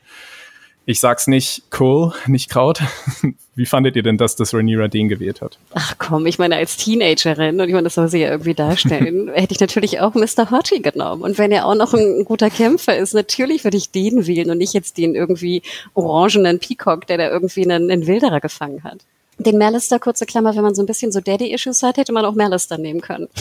ich 0.85 0.99
sag's 0.99 1.27
nicht 1.27 1.63
Kohl, 1.71 2.13
nicht 2.27 2.49
Kraut. 2.49 2.81
Wie 3.55 3.65
fandet 3.65 3.95
ihr 3.95 4.03
denn 4.03 4.17
das, 4.17 4.35
dass 4.35 4.53
Rhaenyra 4.53 4.87
den 4.87 5.07
gewählt 5.07 5.41
hat? 5.41 5.57
Ach 5.73 5.95
komm, 5.97 6.25
ich 6.25 6.37
meine, 6.37 6.57
als 6.57 6.77
Teenagerin, 6.77 7.59
und 7.59 7.67
ich 7.67 7.73
meine, 7.73 7.85
das 7.85 7.95
soll 7.95 8.07
sie 8.09 8.19
ja 8.19 8.29
irgendwie 8.29 8.53
darstellen, 8.53 9.29
hätte 9.33 9.53
ich 9.53 9.59
natürlich 9.59 10.01
auch 10.01 10.13
Mr. 10.13 10.51
Hottie 10.51 10.81
genommen. 10.81 11.23
Und 11.23 11.37
wenn 11.37 11.51
er 11.51 11.65
auch 11.65 11.75
noch 11.75 11.93
ein, 11.93 12.19
ein 12.19 12.25
guter 12.25 12.49
Kämpfer 12.49 12.97
ist, 12.97 13.13
natürlich 13.13 13.63
würde 13.63 13.77
ich 13.77 13.91
den 13.91 14.27
wählen 14.27 14.51
und 14.51 14.57
nicht 14.57 14.73
jetzt 14.73 14.97
den 14.97 15.15
irgendwie 15.15 15.63
orangenen 15.93 16.59
Peacock, 16.59 17.07
der 17.07 17.17
da 17.17 17.29
irgendwie 17.29 17.63
einen, 17.63 17.89
einen 17.89 18.07
Wilderer 18.07 18.41
gefangen 18.41 18.83
hat. 18.83 18.99
Den 19.37 19.57
Merlister, 19.57 19.99
kurze 19.99 20.25
Klammer, 20.25 20.55
wenn 20.55 20.63
man 20.63 20.75
so 20.75 20.83
ein 20.83 20.85
bisschen 20.85 21.11
so 21.11 21.19
Daddy-Issues 21.19 21.81
hat, 21.83 21.97
hätte 21.97 22.13
man 22.13 22.25
auch 22.25 22.35
Merlister 22.35 22.77
nehmen 22.77 23.01
können. 23.01 23.27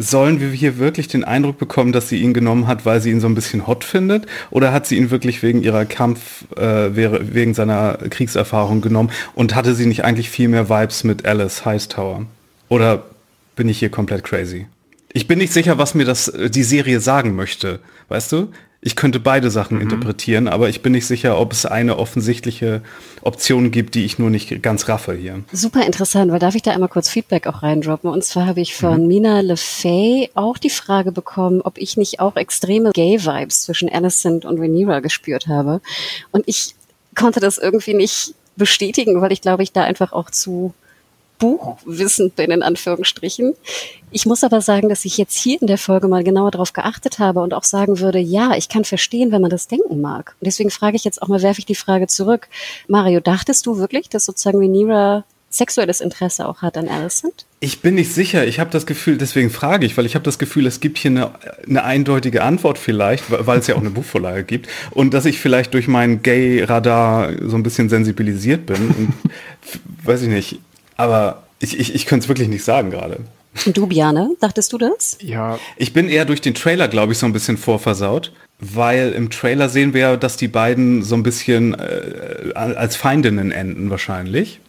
Sollen 0.00 0.40
wir 0.40 0.50
hier 0.50 0.78
wirklich 0.78 1.08
den 1.08 1.24
Eindruck 1.24 1.58
bekommen, 1.58 1.90
dass 1.90 2.08
sie 2.08 2.22
ihn 2.22 2.32
genommen 2.32 2.68
hat, 2.68 2.86
weil 2.86 3.00
sie 3.00 3.10
ihn 3.10 3.20
so 3.20 3.26
ein 3.26 3.34
bisschen 3.34 3.66
hot 3.66 3.82
findet? 3.82 4.26
Oder 4.50 4.72
hat 4.72 4.86
sie 4.86 4.96
ihn 4.96 5.10
wirklich 5.10 5.42
wegen 5.42 5.62
ihrer 5.62 5.84
Kampf, 5.84 6.44
äh, 6.56 6.94
wegen 6.94 7.52
seiner 7.52 7.98
Kriegserfahrung 8.08 8.80
genommen? 8.80 9.10
Und 9.34 9.56
hatte 9.56 9.74
sie 9.74 9.86
nicht 9.86 10.04
eigentlich 10.04 10.30
viel 10.30 10.48
mehr 10.48 10.68
Vibes 10.68 11.02
mit 11.02 11.26
Alice 11.26 11.64
Hightower? 11.64 12.26
Oder 12.68 13.06
bin 13.56 13.68
ich 13.68 13.80
hier 13.80 13.90
komplett 13.90 14.22
crazy? 14.22 14.66
Ich 15.12 15.26
bin 15.26 15.38
nicht 15.38 15.52
sicher, 15.52 15.78
was 15.78 15.96
mir 15.96 16.04
das, 16.04 16.28
äh, 16.28 16.48
die 16.48 16.62
Serie 16.62 17.00
sagen 17.00 17.34
möchte. 17.34 17.80
Weißt 18.08 18.30
du? 18.30 18.52
Ich 18.80 18.94
könnte 18.94 19.18
beide 19.18 19.50
Sachen 19.50 19.76
mhm. 19.78 19.82
interpretieren, 19.82 20.46
aber 20.46 20.68
ich 20.68 20.82
bin 20.82 20.92
nicht 20.92 21.06
sicher, 21.06 21.38
ob 21.38 21.52
es 21.52 21.66
eine 21.66 21.98
offensichtliche 21.98 22.82
Option 23.22 23.72
gibt, 23.72 23.96
die 23.96 24.04
ich 24.04 24.20
nur 24.20 24.30
nicht 24.30 24.62
ganz 24.62 24.88
raffe 24.88 25.14
hier. 25.14 25.42
Super 25.52 25.84
interessant, 25.84 26.30
weil 26.30 26.38
darf 26.38 26.54
ich 26.54 26.62
da 26.62 26.70
einmal 26.70 26.88
kurz 26.88 27.08
Feedback 27.08 27.48
auch 27.48 27.64
reindroppen? 27.64 28.08
Und 28.08 28.22
zwar 28.22 28.46
habe 28.46 28.60
ich 28.60 28.76
von 28.76 29.02
mhm. 29.02 29.08
Mina 29.08 29.40
LeFay 29.40 30.30
auch 30.34 30.58
die 30.58 30.70
Frage 30.70 31.10
bekommen, 31.10 31.60
ob 31.60 31.76
ich 31.76 31.96
nicht 31.96 32.20
auch 32.20 32.36
extreme 32.36 32.92
Gay-Vibes 32.92 33.62
zwischen 33.62 33.88
Alicent 33.88 34.44
und 34.44 34.60
Rhaenyra 34.60 35.00
gespürt 35.00 35.48
habe. 35.48 35.80
Und 36.30 36.44
ich 36.46 36.76
konnte 37.16 37.40
das 37.40 37.58
irgendwie 37.58 37.94
nicht 37.94 38.34
bestätigen, 38.54 39.20
weil 39.20 39.32
ich 39.32 39.40
glaube, 39.40 39.64
ich 39.64 39.72
da 39.72 39.82
einfach 39.82 40.12
auch 40.12 40.30
zu 40.30 40.72
buchwissend 41.38 42.36
bin, 42.36 42.50
in 42.50 42.62
Anführungsstrichen. 42.62 43.54
Ich 44.10 44.26
muss 44.26 44.44
aber 44.44 44.60
sagen, 44.60 44.88
dass 44.88 45.04
ich 45.04 45.18
jetzt 45.18 45.36
hier 45.36 45.60
in 45.60 45.66
der 45.66 45.78
Folge 45.78 46.08
mal 46.08 46.24
genauer 46.24 46.50
darauf 46.50 46.72
geachtet 46.72 47.18
habe 47.18 47.40
und 47.40 47.54
auch 47.54 47.64
sagen 47.64 48.00
würde, 48.00 48.18
ja, 48.18 48.54
ich 48.56 48.68
kann 48.68 48.84
verstehen, 48.84 49.32
wenn 49.32 49.42
man 49.42 49.50
das 49.50 49.68
denken 49.68 50.00
mag. 50.00 50.34
Und 50.40 50.46
deswegen 50.46 50.70
frage 50.70 50.96
ich 50.96 51.04
jetzt 51.04 51.22
auch 51.22 51.28
mal, 51.28 51.42
werfe 51.42 51.60
ich 51.60 51.66
die 51.66 51.74
Frage 51.74 52.06
zurück. 52.06 52.48
Mario, 52.86 53.20
dachtest 53.20 53.66
du 53.66 53.78
wirklich, 53.78 54.08
dass 54.08 54.24
sozusagen 54.24 54.58
Rhaenyra 54.58 55.24
sexuelles 55.50 56.00
Interesse 56.00 56.46
auch 56.46 56.62
hat 56.62 56.76
an 56.76 56.88
Alicent? 56.88 57.46
Ich 57.60 57.80
bin 57.80 57.94
nicht 57.94 58.12
sicher. 58.12 58.46
Ich 58.46 58.60
habe 58.60 58.70
das 58.70 58.86
Gefühl, 58.86 59.16
deswegen 59.16 59.50
frage 59.50 59.86
ich, 59.86 59.96
weil 59.96 60.06
ich 60.06 60.14
habe 60.14 60.24
das 60.24 60.38
Gefühl, 60.38 60.66
es 60.66 60.80
gibt 60.80 60.98
hier 60.98 61.10
eine, 61.10 61.30
eine 61.66 61.84
eindeutige 61.84 62.42
Antwort 62.42 62.78
vielleicht, 62.78 63.24
weil 63.30 63.58
es 63.58 63.66
ja 63.66 63.74
auch 63.74 63.80
eine 63.80 63.90
Buchvorlage 63.98 64.44
gibt 64.44 64.68
und 64.90 65.14
dass 65.14 65.24
ich 65.24 65.38
vielleicht 65.38 65.74
durch 65.74 65.88
meinen 65.88 66.22
Gay-Radar 66.22 67.32
so 67.46 67.56
ein 67.56 67.62
bisschen 67.62 67.88
sensibilisiert 67.88 68.66
bin. 68.66 68.88
Und, 68.88 69.12
weiß 70.04 70.22
ich 70.22 70.28
nicht. 70.28 70.60
Aber 70.98 71.44
ich, 71.60 71.78
ich, 71.78 71.94
ich 71.94 72.04
könnte 72.04 72.24
es 72.24 72.28
wirklich 72.28 72.48
nicht 72.48 72.64
sagen 72.64 72.90
gerade. 72.90 73.20
Und 73.64 73.76
du, 73.76 73.86
Biane, 73.86 74.32
dachtest 74.40 74.72
du 74.72 74.78
das? 74.78 75.16
Ja. 75.22 75.58
Ich 75.76 75.94
bin 75.94 76.08
eher 76.08 76.26
durch 76.26 76.42
den 76.42 76.54
Trailer, 76.54 76.86
glaube 76.86 77.12
ich, 77.12 77.18
so 77.18 77.24
ein 77.24 77.32
bisschen 77.32 77.56
vorversaut, 77.56 78.32
weil 78.60 79.12
im 79.12 79.30
Trailer 79.30 79.70
sehen 79.70 79.94
wir, 79.94 80.18
dass 80.18 80.36
die 80.36 80.48
beiden 80.48 81.02
so 81.02 81.14
ein 81.14 81.22
bisschen 81.22 81.74
äh, 81.74 82.52
als 82.54 82.96
Feindinnen 82.96 83.50
enden 83.50 83.88
wahrscheinlich 83.88 84.60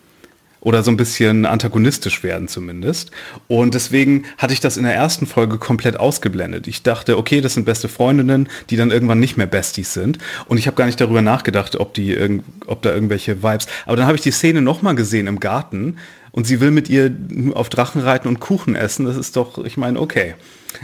oder 0.61 0.83
so 0.83 0.91
ein 0.91 0.97
bisschen 0.97 1.45
antagonistisch 1.45 2.23
werden 2.23 2.47
zumindest. 2.47 3.11
Und 3.47 3.73
deswegen 3.73 4.25
hatte 4.37 4.53
ich 4.53 4.59
das 4.59 4.77
in 4.77 4.83
der 4.83 4.95
ersten 4.95 5.25
Folge 5.25 5.57
komplett 5.57 5.99
ausgeblendet. 5.99 6.67
Ich 6.67 6.83
dachte, 6.83 7.17
okay, 7.17 7.41
das 7.41 7.53
sind 7.53 7.65
beste 7.65 7.87
Freundinnen, 7.87 8.49
die 8.69 8.75
dann 8.75 8.91
irgendwann 8.91 9.19
nicht 9.19 9.37
mehr 9.37 9.47
Besties 9.47 9.93
sind. 9.93 10.17
Und 10.47 10.57
ich 10.57 10.67
habe 10.67 10.75
gar 10.75 10.85
nicht 10.85 10.99
darüber 10.99 11.21
nachgedacht, 11.21 11.75
ob 11.77 11.93
die 11.93 12.17
ob 12.65 12.81
da 12.81 12.93
irgendwelche 12.93 13.41
Vibes. 13.43 13.67
Aber 13.85 13.95
dann 13.95 14.05
habe 14.05 14.17
ich 14.17 14.21
die 14.21 14.31
Szene 14.31 14.61
nochmal 14.61 14.95
gesehen 14.95 15.27
im 15.27 15.39
Garten 15.39 15.97
und 16.31 16.45
sie 16.45 16.59
will 16.59 16.71
mit 16.71 16.89
ihr 16.89 17.15
auf 17.53 17.69
Drachen 17.69 18.01
reiten 18.01 18.27
und 18.27 18.39
Kuchen 18.39 18.75
essen. 18.75 19.05
Das 19.05 19.17
ist 19.17 19.35
doch, 19.35 19.63
ich 19.63 19.77
meine, 19.77 19.99
okay. 19.99 20.35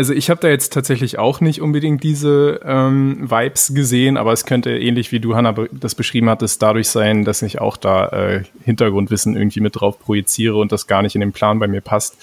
Also 0.00 0.14
ich 0.14 0.30
habe 0.30 0.40
da 0.40 0.48
jetzt 0.48 0.72
tatsächlich 0.72 1.18
auch 1.18 1.42
nicht 1.42 1.60
unbedingt 1.60 2.02
diese 2.02 2.62
ähm, 2.64 3.30
Vibes 3.30 3.74
gesehen, 3.74 4.16
aber 4.16 4.32
es 4.32 4.46
könnte 4.46 4.70
ähnlich 4.78 5.12
wie 5.12 5.20
du, 5.20 5.36
Hannah, 5.36 5.54
das 5.72 5.94
beschrieben 5.94 6.30
hattest, 6.30 6.62
dadurch 6.62 6.88
sein, 6.88 7.26
dass 7.26 7.42
ich 7.42 7.60
auch 7.60 7.76
da 7.76 8.08
äh, 8.08 8.44
Hintergrundwissen 8.64 9.36
irgendwie 9.36 9.60
mit 9.60 9.78
drauf 9.78 9.98
projiziere 9.98 10.56
und 10.56 10.72
das 10.72 10.86
gar 10.86 11.02
nicht 11.02 11.16
in 11.16 11.20
den 11.20 11.32
Plan 11.32 11.58
bei 11.58 11.68
mir 11.68 11.82
passt. 11.82 12.16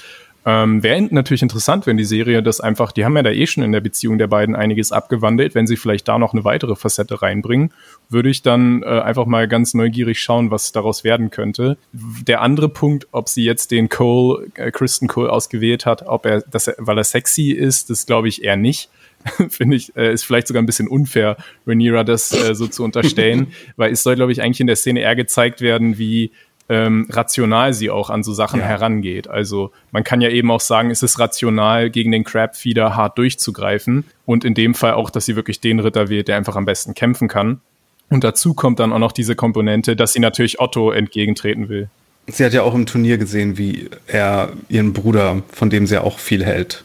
Ähm, 0.48 0.82
Wäre 0.82 1.02
natürlich 1.12 1.42
interessant, 1.42 1.88
wenn 1.88 1.98
die 1.98 2.06
Serie 2.06 2.42
das 2.42 2.62
einfach, 2.62 2.94
die 2.94 3.04
haben 3.04 3.18
ja 3.18 3.22
da 3.22 3.32
eh 3.32 3.46
schon 3.46 3.66
in 3.66 3.74
der 3.74 3.82
Beziehung 3.82 4.18
der 4.18 4.28
beiden 4.28 4.56
einiges 4.56 4.94
abgewandelt, 4.94 5.56
wenn 5.56 5.68
sie 5.68 5.76
vielleicht 5.76 6.08
da 6.08 6.18
noch 6.18 6.32
eine 6.32 6.46
weitere 6.46 6.78
Facette 6.78 7.22
reinbringen, 7.22 7.74
würde 8.08 8.30
ich 8.30 8.44
dann 8.44 8.82
äh, 8.82 8.86
einfach 8.86 9.26
mal 9.26 9.50
ganz 9.50 9.74
neugierig 9.74 10.22
schauen, 10.22 10.50
was 10.50 10.72
daraus 10.72 11.04
werden 11.04 11.32
könnte. 11.32 11.78
Der 11.92 12.40
andere 12.40 12.70
Punkt, 12.70 13.10
ob 13.12 13.28
sie 13.28 13.44
jetzt 13.44 13.72
den 13.72 13.90
Cole, 13.90 14.48
äh, 14.56 14.72
Kristen 14.72 15.10
Cole 15.10 15.30
ausgewählt 15.30 15.86
hat, 15.86 16.08
ob 16.08 16.26
er, 16.26 16.40
das, 16.50 16.72
weil 16.78 16.98
er 16.98 17.04
sexy 17.04 17.52
ist, 17.52 17.90
das 17.90 18.06
glaube 18.06 18.30
ich 18.30 18.42
eher 18.42 18.56
nicht. 18.56 18.90
finde 19.50 19.76
ich, 19.76 19.96
äh, 19.96 20.14
ist 20.14 20.24
vielleicht 20.24 20.48
sogar 20.48 20.62
ein 20.62 20.66
bisschen 20.66 20.88
unfair, 20.88 21.38
Rhaenyra 21.66 22.04
das 22.04 22.32
äh, 22.32 22.56
so 22.56 22.68
zu 22.68 22.84
unterstellen, 22.84 23.48
weil 23.76 23.92
es 23.92 24.04
soll, 24.04 24.16
glaube 24.16 24.32
ich, 24.32 24.42
eigentlich 24.42 24.62
in 24.62 24.68
der 24.68 24.76
Szene 24.76 25.02
eher 25.02 25.16
gezeigt 25.16 25.62
werden, 25.62 25.98
wie 25.98 26.32
ähm, 26.70 27.08
rational 27.10 27.74
sie 27.74 27.90
auch 27.90 28.10
an 28.10 28.24
so 28.24 28.34
Sachen 28.34 28.60
ja. 28.60 28.66
herangeht. 28.66 29.28
Also 29.28 29.72
man 29.92 30.04
kann 30.04 30.22
ja 30.22 30.30
eben 30.30 30.52
auch 30.52 30.60
sagen, 30.60 30.92
es 30.92 31.04
ist 31.04 31.20
rational, 31.20 31.90
gegen 31.90 32.12
den 32.12 32.24
Crab-Feeder 32.24 32.96
hart 32.96 33.18
durchzugreifen 33.18 34.06
und 34.26 34.44
in 34.44 34.54
dem 34.54 34.76
Fall 34.76 34.94
auch, 34.94 35.10
dass 35.10 35.26
sie 35.26 35.36
wirklich 35.36 35.60
den 35.62 35.80
Ritter 35.80 36.10
wählt, 36.10 36.28
der 36.28 36.38
einfach 36.38 36.56
am 36.56 36.66
besten 36.66 36.94
kämpfen 36.94 37.28
kann. 37.28 37.62
Und 38.10 38.24
dazu 38.24 38.54
kommt 38.54 38.80
dann 38.80 38.94
auch 38.94 39.00
noch 39.00 39.12
diese 39.12 39.36
Komponente, 39.36 39.96
dass 39.96 40.14
sie 40.14 40.20
natürlich 40.20 40.60
Otto 40.60 40.92
entgegentreten 40.92 41.70
will. 41.70 41.90
Sie 42.28 42.44
hat 42.44 42.54
ja 42.54 42.64
auch 42.64 42.76
im 42.76 42.86
Turnier 42.86 43.18
gesehen, 43.18 43.58
wie 43.58 43.90
er 44.06 44.52
ihren 44.68 44.92
Bruder, 44.94 45.44
von 45.52 45.70
dem 45.70 45.88
sie 45.88 45.96
ja 45.96 46.02
auch 46.02 46.20
viel 46.20 46.44
hält, 46.44 46.84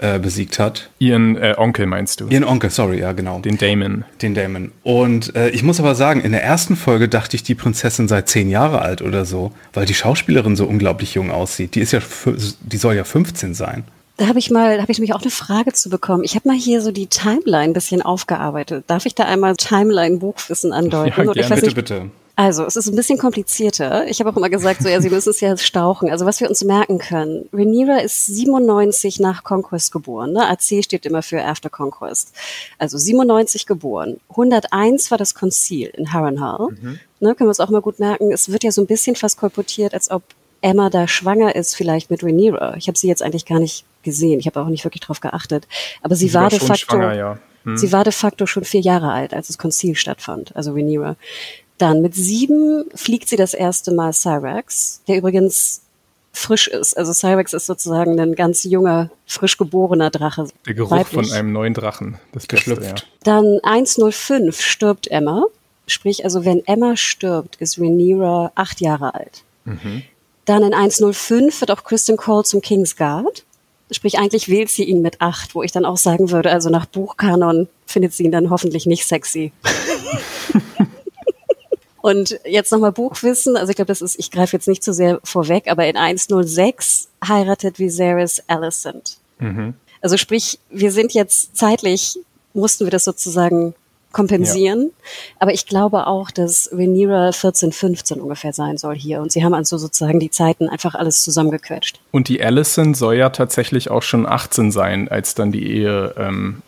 äh, 0.00 0.18
besiegt 0.18 0.58
hat. 0.58 0.90
Ihren 0.98 1.36
äh, 1.36 1.54
Onkel 1.56 1.86
meinst 1.86 2.20
du? 2.20 2.28
Ihren 2.28 2.44
Onkel, 2.44 2.70
sorry, 2.70 3.00
ja 3.00 3.12
genau. 3.12 3.40
Den 3.40 3.58
Damon. 3.58 4.04
Den 4.22 4.34
Damon. 4.34 4.72
Und 4.82 5.34
äh, 5.36 5.50
ich 5.50 5.62
muss 5.62 5.78
aber 5.78 5.94
sagen, 5.94 6.20
in 6.20 6.32
der 6.32 6.42
ersten 6.42 6.76
Folge 6.76 7.08
dachte 7.08 7.36
ich, 7.36 7.42
die 7.42 7.54
Prinzessin 7.54 8.08
sei 8.08 8.22
zehn 8.22 8.48
Jahre 8.48 8.80
alt 8.80 9.02
oder 9.02 9.24
so, 9.24 9.52
weil 9.72 9.86
die 9.86 9.94
Schauspielerin 9.94 10.56
so 10.56 10.64
unglaublich 10.66 11.14
jung 11.14 11.30
aussieht. 11.30 11.74
Die 11.74 11.80
ist 11.80 11.92
ja, 11.92 12.00
die 12.60 12.76
soll 12.76 12.94
ja 12.94 13.04
15 13.04 13.54
sein. 13.54 13.84
Da 14.16 14.26
habe 14.26 14.38
ich 14.38 14.50
mal, 14.50 14.82
habe 14.82 14.92
ich 14.92 14.98
nämlich 14.98 15.14
auch 15.14 15.22
eine 15.22 15.30
Frage 15.30 15.72
zu 15.72 15.88
bekommen. 15.88 16.24
Ich 16.24 16.34
habe 16.34 16.46
mal 16.46 16.56
hier 16.56 16.82
so 16.82 16.92
die 16.92 17.06
Timeline 17.06 17.70
ein 17.70 17.72
bisschen 17.72 18.02
aufgearbeitet. 18.02 18.84
Darf 18.86 19.06
ich 19.06 19.14
da 19.14 19.24
einmal 19.24 19.56
Timeline-Buchwissen 19.56 20.72
andeuten? 20.72 21.14
Ja, 21.16 21.32
gerne, 21.32 21.54
bitte, 21.54 21.74
bitte. 21.74 22.10
Also, 22.40 22.64
es 22.64 22.74
ist 22.74 22.88
ein 22.88 22.96
bisschen 22.96 23.18
komplizierter. 23.18 24.06
Ich 24.06 24.18
habe 24.18 24.30
auch 24.30 24.36
immer 24.38 24.48
gesagt, 24.48 24.82
so 24.82 24.88
ja, 24.88 25.02
Sie 25.02 25.10
müssen 25.10 25.28
es 25.28 25.42
ja 25.42 25.54
stauchen. 25.58 26.08
Also, 26.08 26.24
was 26.24 26.40
wir 26.40 26.48
uns 26.48 26.64
merken 26.64 26.96
können. 26.96 27.46
Rhaenyra 27.52 27.98
ist 27.98 28.24
97 28.28 29.20
nach 29.20 29.44
Conquest 29.44 29.92
geboren. 29.92 30.32
Ne? 30.32 30.48
AC 30.48 30.82
steht 30.82 31.04
immer 31.04 31.20
für 31.20 31.44
After 31.44 31.68
Conquest. 31.68 32.32
Also 32.78 32.96
97 32.96 33.66
geboren. 33.66 34.20
101 34.30 35.10
war 35.10 35.18
das 35.18 35.34
Konzil 35.34 35.88
in 35.88 36.14
Harrenhal. 36.14 36.68
Mhm. 36.70 36.98
Ne, 37.20 37.34
können 37.34 37.40
wir 37.40 37.48
uns 37.48 37.60
auch 37.60 37.68
mal 37.68 37.82
gut 37.82 37.98
merken. 37.98 38.32
Es 38.32 38.50
wird 38.50 38.64
ja 38.64 38.72
so 38.72 38.80
ein 38.80 38.86
bisschen 38.86 39.16
fast 39.16 39.38
kolportiert, 39.38 39.92
als 39.92 40.10
ob 40.10 40.22
Emma 40.62 40.88
da 40.88 41.06
schwanger 41.08 41.54
ist, 41.54 41.76
vielleicht 41.76 42.10
mit 42.10 42.24
Rhaenyra. 42.24 42.74
Ich 42.78 42.88
habe 42.88 42.96
sie 42.96 43.08
jetzt 43.08 43.22
eigentlich 43.22 43.44
gar 43.44 43.60
nicht 43.60 43.84
gesehen. 44.02 44.40
Ich 44.40 44.46
habe 44.46 44.58
auch 44.62 44.68
nicht 44.68 44.84
wirklich 44.84 45.02
drauf 45.02 45.20
geachtet. 45.20 45.68
Aber 46.00 46.16
sie, 46.16 46.28
sie 46.28 46.34
war, 46.34 46.44
war 46.44 46.48
de 46.48 46.58
facto, 46.58 46.96
schwanger, 46.96 47.14
ja. 47.14 47.38
hm. 47.64 47.76
sie 47.76 47.92
war 47.92 48.04
de 48.04 48.14
facto 48.14 48.46
schon 48.46 48.64
vier 48.64 48.80
Jahre 48.80 49.12
alt, 49.12 49.34
als 49.34 49.48
das 49.48 49.58
Konzil 49.58 49.94
stattfand. 49.94 50.56
Also 50.56 50.72
Rhaenyra. 50.72 51.16
Dann 51.80 52.02
mit 52.02 52.14
sieben 52.14 52.84
fliegt 52.94 53.26
sie 53.30 53.36
das 53.36 53.54
erste 53.54 53.94
Mal 53.94 54.12
Cyrax, 54.12 55.00
der 55.08 55.16
übrigens 55.16 55.80
frisch 56.30 56.68
ist. 56.68 56.94
Also 56.94 57.14
Cyrax 57.14 57.54
ist 57.54 57.64
sozusagen 57.64 58.20
ein 58.20 58.34
ganz 58.34 58.64
junger, 58.64 59.10
frisch 59.26 59.56
geborener 59.56 60.10
Drache. 60.10 60.46
Der 60.66 60.74
Geruch 60.74 60.90
weiblich. 60.90 61.28
von 61.28 61.32
einem 61.32 61.52
neuen 61.52 61.72
Drachen. 61.72 62.18
Das 62.32 62.48
geschlüpft. 62.48 62.82
Ja. 62.82 62.94
Dann 63.24 63.60
105 63.62 64.60
stirbt 64.60 65.08
Emma. 65.08 65.44
Sprich, 65.86 66.22
also 66.22 66.44
wenn 66.44 66.62
Emma 66.66 66.98
stirbt, 66.98 67.56
ist 67.56 67.78
Rhaenyra 67.78 68.52
acht 68.56 68.82
Jahre 68.82 69.14
alt. 69.14 69.42
Mhm. 69.64 70.02
Dann 70.44 70.62
in 70.62 70.74
105 70.74 71.62
wird 71.62 71.70
auch 71.70 71.82
Kristen 71.84 72.18
Cole 72.18 72.44
zum 72.44 72.60
Kingsguard. 72.60 73.46
Sprich, 73.90 74.18
eigentlich 74.18 74.50
wählt 74.50 74.68
sie 74.68 74.84
ihn 74.84 75.00
mit 75.00 75.22
acht, 75.22 75.54
wo 75.54 75.62
ich 75.62 75.72
dann 75.72 75.86
auch 75.86 75.96
sagen 75.96 76.30
würde, 76.30 76.50
also 76.50 76.68
nach 76.68 76.84
Buchkanon 76.84 77.68
findet 77.86 78.12
sie 78.12 78.24
ihn 78.24 78.32
dann 78.32 78.50
hoffentlich 78.50 78.84
nicht 78.84 79.06
sexy. 79.06 79.52
Und 82.02 82.40
jetzt 82.44 82.72
nochmal 82.72 82.92
Buchwissen. 82.92 83.56
Also 83.56 83.70
ich 83.70 83.76
glaube, 83.76 83.88
das 83.88 84.00
ist, 84.00 84.18
ich 84.18 84.30
greife 84.30 84.56
jetzt 84.56 84.68
nicht 84.68 84.82
zu 84.82 84.92
sehr 84.92 85.20
vorweg, 85.22 85.70
aber 85.70 85.86
in 85.86 85.96
106 85.96 87.08
heiratet 87.26 87.78
Viserys 87.78 88.42
Alicent. 88.46 89.18
Mhm. 89.38 89.74
Also 90.00 90.16
sprich, 90.16 90.58
wir 90.70 90.92
sind 90.92 91.12
jetzt 91.12 91.56
zeitlich, 91.56 92.18
mussten 92.54 92.86
wir 92.86 92.90
das 92.90 93.04
sozusagen 93.04 93.74
kompensieren. 94.12 94.82
Ja. 94.82 94.88
Aber 95.38 95.52
ich 95.52 95.66
glaube 95.66 96.06
auch, 96.06 96.30
dass 96.30 96.70
Rhaenyra 96.72 97.32
14, 97.32 97.70
15 97.70 98.20
ungefähr 98.20 98.52
sein 98.52 98.76
soll 98.76 98.96
hier. 98.96 99.20
Und 99.20 99.30
sie 99.30 99.44
haben 99.44 99.54
also 99.54 99.78
sozusagen 99.78 100.18
die 100.18 100.30
Zeiten 100.30 100.68
einfach 100.68 100.94
alles 100.94 101.22
zusammengequetscht. 101.22 102.00
Und 102.10 102.28
die 102.28 102.42
Alicent 102.42 102.96
soll 102.96 103.16
ja 103.16 103.30
tatsächlich 103.30 103.90
auch 103.90 104.02
schon 104.02 104.26
18 104.26 104.72
sein, 104.72 105.08
als 105.08 105.34
dann 105.34 105.52
die 105.52 105.70
Ehe 105.70 106.14
ähm, 106.18 106.62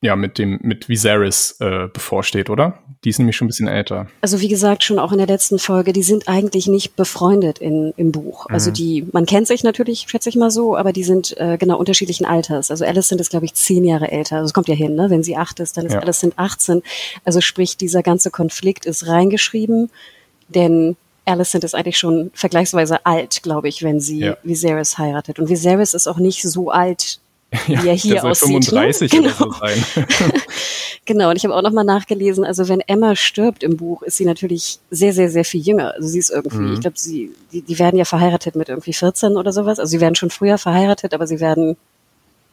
ja, 0.00 0.14
mit 0.14 0.38
dem, 0.38 0.60
mit 0.62 0.88
Viserys 0.88 1.56
äh, 1.58 1.88
bevorsteht, 1.92 2.50
oder? 2.50 2.78
Die 3.04 3.10
ist 3.10 3.18
nämlich 3.18 3.36
schon 3.36 3.46
ein 3.46 3.48
bisschen 3.48 3.66
älter. 3.66 4.06
Also 4.20 4.40
wie 4.40 4.48
gesagt, 4.48 4.84
schon 4.84 5.00
auch 5.00 5.10
in 5.10 5.18
der 5.18 5.26
letzten 5.26 5.58
Folge, 5.58 5.92
die 5.92 6.04
sind 6.04 6.28
eigentlich 6.28 6.68
nicht 6.68 6.94
befreundet 6.94 7.58
in, 7.58 7.92
im 7.96 8.12
Buch. 8.12 8.46
Also 8.46 8.50
mhm. 8.50 8.68
Also 8.68 8.70
die, 8.72 9.06
man 9.12 9.24
kennt 9.24 9.46
sich 9.46 9.62
natürlich, 9.62 10.06
schätze 10.08 10.28
ich 10.28 10.36
mal 10.36 10.50
so, 10.50 10.76
aber 10.76 10.92
die 10.92 11.04
sind 11.04 11.36
äh, 11.38 11.56
genau 11.58 11.78
unterschiedlichen 11.78 12.26
Alters. 12.26 12.70
Also 12.70 12.84
Alicent 12.84 13.20
ist, 13.20 13.30
glaube 13.30 13.46
ich, 13.46 13.54
zehn 13.54 13.84
Jahre 13.84 14.10
älter. 14.10 14.36
Also 14.36 14.46
es 14.46 14.52
kommt 14.52 14.68
ja 14.68 14.74
hin, 14.74 14.96
ne? 14.96 15.10
Wenn 15.10 15.22
sie 15.22 15.36
acht 15.36 15.60
ist, 15.60 15.76
dann 15.76 15.86
ist 15.86 15.92
ja. 15.92 16.00
Alicent 16.00 16.34
18. 16.36 16.82
Also 17.24 17.40
sprich, 17.40 17.76
dieser 17.76 18.02
ganze 18.02 18.30
Konflikt 18.30 18.84
ist 18.84 19.06
reingeschrieben, 19.06 19.90
denn 20.48 20.96
Alicent 21.24 21.64
ist 21.64 21.74
eigentlich 21.74 21.98
schon 21.98 22.30
vergleichsweise 22.34 23.04
alt, 23.06 23.42
glaube 23.42 23.68
ich, 23.68 23.82
wenn 23.82 24.00
sie 24.00 24.20
ja. 24.20 24.36
Viserys 24.42 24.98
heiratet. 24.98 25.38
Und 25.38 25.48
Viserys 25.48 25.94
ist 25.94 26.08
auch 26.08 26.18
nicht 26.18 26.42
so 26.42 26.70
alt, 26.70 27.20
ja, 27.66 27.82
wie 27.82 27.88
er 27.88 27.94
hier 27.94 28.24
aussieht. 28.24 28.64
35 28.64 29.12
ne? 29.12 29.18
genau. 29.18 29.28
oder 29.28 29.36
so 29.36 29.52
sein. 29.52 29.84
genau, 31.04 31.30
und 31.30 31.36
ich 31.36 31.44
habe 31.44 31.54
auch 31.54 31.62
nochmal 31.62 31.84
nachgelesen, 31.84 32.44
also 32.44 32.68
wenn 32.68 32.80
Emma 32.80 33.16
stirbt 33.16 33.62
im 33.62 33.76
Buch, 33.76 34.02
ist 34.02 34.16
sie 34.16 34.24
natürlich 34.24 34.78
sehr, 34.90 35.12
sehr, 35.12 35.30
sehr 35.30 35.44
viel 35.44 35.60
jünger. 35.60 35.94
Also 35.94 36.08
sie 36.08 36.18
ist 36.18 36.30
irgendwie, 36.30 36.58
mhm. 36.58 36.74
ich 36.74 36.80
glaube, 36.80 36.98
sie, 36.98 37.32
die, 37.52 37.62
die 37.62 37.78
werden 37.78 37.96
ja 37.96 38.04
verheiratet 38.04 38.54
mit 38.54 38.68
irgendwie 38.68 38.92
14 38.92 39.36
oder 39.36 39.52
sowas. 39.52 39.78
Also 39.78 39.90
sie 39.90 40.00
werden 40.00 40.14
schon 40.14 40.30
früher 40.30 40.58
verheiratet, 40.58 41.14
aber 41.14 41.26
sie 41.26 41.40
werden 41.40 41.76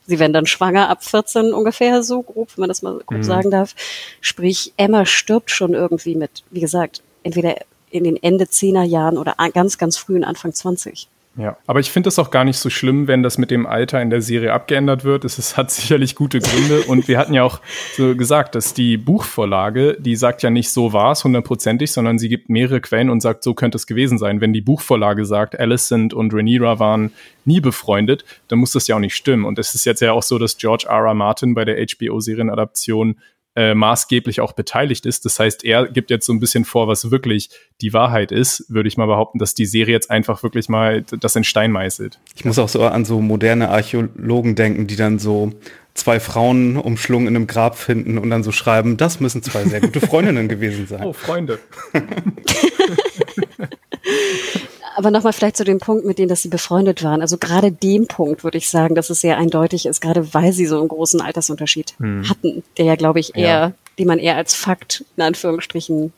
sie 0.08 0.20
werden 0.20 0.34
dann 0.34 0.46
schwanger 0.46 0.90
ab 0.90 1.04
14 1.04 1.52
ungefähr, 1.52 2.04
so 2.04 2.22
grob, 2.22 2.50
wenn 2.56 2.62
man 2.62 2.70
das 2.70 2.84
mal 2.84 3.00
grob 3.06 3.18
mhm. 3.18 3.24
sagen 3.24 3.52
darf. 3.52 3.76
Sprich, 4.22 4.74
Emma 4.78 5.06
stirbt 5.06 5.52
schon 5.52 5.74
irgendwie 5.74 6.16
mit, 6.16 6.44
wie 6.52 6.60
gesagt, 6.60 7.02
entweder 7.24 7.56
in 7.90 8.04
den 8.04 8.22
Ende 8.22 8.46
10er 8.46 8.84
Jahren 8.84 9.18
oder 9.18 9.36
ganz, 9.54 9.78
ganz 9.78 9.98
frühen 9.98 10.24
Anfang 10.24 10.54
20. 10.54 11.08
Ja, 11.38 11.58
aber 11.68 11.82
ich 11.82 11.92
finde 11.92 12.08
es 12.08 12.18
auch 12.18 12.32
gar 12.32 12.46
nicht 12.46 12.58
so 12.58 12.70
schlimm, 12.70 13.08
wenn 13.08 13.22
das 13.22 13.38
mit 13.38 13.52
dem 13.52 13.66
Alter 13.66 14.02
in 14.02 14.10
der 14.10 14.22
Serie 14.22 14.54
abgeändert 14.54 15.04
wird. 15.04 15.26
Es, 15.26 15.38
es 15.38 15.58
hat 15.58 15.70
sicherlich 15.72 16.16
gute 16.16 16.40
Gründe. 16.40 16.84
Und 16.84 17.10
wir 17.10 17.18
hatten 17.18 17.34
ja 17.34 17.44
auch 17.44 17.60
so 17.98 18.16
gesagt, 18.16 18.56
dass 18.56 18.74
die 18.74 18.96
Buchvorlage, 18.96 19.98
die 20.00 20.16
sagt 20.16 20.44
ja 20.44 20.50
nicht, 20.50 20.70
so 20.70 20.94
war 20.94 21.12
es 21.12 21.26
hundertprozentig, 21.26 21.92
sondern 21.92 22.20
sie 22.20 22.30
gibt 22.30 22.48
mehrere 22.48 22.80
Quellen 22.80 23.10
und 23.10 23.20
sagt, 23.20 23.44
so 23.44 23.54
könnte 23.54 23.76
es 23.76 23.86
gewesen 23.86 24.18
sein. 24.18 24.40
Wenn 24.40 24.54
die 24.54 24.62
Buchvorlage 24.62 25.26
sagt, 25.26 25.60
Alicent 25.60 26.14
und 26.14 26.34
Rhaenyra 26.34 26.80
waren 26.80 27.12
nie 27.44 27.60
befreundet, 27.60 28.24
dann 28.48 28.60
muss 28.60 28.72
das 28.72 28.88
ja 28.88 28.96
auch 28.96 29.00
nicht 29.00 29.16
stimmen. 29.16 29.44
Und 29.44 29.60
es 29.60 29.76
ist 29.76 29.86
jetzt 29.86 30.02
ja 30.02 30.14
auch 30.14 30.24
so, 30.24 30.40
dass 30.40 30.58
George 30.58 30.86
R. 30.88 31.06
R. 31.06 31.14
Martin 31.14 31.54
bei 31.54 31.66
der 31.66 31.86
HBO-Serienadaption 31.86 33.18
äh, 33.56 33.74
maßgeblich 33.74 34.42
auch 34.42 34.54
beteiligt 34.54 35.06
ist. 35.06 35.26
Das 35.26 35.40
heißt, 35.40 35.64
er 35.64 35.88
gibt 35.88 36.10
jetzt 36.10 36.26
so 36.26 36.34
ein 36.34 36.40
bisschen 36.40 36.66
vor, 36.66 36.88
was 36.88 37.12
wirklich 37.12 37.50
die 37.82 37.94
Wahrheit 37.94 38.32
ist, 38.32 38.66
würde 38.68 38.88
ich 38.88 38.98
mal 38.98 39.06
behaupten, 39.06 39.40
dass 39.40 39.54
die 39.54 39.66
Serie 39.66 39.94
jetzt 39.94 40.12
einfach 40.12 40.44
wirklich 40.44 40.70
mal 40.70 41.04
das 41.04 41.36
in 41.36 41.44
Stein 41.44 41.72
meißelt. 41.72 42.20
Ich 42.36 42.46
muss 42.46 42.60
auch 42.60 42.70
so 42.70 42.84
an 42.84 43.06
so 43.06 43.22
moderne 43.22 43.70
Archäologen 43.70 44.56
denken, 44.56 44.88
die 44.88 44.96
dann 44.96 45.20
so 45.20 45.54
zwei 45.94 46.20
Frauen 46.20 46.78
umschlungen 46.78 47.28
in 47.28 47.36
einem 47.36 47.48
Grab 47.48 47.78
finden 47.78 48.18
und 48.18 48.30
dann 48.30 48.44
so 48.44 48.52
schreiben, 48.52 48.98
das 48.98 49.20
müssen 49.22 49.42
zwei 49.42 49.64
sehr 49.64 49.82
gute 49.82 50.02
Freundinnen 50.02 50.48
gewesen 50.50 50.88
sein. 50.88 51.04
Oh, 51.04 51.14
Freunde. 51.14 51.60
Aber 54.96 55.12
nochmal 55.12 55.34
vielleicht 55.34 55.58
zu 55.58 55.66
dem 55.66 55.80
Punkt, 55.80 56.06
mit 56.06 56.18
denen, 56.18 56.30
dass 56.30 56.42
sie 56.42 56.50
befreundet 56.50 57.04
waren. 57.04 57.22
Also 57.22 57.38
gerade 57.38 57.72
dem 57.72 58.08
Punkt 58.08 58.44
würde 58.46 58.58
ich 58.58 58.70
sagen, 58.70 58.96
dass 58.96 59.10
es 59.10 59.20
sehr 59.22 59.38
eindeutig 59.38 59.86
ist, 59.86 60.00
gerade 60.00 60.34
weil 60.34 60.54
sie 60.54 60.66
so 60.66 60.80
einen 60.80 60.88
großen 60.88 61.20
Altersunterschied 61.20 61.96
hm. 62.00 62.30
hatten, 62.30 62.64
der 62.78 62.86
ja, 62.86 62.96
glaube 62.96 63.20
ich, 63.20 63.36
eher, 63.36 63.48
ja. 63.48 63.72
die 63.98 64.06
man 64.06 64.20
eher 64.20 64.38
als 64.38 64.54
Fakt 64.54 65.04
in 65.18 65.24
Anführungsstrichen 65.24 66.14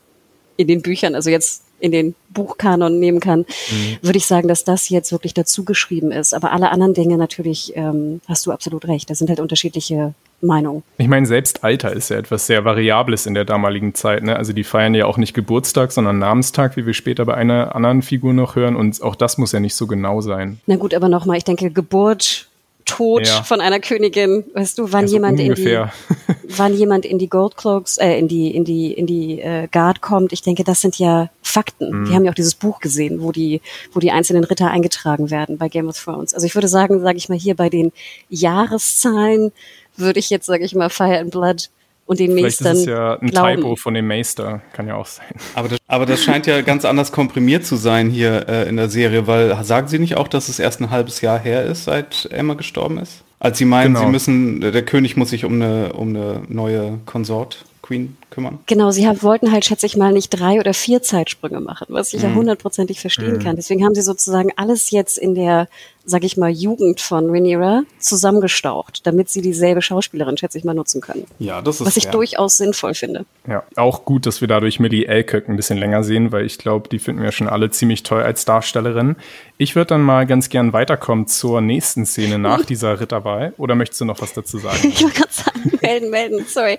in 0.57 0.67
den 0.67 0.82
Büchern, 0.82 1.15
also 1.15 1.30
jetzt 1.30 1.63
in 1.80 1.91
den 1.91 2.15
Buchkanon 2.30 2.99
nehmen 2.99 3.19
kann, 3.19 3.39
mhm. 3.39 3.97
würde 4.01 4.17
ich 4.17 4.25
sagen, 4.25 4.47
dass 4.47 4.63
das 4.63 4.89
jetzt 4.89 5.11
wirklich 5.11 5.34
dazu 5.34 5.63
geschrieben 5.63 6.11
ist. 6.11 6.34
Aber 6.34 6.51
alle 6.51 6.71
anderen 6.71 6.93
Dinge 6.93 7.17
natürlich, 7.17 7.73
ähm, 7.75 8.21
hast 8.28 8.45
du 8.45 8.51
absolut 8.51 8.88
recht. 8.88 9.09
Da 9.09 9.15
sind 9.15 9.30
halt 9.30 9.39
unterschiedliche 9.39 10.13
Meinung. 10.42 10.84
Ich 10.98 11.08
meine, 11.08 11.26
selbst 11.26 11.64
Alter 11.64 11.94
ist 11.94 12.10
ja 12.10 12.18
etwas 12.18 12.46
sehr 12.46 12.64
Variables 12.64 13.26
in 13.26 13.34
der 13.34 13.46
damaligen 13.46 13.96
Zeit. 13.96 14.24
Ne? 14.24 14.36
Also 14.36 14.54
die 14.54 14.64
feiern 14.64 14.94
ja 14.94 15.06
auch 15.06 15.18
nicht 15.18 15.34
Geburtstag, 15.34 15.92
sondern 15.92 16.20
Namenstag, 16.20 16.78
wie 16.78 16.86
wir 16.86 16.94
später 16.94 17.26
bei 17.26 17.34
einer 17.34 17.76
anderen 17.76 18.02
Figur 18.04 18.34
noch 18.34 18.56
hören. 18.56 18.76
Und 18.76 19.02
auch 19.02 19.16
das 19.16 19.38
muss 19.38 19.52
ja 19.52 19.60
nicht 19.60 19.76
so 19.76 19.88
genau 19.88 20.22
sein. 20.22 20.60
Na 20.68 20.76
gut, 20.76 20.94
aber 20.94 21.10
nochmal, 21.10 21.38
ich 21.38 21.44
denke, 21.44 21.72
Geburt, 21.72 22.48
Tod 22.88 23.28
ja. 23.28 23.44
von 23.44 23.60
einer 23.60 23.80
Königin, 23.80 24.46
weißt 24.54 24.78
du, 24.78 24.92
wann 24.92 25.04
also 25.04 25.16
jemand 25.16 25.40
ungefähr. 25.40 25.92
in 26.10 26.16
die, 26.28 26.58
wann 26.58 26.74
jemand 26.74 27.06
in 27.06 27.20
die 27.20 27.28
Goldcloaks, 27.28 27.98
äh, 27.98 28.18
in 28.18 28.28
die, 28.28 28.56
in 28.56 28.64
die, 28.64 28.94
in 28.94 29.06
die 29.06 29.42
äh, 29.42 29.68
Guard 29.72 30.02
kommt, 30.02 30.32
ich 30.32 30.42
denke, 30.42 30.64
das 30.64 30.82
sind 30.82 30.98
ja 30.98 31.30
Fakten. 31.42 31.92
Mhm. 31.92 32.08
Wir 32.08 32.16
haben 32.16 32.26
ja 32.26 32.32
auch 32.32 32.36
dieses 32.36 32.56
Buch 32.56 32.80
gesehen, 32.80 33.22
wo 33.22 33.32
die, 33.32 33.62
wo 33.92 34.00
die 34.00 34.12
einzelnen 34.12 34.46
Ritter 34.46 34.72
eingetragen 34.72 35.30
werden 35.30 35.58
bei 35.58 35.68
Game 35.68 35.90
of 35.90 36.02
Thrones. 36.02 36.34
Also 36.34 36.48
ich 36.48 36.56
würde 36.56 36.70
sagen, 36.70 37.02
sage 37.02 37.18
ich 37.18 37.28
mal 37.28 37.38
hier 37.38 37.56
bei 37.56 37.70
den 37.70 37.92
Jahreszahlen 38.30 39.52
würde 39.98 40.20
ich 40.20 40.30
jetzt, 40.30 40.45
sage 40.45 40.64
ich 40.64 40.76
mal, 40.76 40.89
Fire 40.89 41.20
and 41.20 41.32
Blood 41.32 41.70
und 42.06 42.20
den 42.20 42.32
Vielleicht 42.32 42.62
Meistern. 42.62 42.74
Das 42.74 42.80
ist 42.80 42.88
ja 42.88 43.20
ein 43.20 43.30
glauben. 43.30 43.56
Typo 43.56 43.76
von 43.76 43.93
dem 43.93 44.08
Meister, 44.08 44.62
kann 44.74 44.88
ja 44.88 44.95
auch 44.95 45.06
sein. 45.06 45.28
Aber 45.54 45.68
das, 45.68 45.80
aber 45.88 46.06
das 46.06 46.24
scheint 46.24 46.48
ja 46.48 46.62
ganz 46.62 46.86
anders 46.86 47.12
komprimiert 47.12 47.66
zu 47.66 47.76
sein 47.76 48.10
hier 48.10 48.48
äh, 48.48 48.70
in 48.70 48.78
der 48.78 48.89
Serie, 48.89 49.28
weil 49.28 49.64
sagen 49.64 49.88
Sie 49.88 50.00
nicht 50.00 50.16
auch, 50.16 50.28
dass 50.28 50.50
es 50.50 50.60
erst 50.60 50.82
ein 50.82 50.89
halbes 50.89 51.22
Jahr 51.22 51.38
her 51.39 51.66
ist, 51.66 51.84
seit 51.84 52.28
Emma 52.32 52.54
gestorben 52.56 52.98
ist? 52.98 53.24
Als 53.39 53.58
Sie 53.58 53.66
meinen, 53.66 53.93
genau. 53.93 54.06
Sie 54.06 54.12
müssen, 54.12 54.62
der 54.62 54.82
König 54.84 55.16
muss 55.16 55.30
sich 55.30 55.45
um 55.45 55.54
eine, 55.54 55.93
um 55.93 56.10
eine 56.10 56.41
neue 56.48 57.00
Konsort 57.06 57.66
Queen 57.82 58.18
kümmern. 58.30 58.59
Genau, 58.65 58.91
sie 58.91 59.07
haben, 59.07 59.21
wollten 59.23 59.51
halt, 59.51 59.65
schätze 59.65 59.86
ich 59.86 59.97
mal, 59.97 60.11
nicht 60.11 60.30
drei 60.30 60.59
oder 60.59 60.73
vier 60.73 61.01
Zeitsprünge 61.01 61.59
machen, 61.59 61.88
was 61.89 62.13
ich 62.13 62.23
mhm. 62.23 62.30
ja 62.30 62.36
hundertprozentig 62.36 62.99
verstehen 62.99 63.34
mhm. 63.34 63.39
kann. 63.39 63.55
Deswegen 63.55 63.84
haben 63.84 63.95
sie 63.95 64.01
sozusagen 64.01 64.51
alles 64.55 64.91
jetzt 64.91 65.17
in 65.17 65.36
der 65.36 65.67
sag 66.07 66.23
ich 66.23 66.38
mal, 66.38 66.49
Jugend 66.49 67.01
von 67.01 67.30
Rhaenyra 67.30 67.84
zusammengestaucht, 67.99 69.05
damit 69.05 69.30
sie 69.30 69.41
dieselbe 69.41 69.82
Schauspielerin, 69.82 70.38
schätze 70.38 70.57
ich 70.57 70.63
mal, 70.63 70.73
nutzen 70.73 71.01
können. 71.01 71.25
Ja, 71.38 71.61
das 71.61 71.82
ist 71.82 71.86
Was 71.86 71.97
ich 71.97 72.07
durchaus 72.07 72.55
sinnvoll 72.57 72.93
finde. 72.93 73.25
Ja, 73.45 73.63
auch 73.75 74.05
gut, 74.05 74.25
dass 74.25 74.39
wir 74.39 74.47
dadurch 74.47 74.80
Millie 74.80 75.05
Elkirk 75.05 75.49
ein 75.49 75.57
bisschen 75.57 75.78
länger 75.78 76.03
sehen, 76.03 76.32
weil 76.32 76.45
ich 76.45 76.57
glaube, 76.57 76.88
die 76.88 76.99
finden 76.99 77.21
wir 77.21 77.34
schon 77.34 77.49
alle 77.49 77.71
ziemlich 77.71 78.03
toll 78.03 78.23
als 78.23 78.45
Darstellerin. 78.45 79.17
Ich 79.57 79.75
würde 79.75 79.89
dann 79.89 80.01
mal 80.01 80.25
ganz 80.25 80.47
gern 80.47 80.71
weiterkommen 80.71 81.28
zur 81.28 81.59
nächsten 81.59 82.05
Szene 82.05 82.39
nach 82.39 82.63
dieser 82.65 83.01
Ritterwahl. 83.01 83.53
Oder 83.57 83.75
möchtest 83.75 83.99
du 83.99 84.05
noch 84.05 84.21
was 84.21 84.34
dazu 84.34 84.59
sagen? 84.59 84.80
ich 84.88 85.03
wollte 85.03 85.17
gerade 85.17 85.34
sagen, 85.34 85.71
melden, 85.82 86.09
melden, 86.09 86.45
sorry. 86.47 86.78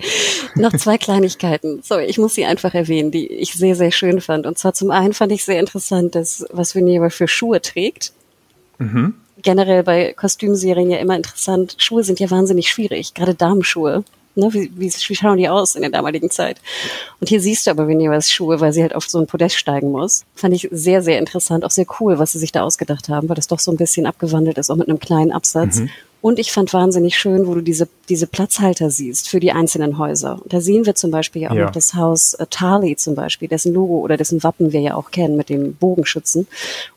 noch 0.55 0.73
zwei 0.75 0.97
Kleinigkeiten. 0.97 1.38
Sorry, 1.83 2.05
ich 2.05 2.19
muss 2.19 2.35
sie 2.35 2.45
einfach 2.45 2.75
erwähnen, 2.75 3.11
die 3.11 3.27
ich 3.27 3.55
sehr, 3.55 3.75
sehr 3.75 3.91
schön 3.91 4.21
fand. 4.21 4.47
Und 4.47 4.59
zwar 4.59 4.75
zum 4.75 4.91
einen 4.91 5.13
fand 5.13 5.33
ich 5.33 5.45
sehr 5.45 5.61
interessant, 5.61 6.15
dass, 6.15 6.45
was 6.51 6.75
Rhaenyra 6.75 7.11
für 7.11 7.29
Schuhe 7.29 7.61
trägt. 7.61 8.13
Mhm. 8.79 9.15
Generell 9.43 9.83
bei 9.83 10.13
Kostümserien 10.15 10.91
ja 10.91 10.99
immer 10.99 11.17
interessant. 11.17 11.77
Schuhe 11.79 12.03
sind 12.05 12.21
ja 12.21 12.31
wahnsinnig 12.31 12.69
schwierig, 12.71 13.15
gerade 13.15 13.35
Damenschuhe. 13.35 14.05
Ne, 14.35 14.53
wie, 14.53 14.71
wie, 14.77 14.93
wie 14.93 15.15
schauen 15.17 15.39
die 15.39 15.49
aus 15.49 15.75
in 15.75 15.83
der 15.83 15.91
damaligen 15.91 16.31
Zeit? 16.31 16.61
Und 17.21 17.29
hier 17.29 17.41
siehst 17.41 17.67
du 17.67 17.73
aber 17.73 17.89
Veneras 17.89 18.31
Schuhe, 18.31 18.61
weil 18.61 18.73
sie 18.73 18.83
halt 18.83 18.95
auf 18.95 19.09
so 19.09 19.19
ein 19.19 19.27
Podest 19.27 19.57
steigen 19.57 19.91
muss. 19.91 20.25
Fand 20.37 20.55
ich 20.55 20.69
sehr, 20.71 21.03
sehr 21.03 21.19
interessant, 21.19 21.65
auch 21.65 21.73
sehr 21.73 21.87
cool, 21.99 22.21
was 22.21 22.33
sie 22.33 22.39
sich 22.39 22.53
da 22.53 22.63
ausgedacht 22.63 23.09
haben, 23.09 23.29
weil 23.29 23.35
das 23.35 23.49
doch 23.49 23.59
so 23.59 23.73
ein 23.73 23.77
bisschen 23.77 24.07
abgewandelt 24.07 24.57
ist, 24.57 24.71
auch 24.71 24.77
mit 24.77 24.89
einem 24.89 25.01
kleinen 25.01 25.33
Absatz. 25.33 25.79
Mhm. 25.79 25.91
Und 26.21 26.41
ich 26.41 26.51
fand 26.51 26.73
wahnsinnig 26.73 27.17
schön, 27.17 27.47
wo 27.47 27.55
du 27.55 27.61
diese, 27.61 27.89
diese 28.09 28.27
Platzhalter 28.27 28.91
siehst 28.91 29.29
für 29.29 29.39
die 29.39 29.53
einzelnen 29.53 29.99
Häuser. 29.99 30.41
Da 30.47 30.61
sehen 30.61 30.85
wir 30.85 30.97
zum 30.97 31.13
Beispiel 31.13 31.43
ja 31.43 31.51
auch 31.51 31.55
ja. 31.55 31.65
noch 31.67 31.71
das 31.71 31.95
Haus 31.95 32.35
äh, 32.35 32.47
Tali 32.51 32.97
zum 32.97 33.15
Beispiel, 33.15 33.47
dessen 33.47 33.73
Logo 33.73 34.01
oder 34.01 34.17
dessen 34.17 34.43
Wappen 34.43 34.73
wir 34.73 34.81
ja 34.81 34.95
auch 34.95 35.13
kennen 35.13 35.37
mit 35.37 35.49
dem 35.49 35.75
Bogenschützen. 35.75 36.49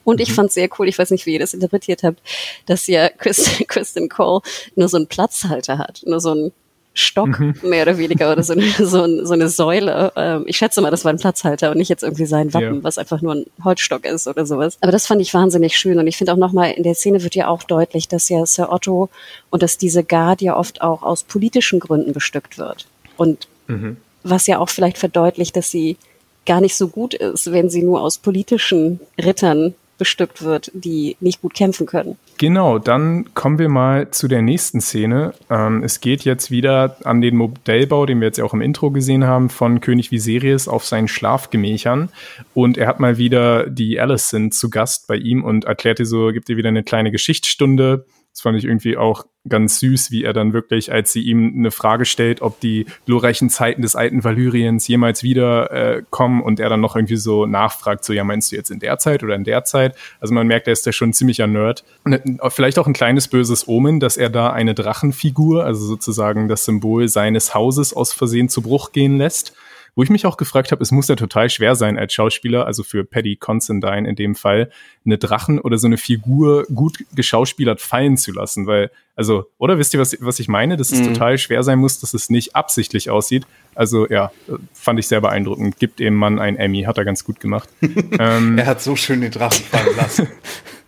Und 0.04 0.16
mhm. 0.16 0.24
ich 0.24 0.34
fand 0.34 0.52
sehr 0.52 0.70
cool, 0.80 0.88
ich 0.88 0.98
weiß 0.98 1.12
nicht, 1.12 1.28
wie 1.28 1.34
ihr 1.34 1.40
das 1.40 1.54
interpretiert 1.54 2.02
habt, 2.02 2.20
dass 2.66 2.88
ja 2.88 3.10
Kristen, 3.10 3.66
Kristen 3.68 4.10
Cole 4.10 4.42
nur 4.76 4.90
so 4.90 4.98
einen 4.98 5.08
Platzhalter 5.08 5.78
hat, 5.78 6.02
nur 6.06 6.20
so 6.20 6.34
ein 6.34 6.52
Stock, 6.94 7.40
mhm. 7.40 7.56
mehr 7.64 7.84
oder 7.84 7.98
weniger, 7.98 8.32
oder 8.32 8.44
so 8.44 8.54
eine, 8.54 8.64
so, 8.78 9.26
so 9.26 9.34
eine 9.34 9.48
Säule. 9.48 10.12
Ähm, 10.16 10.44
ich 10.46 10.58
schätze 10.58 10.82
mal, 10.82 10.92
das 10.92 11.06
war 11.06 11.14
ein 11.14 11.20
Platzhalter 11.20 11.72
und 11.72 11.78
nicht 11.78 11.90
jetzt 11.90 12.04
irgendwie 12.04 12.26
sein 12.26 12.54
Wappen, 12.54 12.76
ja. 12.76 12.84
was 12.84 12.98
einfach 12.98 13.22
nur 13.22 13.36
ein 13.36 13.46
Holzstock 13.64 14.06
ist 14.06 14.28
oder 14.28 14.46
sowas. 14.46 14.78
Aber 14.82 14.92
das 14.92 15.08
fand 15.08 15.22
ich 15.22 15.34
wahnsinnig 15.34 15.78
schön 15.78 16.00
und 16.00 16.08
ich 16.08 16.18
finde 16.18 16.34
auch 16.34 16.38
nochmal, 16.38 16.72
in 16.72 16.84
der 16.84 16.96
Szene 16.96 17.24
wird 17.24 17.36
ja 17.36 17.48
auch 17.48 17.64
deutlich, 17.64 18.08
dass 18.08 18.28
ja 18.30 18.46
Sir 18.46 18.72
Otto 18.72 19.10
und 19.50 19.64
dass 19.64 19.78
diese 19.78 20.04
Guard 20.04 20.42
ja 20.42 20.58
oft 20.58 20.82
auch 20.82 21.04
aus 21.04 21.24
politischen 21.24 21.80
Gründen 21.80 22.12
bestückt 22.12 22.58
wird. 22.58 22.88
Und 23.16 23.48
mhm. 23.68 23.98
was 24.24 24.48
ja 24.48 24.60
auch 24.60 24.70
vielleicht 24.70 24.98
verdeutlicht, 24.98 25.56
dass 25.56 25.72
sie 25.72 25.98
gar 26.46 26.60
nicht 26.60 26.76
so 26.76 26.88
gut 26.88 27.14
ist, 27.14 27.52
wenn 27.52 27.70
sie 27.70 27.84
nur 27.84 28.02
aus 28.02 28.18
politischen 28.18 29.00
Rittern 29.18 29.76
bestückt 30.02 30.42
wird, 30.42 30.72
die 30.74 31.16
nicht 31.20 31.44
gut 31.44 31.54
kämpfen 31.54 31.86
können. 31.86 32.18
Genau, 32.40 32.80
dann 32.80 33.36
kommen 33.36 33.60
wir 33.60 33.70
mal 33.70 34.10
zu 34.10 34.28
der 34.28 34.42
nächsten 34.42 34.82
Szene. 34.82 35.36
Ähm, 35.48 35.84
es 35.84 36.02
geht 36.02 36.24
jetzt 36.24 36.50
wieder 36.50 36.98
an 37.04 37.22
den 37.22 37.38
Modellbau, 37.38 38.08
den 38.08 38.20
wir 38.20 38.26
jetzt 38.26 38.42
auch 38.42 38.56
im 38.56 38.62
Intro 38.62 38.90
gesehen 38.90 39.26
haben, 39.26 39.52
von 39.52 39.80
König 39.80 40.10
Viserys 40.10 40.68
auf 40.68 40.84
seinen 40.84 41.08
Schlafgemächern. 41.08 42.10
Und 42.56 42.80
er 42.80 42.88
hat 42.88 43.00
mal 43.00 43.20
wieder 43.20 43.70
die 43.70 44.00
Alicent 44.00 44.56
zu 44.56 44.72
Gast 44.72 45.06
bei 45.06 45.18
ihm 45.18 45.44
und 45.44 45.66
erklärt 45.66 46.00
ihr 46.00 46.08
so, 46.08 46.30
gibt 46.30 46.50
ihr 46.50 46.58
wieder 46.58 46.70
eine 46.70 46.82
kleine 46.82 47.12
Geschichtsstunde 47.12 48.06
das 48.34 48.42
fand 48.42 48.58
ich 48.58 48.66
irgendwie 48.66 48.98
auch 48.98 49.26
ganz 49.48 49.80
süß, 49.80 50.12
wie 50.12 50.24
er 50.24 50.34
dann 50.34 50.54
wirklich, 50.54 50.92
als 50.92 51.12
sie 51.12 51.22
ihm 51.22 51.54
eine 51.58 51.72
Frage 51.72 52.06
stellt, 52.06 52.42
ob 52.42 52.60
die 52.60 52.86
glorreichen 53.06 53.50
Zeiten 53.50 53.82
des 53.82 53.96
alten 53.96 54.24
Valyriens 54.24 54.88
jemals 54.88 55.24
wieder 55.24 55.72
äh, 55.72 56.04
kommen 56.12 56.42
und 56.42 56.60
er 56.60 56.70
dann 56.70 56.80
noch 56.80 56.96
irgendwie 56.96 57.18
so 57.18 57.46
nachfragt, 57.46 58.06
so 58.06 58.14
ja, 58.14 58.24
meinst 58.24 58.52
du 58.52 58.56
jetzt 58.56 58.70
in 58.70 58.80
der 58.80 59.00
Zeit 59.00 59.24
oder 59.24 59.36
in 59.36 59.44
der 59.44 59.64
Zeit? 59.64 59.96
Also 60.20 60.34
man 60.34 60.48
merkt, 60.48 60.68
er 60.68 60.74
ist 60.74 60.86
ja 60.86 60.92
schon 60.92 61.10
ein 61.10 61.52
Nerd. 61.52 61.84
Ne, 62.06 62.22
vielleicht 62.50 62.78
auch 62.78 62.88
ein 62.88 62.94
kleines 62.94 63.28
böses 63.28 63.68
Omen, 63.68 64.00
dass 64.00 64.16
er 64.16 64.30
da 64.30 64.52
eine 64.52 64.76
Drachenfigur, 64.76 65.66
also 65.66 65.86
sozusagen 65.86 66.48
das 66.48 66.66
Symbol 66.66 67.08
seines 67.08 67.56
Hauses 67.56 67.94
aus 67.94 68.14
Versehen 68.14 68.48
zu 68.48 68.62
Bruch 68.62 68.92
gehen 68.92 69.18
lässt. 69.18 69.54
Wo 69.96 70.04
ich 70.04 70.10
mich 70.10 70.26
auch 70.26 70.38
gefragt 70.38 70.72
habe, 70.72 70.82
es 70.82 70.92
muss 70.92 71.10
ja 71.10 71.16
total 71.16 71.50
schwer 71.50 71.76
sein 71.76 71.98
als 71.98 72.14
Schauspieler, 72.14 72.66
also 72.66 72.84
für 72.84 73.04
Paddy 73.04 73.36
Considine 73.36 74.08
in 74.08 74.16
dem 74.16 74.36
Fall, 74.36 74.72
eine 75.06 75.18
Drachen 75.18 75.60
oder 75.60 75.78
so 75.78 75.88
eine 75.88 75.98
Figur 75.98 76.66
gut 76.74 77.04
geschauspielert 77.14 77.82
fallen 77.82 78.16
zu 78.16 78.32
lassen, 78.32 78.68
weil, 78.68 78.90
also, 79.16 79.46
oder 79.58 79.78
wisst 79.78 79.94
ihr, 79.94 80.00
was, 80.00 80.16
was 80.22 80.40
ich 80.40 80.48
meine? 80.48 80.78
Dass 80.78 80.92
es 80.92 81.02
mhm. 81.02 81.14
total 81.14 81.38
schwer 81.38 81.64
sein 81.64 81.80
muss, 81.80 82.00
dass 82.00 82.14
es 82.14 82.30
nicht 82.30 82.56
absichtlich 82.56 83.10
aussieht. 83.10 83.46
Also 83.76 84.08
ja, 84.08 84.32
fand 84.74 85.00
ich 85.00 85.08
sehr 85.08 85.22
beeindruckend. 85.22 85.78
Gibt 85.78 86.00
dem 86.00 86.16
Mann 86.16 86.40
ein 86.40 86.56
Emmy, 86.56 86.84
hat 86.84 86.98
er 86.98 87.06
ganz 87.06 87.24
gut 87.24 87.40
gemacht. 87.40 87.70
ähm, 88.20 88.58
er 88.58 88.66
hat 88.66 88.82
so 88.82 88.96
schön 88.96 89.22
den 89.22 89.32
Drachen 89.32 89.64
fallen 89.66 89.96
lassen. 89.98 90.28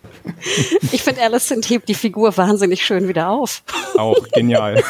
Ich 0.92 1.02
finde, 1.02 1.22
Alicent 1.22 1.68
hebt 1.68 1.88
die 1.88 1.94
Figur 1.94 2.36
wahnsinnig 2.36 2.84
schön 2.84 3.08
wieder 3.08 3.28
auf. 3.28 3.62
Auch 3.96 4.26
genial. 4.32 4.82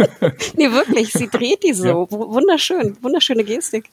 nee, 0.56 0.70
wirklich, 0.70 1.12
sie 1.12 1.28
dreht 1.28 1.62
die 1.64 1.72
so. 1.72 2.08
Ja. 2.10 2.10
Wunderschön, 2.10 2.96
wunderschöne 3.02 3.44
Gestik. 3.44 3.90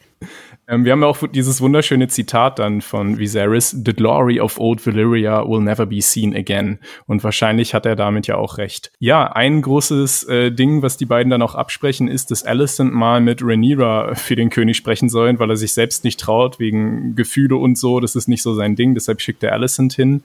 Ähm, 0.67 0.85
wir 0.85 0.91
haben 0.91 1.03
auch 1.03 1.27
dieses 1.27 1.61
wunderschöne 1.61 2.07
Zitat 2.07 2.59
dann 2.59 2.81
von 2.81 3.17
Viserys, 3.17 3.71
The 3.71 3.93
glory 3.93 4.39
of 4.39 4.59
old 4.59 4.85
Valyria 4.85 5.47
will 5.47 5.61
never 5.61 5.85
be 5.85 6.01
seen 6.01 6.35
again. 6.35 6.79
Und 7.05 7.23
wahrscheinlich 7.23 7.73
hat 7.73 7.85
er 7.85 7.95
damit 7.95 8.27
ja 8.27 8.35
auch 8.35 8.57
recht. 8.57 8.91
Ja, 8.99 9.31
ein 9.31 9.61
großes 9.61 10.23
äh, 10.25 10.51
Ding, 10.51 10.81
was 10.81 10.97
die 10.97 11.05
beiden 11.05 11.29
dann 11.29 11.41
auch 11.41 11.55
absprechen, 11.55 12.07
ist, 12.07 12.31
dass 12.31 12.43
Alicent 12.43 12.93
mal 12.93 13.19
mit 13.19 13.41
Rhaenyra 13.43 14.15
für 14.15 14.35
den 14.35 14.49
König 14.49 14.77
sprechen 14.77 15.09
sollen, 15.09 15.39
weil 15.39 15.49
er 15.49 15.57
sich 15.57 15.73
selbst 15.73 16.03
nicht 16.03 16.19
traut, 16.19 16.59
wegen 16.59 17.15
Gefühle 17.15 17.57
und 17.57 17.77
so. 17.77 17.99
Das 17.99 18.15
ist 18.15 18.27
nicht 18.27 18.43
so 18.43 18.53
sein 18.53 18.75
Ding, 18.75 18.93
deshalb 18.93 19.21
schickt 19.21 19.43
er 19.43 19.53
Alicent 19.53 19.93
hin. 19.93 20.23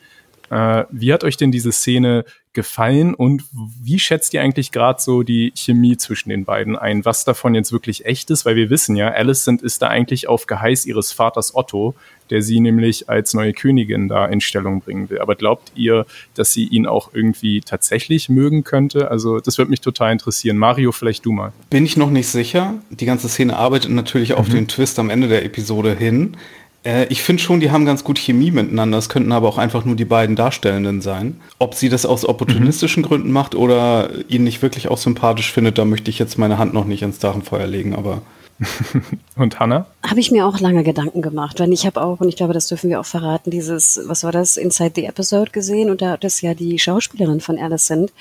Äh, 0.51 0.85
wie 0.91 1.13
hat 1.13 1.25
euch 1.25 1.37
denn 1.37 1.53
diese 1.53 1.73
Szene 1.73 2.25
gefallen 2.59 3.15
und 3.15 3.45
wie 3.53 4.01
schätzt 4.01 4.35
ihr 4.35 4.43
eigentlich 4.43 4.73
gerade 4.73 5.01
so 5.01 5.23
die 5.23 5.53
Chemie 5.55 5.97
zwischen 5.97 6.31
den 6.31 6.45
beiden 6.45 6.77
ein? 6.77 7.05
Was 7.05 7.25
davon 7.25 7.55
jetzt 7.55 7.71
wirklich 7.71 8.05
echt 8.05 8.31
ist? 8.31 8.45
Weil 8.45 8.57
wir 8.57 8.69
wissen 8.69 8.97
ja, 8.97 9.11
Alicent 9.11 9.63
ist 9.63 9.81
da 9.83 9.87
eigentlich 9.87 10.29
auf 10.29 10.47
Geheiß 10.47 10.87
ihres 10.87 11.13
Vaters 11.13 11.55
Otto, 11.55 11.95
der 12.31 12.43
sie 12.43 12.59
nämlich 12.59 13.09
als 13.09 13.33
neue 13.35 13.53
Königin 13.53 14.09
da 14.09 14.27
in 14.27 14.41
Stellung 14.41 14.81
bringen 14.81 15.09
will. 15.09 15.21
Aber 15.21 15.37
glaubt 15.37 15.71
ihr, 15.77 16.05
dass 16.35 16.53
sie 16.53 16.67
ihn 16.67 16.87
auch 16.87 17.11
irgendwie 17.13 17.61
tatsächlich 17.61 18.29
mögen 18.29 18.65
könnte? 18.65 19.11
Also 19.11 19.39
das 19.39 19.59
würde 19.59 19.71
mich 19.71 19.81
total 19.81 20.11
interessieren. 20.11 20.57
Mario, 20.57 20.91
vielleicht 20.91 21.27
du 21.27 21.33
mal. 21.33 21.53
Bin 21.71 21.85
ich 21.85 21.97
noch 21.97 22.11
nicht 22.11 22.29
sicher. 22.29 22.75
Die 22.91 23.07
ganze 23.07 23.29
Szene 23.29 23.57
arbeitet 23.57 23.93
natürlich 23.93 24.35
auf 24.35 24.49
mhm. 24.49 24.55
den 24.55 24.69
Twist 24.69 24.99
am 24.99 25.11
Ende 25.11 25.29
der 25.29 25.45
Episode 25.45 25.95
hin. 25.95 26.37
Äh, 26.85 27.07
ich 27.07 27.23
finde 27.23 27.43
schon, 27.43 27.61
die 27.61 27.71
haben 27.71 27.85
ganz 27.85 28.05
gut 28.05 28.19
Chemie 28.19 28.51
miteinander. 28.51 28.99
Es 28.99 29.09
könnten 29.09 29.33
aber 29.33 29.49
auch 29.49 29.59
einfach 29.59 29.85
nur 29.85 29.97
die 29.97 30.05
beiden 30.05 30.37
Darstellenden 30.37 31.01
sein. 31.01 31.41
Ob 31.59 31.75
sie 31.75 31.89
das 31.89 32.07
aus 32.07 32.25
opportunistischen 32.25 33.03
mhm. 33.03 33.07
Gründen 33.07 33.33
macht 33.33 33.55
oder 33.55 34.11
ihn 34.29 34.45
nicht 34.45 34.63
wirklich 34.63 34.89
auch 34.89 34.99
sympathisch 34.99 35.53
findet, 35.53 35.79
da 35.79 35.85
möchte 35.85 36.11
ich 36.11 36.19
jetzt 36.19 36.39
meine 36.39 36.59
Hand 36.59 36.75
noch 36.75 36.85
nicht 36.85 37.03
ins 37.03 37.19
Dachenfeuer 37.19 37.67
legen, 37.67 37.95
aber. 37.95 38.23
und 39.37 39.61
Hannah? 39.61 39.87
Habe 40.05 40.19
ich 40.19 40.33
mir 40.33 40.45
auch 40.45 40.59
lange 40.59 40.83
Gedanken 40.83 41.23
gemacht, 41.23 41.61
weil 41.61 41.73
ich 41.73 41.87
habe 41.87 42.03
auch, 42.03 42.21
und 42.21 42.29
ich 42.29 42.35
glaube, 42.35 42.55
das 42.55 42.67
dürfen 42.67 42.91
wir 42.91 42.99
auch 42.99 43.07
verraten, 43.07 43.53
dieses, 43.53 44.01
was 44.07 44.25
war 44.25 44.33
das, 44.33 44.57
Inside 44.57 44.93
the 44.97 45.05
Episode 45.05 45.53
gesehen 45.53 45.91
und 45.91 46.03
da 46.03 46.11
hat 46.11 46.25
es 46.25 46.41
ja 46.41 46.55
die 46.55 46.77
Schauspielerin 46.77 47.41
von 47.41 47.57
Alicent 47.57 48.13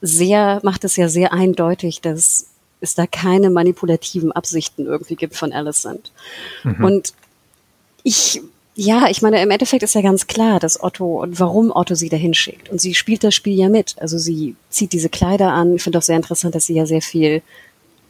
sehr, 0.00 0.60
macht 0.62 0.84
es 0.84 0.96
ja 0.96 1.08
sehr 1.08 1.34
eindeutig, 1.34 2.00
dass 2.00 2.46
es 2.80 2.94
da 2.94 3.06
keine 3.06 3.50
manipulativen 3.50 4.32
Absichten 4.32 4.86
irgendwie 4.86 5.14
gibt 5.14 5.36
von 5.36 5.52
Alicent. 5.52 6.10
Mhm. 6.64 6.84
Und 6.84 7.12
ich, 8.02 8.40
ja, 8.74 9.08
ich 9.08 9.22
meine, 9.22 9.42
im 9.42 9.50
Endeffekt 9.50 9.82
ist 9.82 9.94
ja 9.94 10.00
ganz 10.00 10.26
klar, 10.26 10.58
dass 10.58 10.82
Otto 10.82 11.22
und 11.22 11.38
warum 11.38 11.70
Otto 11.74 11.94
sie 11.94 12.08
dahin 12.08 12.34
schickt. 12.34 12.70
Und 12.70 12.80
sie 12.80 12.94
spielt 12.94 13.24
das 13.24 13.34
Spiel 13.34 13.58
ja 13.58 13.68
mit. 13.68 13.96
Also 13.98 14.18
sie 14.18 14.56
zieht 14.70 14.92
diese 14.92 15.08
Kleider 15.08 15.52
an. 15.52 15.76
Ich 15.76 15.82
finde 15.82 15.98
auch 15.98 16.02
sehr 16.02 16.16
interessant, 16.16 16.54
dass 16.54 16.66
sie 16.66 16.74
ja 16.74 16.86
sehr 16.86 17.02
viel, 17.02 17.42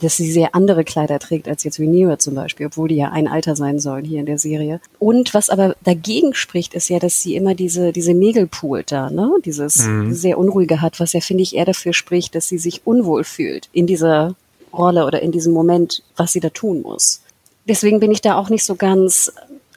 dass 0.00 0.16
sie 0.16 0.30
sehr 0.30 0.54
andere 0.54 0.84
Kleider 0.84 1.18
trägt 1.18 1.48
als 1.48 1.64
jetzt 1.64 1.80
Rhaenyra 1.80 2.18
zum 2.18 2.34
Beispiel, 2.34 2.66
obwohl 2.66 2.88
die 2.88 2.96
ja 2.96 3.10
ein 3.10 3.28
Alter 3.28 3.56
sein 3.56 3.80
sollen 3.80 4.04
hier 4.04 4.20
in 4.20 4.26
der 4.26 4.38
Serie. 4.38 4.80
Und 4.98 5.34
was 5.34 5.50
aber 5.50 5.76
dagegen 5.82 6.34
spricht, 6.34 6.74
ist 6.74 6.88
ja, 6.88 6.98
dass 6.98 7.22
sie 7.22 7.34
immer 7.34 7.54
diese, 7.54 7.92
diese 7.92 8.14
Nägel 8.14 8.46
poolt 8.46 8.92
da, 8.92 9.10
ne? 9.10 9.32
Dieses 9.44 9.78
mhm. 9.78 10.14
sehr 10.14 10.38
unruhige 10.38 10.80
hat, 10.80 11.00
was 11.00 11.12
ja, 11.12 11.20
finde 11.20 11.42
ich, 11.42 11.56
eher 11.56 11.64
dafür 11.64 11.92
spricht, 11.92 12.34
dass 12.34 12.48
sie 12.48 12.58
sich 12.58 12.82
unwohl 12.84 13.24
fühlt 13.24 13.68
in 13.72 13.86
dieser 13.86 14.36
Rolle 14.72 15.06
oder 15.06 15.22
in 15.22 15.32
diesem 15.32 15.52
Moment, 15.52 16.02
was 16.16 16.32
sie 16.32 16.40
da 16.40 16.50
tun 16.50 16.82
muss. 16.82 17.20
Deswegen 17.68 18.00
bin 18.00 18.10
ich 18.10 18.20
da 18.20 18.36
auch 18.36 18.48
nicht 18.48 18.64
so 18.64 18.74
ganz 18.74 19.32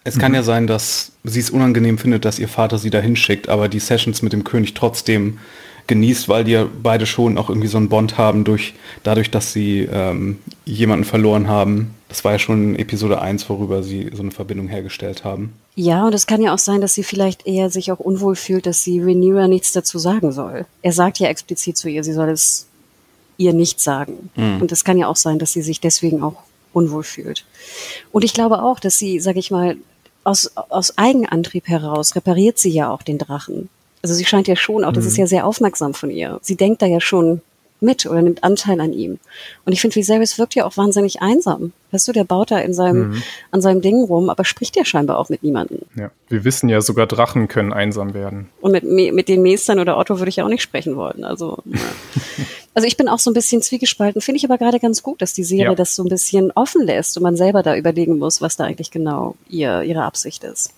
es 0.05 0.19
kann 0.19 0.35
ja 0.35 0.43
sein, 0.43 0.67
dass 0.67 1.11
sie 1.23 1.39
es 1.39 1.49
unangenehm 1.49 1.97
findet, 1.97 2.25
dass 2.25 2.37
ihr 2.37 2.47
Vater 2.47 2.77
sie 2.77 2.91
dahin 2.91 3.15
schickt, 3.15 3.49
aber 3.49 3.67
die 3.67 3.79
Sessions 3.79 4.21
mit 4.21 4.33
dem 4.33 4.43
König 4.43 4.75
trotzdem 4.75 5.39
genießt, 5.87 6.29
weil 6.29 6.43
die 6.43 6.51
ja 6.51 6.67
beide 6.81 7.07
schon 7.07 7.37
auch 7.37 7.49
irgendwie 7.49 7.67
so 7.67 7.77
einen 7.77 7.89
Bond 7.89 8.17
haben, 8.17 8.43
durch, 8.43 8.75
dadurch, 9.03 9.31
dass 9.31 9.51
sie 9.51 9.89
ähm, 9.91 10.39
jemanden 10.63 11.05
verloren 11.05 11.47
haben. 11.47 11.95
Das 12.07 12.23
war 12.23 12.33
ja 12.33 12.39
schon 12.39 12.75
in 12.75 12.79
Episode 12.79 13.19
1, 13.19 13.49
worüber 13.49 13.81
sie 13.81 14.11
so 14.13 14.21
eine 14.21 14.31
Verbindung 14.31 14.67
hergestellt 14.67 15.23
haben. 15.23 15.53
Ja, 15.73 16.05
und 16.05 16.13
es 16.13 16.27
kann 16.27 16.41
ja 16.41 16.53
auch 16.53 16.59
sein, 16.59 16.81
dass 16.81 16.93
sie 16.93 17.03
vielleicht 17.03 17.47
eher 17.47 17.71
sich 17.71 17.91
auch 17.91 17.99
unwohl 17.99 18.35
fühlt, 18.35 18.67
dass 18.67 18.83
sie 18.83 19.01
Rhaenyra 19.01 19.47
nichts 19.47 19.73
dazu 19.73 19.97
sagen 19.97 20.31
soll. 20.31 20.65
Er 20.83 20.93
sagt 20.93 21.17
ja 21.17 21.29
explizit 21.29 21.77
zu 21.77 21.89
ihr, 21.89 22.03
sie 22.03 22.13
soll 22.13 22.29
es 22.29 22.67
ihr 23.37 23.53
nicht 23.53 23.81
sagen. 23.81 24.29
Mhm. 24.35 24.61
Und 24.61 24.71
es 24.71 24.83
kann 24.83 24.99
ja 24.99 25.07
auch 25.07 25.15
sein, 25.15 25.39
dass 25.39 25.53
sie 25.53 25.63
sich 25.63 25.81
deswegen 25.81 26.21
auch 26.21 26.37
unwohl 26.73 27.03
fühlt. 27.03 27.45
Und 28.11 28.23
ich 28.23 28.33
glaube 28.33 28.61
auch, 28.61 28.79
dass 28.79 28.97
sie, 28.99 29.19
sag 29.19 29.35
ich 29.35 29.49
mal, 29.49 29.77
aus, 30.25 30.51
aus 30.55 30.97
Eigenantrieb 30.97 31.67
heraus 31.67 32.15
repariert 32.15 32.57
sie 32.57 32.71
ja 32.71 32.89
auch 32.89 33.03
den 33.03 33.17
Drachen. 33.17 33.69
Also 34.01 34.13
sie 34.13 34.25
scheint 34.25 34.47
ja 34.47 34.55
schon 34.55 34.83
auch, 34.83 34.91
das 34.91 35.05
ist 35.05 35.13
mhm. 35.13 35.21
ja 35.21 35.27
sehr 35.27 35.45
aufmerksam 35.47 35.93
von 35.93 36.11
ihr. 36.11 36.39
Sie 36.41 36.55
denkt 36.55 36.81
da 36.81 36.85
ja 36.85 36.99
schon 36.99 37.41
mit 37.81 38.05
oder 38.05 38.21
nimmt 38.21 38.43
Anteil 38.43 38.79
an 38.79 38.93
ihm. 38.93 39.19
Und 39.65 39.73
ich 39.73 39.81
finde, 39.81 39.95
Viserys 39.95 40.37
wirkt 40.37 40.55
ja 40.55 40.65
auch 40.65 40.77
wahnsinnig 40.77 41.21
einsam. 41.21 41.73
Weißt 41.91 42.07
du, 42.07 42.11
der 42.11 42.23
baut 42.23 42.51
da 42.51 42.59
in 42.59 42.73
seinem, 42.73 43.09
mhm. 43.09 43.23
an 43.51 43.61
seinem 43.61 43.81
Ding 43.81 44.03
rum, 44.03 44.29
aber 44.29 44.45
spricht 44.45 44.75
ja 44.75 44.85
scheinbar 44.85 45.17
auch 45.17 45.29
mit 45.29 45.43
niemandem. 45.43 45.79
Ja, 45.95 46.11
wir 46.29 46.43
wissen 46.43 46.69
ja, 46.69 46.81
sogar 46.81 47.05
Drachen 47.07 47.47
können 47.47 47.73
einsam 47.73 48.13
werden. 48.13 48.49
Und 48.61 48.71
mit, 48.71 48.83
mit 48.83 49.27
den 49.27 49.41
Meestern 49.41 49.79
oder 49.79 49.97
Otto 49.97 50.19
würde 50.19 50.29
ich 50.29 50.37
ja 50.37 50.45
auch 50.45 50.49
nicht 50.49 50.63
sprechen 50.63 50.95
wollen. 50.95 51.23
Also, 51.23 51.59
ja. 51.65 51.79
also 52.75 52.87
ich 52.87 52.97
bin 52.97 53.07
auch 53.07 53.19
so 53.19 53.31
ein 53.31 53.33
bisschen 53.33 53.61
zwiegespalten. 53.61 54.21
Finde 54.21 54.37
ich 54.37 54.45
aber 54.45 54.57
gerade 54.57 54.79
ganz 54.79 55.01
gut, 55.01 55.21
dass 55.21 55.33
die 55.33 55.45
Serie 55.45 55.65
ja. 55.65 55.75
das 55.75 55.95
so 55.95 56.03
ein 56.03 56.09
bisschen 56.09 56.51
offen 56.51 56.85
lässt 56.85 57.15
und 57.15 57.23
man 57.23 57.37
selber 57.37 57.63
da 57.63 57.75
überlegen 57.75 58.19
muss, 58.19 58.41
was 58.41 58.57
da 58.57 58.65
eigentlich 58.65 58.91
genau 58.91 59.35
ihr, 59.49 59.81
ihre 59.83 60.03
Absicht 60.03 60.43
ist. 60.43 60.71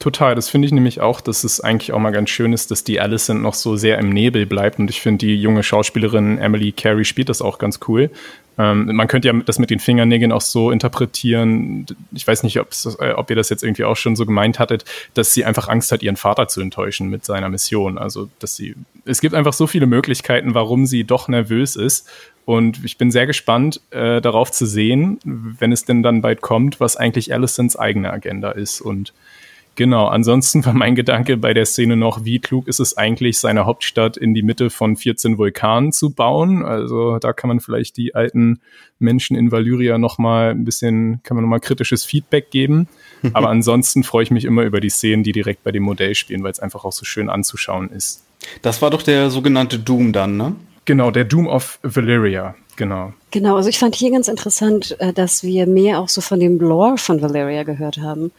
Total, 0.00 0.34
das 0.34 0.48
finde 0.48 0.64
ich 0.64 0.72
nämlich 0.72 1.02
auch, 1.02 1.20
dass 1.20 1.44
es 1.44 1.60
eigentlich 1.60 1.92
auch 1.92 1.98
mal 1.98 2.10
ganz 2.10 2.30
schön 2.30 2.54
ist, 2.54 2.70
dass 2.70 2.84
die 2.84 3.00
Alicent 3.00 3.42
noch 3.42 3.52
so 3.52 3.76
sehr 3.76 3.98
im 3.98 4.08
Nebel 4.08 4.46
bleibt 4.46 4.78
und 4.78 4.88
ich 4.88 5.02
finde, 5.02 5.26
die 5.26 5.36
junge 5.36 5.62
Schauspielerin 5.62 6.38
Emily 6.38 6.72
Carey 6.72 7.04
spielt 7.04 7.28
das 7.28 7.42
auch 7.42 7.58
ganz 7.58 7.80
cool. 7.86 8.10
Ähm, 8.56 8.96
man 8.96 9.08
könnte 9.08 9.28
ja 9.28 9.34
das 9.34 9.58
mit 9.58 9.68
den 9.68 9.78
Fingernägeln 9.78 10.32
auch 10.32 10.40
so 10.40 10.70
interpretieren, 10.70 11.84
ich 12.12 12.26
weiß 12.26 12.44
nicht, 12.44 12.56
äh, 12.56 13.12
ob 13.14 13.28
ihr 13.28 13.36
das 13.36 13.50
jetzt 13.50 13.62
irgendwie 13.62 13.84
auch 13.84 13.96
schon 13.96 14.16
so 14.16 14.24
gemeint 14.24 14.58
hattet, 14.58 14.86
dass 15.12 15.34
sie 15.34 15.44
einfach 15.44 15.68
Angst 15.68 15.92
hat, 15.92 16.02
ihren 16.02 16.16
Vater 16.16 16.48
zu 16.48 16.62
enttäuschen 16.62 17.10
mit 17.10 17.26
seiner 17.26 17.50
Mission. 17.50 17.98
Also, 17.98 18.30
dass 18.38 18.56
sie, 18.56 18.76
es 19.04 19.20
gibt 19.20 19.34
einfach 19.34 19.52
so 19.52 19.66
viele 19.66 19.86
Möglichkeiten, 19.86 20.54
warum 20.54 20.86
sie 20.86 21.04
doch 21.04 21.28
nervös 21.28 21.76
ist 21.76 22.08
und 22.46 22.82
ich 22.86 22.96
bin 22.96 23.10
sehr 23.10 23.26
gespannt 23.26 23.82
äh, 23.90 24.22
darauf 24.22 24.50
zu 24.50 24.64
sehen, 24.64 25.18
wenn 25.24 25.72
es 25.72 25.84
denn 25.84 26.02
dann 26.02 26.22
bald 26.22 26.40
kommt, 26.40 26.80
was 26.80 26.96
eigentlich 26.96 27.34
Alicents 27.34 27.76
eigene 27.76 28.10
Agenda 28.10 28.50
ist 28.50 28.80
und 28.80 29.12
Genau, 29.76 30.06
ansonsten 30.06 30.64
war 30.66 30.74
mein 30.74 30.94
Gedanke 30.94 31.36
bei 31.36 31.54
der 31.54 31.66
Szene 31.66 31.96
noch, 31.96 32.24
wie 32.24 32.38
klug 32.38 32.68
ist 32.68 32.80
es 32.80 32.96
eigentlich, 32.96 33.38
seine 33.38 33.66
Hauptstadt 33.66 34.16
in 34.16 34.34
die 34.34 34.42
Mitte 34.42 34.70
von 34.70 34.96
14 34.96 35.38
Vulkanen 35.38 35.92
zu 35.92 36.10
bauen. 36.10 36.64
Also 36.64 37.18
da 37.18 37.32
kann 37.32 37.48
man 37.48 37.60
vielleicht 37.60 37.96
die 37.96 38.14
alten 38.14 38.60
Menschen 38.98 39.36
in 39.36 39.50
Valyria 39.50 39.98
nochmal 39.98 40.50
ein 40.50 40.64
bisschen, 40.64 41.20
kann 41.22 41.36
man 41.36 41.44
nochmal 41.44 41.60
kritisches 41.60 42.04
Feedback 42.04 42.50
geben. 42.50 42.88
Aber 43.32 43.48
ansonsten 43.48 44.02
freue 44.02 44.24
ich 44.24 44.30
mich 44.30 44.44
immer 44.44 44.62
über 44.62 44.80
die 44.80 44.90
Szenen, 44.90 45.22
die 45.22 45.32
direkt 45.32 45.64
bei 45.64 45.72
dem 45.72 45.82
Modell 45.82 46.14
spielen, 46.14 46.42
weil 46.42 46.52
es 46.52 46.60
einfach 46.60 46.84
auch 46.84 46.92
so 46.92 47.04
schön 47.04 47.30
anzuschauen 47.30 47.90
ist. 47.90 48.24
Das 48.62 48.82
war 48.82 48.90
doch 48.90 49.02
der 49.02 49.30
sogenannte 49.30 49.78
Doom 49.78 50.12
dann, 50.12 50.36
ne? 50.36 50.56
Genau, 50.86 51.10
der 51.10 51.24
Doom 51.24 51.46
of 51.46 51.78
Valyria, 51.82 52.54
genau. 52.76 53.12
Genau, 53.30 53.56
also 53.56 53.68
ich 53.68 53.78
fand 53.78 53.94
hier 53.94 54.10
ganz 54.10 54.28
interessant, 54.28 54.96
äh, 54.98 55.12
dass 55.12 55.44
wir 55.44 55.66
mehr 55.66 56.00
auch 56.00 56.08
so 56.08 56.20
von 56.20 56.40
dem 56.40 56.58
Lore 56.58 56.98
von 56.98 57.22
Valeria 57.22 57.62
gehört 57.62 57.98
haben. 57.98 58.32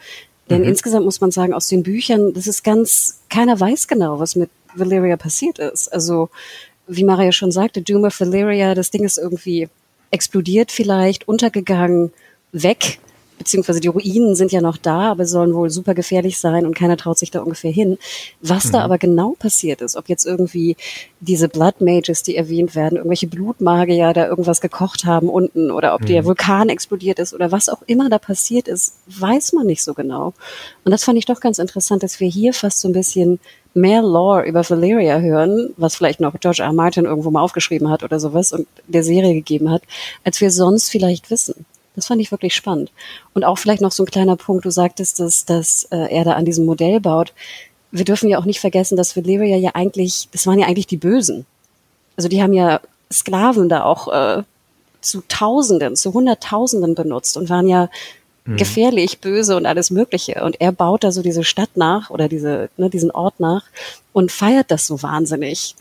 Denn 0.51 0.61
mhm. 0.61 0.67
insgesamt 0.67 1.05
muss 1.05 1.21
man 1.21 1.31
sagen, 1.31 1.53
aus 1.53 1.67
den 1.67 1.83
Büchern, 1.83 2.33
das 2.33 2.45
ist 2.45 2.63
ganz, 2.63 3.21
keiner 3.29 3.59
weiß 3.59 3.87
genau, 3.87 4.19
was 4.19 4.35
mit 4.35 4.49
Valeria 4.75 5.17
passiert 5.17 5.59
ist. 5.59 5.87
Also, 5.91 6.29
wie 6.87 7.03
Maria 7.03 7.31
schon 7.31 7.51
sagte, 7.51 7.81
Doom 7.81 8.03
of 8.03 8.19
Valeria, 8.19 8.75
das 8.75 8.91
Ding 8.91 9.03
ist 9.03 9.17
irgendwie 9.17 9.69
explodiert 10.11 10.71
vielleicht, 10.71 11.27
untergegangen, 11.27 12.11
weg 12.51 12.99
beziehungsweise 13.41 13.79
die 13.79 13.87
Ruinen 13.87 14.35
sind 14.35 14.51
ja 14.51 14.61
noch 14.61 14.77
da, 14.77 15.11
aber 15.11 15.25
sollen 15.25 15.55
wohl 15.55 15.71
super 15.71 15.95
gefährlich 15.95 16.37
sein 16.37 16.63
und 16.63 16.75
keiner 16.75 16.95
traut 16.95 17.17
sich 17.17 17.31
da 17.31 17.41
ungefähr 17.41 17.71
hin. 17.71 17.97
Was 18.39 18.67
mhm. 18.67 18.73
da 18.73 18.81
aber 18.83 18.99
genau 18.99 19.31
passiert 19.39 19.81
ist, 19.81 19.95
ob 19.95 20.09
jetzt 20.09 20.27
irgendwie 20.27 20.77
diese 21.21 21.49
Blood 21.49 21.81
Mages, 21.81 22.21
die 22.21 22.35
erwähnt 22.35 22.75
werden, 22.75 22.97
irgendwelche 22.97 23.25
Blutmagier 23.25 24.13
da 24.13 24.27
irgendwas 24.27 24.61
gekocht 24.61 25.05
haben 25.05 25.27
unten 25.27 25.71
oder 25.71 25.95
ob 25.95 26.01
mhm. 26.01 26.05
der 26.05 26.25
Vulkan 26.25 26.69
explodiert 26.69 27.17
ist 27.17 27.33
oder 27.33 27.51
was 27.51 27.67
auch 27.67 27.81
immer 27.87 28.11
da 28.11 28.19
passiert 28.19 28.67
ist, 28.67 28.97
weiß 29.07 29.53
man 29.53 29.65
nicht 29.65 29.81
so 29.81 29.95
genau. 29.95 30.33
Und 30.83 30.91
das 30.91 31.03
fand 31.03 31.17
ich 31.17 31.25
doch 31.25 31.39
ganz 31.39 31.57
interessant, 31.57 32.03
dass 32.03 32.19
wir 32.19 32.29
hier 32.29 32.53
fast 32.53 32.79
so 32.79 32.89
ein 32.89 32.93
bisschen 32.93 33.39
mehr 33.73 34.03
Lore 34.03 34.43
über 34.45 34.69
Valeria 34.69 35.19
hören, 35.19 35.73
was 35.77 35.95
vielleicht 35.95 36.19
noch 36.19 36.39
George 36.39 36.61
R. 36.61 36.73
Martin 36.73 37.05
irgendwo 37.05 37.31
mal 37.31 37.41
aufgeschrieben 37.41 37.89
hat 37.89 38.03
oder 38.03 38.19
sowas 38.19 38.53
und 38.53 38.67
der 38.87 39.03
Serie 39.03 39.33
gegeben 39.33 39.71
hat, 39.71 39.81
als 40.23 40.41
wir 40.41 40.51
sonst 40.51 40.89
vielleicht 40.89 41.31
wissen. 41.31 41.65
Das 41.95 42.07
fand 42.07 42.21
ich 42.21 42.31
wirklich 42.31 42.55
spannend. 42.55 42.91
Und 43.33 43.43
auch 43.43 43.57
vielleicht 43.57 43.81
noch 43.81 43.91
so 43.91 44.03
ein 44.03 44.11
kleiner 44.11 44.37
Punkt, 44.37 44.65
du 44.65 44.69
sagtest, 44.69 45.19
dass, 45.19 45.45
dass 45.45 45.85
äh, 45.91 46.13
er 46.13 46.23
da 46.23 46.33
an 46.33 46.45
diesem 46.45 46.65
Modell 46.65 46.99
baut. 46.99 47.33
Wir 47.91 48.05
dürfen 48.05 48.29
ja 48.29 48.39
auch 48.39 48.45
nicht 48.45 48.61
vergessen, 48.61 48.95
dass 48.95 49.17
Valyria 49.17 49.57
ja 49.57 49.71
eigentlich, 49.73 50.29
das 50.31 50.47
waren 50.47 50.59
ja 50.59 50.67
eigentlich 50.67 50.87
die 50.87 50.97
Bösen. 50.97 51.45
Also 52.15 52.29
die 52.29 52.41
haben 52.41 52.53
ja 52.53 52.79
Sklaven 53.11 53.67
da 53.67 53.83
auch 53.83 54.07
äh, 54.07 54.43
zu 55.01 55.23
Tausenden, 55.27 55.95
zu 55.95 56.13
Hunderttausenden 56.13 56.95
benutzt 56.95 57.35
und 57.35 57.49
waren 57.49 57.67
ja 57.67 57.89
mhm. 58.45 58.57
gefährlich, 58.57 59.19
böse 59.19 59.57
und 59.57 59.65
alles 59.65 59.91
Mögliche. 59.91 60.43
Und 60.43 60.61
er 60.61 60.71
baut 60.71 61.03
da 61.03 61.11
so 61.11 61.21
diese 61.21 61.43
Stadt 61.43 61.75
nach 61.75 62.09
oder 62.09 62.29
diese, 62.29 62.69
ne, 62.77 62.89
diesen 62.89 63.11
Ort 63.11 63.39
nach 63.39 63.65
und 64.13 64.31
feiert 64.31 64.71
das 64.71 64.87
so 64.87 65.01
wahnsinnig. 65.03 65.75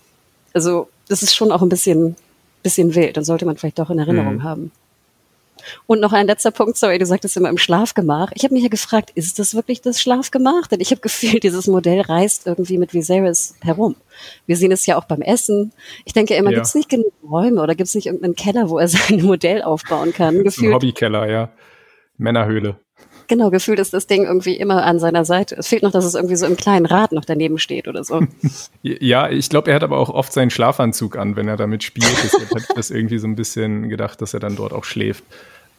Also 0.53 0.89
das 1.09 1.23
ist 1.23 1.35
schon 1.35 1.53
auch 1.53 1.63
ein 1.63 1.69
bisschen, 1.69 2.17
bisschen 2.63 2.95
wild 2.95 3.19
und 3.19 3.25
sollte 3.25 3.47
man 3.47 3.57
vielleicht 3.57 3.79
doch 3.79 3.91
in 3.91 3.99
Erinnerung 3.99 4.37
mhm. 4.37 4.43
haben. 4.43 4.73
Und 5.87 6.01
noch 6.01 6.13
ein 6.13 6.27
letzter 6.27 6.51
Punkt, 6.51 6.77
sorry, 6.77 6.99
du 6.99 7.07
sagtest 7.07 7.37
immer 7.37 7.49
im 7.49 7.59
Schlafgemach. 7.59 8.33
Ich 8.35 8.45
habe 8.45 8.55
mich 8.55 8.63
ja 8.63 8.69
gefragt, 8.69 9.11
ist 9.15 9.39
das 9.39 9.55
wirklich 9.55 9.81
das 9.81 10.01
Schlafgemach? 10.01 10.67
Denn 10.67 10.81
ich 10.81 10.91
habe 10.91 11.01
gefühlt, 11.03 11.43
dieses 11.43 11.67
Modell 11.67 12.01
reist 12.01 12.47
irgendwie 12.47 12.79
mit 12.79 12.95
Viserys 12.95 13.55
herum. 13.63 13.97
Wir 14.47 14.57
sehen 14.57 14.73
es 14.73 14.87
ja 14.87 14.97
auch 14.97 15.05
beim 15.05 15.23
Essen. 15.23 15.73
Ich 16.05 16.13
denke 16.13 16.35
immer, 16.35 16.51
ja. 16.51 16.57
gibt 16.57 16.67
es 16.67 16.75
nicht 16.75 16.89
genug 16.89 17.13
Räume 17.29 17.63
oder 17.63 17.75
gibt 17.75 17.89
es 17.89 17.95
nicht 17.95 18.07
irgendeinen 18.07 18.35
Keller, 18.35 18.71
wo 18.71 18.79
er 18.79 18.89
sein 18.89 19.23
Modell 19.23 19.63
aufbauen 19.63 20.13
kann? 20.13 20.43
Gefühlt, 20.45 20.71
ein 20.71 20.75
Hobbykeller, 20.75 21.31
ja. 21.31 21.51
Männerhöhle. 22.17 22.77
Genau, 23.31 23.51
gefühlt 23.51 23.78
ist 23.78 23.95
das 23.95 24.09
Ding 24.09 24.24
irgendwie 24.24 24.57
immer 24.57 24.85
an 24.85 24.99
seiner 24.99 25.24
Seite. 25.24 25.55
Es 25.57 25.68
fehlt 25.68 25.85
noch, 25.85 25.93
dass 25.93 26.05
es 26.05 26.16
irgendwie 26.16 26.35
so 26.35 26.47
im 26.47 26.57
kleinen 26.57 26.85
Rad 26.85 27.12
noch 27.12 27.24
daneben 27.24 27.61
steht 27.61 27.87
oder 27.87 28.03
so. 28.03 28.26
ja, 28.83 29.31
ich 29.31 29.49
glaube, 29.49 29.70
er 29.70 29.76
hat 29.76 29.85
aber 29.85 29.99
auch 29.99 30.11
oft 30.11 30.33
seinen 30.33 30.51
Schlafanzug 30.51 31.16
an, 31.16 31.37
wenn 31.37 31.47
er 31.47 31.57
damit 31.57 31.85
spielt. 31.85 32.12
Deshalb 32.24 32.51
hat 32.53 32.76
das 32.76 32.91
irgendwie 32.91 33.18
so 33.18 33.28
ein 33.28 33.37
bisschen 33.37 33.89
gedacht, 33.89 34.20
dass 34.20 34.35
er 34.35 34.41
dann 34.41 34.57
dort 34.57 34.72
auch 34.72 34.83
schläft. 34.83 35.22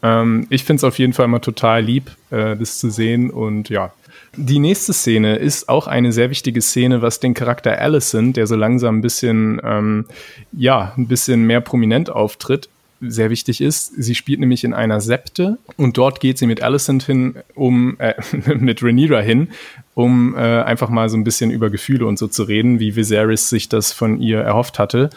Ähm, 0.01 0.47
ich 0.49 0.63
finde 0.63 0.77
es 0.77 0.83
auf 0.85 0.97
jeden 0.97 1.11
Fall 1.11 1.25
immer 1.25 1.41
total 1.41 1.83
lieb, 1.83 2.11
äh, 2.29 2.55
das 2.55 2.79
zu 2.79 2.89
sehen. 2.89 3.29
Und 3.31 3.67
ja, 3.67 3.91
die 4.37 4.59
nächste 4.59 4.93
Szene 4.93 5.35
ist 5.35 5.67
auch 5.67 5.87
eine 5.87 6.13
sehr 6.13 6.29
wichtige 6.29 6.61
Szene, 6.61 7.01
was 7.01 7.19
den 7.19 7.33
Charakter 7.33 7.77
Allison, 7.77 8.31
der 8.31 8.47
so 8.47 8.55
langsam 8.55 8.99
ein 8.99 9.01
bisschen, 9.01 9.59
ähm, 9.65 10.05
ja, 10.53 10.93
ein 10.95 11.07
bisschen 11.07 11.43
mehr 11.43 11.59
prominent 11.59 12.09
auftritt, 12.09 12.69
sehr 13.01 13.29
wichtig 13.29 13.61
ist. 13.61 13.93
Sie 14.01 14.15
spielt 14.15 14.39
nämlich 14.39 14.63
in 14.63 14.73
einer 14.73 15.01
Septe 15.01 15.57
und 15.77 15.97
dort 15.97 16.19
geht 16.19 16.37
sie 16.37 16.45
mit 16.45 16.61
Alicent 16.61 17.03
hin, 17.03 17.35
um 17.55 17.99
äh, 17.99 18.13
mit 18.57 18.83
Rhaenyra 18.83 19.19
hin, 19.19 19.49
um 19.95 20.35
äh, 20.35 20.39
einfach 20.39 20.89
mal 20.89 21.09
so 21.09 21.17
ein 21.17 21.23
bisschen 21.23 21.51
über 21.51 21.69
Gefühle 21.69 22.05
und 22.05 22.17
so 22.17 22.27
zu 22.27 22.43
reden, 22.43 22.79
wie 22.79 22.95
Viserys 22.95 23.49
sich 23.49 23.69
das 23.69 23.91
von 23.91 24.19
ihr 24.19 24.39
erhofft 24.39 24.79
hatte. 24.79 25.09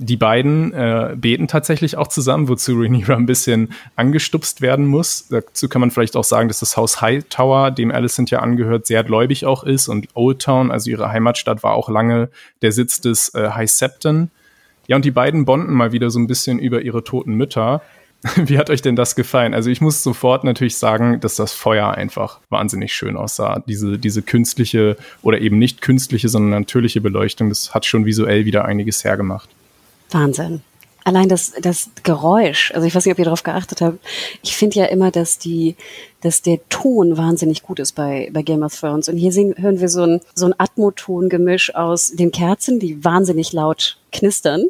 Die 0.00 0.16
beiden 0.16 0.72
äh, 0.72 1.16
beten 1.16 1.48
tatsächlich 1.48 1.96
auch 1.96 2.06
zusammen, 2.06 2.46
wozu 2.46 2.74
Rhaenyra 2.78 3.16
ein 3.16 3.26
bisschen 3.26 3.70
angestupst 3.96 4.60
werden 4.60 4.86
muss. 4.86 5.26
Dazu 5.28 5.68
kann 5.68 5.80
man 5.80 5.90
vielleicht 5.90 6.14
auch 6.16 6.22
sagen, 6.22 6.46
dass 6.46 6.60
das 6.60 6.76
Haus 6.76 7.00
Hightower, 7.00 7.72
dem 7.72 7.90
Alicent 7.90 8.30
ja 8.30 8.38
angehört, 8.38 8.86
sehr 8.86 9.02
gläubig 9.02 9.44
auch 9.44 9.64
ist 9.64 9.88
und 9.88 10.06
Old 10.14 10.40
Town, 10.40 10.70
also 10.70 10.88
ihre 10.88 11.10
Heimatstadt, 11.10 11.64
war 11.64 11.74
auch 11.74 11.88
lange 11.88 12.28
der 12.62 12.70
Sitz 12.70 13.00
des 13.00 13.34
äh, 13.34 13.50
High 13.50 13.68
Septon 13.70 14.30
ja, 14.88 14.96
und 14.96 15.04
die 15.04 15.10
beiden 15.10 15.44
bonden 15.44 15.72
mal 15.72 15.92
wieder 15.92 16.10
so 16.10 16.18
ein 16.18 16.26
bisschen 16.26 16.58
über 16.58 16.82
ihre 16.82 17.04
toten 17.04 17.34
Mütter. 17.34 17.82
Wie 18.36 18.58
hat 18.58 18.70
euch 18.70 18.82
denn 18.82 18.96
das 18.96 19.14
gefallen? 19.14 19.54
Also 19.54 19.70
ich 19.70 19.80
muss 19.80 20.02
sofort 20.02 20.42
natürlich 20.42 20.76
sagen, 20.76 21.20
dass 21.20 21.36
das 21.36 21.52
Feuer 21.52 21.92
einfach 21.92 22.40
wahnsinnig 22.48 22.92
schön 22.92 23.16
aussah. 23.16 23.62
Diese, 23.68 23.98
diese 23.98 24.22
künstliche 24.22 24.96
oder 25.22 25.40
eben 25.40 25.58
nicht 25.58 25.82
künstliche, 25.82 26.28
sondern 26.28 26.50
natürliche 26.50 27.00
Beleuchtung, 27.00 27.50
das 27.50 27.74
hat 27.74 27.86
schon 27.86 28.06
visuell 28.06 28.44
wieder 28.44 28.64
einiges 28.64 29.04
hergemacht. 29.04 29.48
Wahnsinn 30.10 30.62
allein 31.08 31.28
das, 31.28 31.52
das 31.60 31.90
Geräusch, 32.02 32.70
also 32.74 32.86
ich 32.86 32.94
weiß 32.94 33.06
nicht, 33.06 33.12
ob 33.12 33.18
ihr 33.18 33.24
darauf 33.24 33.42
geachtet 33.42 33.80
habt, 33.80 33.98
ich 34.42 34.54
finde 34.54 34.80
ja 34.80 34.84
immer, 34.84 35.10
dass 35.10 35.38
die, 35.38 35.74
dass 36.20 36.42
der 36.42 36.58
Ton 36.68 37.16
wahnsinnig 37.16 37.62
gut 37.62 37.78
ist 37.78 37.92
bei, 37.92 38.30
bei 38.32 38.42
Game 38.42 38.62
of 38.62 38.78
Thrones. 38.78 39.08
Und 39.08 39.16
hier 39.16 39.32
sehen, 39.32 39.54
hören 39.56 39.80
wir 39.80 39.88
so 39.88 40.02
ein, 40.02 40.20
so 40.34 40.46
ein 40.46 40.54
Atmoton-Gemisch 40.56 41.74
aus 41.74 42.12
den 42.12 42.32
Kerzen, 42.32 42.80
die 42.80 43.04
wahnsinnig 43.04 43.52
laut 43.52 43.98
knistern, 44.12 44.64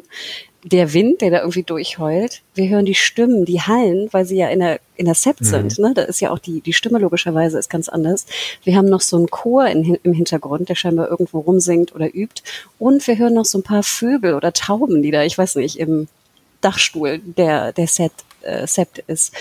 der 0.63 0.93
Wind, 0.93 1.21
der 1.21 1.31
da 1.31 1.39
irgendwie 1.39 1.63
durchheult. 1.63 2.41
Wir 2.53 2.67
hören 2.67 2.85
die 2.85 2.95
Stimmen, 2.95 3.45
die 3.45 3.61
Hallen, 3.61 4.09
weil 4.11 4.25
sie 4.25 4.35
ja 4.35 4.49
in 4.49 4.59
der, 4.59 4.79
in 4.97 5.05
der 5.05 5.15
Set 5.15 5.39
mhm. 5.39 5.45
sind. 5.45 5.79
Ne? 5.79 5.93
Da 5.95 6.01
ist 6.03 6.19
ja 6.19 6.31
auch 6.31 6.39
die, 6.39 6.59
die 6.61 6.73
Stimme 6.73 6.99
logischerweise 6.99 7.57
ist 7.57 7.69
ganz 7.69 7.87
anders. 7.87 8.25
Wir 8.63 8.75
haben 8.75 8.89
noch 8.89 9.01
so 9.01 9.15
einen 9.15 9.29
Chor 9.29 9.67
in, 9.67 9.95
im 10.03 10.13
Hintergrund, 10.13 10.67
der 10.67 10.75
scheinbar 10.75 11.09
irgendwo 11.09 11.39
rumsingt 11.39 11.95
oder 11.95 12.13
übt. 12.13 12.43
Und 12.77 13.07
wir 13.07 13.17
hören 13.17 13.33
noch 13.33 13.45
so 13.45 13.57
ein 13.57 13.63
paar 13.63 13.83
Vögel 13.83 14.33
oder 14.33 14.51
Tauben, 14.51 15.01
die 15.01 15.11
da, 15.11 15.23
ich 15.23 15.37
weiß 15.37 15.55
nicht, 15.55 15.79
im, 15.79 16.09
Dachstuhl, 16.61 17.19
der, 17.19 17.73
der 17.73 17.87
Set, 17.87 18.11
äh, 18.41 18.67
Sept 18.67 18.99
ist. 19.07 19.33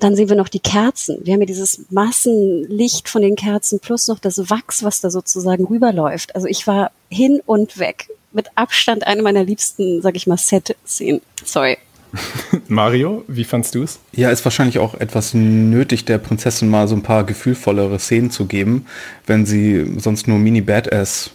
Dann 0.00 0.14
sehen 0.14 0.28
wir 0.28 0.36
noch 0.36 0.48
die 0.48 0.60
Kerzen. 0.60 1.18
Wir 1.24 1.34
haben 1.34 1.40
ja 1.40 1.46
dieses 1.46 1.80
Massenlicht 1.90 3.08
von 3.08 3.22
den 3.22 3.34
Kerzen 3.34 3.80
plus 3.80 4.06
noch 4.06 4.20
das 4.20 4.50
Wachs, 4.50 4.84
was 4.84 5.00
da 5.00 5.10
sozusagen 5.10 5.64
rüberläuft. 5.64 6.34
Also 6.36 6.46
ich 6.46 6.66
war 6.66 6.92
hin 7.08 7.40
und 7.44 7.78
weg. 7.78 8.08
Mit 8.32 8.46
Abstand 8.54 9.06
eine 9.06 9.22
meiner 9.22 9.42
liebsten, 9.42 10.00
sag 10.02 10.14
ich 10.14 10.26
mal, 10.26 10.36
Set-Szenen. 10.36 11.20
Sorry. 11.44 11.78
Mario, 12.68 13.24
wie 13.26 13.44
fandst 13.44 13.74
du 13.74 13.82
es? 13.82 13.98
Ja, 14.12 14.30
ist 14.30 14.44
wahrscheinlich 14.44 14.78
auch 14.78 14.94
etwas 14.94 15.34
nötig, 15.34 16.04
der 16.04 16.18
Prinzessin 16.18 16.68
mal 16.68 16.88
so 16.88 16.94
ein 16.94 17.02
paar 17.02 17.24
gefühlvollere 17.24 17.98
Szenen 17.98 18.30
zu 18.30 18.46
geben, 18.46 18.86
wenn 19.26 19.46
sie 19.46 19.98
sonst 19.98 20.28
nur 20.28 20.38
Mini-Badass 20.38 21.30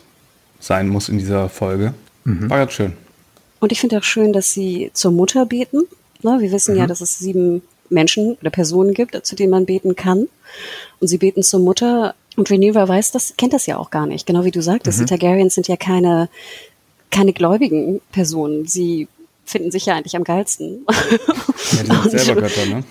sein 0.60 0.88
muss 0.88 1.10
in 1.10 1.18
dieser 1.18 1.50
Folge. 1.50 1.94
Mhm. 2.24 2.50
War 2.50 2.60
ganz 2.60 2.74
schön. 2.74 2.94
Und 3.60 3.72
ich 3.72 3.82
finde 3.82 3.98
auch 3.98 4.04
schön, 4.04 4.34
dass 4.34 4.54
sie 4.54 4.92
zur 4.94 5.12
Mutter 5.12 5.46
beten. 5.46 5.84
Ne, 6.22 6.38
wir 6.40 6.52
wissen 6.52 6.74
mhm. 6.76 6.82
ja, 6.82 6.88
dass 6.88 7.02
es 7.02 7.20
sieben 7.20 7.62
Menschen 7.94 8.38
oder 8.42 8.50
Personen 8.50 8.94
gibt, 8.94 9.26
zu 9.26 9.36
denen 9.36 9.52
man 9.52 9.66
beten 9.66 9.96
kann. 9.96 10.28
Und 11.00 11.08
sie 11.08 11.18
beten 11.18 11.44
zur 11.44 11.60
Mutter. 11.60 12.16
Und 12.36 12.50
Rhaenyra 12.50 12.88
weiß 12.88 13.12
das, 13.12 13.36
kennt 13.38 13.54
das 13.54 13.66
ja 13.66 13.78
auch 13.78 13.92
gar 13.92 14.08
nicht. 14.08 14.26
Genau 14.26 14.44
wie 14.44 14.52
du 14.52 14.62
sagtest, 14.62 15.00
mhm. 15.00 15.06
die 15.06 15.10
Targaryens 15.10 15.56
sind 15.56 15.68
ja 15.68 15.78
keine, 15.78 16.30
keine 17.12 17.34
gläubigen 17.34 18.02
Personen. 18.12 18.66
Sie 18.66 19.08
finden 19.46 19.72
sich 19.72 19.86
ja 19.86 19.96
eigentlich 19.96 20.16
am 20.16 20.24
geilsten. 20.24 20.86
Ja, 20.90 21.94
die 22.04 22.10
sind 22.10 22.20
selber 22.20 22.42
Götter, 22.42 22.66
ne? 22.66 22.84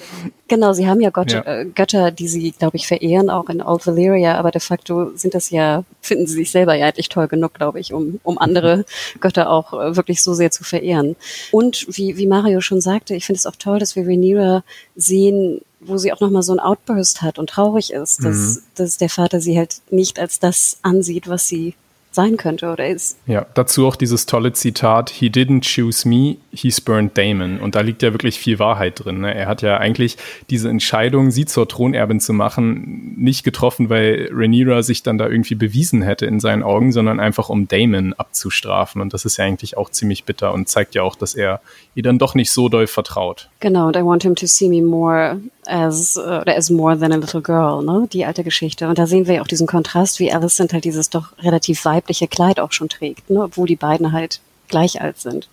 Genau, 0.48 0.72
sie 0.74 0.86
haben 0.86 1.00
ja, 1.00 1.10
Gott, 1.10 1.32
ja. 1.32 1.42
Äh, 1.42 1.64
Götter, 1.64 2.10
die 2.10 2.28
sie, 2.28 2.52
glaube 2.52 2.76
ich, 2.76 2.86
verehren, 2.86 3.30
auch 3.30 3.48
in 3.48 3.62
Old 3.62 3.86
Valyria, 3.86 4.36
aber 4.36 4.50
de 4.50 4.60
facto 4.60 5.16
sind 5.16 5.34
das 5.34 5.48
ja, 5.50 5.84
finden 6.02 6.26
sie 6.26 6.34
sich 6.34 6.50
selber 6.50 6.74
ja 6.74 6.86
eigentlich 6.86 7.08
toll 7.08 7.26
genug, 7.26 7.54
glaube 7.54 7.80
ich, 7.80 7.94
um, 7.94 8.20
um 8.22 8.38
andere 8.38 8.84
Götter 9.20 9.50
auch 9.50 9.72
äh, 9.72 9.96
wirklich 9.96 10.22
so 10.22 10.34
sehr 10.34 10.50
zu 10.50 10.62
verehren. 10.62 11.16
Und 11.52 11.86
wie, 11.88 12.18
wie 12.18 12.26
Mario 12.26 12.60
schon 12.60 12.82
sagte, 12.82 13.14
ich 13.14 13.24
finde 13.24 13.38
es 13.38 13.46
auch 13.46 13.56
toll, 13.56 13.78
dass 13.78 13.96
wir 13.96 14.06
Rhaenyra 14.06 14.62
sehen, 14.94 15.62
wo 15.80 15.96
sie 15.96 16.12
auch 16.12 16.20
nochmal 16.20 16.42
so 16.42 16.52
ein 16.52 16.60
Outburst 16.60 17.22
hat 17.22 17.38
und 17.38 17.50
traurig 17.50 17.92
ist, 17.92 18.22
dass, 18.22 18.36
mhm. 18.36 18.62
dass 18.74 18.98
der 18.98 19.08
Vater 19.08 19.40
sie 19.40 19.56
halt 19.56 19.76
nicht 19.90 20.18
als 20.18 20.38
das 20.38 20.78
ansieht, 20.82 21.28
was 21.28 21.48
sie 21.48 21.74
sein 22.14 22.36
könnte 22.36 22.70
oder 22.70 22.86
ist. 22.86 23.18
Ja, 23.26 23.46
dazu 23.54 23.86
auch 23.86 23.96
dieses 23.96 24.26
tolle 24.26 24.52
Zitat, 24.52 25.10
he 25.10 25.28
didn't 25.28 25.62
choose 25.62 26.06
me, 26.06 26.36
he 26.52 26.70
spurned 26.70 27.16
Damon. 27.16 27.58
Und 27.58 27.74
da 27.74 27.80
liegt 27.80 28.02
ja 28.02 28.12
wirklich 28.12 28.38
viel 28.38 28.58
Wahrheit 28.58 29.04
drin. 29.04 29.20
Ne? 29.20 29.34
Er 29.34 29.46
hat 29.46 29.62
ja 29.62 29.78
eigentlich 29.78 30.16
diese 30.50 30.68
Entscheidung, 30.68 31.30
sie 31.30 31.46
zur 31.46 31.68
Thronerbin 31.68 32.20
zu 32.20 32.32
machen, 32.32 33.14
nicht 33.16 33.44
getroffen, 33.44 33.88
weil 33.88 34.28
Rhaenyra 34.32 34.82
sich 34.82 35.02
dann 35.02 35.18
da 35.18 35.28
irgendwie 35.28 35.54
bewiesen 35.54 36.02
hätte 36.02 36.26
in 36.26 36.40
seinen 36.40 36.62
Augen, 36.62 36.92
sondern 36.92 37.20
einfach 37.20 37.48
um 37.48 37.68
Damon 37.68 38.12
abzustrafen. 38.14 39.00
Und 39.00 39.14
das 39.14 39.24
ist 39.24 39.38
ja 39.38 39.44
eigentlich 39.44 39.76
auch 39.76 39.90
ziemlich 39.90 40.24
bitter 40.24 40.52
und 40.52 40.68
zeigt 40.68 40.94
ja 40.94 41.02
auch, 41.02 41.16
dass 41.16 41.34
er 41.34 41.60
ihr 41.94 42.02
dann 42.02 42.18
doch 42.18 42.34
nicht 42.34 42.52
so 42.52 42.68
doll 42.68 42.86
vertraut. 42.86 43.48
Genau, 43.60 43.88
und 43.88 43.96
I 43.96 44.04
want 44.04 44.22
him 44.22 44.34
to 44.34 44.46
see 44.46 44.68
me 44.68 44.82
more 44.82 45.40
as, 45.66 46.16
uh, 46.16 46.42
as 46.46 46.70
more 46.70 46.98
than 46.98 47.12
a 47.12 47.16
little 47.16 47.40
girl, 47.40 47.82
ne? 47.82 48.08
Die 48.12 48.24
alte 48.24 48.44
Geschichte. 48.44 48.88
Und 48.88 48.98
da 48.98 49.06
sehen 49.06 49.26
wir 49.26 49.36
ja 49.36 49.42
auch 49.42 49.46
diesen 49.46 49.66
Kontrast, 49.66 50.18
wie 50.18 50.32
Alicent 50.32 50.72
halt 50.72 50.84
dieses 50.84 51.10
doch 51.10 51.32
relativ 51.38 51.84
weibliche 51.84 52.28
Kleid 52.28 52.60
auch 52.60 52.72
schon 52.72 52.88
trägt, 52.88 53.30
ne? 53.30 53.42
Obwohl 53.42 53.66
die 53.66 53.76
beiden 53.76 54.12
halt 54.12 54.40
gleich 54.68 55.00
alt 55.00 55.18
sind. 55.18 55.48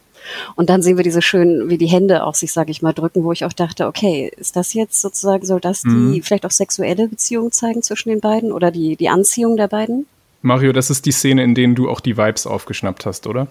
Und 0.55 0.70
dann 0.70 0.82
sehen 0.82 0.97
wir 0.97 1.03
diese 1.03 1.22
schönen, 1.22 1.70
wie 1.70 1.78
die 1.78 1.88
Hände 1.88 2.24
auch 2.26 2.36
sich, 2.36 2.51
sage 2.51 2.72
ich 2.72 2.82
mal, 2.82 2.93
drücken, 2.93 3.24
wo 3.24 3.32
ich 3.32 3.45
auch 3.45 3.53
dachte, 3.53 3.88
okay, 3.88 4.32
ist 4.38 4.55
das 4.55 4.74
jetzt 4.74 5.01
sozusagen, 5.01 5.45
soll 5.45 5.60
das 5.60 5.84
mhm. 5.84 6.14
die 6.14 6.22
vielleicht 6.22 6.45
auch 6.45 6.51
sexuelle 6.51 7.07
Beziehung 7.07 7.51
zeigen 7.51 7.82
zwischen 7.82 8.10
den 8.10 8.20
beiden 8.20 8.51
oder 8.51 8.72
die, 8.72 8.95
die 8.95 9.10
Anziehung 9.10 9.57
der 9.57 9.68
beiden? 9.68 10.07
Mario, 10.41 10.72
das 10.72 10.89
ist 10.89 11.05
die 11.05 11.12
Szene, 11.12 11.43
in 11.43 11.55
denen 11.55 11.76
du 11.76 11.89
auch 11.89 11.99
die 11.99 12.18
Vibes 12.18 12.47
aufgeschnappt 12.47 13.05
hast, 13.05 13.28
oder? 13.28 13.47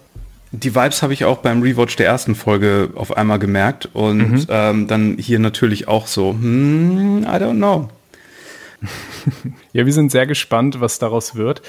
Die 0.51 0.73
Vibes 0.73 1.03
habe 1.03 1.13
ich 1.13 1.25
auch 1.25 1.37
beim 1.37 1.61
Rewatch 1.61 1.95
der 1.95 2.07
ersten 2.07 2.33
Folge 2.33 2.89
auf 2.95 3.15
einmal 3.15 3.37
gemerkt 3.37 3.89
und 3.93 4.17
mhm. 4.17 4.45
ähm, 4.49 4.87
dann 4.87 5.17
hier 5.17 5.39
natürlich 5.39 5.87
auch 5.87 6.07
so, 6.07 6.33
hmm, 6.33 7.23
I 7.23 7.35
don't 7.35 7.57
know. 7.57 7.89
ja, 9.73 9.85
wir 9.85 9.93
sind 9.93 10.11
sehr 10.11 10.25
gespannt, 10.25 10.81
was 10.81 10.99
daraus 10.99 11.35
wird. 11.35 11.61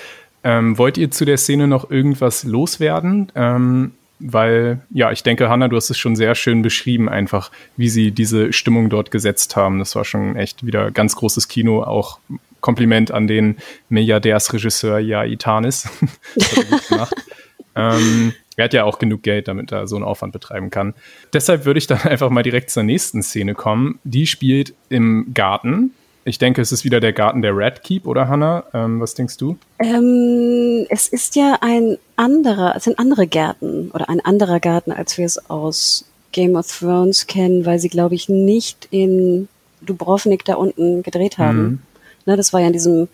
Ähm, 0.43 0.79
wollt 0.79 0.97
ihr 0.97 1.11
zu 1.11 1.27
der 1.27 1.37
Szene 1.37 1.67
noch 1.67 1.91
irgendwas 1.91 2.45
loswerden? 2.45 3.31
Ähm, 3.35 3.93
weil, 4.21 4.81
ja, 4.91 5.11
ich 5.11 5.23
denke, 5.23 5.49
Hanna, 5.49 5.69
du 5.69 5.77
hast 5.77 5.91
es 5.91 5.99
schon 5.99 6.17
sehr 6.17 6.35
schön 6.35 6.63
beschrieben, 6.63 7.09
einfach, 7.09 7.51
wie 7.77 7.89
sie 7.89 8.13
diese 8.13 8.53
Stimmung 8.53 8.91
dort 8.91 9.11
gesetzt 9.11 9.57
haben. 9.57 9.79
Das 9.79 9.97
war 9.97 10.05
schon 10.05 10.37
echt 10.37 10.65
wieder 10.65 10.91
ganz 10.91 11.17
großes 11.17 11.49
Kino, 11.49 11.83
auch 11.83 12.19
Kompliment 12.61 13.11
an 13.11 13.27
den 13.27 13.57
Milliardärsregisseur 13.89 14.99
Jaitanis. 14.99 15.89
ähm, 17.75 18.35
er 18.61 18.65
hat 18.65 18.75
ja 18.75 18.85
auch 18.85 18.99
genug 18.99 19.23
Geld, 19.23 19.49
damit 19.49 19.73
er 19.73 19.87
so 19.87 19.97
einen 19.97 20.05
Aufwand 20.05 20.33
betreiben 20.33 20.71
kann. 20.71 20.95
Deshalb 21.33 21.65
würde 21.65 21.79
ich 21.79 21.87
dann 21.87 21.99
einfach 22.05 22.31
mal 22.31 22.43
direkt 22.43 22.71
zur 22.71 22.83
nächsten 22.83 23.23
Szene 23.23 23.55
kommen. 23.55 23.99
Die 24.05 24.27
spielt 24.27 24.75
im 24.89 25.33
Garten. 25.35 25.93
Ich 26.25 26.39
denke, 26.39 26.61
es 26.61 26.71
ist 26.71 26.85
wieder 26.85 27.01
der 27.01 27.15
Garten 27.15 27.41
der 27.41 27.57
Red 27.57 27.83
Keep, 27.83 28.07
oder 28.07 28.29
Hannah? 28.29 28.65
Ähm, 28.75 29.01
was 29.01 29.15
denkst 29.15 29.39
du? 29.39 29.57
Ähm, 29.79 30.87
es 30.91 31.09
ist 31.09 31.35
ja 31.35 31.59
ein 31.63 31.97
anderer, 32.17 32.77
es 32.77 32.85
sind 32.85 32.99
andere 32.99 33.27
Gärten 33.27 33.91
oder 33.93 34.09
ein 34.11 34.21
anderer 34.21 34.61
Garten, 34.61 34.93
als 34.93 35.17
wir 35.17 35.25
es 35.25 35.51
aus 35.51 36.05
Game 36.33 36.57
of 36.57 36.67
Thrones 36.79 37.27
kennen, 37.27 37.65
weil 37.65 37.79
sie, 37.79 37.89
glaube 37.89 38.15
ich, 38.15 38.29
nicht 38.29 38.87
in 38.91 39.49
Dubrovnik 39.81 40.45
da 40.45 40.55
unten 40.55 41.03
gedreht 41.03 41.39
haben. 41.39 41.63
Mhm. 41.63 41.79
Ne, 42.27 42.37
das 42.37 42.53
war 42.53 42.61
ja 42.61 42.67
in 42.67 42.75
diesem 42.75 43.09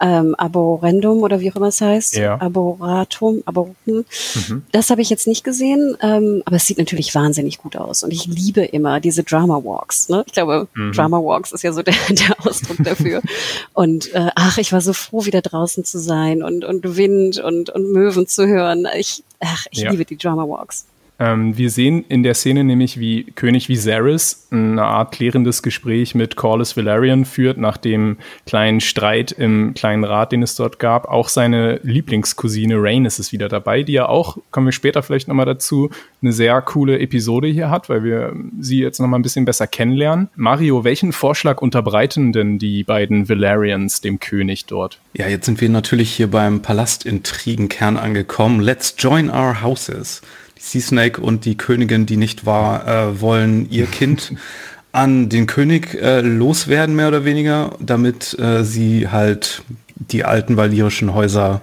ähm, 0.00 0.34
Aborendum 0.34 1.22
oder 1.22 1.40
wie 1.40 1.50
auch 1.50 1.56
immer 1.56 1.68
es 1.68 1.80
heißt. 1.80 2.16
Ja. 2.16 2.40
Aboratum, 2.40 3.42
Aboratum. 3.46 4.04
Mhm. 4.34 4.62
Das 4.72 4.90
habe 4.90 5.02
ich 5.02 5.10
jetzt 5.10 5.26
nicht 5.26 5.44
gesehen, 5.44 5.96
ähm, 6.02 6.42
aber 6.44 6.56
es 6.56 6.66
sieht 6.66 6.78
natürlich 6.78 7.14
wahnsinnig 7.14 7.58
gut 7.58 7.76
aus. 7.76 8.02
Und 8.02 8.12
ich 8.12 8.26
liebe 8.26 8.64
immer 8.64 9.00
diese 9.00 9.22
Drama 9.22 9.62
Walks. 9.64 10.08
Ne? 10.08 10.24
Ich 10.26 10.32
glaube, 10.32 10.68
mhm. 10.74 10.92
Drama 10.92 11.18
Walks 11.18 11.52
ist 11.52 11.62
ja 11.62 11.72
so 11.72 11.82
der, 11.84 11.94
der 12.10 12.46
Ausdruck 12.46 12.78
dafür. 12.82 13.22
und 13.72 14.12
äh, 14.14 14.30
ach, 14.34 14.58
ich 14.58 14.72
war 14.72 14.80
so 14.80 14.92
froh, 14.92 15.24
wieder 15.24 15.42
draußen 15.42 15.84
zu 15.84 15.98
sein 15.98 16.42
und, 16.42 16.64
und 16.64 16.96
Wind 16.96 17.38
und, 17.38 17.70
und 17.70 17.92
Möwen 17.92 18.26
zu 18.26 18.46
hören. 18.46 18.86
Ich, 18.98 19.22
ach, 19.40 19.66
ich 19.70 19.80
ja. 19.80 19.90
liebe 19.90 20.04
die 20.04 20.16
Drama 20.16 20.48
Walks. 20.48 20.86
Ähm, 21.18 21.56
wir 21.56 21.70
sehen 21.70 22.04
in 22.08 22.22
der 22.22 22.34
Szene 22.34 22.64
nämlich, 22.64 22.98
wie 22.98 23.24
König 23.24 23.68
Viserys 23.68 24.48
eine 24.50 24.82
Art 24.82 25.12
klärendes 25.12 25.62
Gespräch 25.62 26.14
mit 26.14 26.36
Corlys 26.36 26.76
Velaryon 26.76 27.24
führt, 27.24 27.56
nach 27.56 27.76
dem 27.76 28.16
kleinen 28.46 28.80
Streit 28.80 29.32
im 29.32 29.74
kleinen 29.74 30.04
Rat, 30.04 30.32
den 30.32 30.42
es 30.42 30.56
dort 30.56 30.78
gab. 30.78 31.06
Auch 31.06 31.28
seine 31.28 31.80
Lieblingscousine 31.82 32.76
Rhaenys 32.76 33.18
ist 33.18 33.32
wieder 33.32 33.48
dabei, 33.48 33.82
die 33.82 33.92
ja 33.92 34.08
auch, 34.08 34.38
kommen 34.50 34.66
wir 34.66 34.72
später 34.72 35.02
vielleicht 35.02 35.28
nochmal 35.28 35.46
dazu, 35.46 35.90
eine 36.20 36.32
sehr 36.32 36.60
coole 36.62 36.98
Episode 36.98 37.48
hier 37.48 37.70
hat, 37.70 37.88
weil 37.88 38.02
wir 38.02 38.34
sie 38.60 38.80
jetzt 38.80 38.98
nochmal 38.98 39.20
ein 39.20 39.22
bisschen 39.22 39.44
besser 39.44 39.66
kennenlernen. 39.66 40.28
Mario, 40.34 40.84
welchen 40.84 41.12
Vorschlag 41.12 41.62
unterbreiten 41.62 42.32
denn 42.32 42.58
die 42.58 42.82
beiden 42.82 43.28
Velaryons 43.28 44.00
dem 44.00 44.18
König 44.18 44.66
dort? 44.66 44.98
Ja, 45.12 45.28
jetzt 45.28 45.46
sind 45.46 45.60
wir 45.60 45.68
natürlich 45.68 46.12
hier 46.12 46.28
beim 46.28 46.60
Palastintrigenkern 46.60 47.96
angekommen. 47.96 48.60
Let's 48.60 48.94
join 48.98 49.30
our 49.30 49.62
houses. 49.62 50.22
Sea 50.64 50.80
Snake 50.80 51.20
und 51.20 51.44
die 51.44 51.56
Königin, 51.56 52.06
die 52.06 52.16
nicht 52.16 52.46
war, 52.46 52.88
äh, 52.88 53.20
wollen 53.20 53.68
ihr 53.70 53.86
Kind 53.86 54.32
an 54.92 55.28
den 55.28 55.46
König 55.46 55.94
äh, 55.94 56.20
loswerden, 56.20 56.96
mehr 56.96 57.08
oder 57.08 57.24
weniger, 57.24 57.76
damit 57.80 58.38
äh, 58.38 58.64
sie 58.64 59.08
halt 59.08 59.62
die 59.96 60.24
alten 60.24 60.56
valyrischen 60.56 61.12
Häuser 61.12 61.60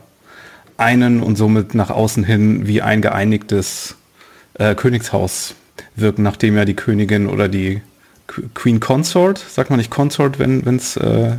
einen 0.77 1.23
und 1.23 1.35
somit 1.35 1.73
nach 1.73 1.89
außen 1.89 2.23
hin 2.23 2.67
wie 2.67 2.81
ein 2.81 3.01
geeinigtes 3.01 3.95
äh, 4.55 4.75
Königshaus 4.75 5.55
wirken, 5.95 6.21
nachdem 6.23 6.55
ja 6.55 6.65
die 6.65 6.75
Königin 6.75 7.27
oder 7.27 7.47
die 7.47 7.81
Queen 8.53 8.79
Consort, 8.79 9.39
sagt 9.39 9.71
man 9.71 9.77
nicht 9.77 9.91
Consort, 9.91 10.37
wenn 10.37 10.63
es 10.75 10.95
äh, 10.95 11.37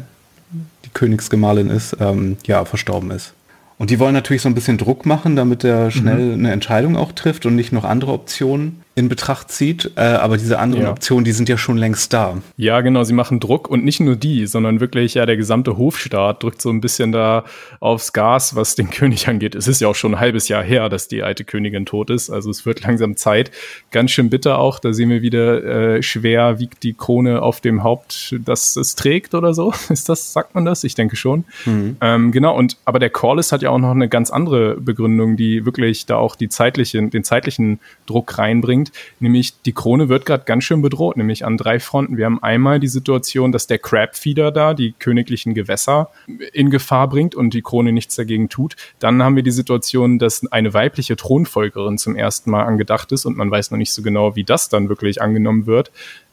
die 0.84 0.90
Königsgemahlin 0.92 1.70
ist, 1.70 1.96
ähm, 2.00 2.36
ja, 2.44 2.64
verstorben 2.64 3.12
ist. 3.12 3.34
Und 3.82 3.90
die 3.90 3.98
wollen 3.98 4.14
natürlich 4.14 4.42
so 4.42 4.48
ein 4.48 4.54
bisschen 4.54 4.78
Druck 4.78 5.06
machen, 5.06 5.34
damit 5.34 5.64
er 5.64 5.90
schnell 5.90 6.36
mhm. 6.36 6.44
eine 6.44 6.52
Entscheidung 6.52 6.96
auch 6.96 7.10
trifft 7.10 7.46
und 7.46 7.56
nicht 7.56 7.72
noch 7.72 7.82
andere 7.82 8.12
Optionen 8.12 8.82
in 8.95 9.09
Betracht 9.09 9.51
zieht. 9.51 9.93
Äh, 9.97 10.03
aber 10.03 10.36
diese 10.36 10.59
anderen 10.59 10.84
ja. 10.84 10.90
Optionen, 10.90 11.24
die 11.24 11.32
sind 11.32 11.49
ja 11.49 11.57
schon 11.57 11.78
längst 11.78 12.12
da. 12.12 12.36
Ja, 12.57 12.80
genau, 12.82 13.05
sie 13.05 13.14
machen 13.14 13.40
Druck 13.40 13.68
und 13.68 13.84
nicht 13.84 14.01
nur 14.01 14.16
die, 14.16 14.47
sondern 14.47 14.80
wirklich 14.80 15.14
ja 15.14 15.24
der 15.24 15.36
gesamte 15.36 15.78
Hofstaat 15.78 16.43
drückt 16.43 16.61
so 16.61 16.68
ein 16.68 16.82
bisschen 16.82 17.11
da 17.11 17.45
aufs 17.80 18.12
Gas, 18.12 18.55
was 18.55 18.74
den 18.74 18.90
König 18.90 19.28
angeht. 19.28 19.55
Es 19.55 19.66
ist 19.66 19.80
ja 19.80 19.88
auch 19.88 19.95
schon 19.95 20.14
ein 20.14 20.20
halbes 20.20 20.49
Jahr 20.49 20.62
her, 20.62 20.88
dass 20.90 21.09
die 21.09 21.22
alte 21.22 21.45
Königin 21.45 21.86
tot 21.86 22.11
ist. 22.11 22.28
Also 22.28 22.51
es 22.51 22.66
wird 22.66 22.82
langsam 22.82 23.16
Zeit. 23.16 23.51
Ganz 23.90 24.11
schön 24.11 24.28
bitter 24.28 24.59
auch. 24.59 24.78
Da 24.78 24.93
sehen 24.93 25.09
wir 25.09 25.22
wieder, 25.22 25.64
äh, 25.64 26.03
schwer 26.03 26.59
wiegt 26.59 26.82
die 26.82 26.93
Krone 26.93 27.40
auf 27.40 27.62
dem 27.62 27.82
Haupt, 27.82 28.36
dass 28.45 28.76
es 28.76 28.95
trägt 28.95 29.34
oder 29.34 29.55
so. 29.55 29.72
Ist 29.88 30.11
das, 30.11 30.34
sagt 30.34 30.55
man 30.55 30.66
das? 30.66 30.84
Ich 30.84 30.95
denke 30.95 31.16
schon. 31.16 31.45
Mhm. 31.64 31.97
Ähm, 32.03 32.32
genau, 32.32 32.57
und 32.57 32.76
aber 32.84 32.99
der 32.99 33.11
Corliss 33.11 33.53
hat 33.53 33.62
ja 33.62 33.70
auch 33.70 33.78
noch 33.78 33.90
eine 33.93 34.09
ganz 34.09 34.30
andere 34.30 34.76
Begründung, 34.76 35.36
die 35.36 35.64
wirklich 35.64 36.05
da 36.05 36.16
auch 36.16 36.36
die 36.36 36.51
zeitliche, 36.51 37.03
den 37.03 37.24
zeitlichen 37.24 37.80
Druck 38.07 38.36
reinbringt 38.36 38.81
bringt, 38.82 38.92
nämlich 39.20 39.60
die 39.62 39.72
Krone 39.72 40.08
wird 40.08 40.26
gerade 40.26 40.44
ganz 40.44 40.64
schön 40.64 40.82
bedroht, 40.82 41.16
nämlich 41.16 41.44
an 41.44 41.56
drei 41.56 41.78
Fronten. 41.78 42.16
Wir 42.16 42.26
haben 42.26 42.42
einmal 42.42 42.80
die 42.80 42.88
Situation, 42.88 43.52
dass 43.52 43.66
der 43.66 43.78
Crabfeeder 43.78 44.50
da 44.50 44.74
die 44.74 44.94
königlichen 44.98 45.54
Gewässer 45.54 46.10
in 46.52 46.70
Gefahr 46.70 47.08
bringt 47.08 47.34
und 47.34 47.54
die 47.54 47.62
Krone 47.62 47.92
nichts 47.92 48.16
dagegen 48.16 48.48
tut. 48.48 48.76
Dann 48.98 49.22
haben 49.22 49.36
wir 49.36 49.42
die 49.42 49.50
Situation, 49.50 50.18
dass 50.18 50.46
eine 50.50 50.74
weibliche 50.74 51.16
Thronfolgerin 51.16 51.98
zum 51.98 52.16
ersten 52.16 52.50
Mal 52.50 52.64
angedacht 52.64 53.12
ist 53.12 53.24
und 53.24 53.36
man 53.36 53.50
weiß 53.50 53.70
noch 53.70 53.78
nicht 53.78 53.92
so 53.92 54.02
genau, 54.02 54.36
wie 54.36 54.44
das 54.44 54.68
dann 54.68 54.88
wirklich 54.88 55.20
angenommen 55.22 55.66
wird 55.66 55.90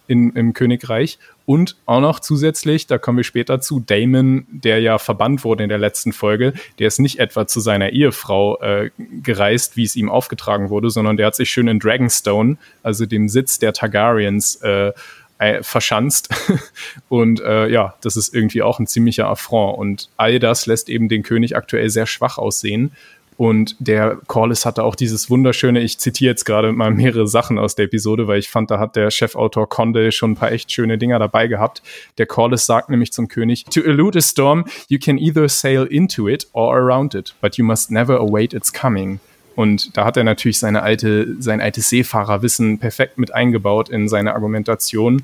in, 0.09 0.31
im 0.31 0.53
Königreich. 0.53 1.19
Und 1.45 1.77
auch 1.85 2.01
noch 2.01 2.19
zusätzlich, 2.19 2.87
da 2.87 2.97
kommen 2.97 3.17
wir 3.17 3.23
später 3.23 3.61
zu, 3.61 3.79
Damon, 3.79 4.47
der 4.49 4.81
ja 4.81 4.97
verbannt 4.97 5.43
wurde 5.43 5.63
in 5.63 5.69
der 5.69 5.77
letzten 5.77 6.13
Folge, 6.13 6.53
der 6.79 6.87
ist 6.87 6.99
nicht 6.99 7.19
etwa 7.19 7.47
zu 7.47 7.59
seiner 7.59 7.91
Ehefrau 7.91 8.59
äh, 8.59 8.89
gereist, 9.21 9.77
wie 9.77 9.83
es 9.83 9.95
ihm 9.95 10.09
aufgetragen 10.09 10.69
wurde, 10.69 10.89
sondern 10.89 11.15
der 11.15 11.27
hat 11.27 11.35
sich 11.35 11.49
schön 11.51 11.67
in 11.67 11.79
Dragonstone, 11.79 12.57
also 12.81 13.05
dem 13.05 13.29
Sitz 13.29 13.59
der 13.59 13.71
Targaryens, 13.71 14.55
äh, 14.63 14.91
äh 15.37 15.61
verschanzt. 15.61 16.29
und 17.09 17.39
äh, 17.41 17.67
ja, 17.69 17.93
das 18.01 18.17
ist 18.17 18.33
irgendwie 18.33 18.63
auch 18.63 18.79
ein 18.79 18.87
ziemlicher 18.87 19.27
Affront. 19.27 19.77
Und 19.77 20.09
all 20.17 20.39
das 20.39 20.65
lässt 20.65 20.89
eben 20.89 21.07
den 21.07 21.21
König 21.21 21.55
aktuell 21.55 21.91
sehr 21.91 22.07
schwach 22.07 22.39
aussehen. 22.39 22.91
Und 23.39 23.77
der 23.79 24.17
Corliss 24.27 24.65
hatte 24.65 24.83
auch 24.83 24.95
dieses 24.95 25.29
wunderschöne, 25.29 25.79
ich 25.79 25.97
zitiere 25.97 26.31
jetzt 26.31 26.43
gerade 26.43 26.73
mal 26.73 26.91
mehrere 26.91 27.25
Sachen 27.25 27.57
aus 27.57 27.73
der 27.73 27.85
Episode, 27.85 28.27
weil 28.27 28.37
ich 28.37 28.49
fand, 28.49 28.69
da 28.69 28.79
hat 28.79 28.97
der 28.97 29.11
Chefautor 29.11 29.69
Conde 29.69 30.11
schon 30.11 30.31
ein 30.31 30.35
paar 30.35 30.51
echt 30.51 30.69
schöne 30.69 30.97
Dinger 30.97 31.19
dabei 31.19 31.47
gehabt. 31.47 31.81
Der 32.17 32.25
Corliss 32.25 32.65
sagt 32.65 32.89
nämlich 32.89 33.13
zum 33.13 33.29
König, 33.29 33.63
to 33.63 33.79
elude 33.79 34.19
a 34.19 34.21
storm, 34.21 34.65
you 34.89 34.99
can 34.99 35.17
either 35.17 35.47
sail 35.47 35.85
into 35.85 36.27
it 36.27 36.49
or 36.51 36.75
around 36.75 37.15
it, 37.15 37.33
but 37.39 37.55
you 37.55 37.63
must 37.63 37.91
never 37.91 38.19
await 38.19 38.53
its 38.53 38.73
coming. 38.73 39.21
Und 39.55 39.95
da 39.95 40.03
hat 40.03 40.17
er 40.17 40.25
natürlich 40.25 40.59
seine 40.59 40.83
alte, 40.83 41.41
sein 41.41 41.61
altes 41.61 41.87
Seefahrerwissen 41.89 42.79
perfekt 42.79 43.17
mit 43.17 43.33
eingebaut 43.33 43.87
in 43.87 44.09
seine 44.09 44.33
Argumentation 44.33 45.23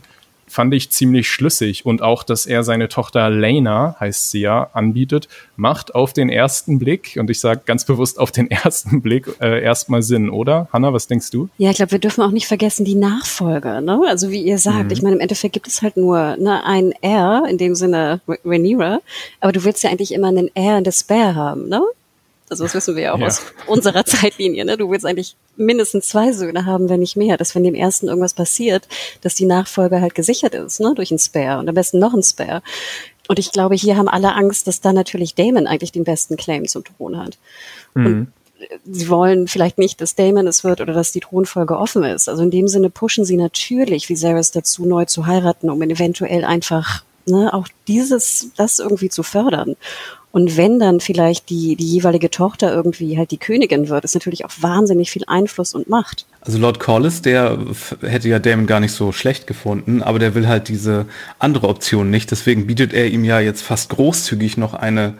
fand 0.56 0.74
ich 0.74 0.90
ziemlich 0.90 1.28
schlüssig 1.30 1.86
und 1.86 2.02
auch, 2.02 2.24
dass 2.24 2.46
er 2.46 2.64
seine 2.64 2.88
Tochter 2.88 3.30
Lena, 3.30 3.98
heißt 4.00 4.32
sie 4.32 4.40
ja, 4.40 4.70
anbietet, 4.72 5.28
macht 5.58 5.94
auf 5.94 6.14
den 6.14 6.30
ersten 6.30 6.80
Blick, 6.80 7.18
und 7.20 7.30
ich 7.30 7.42
sage 7.42 7.64
ganz 7.66 7.84
bewusst 7.84 8.18
auf 8.18 8.32
den 8.32 8.50
ersten 8.64 9.02
Blick, 9.02 9.28
äh, 9.42 9.62
erstmal 9.62 10.02
Sinn, 10.02 10.30
oder? 10.30 10.70
Hanna, 10.72 10.94
was 10.94 11.08
denkst 11.08 11.30
du? 11.32 11.50
Ja, 11.58 11.72
ich 11.72 11.76
glaube, 11.76 11.92
wir 11.92 12.00
dürfen 12.00 12.22
auch 12.22 12.32
nicht 12.32 12.48
vergessen 12.48 12.86
die 12.86 12.96
Nachfolge, 12.96 13.82
ne? 13.82 14.02
Also 14.08 14.32
wie 14.32 14.42
ihr 14.42 14.58
sagt, 14.58 14.86
mhm. 14.86 14.92
ich 14.92 15.02
meine, 15.02 15.16
im 15.16 15.22
Endeffekt 15.22 15.54
gibt 15.54 15.68
es 15.68 15.82
halt 15.82 15.98
nur 15.98 16.38
ne, 16.38 16.64
ein 16.64 16.94
R, 17.02 17.44
in 17.50 17.58
dem 17.58 17.76
Sinne 17.76 18.22
Rhaenyra, 18.46 19.02
aber 19.42 19.52
du 19.52 19.66
willst 19.66 19.84
ja 19.84 19.90
eigentlich 19.90 20.14
immer 20.14 20.30
einen 20.30 20.50
R 20.56 20.78
in 20.78 20.86
der 20.86 20.94
Spare 20.94 21.36
haben, 21.36 21.68
ne? 21.68 21.82
Also 22.50 22.64
das 22.64 22.76
wissen 22.76 22.96
wir 22.96 23.04
ja 23.04 23.14
auch 23.14 23.20
ja. 23.20 23.28
aus 23.28 23.42
unserer 23.66 24.06
Zeitlinie. 24.06 24.66
Ne? 24.66 24.78
Du 24.78 24.90
willst 24.92 25.06
eigentlich 25.06 25.36
mindestens 25.56 26.08
zwei 26.08 26.32
Söhne 26.32 26.66
haben, 26.66 26.90
wenn 26.90 27.00
nicht 27.00 27.16
mehr, 27.16 27.38
dass 27.38 27.56
wenn 27.56 27.64
dem 27.64 27.76
ersten 27.76 28.08
irgendwas 28.08 28.34
passiert, 28.34 28.88
dass 29.22 29.34
die 29.36 29.46
Nachfolge 29.46 30.02
halt 30.02 30.16
gesichert 30.16 30.54
ist, 30.54 30.80
ne? 30.80 30.94
durch 30.96 31.12
ein 31.12 31.20
Spare 31.20 31.60
und 31.60 31.68
am 31.68 31.76
besten 31.76 32.00
noch 32.00 32.14
ein 32.14 32.24
Spare. 32.24 32.62
Und 33.28 33.40
ich 33.40 33.52
glaube, 33.52 33.76
hier 33.76 33.98
haben 33.98 34.08
alle 34.08 34.34
Angst, 34.34 34.68
dass 34.68 34.82
da 34.82 34.94
natürlich 34.94 35.34
Damon 35.34 35.66
eigentlich 35.66 35.92
den 35.92 36.04
besten 36.04 36.38
Claim 36.38 36.68
zum 36.68 36.84
Thron 36.84 37.18
hat. 37.18 37.38
Mhm. 37.96 38.06
Und 38.06 38.34
sie 38.86 39.10
wollen 39.10 39.48
vielleicht 39.48 39.78
nicht, 39.78 40.00
dass 40.02 40.16
Damon 40.16 40.48
es 40.48 40.64
wird 40.64 40.82
oder 40.82 40.94
dass 40.94 41.12
die 41.12 41.22
Thronfolge 41.22 41.78
offen 41.78 42.04
ist. 42.04 42.30
Also 42.30 42.44
in 42.44 42.52
dem 42.52 42.68
Sinne 42.68 42.90
pushen 42.90 43.26
sie 43.26 43.38
natürlich 43.38 44.10
Viserys 44.10 44.52
dazu, 44.52 44.86
neu 44.86 45.06
zu 45.06 45.26
heiraten, 45.26 45.70
um 45.70 45.82
eventuell 45.82 46.46
einfach 46.46 47.04
ne, 47.26 47.54
auch 47.54 47.68
dieses, 47.88 48.52
das 48.56 48.80
irgendwie 48.80 49.10
zu 49.10 49.24
fördern. 49.24 49.76
Und 50.36 50.58
wenn 50.58 50.80
dann 50.80 51.00
vielleicht 51.00 51.50
die, 51.50 51.78
die 51.78 51.88
jeweilige 51.88 52.30
Tochter 52.30 52.74
irgendwie 52.74 53.18
halt 53.18 53.32
die 53.32 53.38
Königin 53.38 53.88
wird, 53.88 54.04
ist 54.04 54.16
natürlich 54.16 54.44
auch 54.44 54.52
wahnsinnig 54.60 55.10
viel 55.10 55.24
Einfluss 55.28 55.74
und 55.74 55.88
Macht. 55.88 56.26
Also 56.42 56.58
Lord 56.58 56.82
Corliss, 56.82 57.22
der 57.22 57.58
hätte 58.02 58.28
ja 58.28 58.38
Damon 58.40 58.68
gar 58.68 58.82
nicht 58.82 58.92
so 58.92 59.14
schlecht 59.14 59.48
gefunden, 59.48 60.04
aber 60.04 60.20
der 60.20 60.36
will 60.36 60.50
halt 60.50 60.68
diese 60.68 61.06
andere 61.40 61.70
Option 61.70 62.10
nicht. 62.10 62.32
Deswegen 62.32 62.68
bietet 62.68 62.92
er 62.92 63.08
ihm 63.08 63.24
ja 63.24 63.40
jetzt 63.40 63.62
fast 63.62 63.92
großzügig 63.92 64.58
noch 64.58 64.74
eine, 64.74 65.14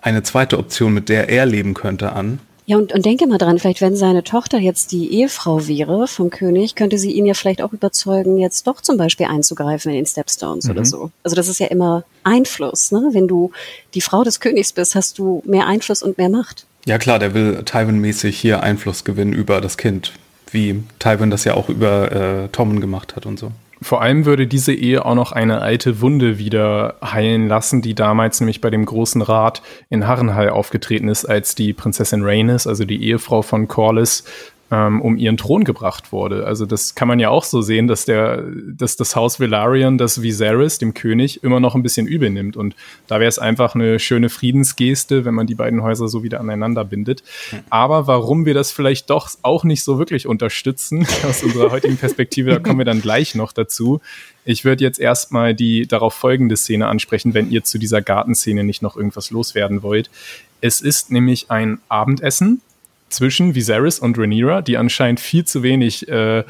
eine 0.00 0.22
zweite 0.22 0.56
Option, 0.56 0.94
mit 0.94 1.08
der 1.08 1.28
er 1.28 1.46
leben 1.46 1.74
könnte, 1.74 2.12
an. 2.12 2.38
Ja, 2.70 2.76
und, 2.76 2.92
und 2.92 3.04
denke 3.04 3.26
mal 3.26 3.36
dran, 3.36 3.58
vielleicht 3.58 3.80
wenn 3.80 3.96
seine 3.96 4.22
Tochter 4.22 4.60
jetzt 4.60 4.92
die 4.92 5.12
Ehefrau 5.12 5.66
wäre 5.66 6.06
vom 6.06 6.30
König, 6.30 6.76
könnte 6.76 6.98
sie 6.98 7.10
ihn 7.10 7.26
ja 7.26 7.34
vielleicht 7.34 7.62
auch 7.62 7.72
überzeugen, 7.72 8.38
jetzt 8.38 8.64
doch 8.68 8.80
zum 8.80 8.96
Beispiel 8.96 9.26
einzugreifen 9.26 9.90
in 9.90 9.96
den 9.96 10.06
Stepstones 10.06 10.66
mhm. 10.66 10.70
oder 10.70 10.84
so. 10.84 11.10
Also 11.24 11.34
das 11.34 11.48
ist 11.48 11.58
ja 11.58 11.66
immer 11.66 12.04
Einfluss. 12.22 12.92
Ne? 12.92 13.08
Wenn 13.10 13.26
du 13.26 13.50
die 13.94 14.00
Frau 14.00 14.22
des 14.22 14.38
Königs 14.38 14.72
bist, 14.72 14.94
hast 14.94 15.18
du 15.18 15.42
mehr 15.44 15.66
Einfluss 15.66 16.00
und 16.00 16.16
mehr 16.16 16.28
Macht. 16.28 16.64
Ja 16.86 16.98
klar, 16.98 17.18
der 17.18 17.34
will 17.34 17.64
Tywin-mäßig 17.64 18.38
hier 18.38 18.62
Einfluss 18.62 19.02
gewinnen 19.02 19.32
über 19.32 19.60
das 19.60 19.76
Kind, 19.76 20.12
wie 20.52 20.80
Tywin 21.00 21.32
das 21.32 21.42
ja 21.42 21.54
auch 21.54 21.70
über 21.70 22.12
äh, 22.44 22.48
Tommen 22.50 22.80
gemacht 22.80 23.16
hat 23.16 23.26
und 23.26 23.40
so. 23.40 23.50
Vor 23.82 24.02
allem 24.02 24.26
würde 24.26 24.46
diese 24.46 24.74
Ehe 24.74 25.04
auch 25.06 25.14
noch 25.14 25.32
eine 25.32 25.62
alte 25.62 26.02
Wunde 26.02 26.38
wieder 26.38 26.96
heilen 27.02 27.48
lassen, 27.48 27.80
die 27.80 27.94
damals 27.94 28.38
nämlich 28.40 28.60
bei 28.60 28.68
dem 28.68 28.84
großen 28.84 29.22
Rat 29.22 29.62
in 29.88 30.06
Harrenhal 30.06 30.50
aufgetreten 30.50 31.08
ist, 31.08 31.24
als 31.24 31.54
die 31.54 31.72
Prinzessin 31.72 32.22
Rhaenys, 32.22 32.66
also 32.66 32.84
die 32.84 33.02
Ehefrau 33.02 33.40
von 33.40 33.68
Corlys, 33.68 34.24
ähm, 34.70 35.00
um 35.00 35.16
ihren 35.16 35.36
Thron 35.36 35.64
gebracht 35.64 36.12
wurde. 36.12 36.46
Also 36.46 36.64
das 36.64 36.94
kann 36.94 37.08
man 37.08 37.18
ja 37.18 37.28
auch 37.28 37.44
so 37.44 37.60
sehen, 37.60 37.88
dass 37.88 38.04
der, 38.04 38.44
dass 38.66 38.96
das 38.96 39.16
Haus 39.16 39.40
Velaryon 39.40 39.98
das 39.98 40.22
Viserys, 40.22 40.78
dem 40.78 40.94
König, 40.94 41.42
immer 41.42 41.58
noch 41.58 41.74
ein 41.74 41.82
bisschen 41.82 42.06
übel 42.06 42.30
nimmt. 42.30 42.56
Und 42.56 42.76
da 43.08 43.18
wäre 43.18 43.28
es 43.28 43.38
einfach 43.38 43.74
eine 43.74 43.98
schöne 43.98 44.28
Friedensgeste, 44.28 45.24
wenn 45.24 45.34
man 45.34 45.48
die 45.48 45.56
beiden 45.56 45.82
Häuser 45.82 46.06
so 46.08 46.22
wieder 46.22 46.38
aneinander 46.38 46.84
bindet. 46.84 47.24
Aber 47.68 48.06
warum 48.06 48.46
wir 48.46 48.54
das 48.54 48.70
vielleicht 48.70 49.10
doch 49.10 49.30
auch 49.42 49.64
nicht 49.64 49.82
so 49.82 49.98
wirklich 49.98 50.26
unterstützen, 50.26 51.06
aus 51.28 51.42
unserer 51.42 51.72
heutigen 51.72 51.96
Perspektive, 51.96 52.50
da 52.50 52.58
kommen 52.60 52.78
wir 52.78 52.84
dann 52.84 53.02
gleich 53.02 53.34
noch 53.34 53.52
dazu. 53.52 54.00
Ich 54.44 54.64
würde 54.64 54.84
jetzt 54.84 55.00
erstmal 55.00 55.54
die 55.54 55.86
darauf 55.86 56.14
folgende 56.14 56.56
Szene 56.56 56.86
ansprechen, 56.86 57.34
wenn 57.34 57.50
ihr 57.50 57.64
zu 57.64 57.78
dieser 57.78 58.02
Gartenszene 58.02 58.62
nicht 58.62 58.82
noch 58.82 58.96
irgendwas 58.96 59.30
loswerden 59.30 59.82
wollt. 59.82 60.10
Es 60.60 60.80
ist 60.80 61.10
nämlich 61.10 61.50
ein 61.50 61.80
Abendessen 61.88 62.60
zwischen 63.10 63.54
Viserys 63.54 63.98
und 63.98 64.18
Rhaenyra, 64.18 64.62
die 64.62 64.76
anscheinend 64.76 65.20
viel 65.20 65.44
zu 65.44 65.62
wenig 65.62 66.08
äh, 66.08 66.44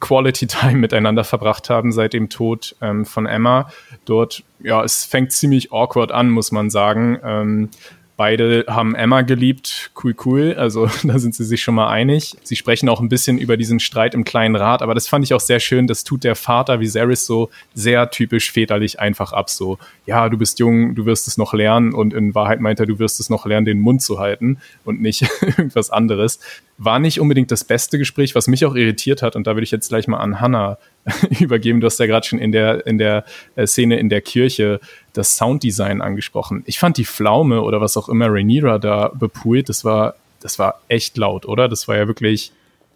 Quality 0.00 0.46
Time 0.46 0.74
miteinander 0.76 1.24
verbracht 1.24 1.70
haben 1.70 1.92
seit 1.92 2.12
dem 2.12 2.28
Tod 2.28 2.74
ähm, 2.80 3.04
von 3.04 3.26
Emma. 3.26 3.70
Dort, 4.04 4.42
ja, 4.60 4.82
es 4.82 5.04
fängt 5.04 5.32
ziemlich 5.32 5.72
awkward 5.72 6.12
an, 6.12 6.30
muss 6.30 6.52
man 6.52 6.70
sagen. 6.70 7.18
Ähm, 7.22 7.68
Beide 8.16 8.64
haben 8.66 8.94
Emma 8.94 9.20
geliebt, 9.20 9.90
cool, 10.02 10.14
cool. 10.24 10.54
Also 10.56 10.88
da 11.02 11.18
sind 11.18 11.34
sie 11.34 11.44
sich 11.44 11.60
schon 11.60 11.74
mal 11.74 11.88
einig. 11.88 12.36
Sie 12.42 12.56
sprechen 12.56 12.88
auch 12.88 13.00
ein 13.00 13.10
bisschen 13.10 13.36
über 13.36 13.56
diesen 13.56 13.78
Streit 13.78 14.14
im 14.14 14.24
kleinen 14.24 14.56
Rat, 14.56 14.80
aber 14.80 14.94
das 14.94 15.06
fand 15.06 15.24
ich 15.24 15.34
auch 15.34 15.40
sehr 15.40 15.60
schön. 15.60 15.86
Das 15.86 16.02
tut 16.02 16.24
der 16.24 16.34
Vater 16.34 16.80
Viserys 16.80 17.26
so 17.26 17.50
sehr 17.74 18.10
typisch 18.10 18.50
väterlich 18.50 19.00
einfach 19.00 19.32
ab. 19.32 19.50
So, 19.50 19.78
ja, 20.06 20.28
du 20.30 20.38
bist 20.38 20.58
jung, 20.58 20.94
du 20.94 21.04
wirst 21.04 21.28
es 21.28 21.36
noch 21.36 21.52
lernen 21.52 21.92
und 21.92 22.14
in 22.14 22.34
Wahrheit 22.34 22.60
meint 22.60 22.80
er, 22.80 22.86
du 22.86 22.98
wirst 22.98 23.20
es 23.20 23.28
noch 23.28 23.44
lernen, 23.44 23.66
den 23.66 23.80
Mund 23.80 24.00
zu 24.00 24.18
halten 24.18 24.58
und 24.84 25.02
nicht 25.02 25.28
irgendwas 25.42 25.90
anderes. 25.90 26.40
War 26.78 26.98
nicht 26.98 27.20
unbedingt 27.20 27.50
das 27.50 27.64
beste 27.64 27.98
Gespräch, 27.98 28.34
was 28.34 28.48
mich 28.48 28.64
auch 28.66 28.74
irritiert 28.74 29.22
hat. 29.22 29.36
Und 29.36 29.46
da 29.46 29.54
würde 29.54 29.64
ich 29.64 29.70
jetzt 29.70 29.88
gleich 29.88 30.08
mal 30.08 30.18
an 30.18 30.40
Hannah 30.40 30.78
übergeben. 31.40 31.80
Du 31.80 31.86
hast 31.86 31.98
ja 31.98 32.06
gerade 32.06 32.26
schon 32.26 32.38
in 32.38 32.52
der, 32.52 32.86
in 32.86 32.98
der 32.98 33.24
äh, 33.54 33.66
Szene 33.66 33.98
in 33.98 34.08
der 34.08 34.20
Kirche 34.20 34.80
das 35.12 35.36
Sounddesign 35.36 36.02
angesprochen. 36.02 36.62
Ich 36.66 36.78
fand 36.78 36.98
die 36.98 37.04
Pflaume 37.04 37.62
oder 37.62 37.80
was 37.80 37.96
auch 37.96 38.08
immer 38.08 38.28
Rhaenyra 38.28 38.78
da 38.78 39.08
bepult, 39.08 39.68
das 39.68 39.84
war, 39.84 40.16
das 40.40 40.58
war 40.58 40.80
echt 40.88 41.16
laut, 41.16 41.46
oder? 41.46 41.68
Das 41.68 41.88
war 41.88 41.96
ja 41.96 42.06
wirklich 42.06 42.52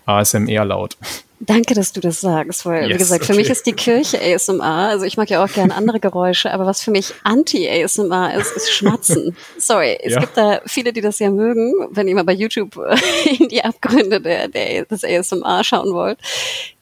ASMR 0.06 0.64
laut. 0.64 0.96
Danke, 1.42 1.72
dass 1.72 1.92
du 1.94 2.00
das 2.00 2.20
sagst, 2.20 2.66
weil, 2.66 2.82
yes, 2.82 2.94
wie 2.94 2.98
gesagt, 2.98 3.22
okay. 3.22 3.32
für 3.32 3.38
mich 3.38 3.48
ist 3.48 3.64
die 3.64 3.72
Kirche 3.72 4.20
ASMR. 4.20 4.90
Also 4.90 5.06
ich 5.06 5.16
mag 5.16 5.30
ja 5.30 5.42
auch 5.42 5.48
gerne 5.48 5.74
andere 5.74 5.98
Geräusche, 5.98 6.52
aber 6.52 6.66
was 6.66 6.82
für 6.82 6.90
mich 6.90 7.14
Anti-ASMR 7.24 8.34
ist, 8.34 8.52
ist 8.56 8.70
Schmatzen. 8.70 9.34
Sorry, 9.58 9.98
es 10.02 10.12
ja. 10.12 10.20
gibt 10.20 10.36
da 10.36 10.60
viele, 10.66 10.92
die 10.92 11.00
das 11.00 11.18
ja 11.18 11.30
mögen. 11.30 11.72
Wenn 11.90 12.08
ihr 12.08 12.14
mal 12.14 12.24
bei 12.24 12.34
YouTube 12.34 12.78
in 13.38 13.48
die 13.48 13.64
Abgründe 13.64 14.20
der, 14.20 14.48
der, 14.48 14.84
des 14.84 15.02
ASMR 15.02 15.64
schauen 15.64 15.94
wollt, 15.94 16.18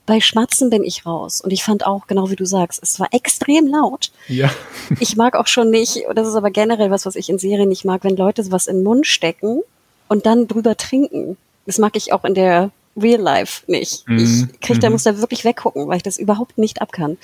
bei 0.07 0.21
Schmatzen 0.21 0.71
bin 0.71 0.83
ich 0.83 1.07
raus. 1.07 1.41
Und 1.41 1.53
ich 1.53 1.62
fand 1.62 1.87
auch, 1.87 2.09
genau 2.09 2.29
wie 2.29 2.37
du 2.37 2.45
sagst, 2.45 2.83
es 2.83 2.99
war 2.99 3.09
extrem 3.12 3.69
laut. 3.69 4.11
Ja. 4.27 4.51
Ich 4.99 5.14
mag 5.14 5.37
auch 5.37 5.47
schon 5.47 5.71
nicht, 5.71 6.03
das 6.14 6.27
ist 6.27 6.35
aber 6.35 6.51
generell 6.51 6.91
was, 6.91 7.07
was 7.07 7.14
ich 7.14 7.29
in 7.29 7.39
Serien 7.39 7.69
nicht 7.69 7.85
mag, 7.85 8.03
wenn 8.03 8.16
Leute 8.16 8.51
was 8.51 8.66
in 8.66 8.79
den 8.79 8.85
Mund 8.85 9.07
stecken 9.07 9.61
und 10.09 10.27
dann 10.27 10.49
drüber 10.49 10.77
trinken. 10.77 11.37
Das 11.66 11.79
mag 11.79 11.95
ich 11.95 12.12
auch 12.12 12.25
in 12.25 12.35
der 12.35 12.71
Real 13.01 13.20
Life 13.20 13.62
nicht. 13.66 14.09
Mhm. 14.09 14.49
Ich 14.53 14.61
krieg, 14.61 14.80
da 14.80 14.88
mhm. 14.88 14.94
muss 14.94 15.05
da 15.05 15.18
wirklich 15.18 15.44
weggucken, 15.44 15.86
weil 15.88 15.99
ich 15.99 16.03
das 16.03 16.18
überhaupt 16.18 16.59
nicht 16.59 16.80
ab 16.80 16.92
kann. 16.92 17.18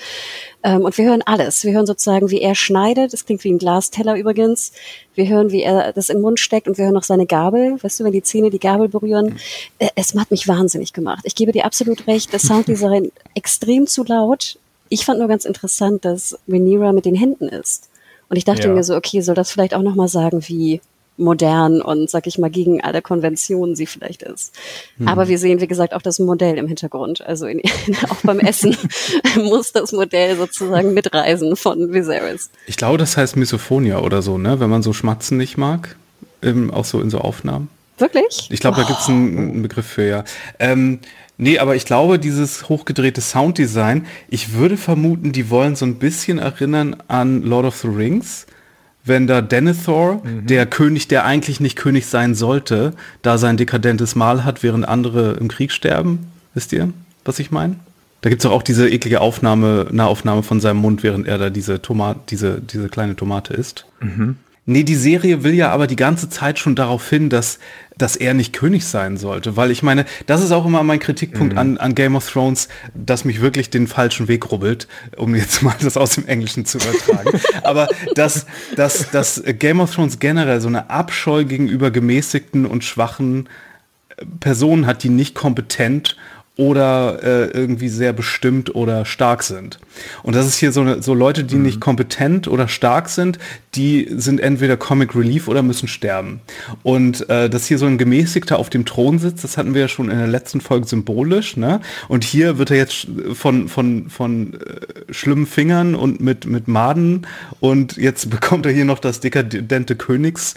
Ähm, 0.63 0.81
und 0.81 0.97
wir 0.97 1.05
hören 1.05 1.21
alles. 1.25 1.63
Wir 1.63 1.73
hören 1.73 1.85
sozusagen, 1.85 2.29
wie 2.29 2.41
er 2.41 2.55
schneidet. 2.55 3.13
Das 3.13 3.25
klingt 3.25 3.43
wie 3.43 3.51
ein 3.51 3.57
Glasteller 3.57 4.15
übrigens. 4.15 4.71
Wir 5.13 5.27
hören, 5.27 5.51
wie 5.51 5.61
er 5.61 5.93
das 5.93 6.09
im 6.09 6.21
Mund 6.21 6.39
steckt 6.39 6.67
und 6.67 6.77
wir 6.77 6.85
hören 6.85 6.93
noch 6.93 7.03
seine 7.03 7.25
Gabel. 7.25 7.81
Weißt 7.81 7.99
du, 7.99 8.03
wenn 8.03 8.11
die 8.11 8.23
Zähne 8.23 8.49
die 8.49 8.59
Gabel 8.59 8.89
berühren. 8.89 9.25
Mhm. 9.25 9.37
Äh, 9.79 9.89
es 9.95 10.15
hat 10.15 10.31
mich 10.31 10.47
wahnsinnig 10.47 10.93
gemacht. 10.93 11.23
Ich 11.25 11.35
gebe 11.35 11.51
dir 11.51 11.65
absolut 11.65 12.07
recht. 12.07 12.33
Das 12.33 12.43
Sounddesign 12.43 13.11
extrem 13.35 13.87
zu 13.87 14.03
laut. 14.03 14.57
Ich 14.89 15.05
fand 15.05 15.19
nur 15.19 15.27
ganz 15.27 15.45
interessant, 15.45 16.05
dass 16.05 16.37
Rhaenyra 16.47 16.93
mit 16.93 17.05
den 17.05 17.15
Händen 17.15 17.47
ist. 17.47 17.89
Und 18.29 18.37
ich 18.37 18.45
dachte 18.45 18.67
ja. 18.67 18.73
mir 18.73 18.83
so, 18.83 18.95
okay, 18.95 19.21
soll 19.21 19.35
das 19.35 19.51
vielleicht 19.51 19.73
auch 19.73 19.81
nochmal 19.81 20.07
sagen, 20.07 20.43
wie 20.47 20.81
modern 21.17 21.81
und, 21.81 22.09
sag 22.09 22.27
ich 22.27 22.37
mal, 22.37 22.49
gegen 22.49 22.81
alle 22.81 23.01
Konventionen 23.01 23.75
sie 23.75 23.85
vielleicht 23.85 24.23
ist. 24.23 24.53
Mhm. 24.97 25.07
Aber 25.07 25.27
wir 25.27 25.37
sehen, 25.37 25.61
wie 25.61 25.67
gesagt, 25.67 25.93
auch 25.93 26.01
das 26.01 26.19
Modell 26.19 26.57
im 26.57 26.67
Hintergrund. 26.67 27.25
Also 27.25 27.47
in, 27.47 27.61
auch 28.09 28.21
beim 28.23 28.39
Essen 28.39 28.75
muss 29.35 29.71
das 29.71 29.91
Modell 29.91 30.35
sozusagen 30.35 30.93
mitreisen 30.93 31.55
von 31.55 31.93
Viserys. 31.93 32.49
Ich 32.67 32.77
glaube, 32.77 32.97
das 32.97 33.17
heißt 33.17 33.37
Misophonia 33.37 33.99
oder 33.99 34.21
so, 34.21 34.37
ne? 34.37 34.59
Wenn 34.59 34.69
man 34.69 34.83
so 34.83 34.93
Schmatzen 34.93 35.37
nicht 35.37 35.57
mag, 35.57 35.95
ähm, 36.41 36.71
auch 36.71 36.85
so 36.85 36.99
in 37.01 37.09
so 37.09 37.19
Aufnahmen. 37.19 37.69
Wirklich? 37.97 38.49
Ich 38.51 38.59
glaube, 38.59 38.77
oh. 38.77 38.81
da 38.81 38.87
gibt 38.87 38.99
es 38.99 39.07
einen, 39.07 39.37
einen, 39.37 39.61
Begriff 39.61 39.85
für, 39.85 40.03
ja. 40.03 40.23
Ähm, 40.59 40.99
nee, 41.37 41.59
aber 41.59 41.75
ich 41.75 41.85
glaube, 41.85 42.19
dieses 42.19 42.67
hochgedrehte 42.67 43.21
Sounddesign, 43.21 44.05
ich 44.27 44.53
würde 44.53 44.75
vermuten, 44.75 45.31
die 45.31 45.49
wollen 45.49 45.75
so 45.75 45.85
ein 45.85 45.95
bisschen 45.95 46.37
erinnern 46.37 46.97
an 47.07 47.41
Lord 47.41 47.65
of 47.65 47.77
the 47.77 47.87
Rings 47.87 48.47
wenn 49.05 49.27
da 49.27 49.41
Denethor, 49.41 50.21
mhm. 50.23 50.47
der 50.47 50.65
König, 50.65 51.07
der 51.07 51.25
eigentlich 51.25 51.59
nicht 51.59 51.75
König 51.75 52.07
sein 52.07 52.35
sollte, 52.35 52.93
da 53.21 53.37
sein 53.37 53.57
dekadentes 53.57 54.15
Mahl 54.15 54.43
hat, 54.43 54.63
während 54.63 54.87
andere 54.87 55.33
im 55.33 55.47
Krieg 55.47 55.71
sterben. 55.71 56.27
Wisst 56.53 56.73
ihr, 56.73 56.89
was 57.23 57.39
ich 57.39 57.51
meine? 57.51 57.75
Da 58.21 58.29
gibt 58.29 58.43
es 58.43 58.49
auch 58.49 58.63
diese 58.63 58.89
eklige 58.89 59.21
Aufnahme, 59.21 59.87
Nahaufnahme 59.91 60.41
von 60.41 60.59
seinem 60.59 60.77
Mund, 60.77 61.03
während 61.03 61.27
er 61.27 61.37
da 61.37 61.51
diese 61.51 61.81
Tomate, 61.81 62.21
diese, 62.29 62.59
diese 62.59 62.89
kleine 62.89 63.15
Tomate 63.15 63.53
isst. 63.53 63.85
Mhm. 63.99 64.37
Nee, 64.65 64.83
die 64.83 64.95
Serie 64.95 65.43
will 65.43 65.53
ja 65.53 65.69
aber 65.69 65.85
die 65.85 65.95
ganze 65.95 66.27
Zeit 66.27 66.57
schon 66.57 66.73
darauf 66.73 67.07
hin, 67.07 67.29
dass, 67.29 67.59
dass 67.97 68.15
er 68.15 68.33
nicht 68.33 68.53
König 68.53 68.85
sein 68.85 69.17
sollte. 69.17 69.55
Weil 69.57 69.71
ich 69.71 69.83
meine, 69.83 70.05
das 70.25 70.43
ist 70.43 70.51
auch 70.51 70.65
immer 70.65 70.83
mein 70.83 70.99
Kritikpunkt 70.99 71.53
mhm. 71.53 71.59
an, 71.59 71.77
an 71.77 71.95
Game 71.95 72.15
of 72.15 72.29
Thrones, 72.29 72.67
dass 72.93 73.25
mich 73.25 73.41
wirklich 73.41 73.69
den 73.69 73.87
falschen 73.87 74.27
Weg 74.27 74.51
rubbelt, 74.51 74.87
um 75.17 75.35
jetzt 75.35 75.61
mal 75.61 75.75
das 75.81 75.97
aus 75.97 76.15
dem 76.15 76.27
Englischen 76.27 76.65
zu 76.65 76.77
übertragen. 76.77 77.39
aber 77.63 77.87
dass, 78.15 78.45
dass, 78.75 79.09
dass 79.11 79.43
Game 79.59 79.79
of 79.79 79.93
Thrones 79.93 80.19
generell 80.19 80.61
so 80.61 80.67
eine 80.67 80.89
Abscheu 80.89 81.45
gegenüber 81.45 81.91
gemäßigten 81.91 82.65
und 82.65 82.83
schwachen 82.83 83.49
Personen 84.39 84.85
hat, 84.85 85.03
die 85.03 85.09
nicht 85.09 85.35
kompetent 85.35 86.15
oder 86.57 87.21
äh, 87.21 87.45
irgendwie 87.51 87.89
sehr 87.89 88.13
bestimmt 88.13 88.75
oder 88.75 89.03
stark 89.05 89.43
sind. 89.43 89.79
Und 90.23 90.35
das 90.35 90.45
ist 90.45 90.57
hier 90.57 90.71
so, 90.71 90.81
eine, 90.81 91.01
so 91.01 91.13
Leute, 91.13 91.43
die 91.43 91.55
mhm. 91.55 91.63
nicht 91.63 91.81
kompetent 91.81 92.47
oder 92.47 92.69
stark 92.69 93.09
sind, 93.09 93.39
die 93.75 94.07
sind 94.09 94.39
entweder 94.39 94.77
Comic 94.77 95.15
Relief 95.15 95.49
oder 95.49 95.63
müssen 95.63 95.89
sterben. 95.89 96.39
Und 96.81 97.29
äh, 97.29 97.49
dass 97.49 97.67
hier 97.67 97.77
so 97.77 97.85
ein 97.85 97.97
Gemäßigter 97.97 98.57
auf 98.57 98.69
dem 98.69 98.85
Thron 98.85 99.19
sitzt, 99.19 99.43
das 99.43 99.57
hatten 99.57 99.73
wir 99.73 99.81
ja 99.81 99.87
schon 99.89 100.09
in 100.09 100.17
der 100.17 100.27
letzten 100.27 100.61
Folge 100.61 100.87
symbolisch. 100.87 101.57
Ne? 101.57 101.81
Und 102.07 102.23
hier 102.23 102.57
wird 102.57 102.71
er 102.71 102.77
jetzt 102.77 103.07
von, 103.33 103.67
von, 103.67 104.09
von 104.09 104.53
äh, 104.53 105.13
schlimmen 105.13 105.47
Fingern 105.47 105.93
und 105.93 106.21
mit, 106.21 106.45
mit 106.45 106.69
Maden 106.69 107.27
und 107.59 107.97
jetzt 107.97 108.29
bekommt 108.35 108.65
er 108.65 108.71
hier 108.71 108.85
noch 108.85 108.99
das 108.99 109.19
dekadente 109.19 109.97
Königs 109.97 110.55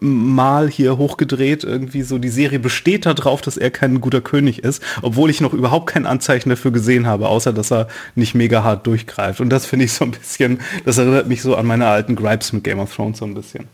mal 0.00 0.68
hier 0.68 0.98
hochgedreht. 0.98 1.64
Irgendwie 1.64 2.02
so, 2.02 2.18
die 2.18 2.28
Serie 2.28 2.58
besteht 2.58 3.06
darauf, 3.06 3.40
dass 3.40 3.56
er 3.56 3.70
kein 3.70 4.00
guter 4.00 4.20
König 4.20 4.60
ist, 4.60 4.82
obwohl 5.02 5.30
ich 5.30 5.40
noch 5.40 5.52
überhaupt 5.52 5.86
kein 5.86 6.06
Anzeichen 6.06 6.50
dafür 6.50 6.70
gesehen 6.70 7.06
habe, 7.06 7.28
außer 7.28 7.52
dass 7.52 7.70
er 7.70 7.88
nicht 8.14 8.34
mega 8.34 8.64
hart 8.64 8.86
durchgreift. 8.86 9.40
Und 9.40 9.50
das 9.50 9.66
finde 9.66 9.84
ich 9.84 9.92
so 9.92 10.04
ein 10.04 10.12
bisschen, 10.12 10.60
das 10.84 10.98
erinnert 10.98 11.28
mich 11.28 11.42
so 11.42 11.56
an 11.56 11.66
meine 11.66 11.86
alten 11.86 12.16
Gripes 12.16 12.52
mit 12.52 12.64
Game 12.64 12.78
of 12.78 12.94
Thrones 12.94 13.18
so 13.18 13.24
ein 13.24 13.34
bisschen. 13.34 13.68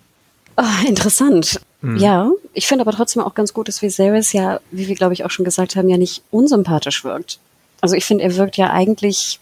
Oh, 0.56 0.88
interessant. 0.88 1.60
Mhm. 1.82 1.96
Ja, 1.98 2.30
ich 2.52 2.66
finde 2.66 2.82
aber 2.82 2.92
trotzdem 2.92 3.22
auch 3.22 3.34
ganz 3.34 3.54
gut, 3.54 3.68
dass 3.68 3.80
Viserys 3.80 4.32
ja, 4.32 4.60
wie 4.72 4.88
wir 4.88 4.96
glaube 4.96 5.14
ich 5.14 5.24
auch 5.24 5.30
schon 5.30 5.44
gesagt 5.44 5.76
haben, 5.76 5.88
ja 5.88 5.96
nicht 5.96 6.22
unsympathisch 6.30 7.04
wirkt. 7.04 7.38
Also 7.80 7.94
ich 7.94 8.04
finde, 8.04 8.24
er 8.24 8.34
wirkt 8.36 8.56
ja 8.56 8.70
eigentlich 8.70 9.38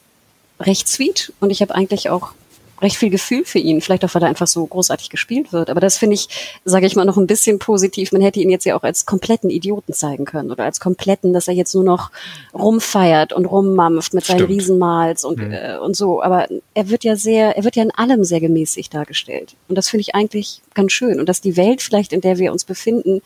recht 0.61 0.89
sweet 0.89 1.33
und 1.41 1.51
ich 1.51 1.63
habe 1.63 1.75
eigentlich 1.75 2.11
auch 2.11 2.33
recht 2.81 2.97
viel 2.97 3.11
Gefühl 3.11 3.45
für 3.45 3.59
ihn. 3.59 3.81
Vielleicht 3.81 4.05
auch, 4.05 4.15
weil 4.15 4.23
er 4.23 4.29
einfach 4.29 4.47
so 4.47 4.65
großartig 4.67 5.11
gespielt 5.11 5.53
wird. 5.53 5.71
Aber 5.71 5.81
das 5.81 5.97
finde 5.97 6.15
ich, 6.15 6.29
sage 6.65 6.87
ich 6.87 6.97
mal, 6.97 7.05
noch 7.05 7.17
ein 7.17 7.27
bisschen 7.27 7.59
positiv. 7.59 8.13
Man 8.13 8.23
hätte 8.23 8.41
ihn 8.41 8.51
jetzt 8.51 8.65
ja 8.65 8.77
auch 8.77 8.83
als 8.83 9.07
kompletten 9.07 9.51
Idioten 9.51 9.93
zeigen 9.93 10.25
können 10.25 10.51
oder 10.51 10.65
als 10.65 10.81
kompletten, 10.81 11.33
dass 11.33 11.49
er 11.49 11.55
jetzt 11.55 11.75
nur 11.75 11.85
noch 11.85 12.11
rumfeiert 12.55 13.33
und 13.33 13.47
rummampft 13.47 14.15
mit 14.15 14.25
Stimmt. 14.25 14.41
seinen 14.41 14.49
Riesenmals 14.49 15.25
und, 15.25 15.39
mhm. 15.39 15.53
äh, 15.53 15.79
und 15.79 15.97
so. 15.97 16.23
Aber 16.23 16.49
er 16.75 16.89
wird 16.89 17.05
ja 17.05 17.17
sehr, 17.17 17.57
er 17.57 17.65
wird 17.65 17.77
ja 17.77 17.83
in 17.83 17.93
allem 17.93 18.25
sehr 18.25 18.41
gemäßigt 18.41 18.93
dargestellt. 18.93 19.55
Und 19.69 19.77
das 19.77 19.89
finde 19.89 20.03
ich 20.03 20.15
eigentlich 20.15 20.61
ganz 20.75 20.93
schön. 20.93 21.19
Und 21.21 21.29
dass 21.29 21.41
die 21.41 21.57
Welt 21.57 21.83
vielleicht, 21.83 22.13
in 22.13 22.21
der 22.21 22.39
wir 22.39 22.53
uns 22.53 22.65
befinden, 22.65 23.23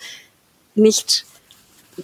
nicht 0.75 1.25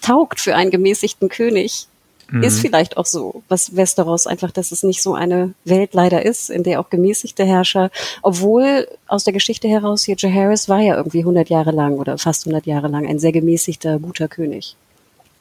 taugt 0.03 0.40
für 0.40 0.55
einen 0.55 0.70
gemäßigten 0.70 1.28
König, 1.28 1.86
Mhm. 2.31 2.43
Ist 2.43 2.61
vielleicht 2.61 2.97
auch 2.97 3.07
so. 3.07 3.43
Was 3.49 3.77
Westeros 3.77 4.27
einfach, 4.27 4.51
dass 4.51 4.72
es 4.72 4.83
nicht 4.83 5.03
so 5.03 5.14
eine 5.14 5.55
Welt 5.64 5.95
leider 5.95 6.24
ist, 6.24 6.51
in 6.51 6.62
der 6.62 6.81
auch 6.81 6.91
gemäßigte 6.91 7.45
Herrscher, 7.45 7.91
obwohl 8.22 8.89
aus 9.07 9.24
der 9.24 9.33
Geschichte 9.33 9.68
heraus 9.68 10.05
hier 10.05 10.16
Jaehaerys 10.18 10.68
war 10.68 10.81
ja 10.81 10.97
irgendwie 10.97 11.20
100 11.20 11.49
Jahre 11.49 11.70
lang 11.70 11.95
oder 11.95 12.18
fast 12.18 12.47
100 12.47 12.66
Jahre 12.66 12.89
lang 12.89 13.07
ein 13.07 13.18
sehr 13.18 13.33
gemäßigter, 13.33 13.99
guter 13.99 14.29
König. 14.29 14.77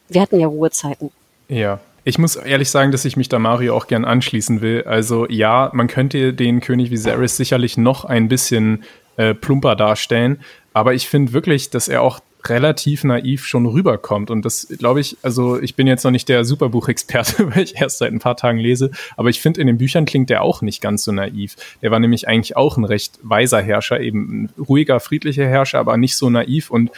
Wir 0.10 0.22
hatten 0.22 0.40
ja 0.40 0.48
Ruhezeiten. 0.48 1.12
Ja, 1.48 1.80
ich 2.04 2.20
muss 2.20 2.36
ehrlich 2.36 2.70
sagen, 2.70 2.92
dass 2.92 3.04
ich 3.04 3.18
mich 3.18 3.30
da 3.30 3.40
Mario 3.40 3.76
auch 3.76 3.88
gern 3.88 4.06
anschließen 4.06 4.62
will. 4.62 4.84
Also 4.84 5.28
ja, 5.28 5.72
man 5.74 5.88
könnte 5.88 6.34
den 6.34 6.62
König 6.62 6.92
Viserys 6.92 7.36
sicherlich 7.36 7.78
noch 7.78 8.06
ein 8.06 8.28
bisschen 8.28 8.84
äh, 9.18 9.34
plumper 9.34 9.76
darstellen, 9.76 10.40
aber 10.74 10.94
ich 10.94 11.10
finde 11.10 11.34
wirklich, 11.34 11.72
dass 11.72 11.88
er 11.88 12.04
auch 12.04 12.20
relativ 12.50 13.04
naiv 13.04 13.46
schon 13.46 13.66
rüberkommt. 13.66 14.32
Und 14.32 14.46
das 14.46 14.68
glaube 14.78 15.00
ich, 15.00 15.18
also 15.22 15.62
ich 15.62 15.76
bin 15.76 15.88
jetzt 15.88 16.04
noch 16.04 16.12
nicht 16.12 16.30
der 16.30 16.46
Superbuchexperte, 16.46 17.50
weil 17.56 17.64
ich 17.64 17.76
erst 17.80 18.00
seit 18.00 18.12
ein 18.12 18.20
paar 18.20 18.38
Tagen 18.38 18.60
lese, 18.60 18.92
aber 19.18 19.30
ich 19.30 19.42
finde, 19.42 19.62
in 19.62 19.68
den 19.68 19.78
Büchern 19.78 20.06
klingt 20.06 20.30
der 20.30 20.42
auch 20.42 20.62
nicht 20.62 20.82
ganz 20.82 21.04
so 21.04 21.12
naiv. 21.12 21.56
Der 21.82 21.92
war 21.92 22.00
nämlich 22.00 22.28
eigentlich 22.28 22.56
auch 22.56 22.78
ein 22.78 22.86
recht 22.86 23.20
weiser 23.22 23.62
Herrscher, 23.62 24.00
eben 24.00 24.44
ein 24.44 24.50
ruhiger, 24.58 25.00
friedlicher 25.00 25.46
Herrscher, 25.46 25.80
aber 25.80 25.98
nicht 25.98 26.16
so 26.16 26.30
naiv. 26.30 26.70
Und 26.70 26.92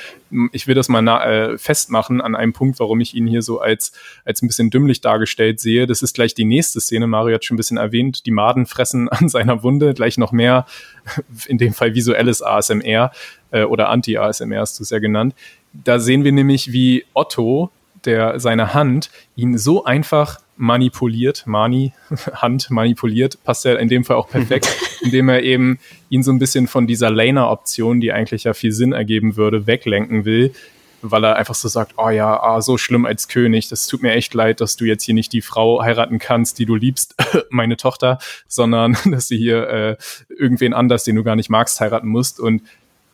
ich 0.52 0.68
will 0.68 0.76
das 0.76 0.90
mal 0.90 1.08
äh, 1.08 1.58
festmachen 1.58 2.22
an 2.22 2.36
einem 2.36 2.54
Punkt, 2.54 2.80
warum 2.80 3.00
ich 3.00 3.16
ihn 3.16 3.28
hier 3.28 3.42
so 3.42 3.60
als, 3.60 3.94
als 4.26 4.42
ein 4.42 4.48
bisschen 4.48 4.70
dümmlich 4.70 5.02
dargestellt 5.02 5.60
sehe. 5.60 5.88
Das 5.88 6.02
ist 6.02 6.14
gleich 6.14 6.34
die 6.34 6.46
nächste 6.46 6.82
Szene. 6.82 7.08
Mario 7.08 7.36
hat 7.36 7.46
schon 7.46 7.56
ein 7.56 7.58
bisschen 7.58 7.78
erwähnt, 7.78 8.26
die 8.26 8.32
Maden 8.32 8.66
fressen 8.66 9.10
an 9.10 9.30
seiner 9.30 9.64
Wunde, 9.64 9.94
gleich 9.94 10.18
noch 10.18 10.32
mehr, 10.32 10.66
in 11.48 11.58
dem 11.58 11.74
Fall 11.74 11.96
visuelles 11.96 12.42
ASMR 12.42 13.12
äh, 13.52 13.64
oder 13.64 13.90
Anti-ASMR 13.90 14.60
hast 14.60 14.80
du 14.80 14.84
es 14.84 14.90
ja 14.90 15.00
genannt. 15.00 15.36
Da 15.74 16.00
sehen 16.00 16.24
wir 16.24 16.32
nämlich, 16.32 16.72
wie 16.72 17.06
Otto, 17.14 17.72
der 18.06 18.40
seine 18.40 18.74
Hand, 18.74 19.10
ihn 19.36 19.58
so 19.58 19.84
einfach 19.84 20.40
manipuliert, 20.56 21.44
Mani, 21.46 21.94
Hand 22.34 22.70
manipuliert, 22.72 23.44
passt 23.44 23.66
ja 23.66 23.76
in 23.76 23.90
dem 23.90 24.04
Fall 24.04 24.18
auch 24.18 24.30
perfekt, 24.30 24.68
indem 25.02 25.30
er 25.30 25.44
eben 25.44 25.80
ihn 26.10 26.24
so 26.24 26.32
ein 26.32 26.40
bisschen 26.40 26.68
von 26.68 26.88
dieser 26.88 27.10
Laner-Option, 27.10 28.00
die 28.02 28.12
eigentlich 28.12 28.46
ja 28.46 28.54
viel 28.54 28.72
Sinn 28.72 28.92
ergeben 28.92 29.36
würde, 29.36 29.68
weglenken 29.68 30.26
will, 30.26 30.54
weil 31.02 31.24
er 31.24 31.36
einfach 31.36 31.54
so 31.54 31.68
sagt, 31.68 31.94
oh 31.98 32.10
ja, 32.10 32.42
ah, 32.42 32.62
so 32.62 32.78
schlimm 32.78 33.06
als 33.06 33.28
König, 33.28 33.70
das 33.70 33.88
tut 33.88 34.02
mir 34.02 34.14
echt 34.14 34.34
leid, 34.34 34.62
dass 34.62 34.76
du 34.78 34.86
jetzt 34.86 35.04
hier 35.04 35.14
nicht 35.14 35.32
die 35.32 35.42
Frau 35.42 35.82
heiraten 35.82 36.18
kannst, 36.18 36.58
die 36.60 36.66
du 36.66 36.76
liebst, 36.76 37.16
meine 37.50 37.78
Tochter, 37.78 38.18
sondern 38.48 38.98
dass 39.06 39.28
du 39.28 39.36
hier 39.36 39.70
äh, 39.70 39.98
irgendwen 40.30 40.74
anders, 40.74 41.04
den 41.04 41.16
du 41.16 41.24
gar 41.24 41.36
nicht 41.36 41.50
magst, 41.50 41.80
heiraten 41.80 42.08
musst. 42.08 42.40
Und 42.40 42.64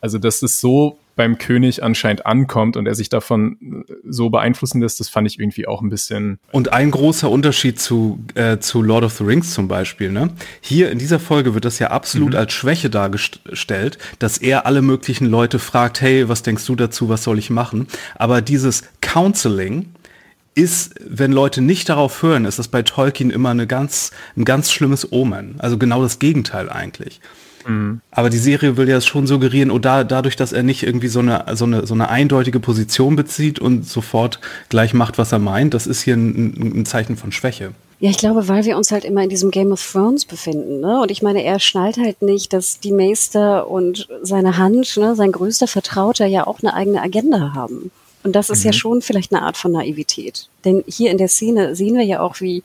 also, 0.04 0.18
dass 0.18 0.44
es 0.44 0.60
so 0.60 1.00
beim 1.16 1.38
König 1.38 1.82
anscheinend 1.82 2.26
ankommt 2.26 2.76
und 2.76 2.88
er 2.88 2.94
sich 2.94 3.08
davon 3.08 3.86
äh, 3.88 3.94
so 4.06 4.30
beeinflussen 4.30 4.82
lässt, 4.82 5.00
das 5.00 5.08
fand 5.08 5.28
ich 5.28 5.40
irgendwie 5.40 5.66
auch 5.66 5.82
ein 5.82 5.90
bisschen. 5.90 6.40
Und 6.52 6.74
ein 6.74 6.92
großer 6.92 7.32
Unterschied 7.32 7.80
zu, 7.80 8.20
äh, 8.36 8.58
zu 8.58 8.82
Lord 8.82 9.06
of 9.06 9.14
the 9.14 9.24
Rings 9.24 9.54
zum 9.54 9.70
Beispiel, 9.70 10.12
ne? 10.12 10.32
Hier 10.60 10.92
in 10.92 11.00
dieser 11.00 11.22
Folge 11.22 11.54
wird 11.54 11.64
das 11.64 11.80
ja 11.80 11.92
absolut 11.92 12.32
mhm. 12.32 12.36
als 12.36 12.52
Schwäche 12.52 12.90
dargestellt, 12.90 13.98
dass 14.20 14.40
er 14.40 14.66
alle 14.66 14.82
möglichen 14.82 15.28
Leute 15.28 15.58
fragt, 15.58 16.02
hey, 16.02 16.28
was 16.28 16.44
denkst 16.44 16.66
du 16.66 16.76
dazu, 16.76 17.08
was 17.08 17.24
soll 17.24 17.40
ich 17.40 17.50
machen? 17.50 17.88
Aber 18.16 18.42
dieses 18.42 18.84
Counseling, 19.00 19.86
ist, 20.56 20.94
wenn 21.00 21.32
Leute 21.32 21.62
nicht 21.62 21.90
darauf 21.90 22.22
hören, 22.22 22.46
ist 22.46 22.60
das 22.60 22.68
bei 22.68 22.84
Tolkien 22.84 23.32
immer 23.32 23.50
eine 23.50 23.66
ganz, 23.66 24.12
ein 24.38 24.46
ganz 24.46 24.72
schlimmes 24.72 25.12
Omen. 25.12 25.56
Also 25.58 25.80
genau 25.80 26.04
das 26.04 26.20
Gegenteil 26.20 26.70
eigentlich. 26.70 27.22
Mhm. 27.68 28.02
Aber 28.12 28.30
die 28.30 28.38
Serie 28.38 28.78
will 28.78 28.90
ja 28.90 29.00
schon 29.02 29.28
suggerieren, 29.28 29.72
oder 29.72 30.02
oh, 30.02 30.04
dadurch, 30.04 30.36
dass 30.36 30.54
er 30.54 30.64
nicht 30.64 30.84
irgendwie 30.84 31.08
so 31.08 31.20
eine, 31.20 31.46
so 31.54 31.66
eine, 31.66 31.86
so 31.86 31.94
eine 31.94 32.10
eindeutige 32.10 32.60
Position 32.60 33.16
bezieht 33.16 33.60
und 33.60 33.88
sofort 33.88 34.40
gleich 34.70 34.94
macht, 34.94 35.18
was 35.18 35.32
er 35.32 35.40
meint, 35.40 35.74
das 35.74 35.88
ist 35.88 36.02
hier 36.02 36.16
ein, 36.16 36.80
ein 36.80 36.86
Zeichen 36.86 37.18
von 37.18 37.32
Schwäche. 37.32 37.72
Ja, 38.00 38.10
ich 38.10 38.18
glaube, 38.18 38.50
weil 38.50 38.66
wir 38.66 38.76
uns 38.76 38.92
halt 38.92 39.06
immer 39.06 39.24
in 39.24 39.30
diesem 39.30 39.50
Game 39.50 39.72
of 39.72 39.82
Thrones 39.82 40.26
befinden. 40.26 40.82
Ne? 40.82 41.02
Und 41.02 41.10
ich 41.10 41.22
meine, 41.22 41.42
er 41.42 41.60
schnallt 41.62 41.98
halt 41.98 42.22
nicht, 42.22 42.52
dass 42.52 42.82
die 42.82 42.92
Meister 42.92 43.70
und 43.70 44.10
seine 44.22 44.58
Hand, 44.58 44.98
ne, 44.98 45.16
sein 45.16 45.32
größter 45.32 45.68
Vertrauter, 45.68 46.26
ja 46.26 46.46
auch 46.46 46.60
eine 46.62 46.74
eigene 46.74 47.02
Agenda 47.02 47.54
haben. 47.54 47.92
Und 48.24 48.36
das 48.36 48.50
ist 48.50 48.60
mhm. 48.60 48.66
ja 48.66 48.74
schon 48.74 49.02
vielleicht 49.02 49.34
eine 49.34 49.44
Art 49.44 49.56
von 49.56 49.72
Naivität. 49.72 50.50
Denn 50.66 50.84
hier 50.86 51.12
in 51.12 51.18
der 51.18 51.30
Szene 51.30 51.76
sehen 51.78 51.96
wir 51.96 52.04
ja 52.04 52.20
auch, 52.20 52.42
wie 52.42 52.64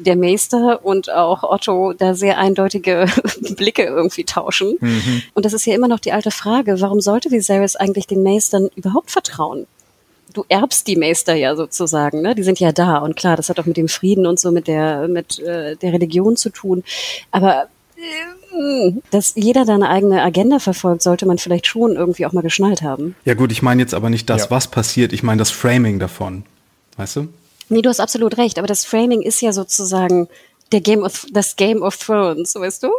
der 0.00 0.16
Meister 0.16 0.84
und 0.84 1.10
auch 1.10 1.42
Otto 1.42 1.92
da 1.92 2.14
sehr 2.14 2.38
eindeutige 2.38 3.06
Blicke 3.56 3.84
irgendwie 3.84 4.24
tauschen. 4.24 4.76
Mhm. 4.80 5.22
Und 5.34 5.44
das 5.44 5.52
ist 5.52 5.66
ja 5.66 5.74
immer 5.74 5.88
noch 5.88 6.00
die 6.00 6.12
alte 6.12 6.30
Frage, 6.30 6.80
warum 6.80 7.00
sollte 7.00 7.30
Viserys 7.30 7.76
eigentlich 7.76 8.06
den 8.06 8.22
Meistern 8.22 8.68
überhaupt 8.76 9.10
vertrauen? 9.10 9.66
Du 10.32 10.44
erbst 10.48 10.86
die 10.86 10.96
Meister 10.96 11.34
ja 11.34 11.56
sozusagen, 11.56 12.22
ne? 12.22 12.36
Die 12.36 12.44
sind 12.44 12.60
ja 12.60 12.70
da 12.70 12.98
und 12.98 13.16
klar, 13.16 13.36
das 13.36 13.48
hat 13.48 13.58
auch 13.58 13.66
mit 13.66 13.76
dem 13.76 13.88
Frieden 13.88 14.26
und 14.26 14.38
so 14.38 14.52
mit 14.52 14.68
der 14.68 15.08
mit 15.08 15.40
äh, 15.40 15.74
der 15.74 15.92
Religion 15.92 16.36
zu 16.36 16.50
tun. 16.50 16.84
Aber 17.32 17.66
äh, 17.96 18.92
dass 19.10 19.34
jeder 19.34 19.64
da 19.64 19.74
eine 19.74 19.88
eigene 19.88 20.22
Agenda 20.22 20.58
verfolgt, 20.58 21.02
sollte 21.02 21.26
man 21.26 21.38
vielleicht 21.38 21.66
schon 21.66 21.96
irgendwie 21.96 22.26
auch 22.26 22.32
mal 22.32 22.42
geschnallt 22.42 22.82
haben. 22.82 23.16
Ja 23.24 23.34
gut, 23.34 23.50
ich 23.52 23.62
meine 23.62 23.82
jetzt 23.82 23.94
aber 23.94 24.08
nicht 24.08 24.30
das, 24.30 24.44
ja. 24.44 24.50
was 24.50 24.68
passiert, 24.68 25.12
ich 25.12 25.22
meine 25.22 25.38
das 25.38 25.50
Framing 25.50 25.98
davon. 25.98 26.44
Weißt 26.96 27.16
du? 27.16 27.28
Nee, 27.70 27.82
du 27.82 27.88
hast 27.88 28.00
absolut 28.00 28.36
recht, 28.36 28.58
aber 28.58 28.66
das 28.66 28.84
Framing 28.84 29.22
ist 29.22 29.40
ja 29.40 29.52
sozusagen 29.52 30.28
der 30.72 30.80
Game 30.80 31.04
of, 31.04 31.26
das 31.32 31.56
Game 31.56 31.82
of 31.82 31.96
Thrones, 31.96 32.54
weißt 32.54 32.82
du? 32.82 32.90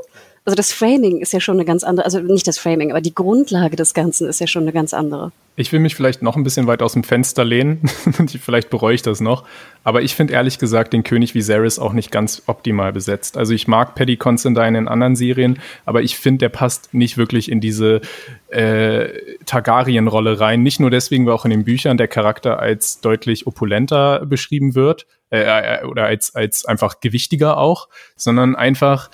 Also 0.45 0.55
das 0.55 0.71
Framing 0.71 1.19
ist 1.19 1.33
ja 1.33 1.39
schon 1.39 1.57
eine 1.57 1.65
ganz 1.65 1.83
andere, 1.83 2.05
also 2.05 2.19
nicht 2.19 2.47
das 2.47 2.57
Framing, 2.57 2.89
aber 2.89 3.01
die 3.01 3.13
Grundlage 3.13 3.75
des 3.75 3.93
Ganzen 3.93 4.27
ist 4.27 4.39
ja 4.39 4.47
schon 4.47 4.63
eine 4.63 4.71
ganz 4.71 4.93
andere. 4.93 5.31
Ich 5.57 5.73
will 5.73 5.79
mich 5.81 5.95
vielleicht 5.95 6.21
noch 6.21 6.37
ein 6.37 6.43
bisschen 6.43 6.65
weit 6.65 6.81
aus 6.81 6.93
dem 6.93 7.03
Fenster 7.03 7.43
lehnen. 7.43 7.81
vielleicht 8.41 8.69
bereue 8.69 8.95
ich 8.95 9.01
das 9.01 9.19
noch. 9.19 9.45
Aber 9.83 10.01
ich 10.01 10.15
finde 10.15 10.33
ehrlich 10.33 10.59
gesagt 10.59 10.93
den 10.93 11.03
König 11.03 11.35
Viserys 11.35 11.77
auch 11.77 11.91
nicht 11.91 12.09
ganz 12.09 12.43
optimal 12.47 12.93
besetzt. 12.93 13.37
Also 13.37 13.53
ich 13.53 13.67
mag 13.67 13.93
Paddy 13.93 14.15
Considine 14.15 14.77
in 14.77 14.87
anderen 14.87 15.17
Serien, 15.17 15.59
aber 15.85 16.03
ich 16.03 16.15
finde, 16.15 16.39
der 16.39 16.49
passt 16.49 16.93
nicht 16.93 17.17
wirklich 17.17 17.51
in 17.51 17.59
diese 17.59 17.99
äh, 18.47 19.09
Targaryen-Rolle 19.45 20.39
rein. 20.39 20.63
Nicht 20.63 20.79
nur 20.79 20.89
deswegen, 20.89 21.25
weil 21.25 21.33
auch 21.33 21.45
in 21.45 21.51
den 21.51 21.65
Büchern 21.65 21.97
der 21.97 22.07
Charakter 22.07 22.59
als 22.59 23.01
deutlich 23.01 23.45
opulenter 23.45 24.25
beschrieben 24.25 24.73
wird 24.73 25.05
äh, 25.31 25.41
äh 25.41 25.85
oder 25.85 26.05
als, 26.05 26.33
als 26.33 26.63
einfach 26.63 27.01
gewichtiger 27.01 27.57
auch, 27.57 27.89
sondern 28.15 28.55
einfach 28.55 29.09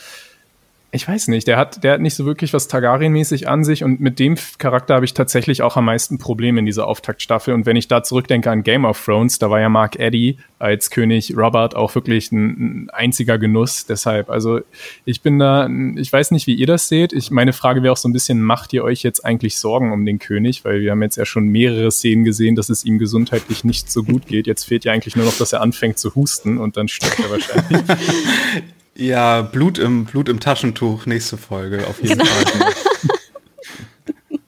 ich 0.91 1.05
weiß 1.05 1.27
nicht, 1.27 1.47
der 1.47 1.57
hat, 1.57 1.83
der 1.83 1.93
hat 1.93 2.01
nicht 2.01 2.15
so 2.15 2.25
wirklich 2.25 2.53
was 2.53 2.69
Targaryen-mäßig 2.69 3.47
an 3.47 3.65
sich 3.65 3.83
und 3.83 3.99
mit 3.99 4.19
dem 4.19 4.35
Charakter 4.57 4.95
habe 4.95 5.03
ich 5.03 5.13
tatsächlich 5.13 5.61
auch 5.61 5.75
am 5.75 5.83
meisten 5.83 6.17
Probleme 6.17 6.59
in 6.59 6.65
dieser 6.65 6.87
Auftaktstaffel. 6.87 7.53
Und 7.53 7.65
wenn 7.65 7.75
ich 7.75 7.89
da 7.89 8.03
zurückdenke 8.03 8.49
an 8.49 8.63
Game 8.63 8.85
of 8.85 9.03
Thrones, 9.03 9.37
da 9.37 9.49
war 9.49 9.59
ja 9.59 9.67
Mark 9.67 9.99
Eddy 9.99 10.37
als 10.59 10.89
König 10.89 11.35
Robert 11.35 11.75
auch 11.75 11.93
wirklich 11.93 12.31
ein, 12.31 12.85
ein 12.85 12.89
einziger 12.91 13.37
Genuss. 13.37 13.85
Deshalb, 13.85 14.29
also 14.29 14.61
ich 15.03 15.21
bin 15.21 15.39
da, 15.39 15.69
ich 15.97 16.11
weiß 16.11 16.31
nicht, 16.31 16.47
wie 16.47 16.55
ihr 16.55 16.67
das 16.67 16.87
seht. 16.87 17.11
Ich, 17.11 17.31
meine 17.31 17.51
Frage 17.51 17.83
wäre 17.83 17.91
auch 17.91 17.97
so 17.97 18.07
ein 18.07 18.13
bisschen, 18.13 18.41
macht 18.41 18.71
ihr 18.71 18.85
euch 18.85 19.03
jetzt 19.03 19.25
eigentlich 19.25 19.57
Sorgen 19.57 19.91
um 19.91 20.05
den 20.05 20.19
König? 20.19 20.63
Weil 20.63 20.79
wir 20.79 20.91
haben 20.91 21.01
jetzt 21.01 21.17
ja 21.17 21.25
schon 21.25 21.47
mehrere 21.47 21.91
Szenen 21.91 22.23
gesehen, 22.23 22.55
dass 22.55 22.69
es 22.69 22.85
ihm 22.85 22.97
gesundheitlich 22.97 23.65
nicht 23.65 23.91
so 23.91 24.03
gut 24.03 24.25
geht. 24.27 24.47
Jetzt 24.47 24.63
fehlt 24.63 24.85
ja 24.85 24.93
eigentlich 24.93 25.17
nur 25.17 25.25
noch, 25.25 25.37
dass 25.37 25.51
er 25.51 25.59
anfängt 25.59 25.99
zu 25.99 26.15
husten 26.15 26.57
und 26.57 26.77
dann 26.77 26.87
stirbt 26.87 27.19
er 27.19 27.29
wahrscheinlich. 27.29 27.81
Ja, 28.97 29.43
Blut 29.43 29.77
im, 29.77 30.05
Blut 30.05 30.27
im 30.27 30.39
Taschentuch, 30.39 31.05
nächste 31.05 31.37
Folge, 31.37 31.85
auf 31.85 32.01
jeden 32.01 32.17
genau. 32.17 32.25
Fall. 32.25 32.73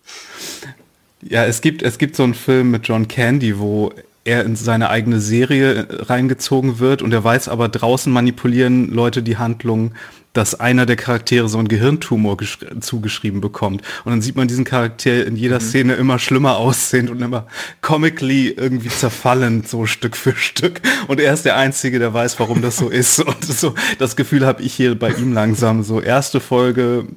ja, 1.22 1.46
es 1.46 1.62
gibt, 1.62 1.84
es 1.84 2.00
gibt 2.00 2.16
so 2.16 2.24
einen 2.24 2.34
Film 2.34 2.72
mit 2.72 2.88
John 2.88 3.08
Candy, 3.08 3.60
wo 3.60 3.94
er 4.30 4.46
in 4.46 4.56
seine 4.56 4.90
eigene 4.90 5.20
Serie 5.20 5.88
reingezogen 5.90 6.80
wird 6.80 7.02
und 7.02 7.14
er 7.14 7.24
weiß 7.24 7.50
aber, 7.50 7.68
draußen 7.68 8.12
manipulieren 8.12 8.90
Leute 8.90 9.24
die 9.24 9.38
Handlung 9.38 9.92
dass 10.34 10.60
einer 10.60 10.86
der 10.86 10.96
Charaktere 10.96 11.50
so 11.50 11.58
einen 11.58 11.68
Gehirntumor 11.68 12.38
zugeschrieben 12.80 13.42
bekommt. 13.42 13.82
Und 14.06 14.12
dann 14.12 14.22
sieht 14.22 14.36
man 14.36 14.48
diesen 14.48 14.64
Charakter 14.64 15.26
in 15.26 15.36
jeder 15.36 15.60
mhm. 15.60 15.64
Szene 15.64 15.94
immer 15.96 16.20
schlimmer 16.20 16.58
aussehend 16.58 17.10
und 17.10 17.22
immer 17.22 17.48
comically 17.82 18.50
irgendwie 18.50 18.90
zerfallend, 18.90 19.68
so 19.68 19.86
Stück 19.86 20.16
für 20.16 20.36
Stück. 20.36 20.82
Und 21.08 21.20
er 21.20 21.34
ist 21.34 21.46
der 21.46 21.58
Einzige, 21.58 22.00
der 22.00 22.14
weiß, 22.14 22.40
warum 22.40 22.62
das 22.62 22.78
so 22.78 22.90
ist. 22.90 23.20
Und 23.20 23.44
so, 23.44 23.74
das 23.98 24.16
Gefühl 24.16 24.46
habe 24.46 24.62
ich 24.62 24.74
hier 24.74 24.98
bei 24.98 25.12
ihm 25.12 25.34
langsam. 25.34 25.84
So 25.84 26.00
erste 26.00 26.40
Folge, 26.40 27.08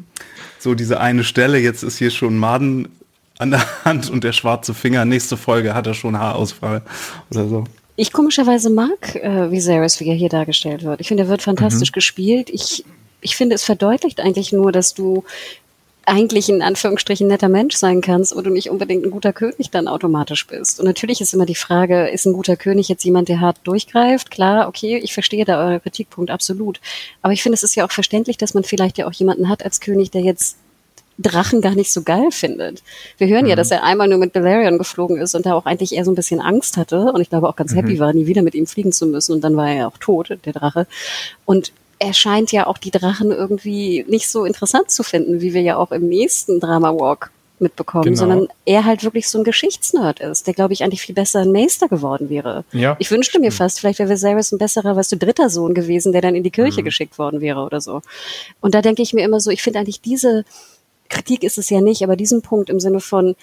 so 0.58 0.74
diese 0.74 1.00
eine 1.00 1.24
Stelle, 1.24 1.58
jetzt 1.58 1.82
ist 1.82 1.98
hier 1.98 2.10
schon 2.10 2.38
Maden 2.38 2.88
an 3.42 3.50
der 3.50 3.84
Hand 3.84 4.08
und 4.10 4.24
der 4.24 4.32
schwarze 4.32 4.72
Finger. 4.72 5.04
Nächste 5.04 5.36
Folge 5.36 5.74
hat 5.74 5.86
er 5.86 5.94
schon 5.94 6.18
Haarausfall 6.18 6.82
oder 7.30 7.48
so. 7.48 7.64
Ich 7.96 8.12
komischerweise 8.12 8.70
mag 8.70 9.16
äh, 9.16 9.50
Viserys, 9.50 10.00
wie 10.00 10.08
er 10.08 10.14
hier 10.14 10.30
dargestellt 10.30 10.82
wird. 10.82 11.00
Ich 11.00 11.08
finde, 11.08 11.24
er 11.24 11.28
wird 11.28 11.42
fantastisch 11.42 11.90
mhm. 11.90 11.94
gespielt. 11.94 12.48
Ich 12.50 12.84
ich 13.22 13.36
finde, 13.36 13.54
es 13.54 13.64
verdeutlicht 13.64 14.20
eigentlich 14.20 14.52
nur, 14.52 14.72
dass 14.72 14.92
du 14.94 15.24
eigentlich 16.04 16.48
in 16.48 16.62
Anführungsstrichen 16.62 17.28
netter 17.28 17.48
Mensch 17.48 17.76
sein 17.76 18.00
kannst 18.00 18.32
und 18.32 18.44
du 18.44 18.50
nicht 18.50 18.70
unbedingt 18.70 19.04
ein 19.04 19.12
guter 19.12 19.32
König 19.32 19.70
dann 19.70 19.86
automatisch 19.86 20.48
bist. 20.48 20.80
Und 20.80 20.86
natürlich 20.86 21.20
ist 21.20 21.32
immer 21.32 21.46
die 21.46 21.54
Frage, 21.54 22.08
ist 22.08 22.26
ein 22.26 22.32
guter 22.32 22.56
König 22.56 22.88
jetzt 22.88 23.04
jemand, 23.04 23.28
der 23.28 23.40
hart 23.40 23.58
durchgreift? 23.62 24.32
Klar, 24.32 24.66
okay, 24.66 24.98
ich 24.98 25.14
verstehe 25.14 25.44
da 25.44 25.64
euer 25.64 25.78
Kritikpunkt 25.78 26.32
absolut. 26.32 26.80
Aber 27.22 27.32
ich 27.32 27.42
finde, 27.44 27.54
es 27.54 27.62
ist 27.62 27.76
ja 27.76 27.84
auch 27.84 27.92
verständlich, 27.92 28.36
dass 28.36 28.52
man 28.52 28.64
vielleicht 28.64 28.98
ja 28.98 29.06
auch 29.06 29.12
jemanden 29.12 29.48
hat 29.48 29.64
als 29.64 29.78
König, 29.78 30.10
der 30.10 30.22
jetzt 30.22 30.56
Drachen 31.18 31.60
gar 31.60 31.74
nicht 31.74 31.92
so 31.92 32.02
geil 32.02 32.30
findet. 32.30 32.82
Wir 33.18 33.28
hören 33.28 33.44
mhm. 33.44 33.50
ja, 33.50 33.56
dass 33.56 33.70
er 33.70 33.84
einmal 33.84 34.08
nur 34.08 34.18
mit 34.18 34.32
Balerion 34.32 34.78
geflogen 34.78 35.18
ist 35.18 35.34
und 35.34 35.46
da 35.46 35.54
auch 35.54 35.66
eigentlich 35.66 35.94
eher 35.94 36.04
so 36.04 36.10
ein 36.10 36.16
bisschen 36.16 36.40
Angst 36.40 36.76
hatte 36.76 37.12
und 37.12 37.20
ich 37.20 37.28
glaube 37.28 37.48
auch 37.48 37.56
ganz 37.56 37.72
mhm. 37.72 37.76
happy 37.76 37.98
war, 37.98 38.12
nie 38.12 38.26
wieder 38.26 38.42
mit 38.42 38.54
ihm 38.54 38.66
fliegen 38.66 38.92
zu 38.92 39.06
müssen 39.06 39.32
und 39.32 39.42
dann 39.42 39.56
war 39.56 39.68
er 39.68 39.76
ja 39.76 39.86
auch 39.88 39.98
tot, 39.98 40.38
der 40.44 40.52
Drache. 40.52 40.86
Und 41.44 41.72
er 41.98 42.14
scheint 42.14 42.50
ja 42.50 42.66
auch 42.66 42.78
die 42.78 42.90
Drachen 42.90 43.30
irgendwie 43.30 44.04
nicht 44.08 44.28
so 44.28 44.44
interessant 44.44 44.90
zu 44.90 45.04
finden, 45.04 45.40
wie 45.40 45.54
wir 45.54 45.62
ja 45.62 45.76
auch 45.76 45.92
im 45.92 46.08
nächsten 46.08 46.58
Drama 46.58 46.92
Walk 46.92 47.30
mitbekommen, 47.62 48.04
genau. 48.04 48.16
sondern 48.16 48.48
er 48.66 48.84
halt 48.84 49.04
wirklich 49.04 49.28
so 49.28 49.38
ein 49.38 49.44
Geschichtsnerd 49.44 50.20
ist, 50.20 50.46
der, 50.46 50.54
glaube 50.54 50.72
ich, 50.74 50.82
eigentlich 50.82 51.00
viel 51.00 51.14
besser 51.14 51.40
ein 51.40 51.52
Meister 51.52 51.88
geworden 51.88 52.28
wäre. 52.28 52.64
Ja, 52.72 52.96
ich 52.98 53.10
wünschte 53.10 53.38
mir 53.38 53.52
fast, 53.52 53.80
vielleicht 53.80 54.00
wäre 54.00 54.10
Viserys 54.10 54.52
ein 54.52 54.58
besserer, 54.58 54.96
weißt 54.96 55.12
du, 55.12 55.16
dritter 55.16 55.48
Sohn 55.48 55.72
gewesen, 55.72 56.12
der 56.12 56.20
dann 56.20 56.34
in 56.34 56.42
die 56.42 56.50
Kirche 56.50 56.80
mhm. 56.80 56.86
geschickt 56.86 57.18
worden 57.18 57.40
wäre 57.40 57.60
oder 57.60 57.80
so. 57.80 58.02
Und 58.60 58.74
da 58.74 58.82
denke 58.82 59.00
ich 59.00 59.14
mir 59.14 59.24
immer 59.24 59.40
so, 59.40 59.50
ich 59.50 59.62
finde 59.62 59.78
eigentlich 59.78 60.00
diese 60.00 60.44
Kritik 61.12 61.44
ist 61.44 61.58
es 61.58 61.70
ja 61.70 61.80
nicht, 61.80 62.02
aber 62.02 62.16
diesen 62.16 62.42
Punkt 62.42 62.70
im 62.70 62.80
Sinne 62.80 63.00
von, 63.00 63.36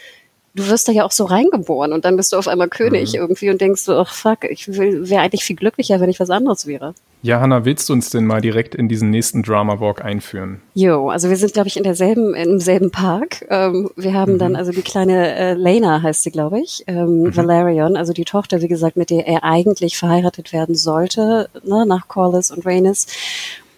du 0.56 0.68
wirst 0.68 0.88
da 0.88 0.92
ja 0.92 1.06
auch 1.06 1.12
so 1.12 1.26
reingeboren 1.26 1.94
und 1.94 2.04
dann 2.04 2.18
bist 2.18 2.34
du 2.34 2.38
auf 2.38 2.48
einmal 2.48 2.68
König 2.68 3.14
mhm. 3.14 3.20
irgendwie 3.20 3.50
und 3.50 3.62
denkst 3.62 3.84
so, 3.84 3.96
ach 3.96 4.12
fuck, 4.12 4.44
ich 4.44 4.68
wäre 4.68 5.22
eigentlich 5.22 5.44
viel 5.44 5.56
glücklicher, 5.56 6.00
wenn 6.00 6.10
ich 6.10 6.20
was 6.20 6.32
anderes 6.32 6.66
wäre. 6.66 6.96
Ja, 7.22 7.42
Hanna, 7.42 7.66
willst 7.66 7.90
du 7.90 7.94
uns 7.94 8.10
denn 8.10 8.26
mal 8.26 8.40
direkt 8.40 8.76
in 8.76 8.88
diesen 8.88 9.10
nächsten 9.10 9.44
Drama 9.44 9.82
Walk 9.82 10.04
einführen? 10.04 10.62
Jo, 10.74 11.10
also 11.10 11.30
wir 11.30 11.36
sind, 11.36 11.54
glaube 11.54 11.68
ich, 11.68 11.76
in 11.76 11.84
derselben, 11.84 12.34
im 12.34 12.60
selben 12.60 12.92
Park. 12.92 13.46
Ähm, 13.50 13.92
wir 13.98 14.14
haben 14.14 14.34
mhm. 14.34 14.40
dann 14.40 14.56
also 14.56 14.72
die 14.72 14.82
kleine 14.82 15.36
äh, 15.36 15.54
Lena 15.54 16.02
heißt 16.02 16.24
sie, 16.24 16.32
glaube 16.32 16.62
ich, 16.62 16.86
ähm, 16.88 17.24
mhm. 17.24 17.36
Valerion, 17.36 17.98
also 17.98 18.14
die 18.14 18.26
Tochter, 18.26 18.62
wie 18.62 18.70
gesagt, 18.70 18.96
mit 18.96 19.10
der 19.10 19.28
er 19.28 19.44
eigentlich 19.44 19.98
verheiratet 19.98 20.54
werden 20.54 20.76
sollte, 20.76 21.50
ne, 21.64 21.86
nach 21.86 22.08
Corliss 22.08 22.52
und 22.52 22.66
Rhaenys. 22.66 23.06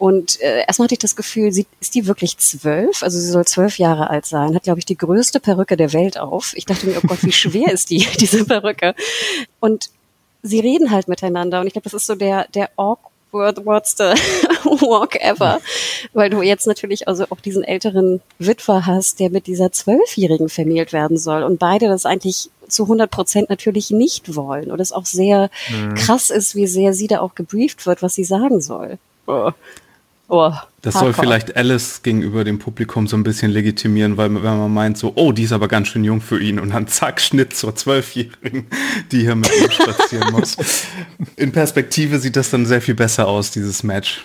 Und 0.02 0.42
äh, 0.42 0.66
erstmal 0.66 0.88
hatte 0.88 0.96
ich 0.96 1.00
das 1.00 1.16
Gefühl, 1.16 1.52
sie, 1.52 1.68
ist 1.80 1.94
die 1.94 2.08
wirklich 2.08 2.36
zwölf? 2.40 3.04
Also 3.04 3.20
sie 3.20 3.30
soll 3.30 3.46
zwölf 3.46 3.78
Jahre 3.78 4.10
alt 4.10 4.26
sein, 4.26 4.56
hat, 4.56 4.64
glaube 4.64 4.80
ich, 4.80 4.86
die 4.88 4.98
größte 4.98 5.40
Perücke 5.40 5.78
der 5.78 5.94
Welt 5.94 6.18
auf. 6.18 6.54
Ich 6.56 6.66
dachte 6.66 6.88
mir, 6.88 6.98
oh 6.98 7.06
Gott, 7.06 7.20
wie 7.22 7.32
schwer 7.32 7.72
ist 7.72 7.92
die, 7.92 8.08
diese 8.20 8.46
Perücke? 8.46 8.96
Und 9.60 9.92
sie 10.42 10.60
reden 10.60 10.90
halt 10.90 11.08
miteinander. 11.08 11.62
Und 11.62 11.68
ich 11.68 11.74
glaube, 11.74 11.84
das 11.84 11.94
ist 11.94 12.08
so 12.08 12.16
der, 12.16 12.48
der 12.56 12.72
awkward 12.78 13.64
what's 13.64 13.96
the 14.00 14.06
walk 14.82 15.18
ever, 15.22 15.62
weil 16.14 16.32
du 16.32 16.42
jetzt 16.42 16.66
natürlich 16.66 17.08
also 17.08 17.26
auch 17.30 17.40
diesen 17.40 17.64
älteren 17.64 18.22
Witwer 18.40 18.88
hast, 18.88 19.20
der 19.20 19.30
mit 19.30 19.46
dieser 19.46 19.72
Zwölfjährigen 19.72 20.50
vermählt 20.50 20.94
werden 20.94 21.20
soll 21.20 21.44
und 21.44 21.60
beide 21.60 21.90
das 21.90 22.08
eigentlich 22.08 22.50
zu 22.68 22.84
100 22.84 23.12
Prozent 23.12 23.50
natürlich 23.52 23.92
nicht 23.92 24.36
wollen 24.36 24.72
und 24.72 24.80
es 24.80 24.94
auch 24.94 25.06
sehr 25.06 25.52
mhm. 25.70 25.94
krass 25.94 26.32
ist, 26.32 26.56
wie 26.56 26.66
sehr 26.66 26.96
sie 26.96 27.06
da 27.06 27.20
auch 27.20 27.36
gebrieft 27.36 27.86
wird, 27.86 28.02
was 28.02 28.16
sie 28.16 28.24
sagen 28.24 28.62
soll. 28.62 28.98
Oh. 29.28 29.52
Oh, 30.34 30.54
das 30.82 30.94
soll 30.94 31.12
vielleicht 31.12 31.58
Alice 31.58 32.04
gegenüber 32.04 32.46
dem 32.46 32.58
Publikum 32.58 33.06
so 33.06 33.18
ein 33.18 33.24
bisschen 33.24 33.52
legitimieren, 33.52 34.16
weil 34.16 34.34
wenn 34.34 34.42
man 34.42 34.74
meint 34.74 34.98
so, 34.98 35.12
oh, 35.16 35.34
die 35.34 35.44
ist 35.44 35.52
aber 35.52 35.68
ganz 35.68 35.90
schön 35.90 36.06
jung 36.06 36.22
für 36.22 36.42
ihn 36.42 36.58
und 36.58 36.70
dann 36.70 36.88
zack, 36.88 37.20
Schnitt 37.20 37.54
zur 37.54 37.76
Zwölfjährigen, 37.76 38.68
die 39.12 39.24
hier 39.24 39.36
mit 39.36 39.52
ihm 39.62 39.70
spazieren 39.70 40.32
muss. 40.32 40.56
In 41.36 41.52
Perspektive 41.52 42.18
sieht 42.18 42.38
das 42.38 42.50
dann 42.50 42.66
sehr 42.66 42.82
viel 42.82 42.96
besser 42.96 43.28
aus, 43.28 43.52
dieses 43.52 43.84
Match. 43.84 44.24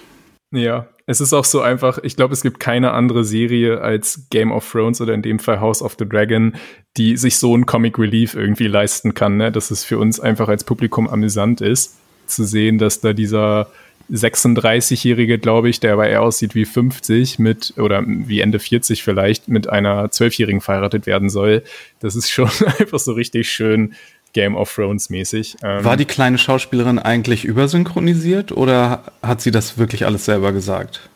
Ja, 0.54 0.86
es 1.07 1.20
ist 1.20 1.32
auch 1.32 1.44
so 1.44 1.61
einfach, 1.61 1.98
ich 2.04 2.14
glaube, 2.14 2.34
es 2.34 2.42
gibt 2.42 2.61
keine 2.61 2.92
andere 2.92 3.24
Serie 3.24 3.80
als 3.80 4.28
Game 4.30 4.52
of 4.52 4.70
Thrones 4.70 5.00
oder 5.00 5.12
in 5.12 5.22
dem 5.22 5.40
Fall 5.40 5.61
House 5.61 5.82
of 5.82 5.96
the 5.98 6.09
Dragon, 6.09 6.54
die 6.96 7.16
sich 7.16 7.36
so 7.36 7.57
ein 7.57 7.66
Comic 7.66 7.98
Relief 7.98 8.36
irgendwie 8.36 8.68
leisten 8.68 9.12
kann, 9.14 9.38
ne? 9.38 9.50
dass 9.50 9.72
es 9.72 9.82
für 9.82 9.98
uns 9.98 10.20
einfach 10.20 10.46
als 10.46 10.62
Publikum 10.62 11.09
amüsant 11.09 11.61
ist, 11.61 11.96
zu 12.28 12.44
sehen, 12.44 12.78
dass 12.78 13.00
da 13.00 13.12
dieser 13.12 13.72
36-Jährige, 14.11 15.38
glaube 15.38 15.68
ich, 15.68 15.80
der 15.80 15.94
aber 15.94 16.09
eher 16.09 16.22
aussieht 16.22 16.54
wie 16.54 16.64
50 16.64 17.38
mit 17.38 17.74
oder 17.76 18.02
wie 18.07 18.40
Ende 18.40 18.59
40 18.59 19.02
vielleicht 19.02 19.48
mit 19.48 19.68
einer 19.68 20.07
12-Jährigen 20.07 20.61
verheiratet 20.61 21.07
werden 21.07 21.28
soll. 21.28 21.62
Das 22.00 22.14
ist 22.14 22.30
schon 22.30 22.50
einfach 22.78 22.98
so 22.98 23.12
richtig 23.12 23.50
schön 23.50 23.94
Game 24.32 24.54
of 24.54 24.72
Thrones 24.72 25.11
mäßig. 25.11 25.57
Ähm 25.62 25.84
War 25.84 25.96
die 25.96 26.04
kleine 26.04 26.38
Schauspielerin 26.38 26.98
eigentlich 26.98 27.44
übersynchronisiert 27.44 28.52
oder 28.52 29.04
hat 29.22 29.40
sie 29.40 29.50
das 29.50 29.78
wirklich 29.78 30.07
alles 30.07 30.26
selber 30.26 30.52
gesagt? 30.52 31.09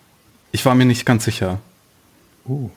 Ich 0.52 0.64
war 0.64 0.74
mir 0.74 0.86
nicht 0.86 1.06
ganz 1.06 1.24
sicher. 1.24 1.58
Uh. 2.48 2.70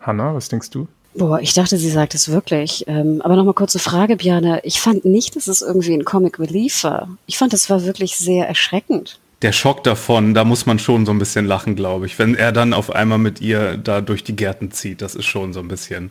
Hanna, 0.00 0.34
was 0.34 0.48
denkst 0.48 0.70
du? 0.70 0.86
Boah, 1.14 1.40
ich 1.40 1.52
dachte, 1.54 1.78
sie 1.78 1.90
sagt 1.90 2.14
es 2.14 2.30
wirklich. 2.30 2.84
Ähm, 2.86 3.20
aber 3.22 3.36
nochmal 3.36 3.54
kurze 3.54 3.78
Frage, 3.78 4.16
Björn. 4.16 4.60
Ich 4.62 4.80
fand 4.80 5.04
nicht, 5.04 5.34
dass 5.34 5.48
es 5.48 5.62
irgendwie 5.62 5.94
ein 5.94 6.04
Comic 6.04 6.38
Relief 6.38 6.84
war. 6.84 7.08
Ich 7.26 7.38
fand, 7.38 7.52
es 7.54 7.68
war 7.68 7.84
wirklich 7.84 8.16
sehr 8.16 8.46
erschreckend 8.46 9.18
der 9.42 9.52
Schock 9.52 9.84
davon, 9.84 10.34
da 10.34 10.44
muss 10.44 10.66
man 10.66 10.78
schon 10.78 11.04
so 11.04 11.12
ein 11.12 11.18
bisschen 11.18 11.44
lachen, 11.44 11.76
glaube 11.76 12.06
ich. 12.06 12.18
Wenn 12.18 12.34
er 12.34 12.52
dann 12.52 12.72
auf 12.72 12.90
einmal 12.94 13.18
mit 13.18 13.40
ihr 13.40 13.76
da 13.76 14.00
durch 14.00 14.24
die 14.24 14.36
Gärten 14.36 14.70
zieht, 14.70 15.02
das 15.02 15.14
ist 15.14 15.26
schon 15.26 15.52
so 15.52 15.60
ein 15.60 15.68
bisschen. 15.68 16.10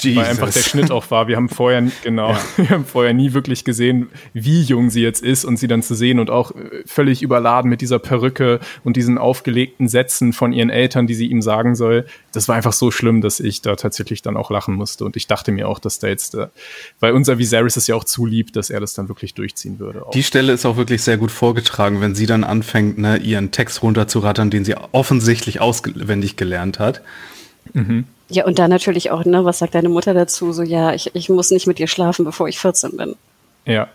Jesus. 0.00 0.22
Weil 0.22 0.30
einfach 0.30 0.50
der 0.50 0.60
Schnitt 0.60 0.90
auch 0.90 1.10
war. 1.10 1.28
Wir 1.28 1.36
haben 1.36 1.48
vorher, 1.48 1.86
genau, 2.02 2.30
ja. 2.32 2.40
wir 2.56 2.70
haben 2.70 2.84
vorher 2.84 3.14
nie 3.14 3.32
wirklich 3.32 3.64
gesehen, 3.64 4.08
wie 4.32 4.62
jung 4.62 4.90
sie 4.90 5.02
jetzt 5.02 5.22
ist 5.22 5.44
und 5.44 5.56
sie 5.56 5.68
dann 5.68 5.82
zu 5.82 5.94
sehen 5.94 6.18
und 6.18 6.30
auch 6.30 6.50
äh, 6.52 6.82
völlig 6.86 7.22
überladen 7.22 7.70
mit 7.70 7.80
dieser 7.80 7.98
Perücke 7.98 8.60
und 8.82 8.96
diesen 8.96 9.18
aufgelegten 9.18 9.88
Sätzen 9.88 10.32
von 10.32 10.52
ihren 10.52 10.70
Eltern, 10.70 11.06
die 11.06 11.14
sie 11.14 11.26
ihm 11.26 11.42
sagen 11.42 11.76
soll. 11.76 12.06
Das 12.32 12.48
war 12.48 12.56
einfach 12.56 12.72
so 12.72 12.90
schlimm, 12.90 13.20
dass 13.20 13.40
ich 13.40 13.62
da 13.62 13.76
tatsächlich 13.76 14.22
dann 14.22 14.36
auch 14.36 14.50
lachen 14.50 14.74
musste. 14.74 15.04
Und 15.04 15.16
ich 15.16 15.26
dachte 15.26 15.52
mir 15.52 15.68
auch, 15.68 15.78
dass 15.78 15.98
der 16.00 16.10
jetzt, 16.10 16.34
äh, 16.34 16.48
weil 17.00 17.12
unser 17.12 17.38
Viserys 17.38 17.76
ist 17.76 17.86
ja 17.86 17.94
auch 17.94 18.04
zu 18.04 18.26
lieb, 18.26 18.52
dass 18.52 18.70
er 18.70 18.80
das 18.80 18.94
dann 18.94 19.08
wirklich 19.08 19.34
durchziehen 19.34 19.78
würde. 19.78 20.06
Auch. 20.06 20.10
Die 20.10 20.22
Stelle 20.22 20.52
ist 20.52 20.66
auch 20.66 20.76
wirklich 20.76 21.02
sehr 21.02 21.16
gut 21.16 21.30
vorgetragen, 21.30 22.00
wenn 22.00 22.14
sie 22.14 22.26
dann 22.26 22.44
anfängt, 22.44 22.98
ne, 22.98 23.18
ihren 23.18 23.52
Text 23.52 23.82
runterzurattern, 23.82 24.50
den 24.50 24.64
sie 24.64 24.74
offensichtlich 24.92 25.60
auswendig 25.60 26.36
gelernt 26.36 26.78
hat. 26.78 27.02
Mhm. 27.72 28.04
Ja, 28.28 28.46
und 28.46 28.58
dann 28.58 28.70
natürlich 28.70 29.10
auch, 29.10 29.24
ne, 29.24 29.44
was 29.44 29.58
sagt 29.58 29.74
deine 29.74 29.88
Mutter 29.88 30.14
dazu? 30.14 30.52
So, 30.52 30.62
ja, 30.62 30.94
ich, 30.94 31.14
ich 31.14 31.28
muss 31.28 31.50
nicht 31.50 31.66
mit 31.66 31.78
dir 31.78 31.86
schlafen, 31.86 32.24
bevor 32.24 32.48
ich 32.48 32.58
14 32.58 32.96
bin. 32.96 33.16
Ja. 33.66 33.88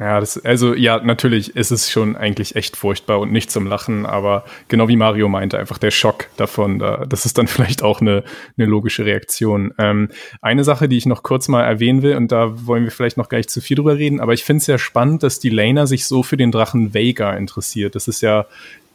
Ja, 0.00 0.18
das, 0.18 0.42
also 0.42 0.74
ja, 0.74 0.98
natürlich 0.98 1.54
ist 1.56 1.70
es 1.70 1.90
schon 1.90 2.16
eigentlich 2.16 2.56
echt 2.56 2.74
furchtbar 2.74 3.20
und 3.20 3.32
nicht 3.32 3.50
zum 3.50 3.66
Lachen, 3.66 4.06
aber 4.06 4.46
genau 4.68 4.88
wie 4.88 4.96
Mario 4.96 5.28
meinte, 5.28 5.58
einfach 5.58 5.76
der 5.76 5.90
Schock 5.90 6.28
davon, 6.38 6.78
da, 6.78 7.04
das 7.06 7.26
ist 7.26 7.36
dann 7.36 7.46
vielleicht 7.48 7.82
auch 7.82 8.00
eine, 8.00 8.24
eine 8.56 8.66
logische 8.66 9.04
Reaktion. 9.04 9.74
Ähm, 9.76 10.08
eine 10.40 10.64
Sache, 10.64 10.88
die 10.88 10.96
ich 10.96 11.04
noch 11.04 11.22
kurz 11.22 11.48
mal 11.48 11.64
erwähnen 11.64 12.00
will, 12.00 12.16
und 12.16 12.32
da 12.32 12.66
wollen 12.66 12.84
wir 12.84 12.90
vielleicht 12.90 13.18
noch 13.18 13.28
gar 13.28 13.36
nicht 13.36 13.50
zu 13.50 13.60
viel 13.60 13.76
drüber 13.76 13.98
reden, 13.98 14.20
aber 14.20 14.32
ich 14.32 14.42
finde 14.42 14.60
es 14.60 14.64
sehr 14.64 14.78
spannend, 14.78 15.22
dass 15.22 15.38
die 15.38 15.50
Lena 15.50 15.86
sich 15.86 16.06
so 16.06 16.22
für 16.22 16.38
den 16.38 16.50
Drachen 16.50 16.94
Vega 16.94 17.34
interessiert. 17.34 17.94
Das 17.94 18.08
ist 18.08 18.22
ja 18.22 18.46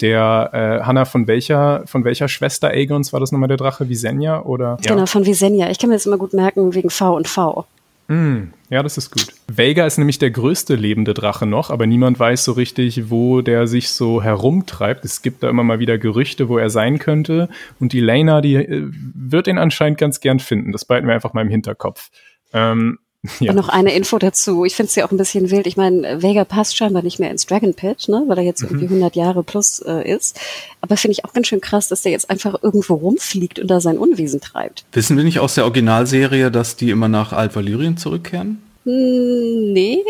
der 0.02 0.50
äh, 0.54 0.86
Hanna 0.86 1.06
von 1.06 1.28
welcher 1.28 1.84
von 1.86 2.04
welcher 2.04 2.28
Schwester 2.28 2.70
Aegons 2.70 3.14
war 3.14 3.20
das 3.20 3.32
nochmal 3.32 3.48
der 3.48 3.58
Drache? 3.58 3.88
Visenya 3.88 4.42
oder? 4.42 4.78
Genau 4.82 5.00
ja. 5.00 5.06
von 5.06 5.26
Visenya. 5.26 5.70
Ich 5.70 5.80
kann 5.80 5.90
mir 5.90 5.96
das 5.96 6.06
immer 6.06 6.18
gut 6.18 6.34
merken 6.34 6.74
wegen 6.74 6.90
V 6.90 7.16
und 7.16 7.28
V. 7.28 7.66
Mm, 8.08 8.52
ja 8.70 8.84
das 8.84 8.98
ist 8.98 9.12
gut. 9.12 9.28
Vega 9.48 9.86
ist 9.86 9.98
nämlich 9.98 10.20
der 10.20 10.30
größte 10.30 10.76
lebende 10.76 11.14
Drache 11.14 11.46
noch 11.46 11.72
aber 11.72 11.88
niemand 11.88 12.20
weiß 12.20 12.44
so 12.44 12.52
richtig 12.52 13.10
wo 13.10 13.42
der 13.42 13.68
sich 13.68 13.90
so 13.90 14.22
herumtreibt. 14.22 15.06
Es 15.06 15.22
gibt 15.22 15.44
da 15.44 15.50
immer 15.50 15.64
mal 15.64 15.80
wieder 15.80 15.98
Gerüchte 15.98 16.50
wo 16.50 16.58
er 16.58 16.70
sein 16.70 17.00
könnte. 17.00 17.50
Und 17.80 17.94
die 17.94 18.02
Lena 18.02 18.42
die 18.42 18.56
äh, 18.56 18.84
wird 18.92 19.48
ihn 19.48 19.58
anscheinend 19.58 19.98
ganz 19.98 20.20
gern 20.20 20.40
finden. 20.40 20.72
Das 20.72 20.86
behalten 20.86 21.08
wir 21.08 21.16
einfach 21.16 21.34
mal 21.34 21.42
im 21.42 21.50
Hinterkopf. 21.50 22.10
Ähm, 22.54 23.00
ja. 23.40 23.52
Und 23.52 23.58
noch 23.58 23.70
eine 23.70 23.94
Info 23.94 24.18
dazu. 24.18 24.66
Ich 24.66 24.76
finde 24.76 24.90
es 24.90 24.96
ja 24.96 25.06
auch 25.06 25.12
ein 25.12 25.18
bisschen 25.18 25.52
wild. 25.52 25.68
Ich 25.68 25.78
meine, 25.78 26.22
Vega 26.22 26.46
passt 26.46 26.76
scheinbar 26.76 27.04
nicht 27.04 27.20
mehr 27.20 27.32
ins 27.32 27.46
Dragon 27.46 27.74
Pit, 27.74 28.08
ne, 28.08 28.24
weil 28.28 28.38
er 28.38 28.44
jetzt 28.44 28.62
mhm. 28.62 28.70
irgendwie 28.70 28.86
100 28.86 29.16
Jahre 29.16 29.44
plus 29.44 29.80
äh, 29.80 30.10
ist. 30.10 30.40
Aber 30.82 30.98
finde 30.98 31.14
ich 31.14 31.26
auch 31.26 31.34
ganz 31.34 31.48
schön 31.48 31.62
krass, 31.62 31.88
dass 31.88 32.02
der 32.02 32.12
jetzt 32.12 32.30
einfach 32.30 32.62
irgendwo 32.62 32.96
rumfliegt 32.96 33.60
und 33.60 33.68
da 33.68 33.80
sein 33.80 33.98
Unwesen 33.98 34.42
treibt. 34.42 34.86
Wissen 34.92 35.18
wir 35.18 35.24
nicht 35.24 35.40
aus 35.40 35.56
der 35.56 35.64
Originalserie, 35.64 36.52
dass 36.52 36.76
die 36.76 36.90
immer 36.90 37.08
nach 37.08 37.34
Alt-Valyrien 37.34 37.98
zurückkehren? 37.98 38.62
Hm, 38.84 39.74
nee, 39.74 40.04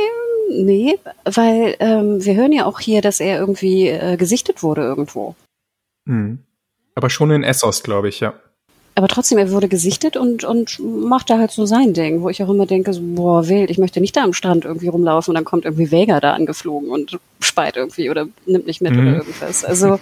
nee, 0.52 0.98
weil 1.24 1.76
ähm, 1.80 2.24
wir 2.24 2.36
hören 2.36 2.52
ja 2.52 2.66
auch 2.66 2.80
hier, 2.80 3.02
dass 3.02 3.20
er 3.20 3.40
irgendwie 3.40 3.88
äh, 3.88 4.18
gesichtet 4.18 4.64
wurde 4.64 4.82
irgendwo. 4.82 5.36
Mhm. 6.06 6.40
Aber 6.94 7.10
schon 7.10 7.32
in 7.32 7.44
Essos, 7.44 7.84
glaube 7.84 8.10
ich, 8.10 8.20
ja 8.22 8.34
aber 8.98 9.10
trotzdem, 9.10 9.38
er 9.38 9.52
wurde 9.52 9.68
gesichtet 9.68 10.16
und, 10.16 10.46
und 10.46 10.80
macht 10.80 11.30
da 11.30 11.38
halt 11.38 11.52
so 11.52 11.66
sein 11.66 11.94
Ding, 11.94 12.22
wo 12.22 12.30
ich 12.30 12.42
auch 12.42 12.48
immer 12.48 12.66
denke, 12.66 12.94
so, 12.94 13.02
boah, 13.04 13.46
wild, 13.50 13.70
ich 13.70 13.78
möchte 13.78 14.00
nicht 14.00 14.16
da 14.16 14.24
am 14.24 14.32
Strand 14.32 14.64
irgendwie 14.64 14.88
rumlaufen 14.88 15.32
und 15.32 15.36
dann 15.36 15.44
kommt 15.44 15.66
irgendwie 15.66 15.92
Vega 15.92 16.22
da 16.22 16.32
angeflogen 16.32 16.90
und 16.90 17.20
speit 17.42 17.76
irgendwie 17.76 18.10
oder 18.10 18.28
nimmt 18.46 18.68
nicht 18.68 18.80
mit 18.80 18.94
mhm. 18.94 19.00
oder 19.00 19.18
irgendwas. 19.18 19.66
Also 19.66 20.00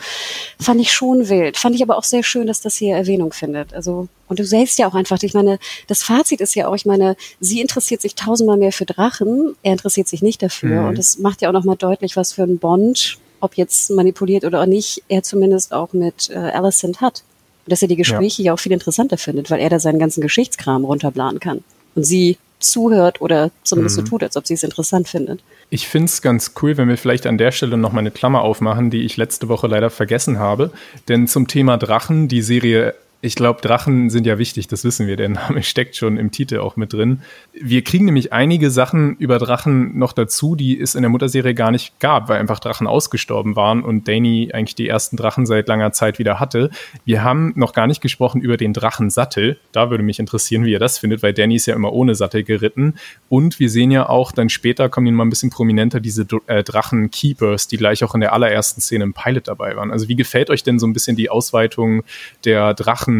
fand 0.59 0.79
ich 0.79 0.91
schon 0.91 1.27
wild. 1.27 1.57
Fand 1.57 1.75
ich 1.75 1.81
aber 1.81 1.97
auch 1.97 2.03
sehr 2.03 2.21
schön, 2.21 2.45
dass 2.45 2.61
das 2.61 2.75
hier 2.75 2.95
Erwähnung 2.95 3.33
findet. 3.33 3.73
Also, 3.73 4.09
und 4.27 4.37
du 4.37 4.45
sägst 4.45 4.77
ja 4.77 4.87
auch 4.87 4.93
einfach, 4.93 5.17
ich 5.23 5.33
meine, 5.33 5.57
das 5.87 6.03
Fazit 6.03 6.39
ist 6.39 6.53
ja 6.53 6.67
auch, 6.67 6.75
ich 6.75 6.85
meine, 6.85 7.15
sie 7.39 7.61
interessiert 7.61 7.99
sich 7.99 8.13
tausendmal 8.13 8.57
mehr 8.57 8.71
für 8.71 8.85
Drachen, 8.85 9.55
er 9.63 9.71
interessiert 9.71 10.07
sich 10.07 10.21
nicht 10.21 10.43
dafür 10.43 10.83
mhm. 10.83 10.87
und 10.89 10.97
das 10.99 11.17
macht 11.17 11.41
ja 11.41 11.49
auch 11.49 11.53
nochmal 11.53 11.77
deutlich, 11.77 12.15
was 12.15 12.33
für 12.33 12.43
ein 12.43 12.59
Bond, 12.59 13.17
ob 13.39 13.55
jetzt 13.55 13.89
manipuliert 13.89 14.45
oder 14.45 14.61
auch 14.61 14.67
nicht, 14.67 15.01
er 15.07 15.23
zumindest 15.23 15.73
auch 15.73 15.93
mit 15.93 16.29
äh, 16.29 16.35
Alicent 16.35 17.01
hat. 17.01 17.23
Und 17.65 17.71
dass 17.71 17.81
er 17.81 17.87
die 17.87 17.95
Gespräche 17.95 18.41
ja. 18.41 18.47
ja 18.47 18.53
auch 18.53 18.59
viel 18.59 18.71
interessanter 18.71 19.17
findet, 19.17 19.49
weil 19.49 19.59
er 19.59 19.69
da 19.69 19.79
seinen 19.79 19.99
ganzen 19.99 20.21
Geschichtskram 20.21 20.85
runterplanen 20.85 21.39
kann. 21.39 21.63
Und 21.95 22.03
sie 22.03 22.37
zuhört 22.59 23.21
oder 23.21 23.51
zumindest 23.63 23.97
mhm. 23.97 24.05
so 24.05 24.09
tut, 24.09 24.23
als 24.23 24.37
ob 24.37 24.47
sie 24.47 24.53
es 24.53 24.63
interessant 24.63 25.07
findet. 25.07 25.41
Ich 25.69 25.87
finde 25.87 26.05
es 26.05 26.21
ganz 26.21 26.53
cool, 26.61 26.77
wenn 26.77 26.87
wir 26.87 26.97
vielleicht 26.97 27.27
an 27.27 27.37
der 27.37 27.51
Stelle 27.51 27.77
noch 27.77 27.91
mal 27.91 27.99
eine 27.99 28.11
Klammer 28.11 28.41
aufmachen, 28.41 28.89
die 28.89 29.03
ich 29.03 29.17
letzte 29.17 29.49
Woche 29.49 29.67
leider 29.67 29.89
vergessen 29.89 30.39
habe. 30.39 30.71
Denn 31.07 31.27
zum 31.27 31.47
Thema 31.47 31.77
Drachen, 31.77 32.27
die 32.27 32.41
Serie 32.41 32.95
ich 33.25 33.35
glaube, 33.35 33.61
Drachen 33.61 34.09
sind 34.09 34.27
ja 34.27 34.37
wichtig, 34.37 34.67
das 34.67 34.83
wissen 34.83 35.07
wir. 35.07 35.15
Der 35.15 35.29
Name 35.29 35.63
steckt 35.63 35.95
schon 35.95 36.17
im 36.17 36.31
Titel 36.31 36.57
auch 36.57 36.75
mit 36.75 36.91
drin. 36.91 37.21
Wir 37.53 37.81
kriegen 37.81 38.03
nämlich 38.03 38.33
einige 38.33 38.69
Sachen 38.69 39.15
über 39.15 39.39
Drachen 39.39 39.97
noch 39.97 40.11
dazu, 40.11 40.57
die 40.57 40.77
es 40.77 40.93
in 40.93 41.03
der 41.03 41.09
Mutterserie 41.09 41.53
gar 41.53 41.71
nicht 41.71 42.01
gab, 42.01 42.27
weil 42.27 42.41
einfach 42.41 42.59
Drachen 42.59 42.85
ausgestorben 42.85 43.55
waren 43.55 43.81
und 43.81 44.09
Danny 44.09 44.51
eigentlich 44.53 44.75
die 44.75 44.89
ersten 44.89 45.15
Drachen 45.15 45.45
seit 45.45 45.69
langer 45.69 45.93
Zeit 45.93 46.19
wieder 46.19 46.41
hatte. 46.41 46.69
Wir 47.05 47.23
haben 47.23 47.53
noch 47.55 47.71
gar 47.71 47.87
nicht 47.87 48.01
gesprochen 48.01 48.41
über 48.41 48.57
den 48.57 48.73
Drachensattel. 48.73 49.57
Da 49.71 49.89
würde 49.89 50.03
mich 50.03 50.19
interessieren, 50.19 50.65
wie 50.65 50.73
ihr 50.73 50.79
das 50.79 50.97
findet, 50.97 51.23
weil 51.23 51.33
Danny 51.33 51.55
ist 51.55 51.65
ja 51.65 51.75
immer 51.75 51.93
ohne 51.93 52.15
Sattel 52.15 52.43
geritten. 52.43 52.95
Und 53.29 53.57
wir 53.57 53.69
sehen 53.69 53.89
ja 53.89 54.09
auch, 54.09 54.33
dann 54.33 54.49
später 54.49 54.89
kommen 54.89 55.05
die 55.05 55.13
mal 55.13 55.23
ein 55.23 55.29
bisschen 55.29 55.49
prominenter, 55.49 56.01
diese 56.01 56.27
äh, 56.47 56.61
Drachen-Keepers, 56.61 57.69
die 57.69 57.77
gleich 57.77 58.03
auch 58.03 58.15
in 58.15 58.19
der 58.19 58.33
allerersten 58.33 58.81
Szene 58.81 59.05
im 59.05 59.13
Pilot 59.13 59.47
dabei 59.47 59.77
waren. 59.77 59.91
Also 59.91 60.09
wie 60.09 60.17
gefällt 60.17 60.49
euch 60.49 60.63
denn 60.63 60.77
so 60.77 60.85
ein 60.85 60.91
bisschen 60.91 61.15
die 61.15 61.29
Ausweitung 61.29 62.03
der 62.43 62.73
Drachen? 62.73 63.12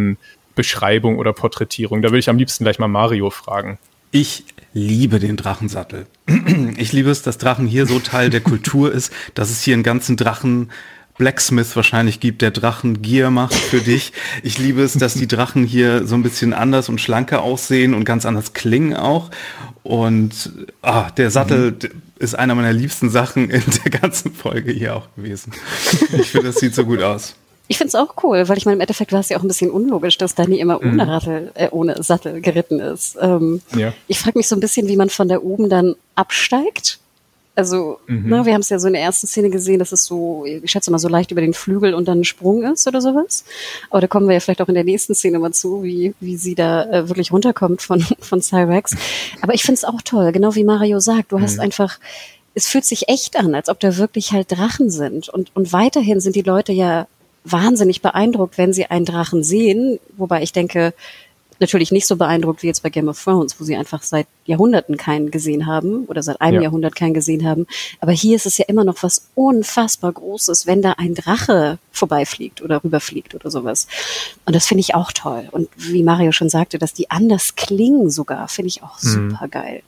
Beschreibung 0.55 1.17
oder 1.17 1.33
Porträtierung. 1.33 2.01
Da 2.01 2.09
würde 2.09 2.19
ich 2.19 2.29
am 2.29 2.37
liebsten 2.37 2.63
gleich 2.63 2.79
mal 2.79 2.87
Mario 2.87 3.29
fragen. 3.29 3.79
Ich 4.11 4.45
liebe 4.73 5.19
den 5.19 5.37
Drachensattel. 5.37 6.07
Ich 6.75 6.91
liebe 6.91 7.11
es, 7.11 7.21
dass 7.21 7.37
Drachen 7.37 7.67
hier 7.67 7.85
so 7.85 7.99
Teil 7.99 8.29
der 8.29 8.41
Kultur 8.41 8.91
ist, 8.91 9.13
dass 9.35 9.51
es 9.51 9.61
hier 9.61 9.75
einen 9.75 9.83
ganzen 9.83 10.17
Drachen 10.17 10.69
Blacksmith 11.17 11.75
wahrscheinlich 11.75 12.19
gibt, 12.19 12.41
der 12.41 12.51
Drachen 12.51 13.01
Gear 13.01 13.29
macht 13.29 13.53
für 13.53 13.79
dich. 13.79 14.13
Ich 14.41 14.57
liebe 14.57 14.81
es, 14.81 14.93
dass 14.93 15.13
die 15.13 15.27
Drachen 15.27 15.65
hier 15.65 16.07
so 16.07 16.15
ein 16.15 16.23
bisschen 16.23 16.53
anders 16.53 16.89
und 16.89 16.99
schlanker 16.99 17.43
aussehen 17.43 17.93
und 17.93 18.05
ganz 18.05 18.25
anders 18.25 18.53
klingen 18.53 18.95
auch. 18.95 19.29
Und 19.83 20.51
ah, 20.81 21.11
der 21.11 21.29
Sattel 21.29 21.71
mhm. 21.71 22.01
ist 22.17 22.33
einer 22.35 22.55
meiner 22.55 22.73
liebsten 22.73 23.09
Sachen 23.09 23.49
in 23.49 23.63
der 23.83 23.91
ganzen 23.91 24.33
Folge 24.33 24.71
hier 24.71 24.95
auch 24.95 25.07
gewesen. 25.15 25.53
Ich 26.13 26.32
finde, 26.32 26.47
das 26.47 26.55
sieht 26.55 26.74
so 26.74 26.86
gut 26.86 27.01
aus. 27.01 27.36
Ich 27.67 27.77
finde 27.77 27.89
es 27.89 27.95
auch 27.95 28.15
cool, 28.23 28.47
weil 28.49 28.57
ich 28.57 28.65
meine, 28.65 28.75
im 28.75 28.81
Endeffekt 28.81 29.13
war 29.13 29.21
es 29.21 29.29
ja 29.29 29.37
auch 29.37 29.41
ein 29.41 29.47
bisschen 29.47 29.71
unlogisch, 29.71 30.17
dass 30.17 30.35
Danny 30.35 30.59
immer 30.59 30.83
mhm. 30.83 30.91
ohne, 30.91 31.07
Rattel, 31.07 31.51
äh, 31.53 31.69
ohne 31.71 32.03
Sattel 32.03 32.41
geritten 32.41 32.79
ist. 32.79 33.17
Ähm, 33.19 33.61
ja. 33.75 33.93
Ich 34.07 34.19
frage 34.19 34.37
mich 34.37 34.47
so 34.47 34.55
ein 34.55 34.59
bisschen, 34.59 34.87
wie 34.87 34.97
man 34.97 35.09
von 35.09 35.29
da 35.29 35.39
oben 35.39 35.69
dann 35.69 35.95
absteigt. 36.15 36.99
Also, 37.55 37.99
mhm. 38.07 38.23
na, 38.25 38.39
ne, 38.39 38.45
wir 38.47 38.53
haben 38.53 38.61
es 38.61 38.69
ja 38.69 38.79
so 38.79 38.87
in 38.87 38.93
der 38.93 39.03
ersten 39.03 39.27
Szene 39.27 39.51
gesehen, 39.51 39.77
dass 39.77 39.91
es 39.91 40.05
so, 40.05 40.43
ich 40.45 40.69
schätze 40.71 40.89
mal, 40.89 40.97
so 40.97 41.07
leicht 41.07 41.29
über 41.31 41.41
den 41.41 41.53
Flügel 41.53 41.93
und 41.93 42.07
dann 42.07 42.21
ein 42.21 42.23
Sprung 42.23 42.63
ist 42.63 42.87
oder 42.87 42.99
sowas. 42.99 43.45
Aber 43.91 44.01
da 44.01 44.07
kommen 44.07 44.27
wir 44.27 44.33
ja 44.33 44.39
vielleicht 44.39 44.61
auch 44.61 44.69
in 44.69 44.73
der 44.73 44.83
nächsten 44.83 45.13
Szene 45.13 45.37
mal 45.37 45.53
zu, 45.53 45.83
wie, 45.83 46.15
wie 46.19 46.35
sie 46.35 46.55
da 46.55 46.83
äh, 46.89 47.09
wirklich 47.09 47.31
runterkommt 47.31 47.81
von, 47.83 48.01
von 48.19 48.41
Cyrex. 48.41 48.95
Aber 49.41 49.53
ich 49.53 49.61
finde 49.61 49.75
es 49.75 49.85
auch 49.85 50.01
toll, 50.01 50.31
genau 50.31 50.55
wie 50.55 50.63
Mario 50.63 50.99
sagt. 50.99 51.31
Du 51.31 51.37
mhm. 51.37 51.43
hast 51.43 51.59
einfach, 51.59 51.99
es 52.55 52.67
fühlt 52.67 52.85
sich 52.85 53.07
echt 53.07 53.37
an, 53.37 53.53
als 53.53 53.69
ob 53.69 53.79
da 53.79 53.97
wirklich 53.97 54.31
halt 54.31 54.51
Drachen 54.51 54.89
sind. 54.89 55.29
Und, 55.29 55.55
und 55.55 55.71
weiterhin 55.73 56.19
sind 56.19 56.35
die 56.35 56.41
Leute 56.41 56.73
ja 56.73 57.07
wahnsinnig 57.43 58.01
beeindruckt, 58.01 58.57
wenn 58.57 58.74
sie 58.74 58.86
einen 58.86 59.05
Drachen 59.05 59.43
sehen. 59.43 59.99
Wobei 60.17 60.41
ich 60.43 60.53
denke, 60.53 60.93
natürlich 61.59 61.91
nicht 61.91 62.07
so 62.07 62.15
beeindruckt 62.17 62.63
wie 62.63 62.67
jetzt 62.67 62.83
bei 62.83 62.89
Game 62.89 63.07
of 63.07 63.21
Thrones, 63.24 63.59
wo 63.59 63.63
sie 63.63 63.75
einfach 63.75 64.03
seit 64.03 64.28
Jahrhunderten 64.45 64.97
keinen 64.97 65.32
gesehen 65.32 65.65
haben 65.65 66.05
oder 66.05 66.21
seit 66.21 66.41
einem 66.41 66.57
ja. 66.57 66.63
Jahrhundert 66.63 66.95
keinen 66.95 67.13
gesehen 67.13 67.47
haben. 67.47 67.67
Aber 67.99 68.11
hier 68.11 68.36
ist 68.36 68.45
es 68.45 68.57
ja 68.57 68.65
immer 68.67 68.83
noch 68.83 69.01
was 69.01 69.29
unfassbar 69.36 70.11
Großes, 70.11 70.67
wenn 70.67 70.82
da 70.82 70.93
ein 70.93 71.15
Drache 71.15 71.79
vorbeifliegt 71.91 72.61
oder 72.61 72.83
rüberfliegt 72.83 73.36
oder 73.36 73.49
sowas. 73.49 73.87
Und 74.45 74.55
das 74.55 74.65
finde 74.65 74.82
ich 74.82 74.95
auch 74.95 75.11
toll. 75.11 75.47
Und 75.51 75.70
wie 75.78 76.03
Mario 76.03 76.32
schon 76.32 76.49
sagte, 76.49 76.79
dass 76.79 76.93
die 76.93 77.09
anders 77.09 77.55
klingen 77.55 78.09
sogar, 78.09 78.47
finde 78.47 78.67
ich 78.67 78.83
auch 78.83 79.01
mhm. 79.01 79.29
super 79.29 79.47
geil. 79.47 79.83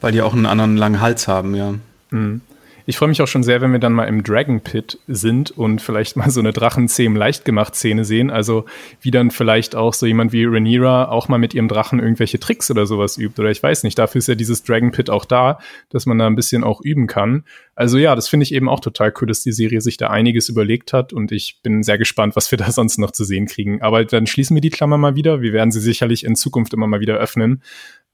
Weil 0.00 0.12
die 0.12 0.22
auch 0.22 0.32
einen 0.32 0.46
anderen 0.46 0.76
langen 0.76 1.00
Hals 1.00 1.28
haben, 1.28 1.54
ja. 1.54 1.74
Mhm. 2.10 2.40
Ich 2.86 2.98
freue 2.98 3.08
mich 3.08 3.22
auch 3.22 3.28
schon 3.28 3.42
sehr, 3.42 3.62
wenn 3.62 3.72
wir 3.72 3.78
dann 3.78 3.94
mal 3.94 4.04
im 4.04 4.22
Dragon 4.22 4.60
Pit 4.60 4.98
sind 5.06 5.50
und 5.50 5.80
vielleicht 5.80 6.16
mal 6.16 6.28
so 6.28 6.40
eine 6.40 6.52
Drachenzähm 6.52 7.16
leicht 7.16 7.46
gemacht 7.46 7.74
Szene 7.74 8.04
sehen. 8.04 8.30
Also 8.30 8.66
wie 9.00 9.10
dann 9.10 9.30
vielleicht 9.30 9.74
auch 9.74 9.94
so 9.94 10.04
jemand 10.04 10.32
wie 10.32 10.44
Rhaenyra 10.44 11.08
auch 11.08 11.28
mal 11.28 11.38
mit 11.38 11.54
ihrem 11.54 11.68
Drachen 11.68 11.98
irgendwelche 11.98 12.38
Tricks 12.38 12.70
oder 12.70 12.84
sowas 12.84 13.16
übt. 13.16 13.40
Oder 13.40 13.50
ich 13.50 13.62
weiß 13.62 13.84
nicht, 13.84 13.98
dafür 13.98 14.18
ist 14.18 14.28
ja 14.28 14.34
dieses 14.34 14.64
Dragon 14.64 14.90
Pit 14.90 15.08
auch 15.08 15.24
da, 15.24 15.58
dass 15.88 16.04
man 16.04 16.18
da 16.18 16.26
ein 16.26 16.36
bisschen 16.36 16.62
auch 16.62 16.82
üben 16.82 17.06
kann. 17.06 17.44
Also 17.74 17.96
ja, 17.96 18.14
das 18.14 18.28
finde 18.28 18.44
ich 18.44 18.52
eben 18.52 18.68
auch 18.68 18.80
total 18.80 19.14
cool, 19.20 19.28
dass 19.28 19.42
die 19.42 19.52
Serie 19.52 19.80
sich 19.80 19.96
da 19.96 20.08
einiges 20.08 20.50
überlegt 20.50 20.92
hat 20.92 21.14
und 21.14 21.32
ich 21.32 21.60
bin 21.62 21.82
sehr 21.82 21.96
gespannt, 21.96 22.36
was 22.36 22.50
wir 22.50 22.58
da 22.58 22.70
sonst 22.70 22.98
noch 22.98 23.12
zu 23.12 23.24
sehen 23.24 23.46
kriegen. 23.46 23.80
Aber 23.80 24.04
dann 24.04 24.26
schließen 24.26 24.54
wir 24.54 24.60
die 24.60 24.70
Klammer 24.70 24.98
mal 24.98 25.16
wieder. 25.16 25.40
Wir 25.40 25.54
werden 25.54 25.72
sie 25.72 25.80
sicherlich 25.80 26.24
in 26.24 26.36
Zukunft 26.36 26.74
immer 26.74 26.86
mal 26.86 27.00
wieder 27.00 27.16
öffnen. 27.16 27.62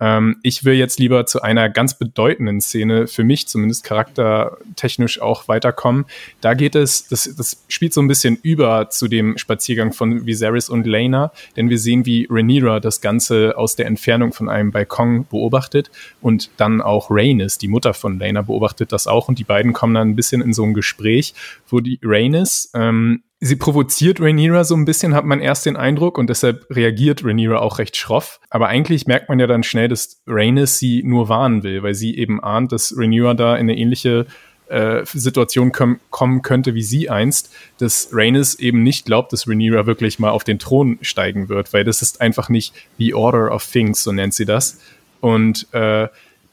Ähm, 0.01 0.36
ich 0.43 0.64
will 0.64 0.74
jetzt 0.74 0.98
lieber 0.98 1.27
zu 1.27 1.43
einer 1.43 1.68
ganz 1.68 1.94
bedeutenden 1.94 2.60
Szene, 2.60 3.06
für 3.06 3.24
mich 3.24 3.47
zumindest 3.48 3.85
charaktertechnisch 3.85 5.20
auch 5.20 5.48
weiterkommen. 5.48 6.06
Da 6.40 6.55
geht 6.55 6.74
es, 6.74 7.09
das, 7.09 7.35
das 7.36 7.62
spielt 7.68 7.93
so 7.93 8.01
ein 8.01 8.09
bisschen 8.09 8.39
über 8.43 8.90
zu 8.90 9.09
dem 9.09 9.36
Spaziergang 9.39 9.93
von 9.93 10.27
Viserys 10.27 10.68
und 10.68 10.86
Lena, 10.86 11.32
denn 11.56 11.68
wir 11.68 11.78
sehen, 11.78 12.06
wie 12.06 12.27
Rhaenyra 12.31 12.81
das 12.81 13.01
Ganze 13.01 13.56
aus 13.56 13.77
der 13.77 13.86
Entfernung 13.86 14.32
von 14.32 14.48
einem 14.48 14.70
Balkon 14.70 15.27
beobachtet 15.28 15.90
und 16.20 16.51
dann 16.56 16.81
auch 16.81 17.10
Rhaenys, 17.10 17.59
die 17.59 17.68
Mutter 17.68 17.94
von 17.94 18.18
Lena, 18.18 18.43
beobachtet 18.43 18.93
das 18.93 19.06
auch 19.06 19.28
und 19.28 19.39
die 19.39 19.44
beiden 19.44 19.72
kommen 19.72 19.94
dann 19.94 20.10
ein 20.10 20.16
bisschen 20.16 20.40
in 20.40 20.52
so 20.52 20.64
ein 20.64 20.74
Gespräch, 20.74 21.35
wo 21.68 21.81
die 21.81 21.98
Rhaenys 22.02 22.70
ähm, 22.74 23.22
Sie 23.43 23.57
provoziert 23.57 24.21
Rhaenyra 24.21 24.65
so 24.65 24.77
ein 24.77 24.85
bisschen, 24.85 25.15
hat 25.15 25.25
man 25.25 25.41
erst 25.41 25.65
den 25.65 25.77
Eindruck, 25.77 26.19
und 26.19 26.29
deshalb 26.29 26.67
reagiert 26.69 27.25
Rhaenyra 27.25 27.59
auch 27.59 27.79
recht 27.79 27.97
schroff. 27.97 28.39
Aber 28.51 28.69
eigentlich 28.69 29.07
merkt 29.07 29.31
man 29.31 29.41
ja 29.41 29.47
dann 29.47 29.62
schnell, 29.62 29.89
dass 29.89 30.21
Rhaenys 30.27 30.79
sie 30.79 31.03
nur 31.03 31.31
warnen 31.31 31.62
will, 31.62 31.83
weil 31.83 31.95
sie 31.95 32.19
eben 32.19 32.43
ahnt, 32.43 32.71
dass 32.71 32.95
Rhaenyra 32.95 33.33
da 33.33 33.55
in 33.55 33.61
eine 33.61 33.79
ähnliche 33.79 34.27
äh, 34.69 35.05
Situation 35.05 35.73
kommen 35.73 36.43
könnte 36.43 36.75
wie 36.75 36.83
sie 36.83 37.09
einst, 37.09 37.53
dass 37.79 38.11
Rhaenys 38.12 38.57
eben 38.57 38.83
nicht 38.83 39.07
glaubt, 39.07 39.33
dass 39.33 39.49
Rhaenyra 39.49 39.87
wirklich 39.87 40.19
mal 40.19 40.31
auf 40.31 40.45
den 40.45 40.59
Thron 40.59 40.99
steigen 41.01 41.49
wird, 41.49 41.73
weil 41.73 41.83
das 41.83 42.03
ist 42.03 42.21
einfach 42.21 42.51
nicht 42.51 42.75
the 42.99 43.15
order 43.15 43.53
of 43.53 43.67
things, 43.67 44.03
so 44.03 44.12
nennt 44.12 44.35
sie 44.35 44.45
das. 44.45 44.81
Und 45.21 45.67
äh, 45.73 46.09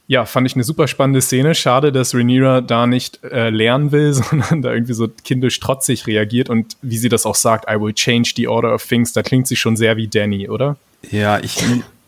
ja, 0.08 0.26
fand 0.26 0.48
ich 0.48 0.56
eine 0.56 0.64
super 0.64 0.88
spannende 0.88 1.22
Szene. 1.22 1.54
Schade, 1.54 1.92
dass 1.92 2.16
Rhaenyra 2.16 2.62
da 2.62 2.88
nicht 2.88 3.24
äh, 3.24 3.50
lernen 3.50 3.92
will, 3.92 4.14
sondern 4.14 4.62
da 4.62 4.74
irgendwie 4.74 4.94
so 4.94 5.08
kindisch 5.24 5.60
trotzig 5.60 6.08
reagiert 6.08 6.50
und 6.50 6.78
wie 6.82 6.98
sie 6.98 7.10
das 7.10 7.26
auch 7.26 7.36
sagt, 7.36 7.70
I 7.70 7.80
will 7.80 7.94
change 7.94 8.34
the 8.36 8.48
order 8.48 8.74
of 8.74 8.86
things, 8.86 9.12
da 9.14 9.22
klingt 9.22 9.48
sie 9.48 9.58
schon 9.58 9.76
sehr 9.76 9.98
wie 9.98 10.08
Danny, 10.08 10.50
oder? 10.50 10.78
Ja, 11.12 11.40
ich, 11.40 11.64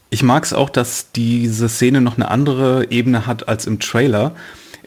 ich 0.10 0.24
mag 0.24 0.44
es 0.46 0.54
auch, 0.54 0.70
dass 0.70 1.12
diese 1.12 1.70
Szene 1.70 2.02
noch 2.02 2.16
eine 2.16 2.30
andere 2.32 2.90
Ebene 2.90 3.28
hat 3.28 3.48
als 3.48 3.68
im 3.68 3.80
Trailer. 3.80 4.34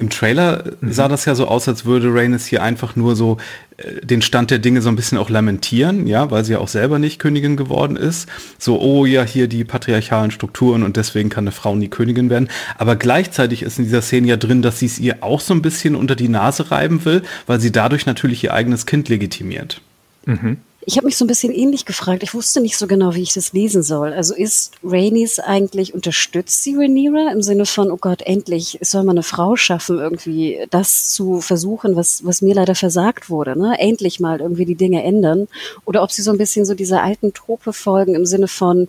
Im 0.02 0.10
Trailer 0.10 0.64
mhm. 0.80 0.92
sah 0.92 1.06
das 1.06 1.26
ja 1.26 1.36
so 1.36 1.46
aus, 1.46 1.68
als 1.68 1.84
würde 1.84 2.12
Rhaenys 2.12 2.44
hier 2.44 2.60
einfach 2.60 2.96
nur 2.96 3.14
so 3.14 3.36
äh, 3.76 4.04
den 4.04 4.20
Stand 4.20 4.50
der 4.50 4.58
Dinge 4.58 4.82
so 4.82 4.88
ein 4.88 4.96
bisschen 4.96 5.16
auch 5.16 5.30
lamentieren, 5.30 6.08
ja, 6.08 6.28
weil 6.32 6.44
sie 6.44 6.54
ja 6.54 6.58
auch 6.58 6.66
selber 6.66 6.98
nicht 6.98 7.20
Königin 7.20 7.56
geworden 7.56 7.94
ist. 7.94 8.28
So, 8.58 8.80
oh 8.80 9.06
ja, 9.06 9.22
hier 9.22 9.46
die 9.46 9.62
patriarchalen 9.62 10.32
Strukturen 10.32 10.82
und 10.82 10.96
deswegen 10.96 11.28
kann 11.28 11.44
eine 11.44 11.52
Frau 11.52 11.76
nie 11.76 11.86
Königin 11.86 12.30
werden. 12.30 12.48
Aber 12.78 12.96
gleichzeitig 12.96 13.62
ist 13.62 13.78
in 13.78 13.84
dieser 13.84 14.02
Szene 14.02 14.26
ja 14.26 14.36
drin, 14.36 14.60
dass 14.60 14.80
sie 14.80 14.86
es 14.86 14.98
ihr 14.98 15.22
auch 15.22 15.40
so 15.40 15.54
ein 15.54 15.62
bisschen 15.62 15.94
unter 15.94 16.16
die 16.16 16.28
Nase 16.28 16.72
reiben 16.72 17.04
will, 17.04 17.22
weil 17.46 17.60
sie 17.60 17.70
dadurch 17.70 18.04
natürlich 18.04 18.42
ihr 18.42 18.54
eigenes 18.54 18.86
Kind 18.86 19.08
legitimiert. 19.08 19.80
Mhm. 20.26 20.56
Ich 20.84 20.96
habe 20.96 21.06
mich 21.06 21.16
so 21.16 21.24
ein 21.24 21.28
bisschen 21.28 21.52
ähnlich 21.52 21.84
gefragt. 21.84 22.22
Ich 22.22 22.34
wusste 22.34 22.60
nicht 22.60 22.76
so 22.76 22.86
genau, 22.86 23.14
wie 23.14 23.22
ich 23.22 23.34
das 23.34 23.52
lesen 23.52 23.82
soll. 23.82 24.12
Also 24.12 24.34
ist 24.34 24.72
Rhaenys 24.82 25.38
eigentlich, 25.38 25.94
unterstützt 25.94 26.62
sie 26.62 26.74
Rhaenyra 26.74 27.30
im 27.32 27.42
Sinne 27.42 27.66
von, 27.66 27.90
oh 27.90 27.96
Gott, 27.96 28.22
endlich 28.22 28.78
soll 28.80 29.04
man 29.04 29.16
eine 29.16 29.22
Frau 29.22 29.54
schaffen, 29.54 29.98
irgendwie 29.98 30.58
das 30.70 31.10
zu 31.10 31.40
versuchen, 31.40 31.94
was, 31.94 32.24
was 32.24 32.42
mir 32.42 32.54
leider 32.54 32.74
versagt 32.74 33.30
wurde, 33.30 33.56
ne? 33.56 33.76
Endlich 33.78 34.18
mal 34.18 34.40
irgendwie 34.40 34.64
die 34.64 34.74
Dinge 34.74 35.04
ändern. 35.04 35.46
Oder 35.84 36.02
ob 36.02 36.10
sie 36.10 36.22
so 36.22 36.32
ein 36.32 36.38
bisschen 36.38 36.64
so 36.64 36.74
dieser 36.74 37.02
alten 37.02 37.32
Trope 37.32 37.72
folgen 37.72 38.14
im 38.14 38.26
Sinne 38.26 38.48
von, 38.48 38.88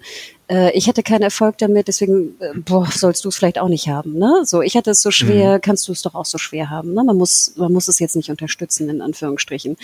äh, 0.49 0.71
ich 0.77 0.87
hätte 0.87 1.03
keinen 1.03 1.23
Erfolg 1.23 1.57
damit, 1.57 1.87
deswegen 1.87 2.35
äh, 2.39 2.53
boah, 2.55 2.87
sollst 2.91 3.23
du 3.25 3.29
es 3.29 3.35
vielleicht 3.35 3.59
auch 3.59 3.69
nicht 3.69 3.87
haben. 3.87 4.17
Ne? 4.17 4.41
So, 4.45 4.61
ich 4.61 4.75
hatte 4.75 4.91
es 4.91 5.01
so 5.01 5.11
schwer, 5.11 5.57
mhm. 5.57 5.61
kannst 5.61 5.87
du 5.87 5.91
es 5.91 6.01
doch 6.01 6.15
auch 6.15 6.25
so 6.25 6.37
schwer 6.37 6.69
haben. 6.69 6.93
Ne? 6.93 7.03
Man 7.03 7.17
muss, 7.17 7.53
man 7.55 7.71
muss 7.71 7.87
es 7.87 7.99
jetzt 7.99 8.15
nicht 8.15 8.29
unterstützen 8.29 8.89
in 8.89 9.01
Anführungsstrichen. 9.01 9.77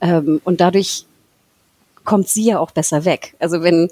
Ähm, 0.00 0.40
und 0.44 0.60
dadurch 0.60 1.06
kommt 2.04 2.28
sie 2.28 2.44
ja 2.44 2.58
auch 2.58 2.70
besser 2.70 3.04
weg. 3.04 3.34
Also 3.38 3.62
wenn, 3.62 3.90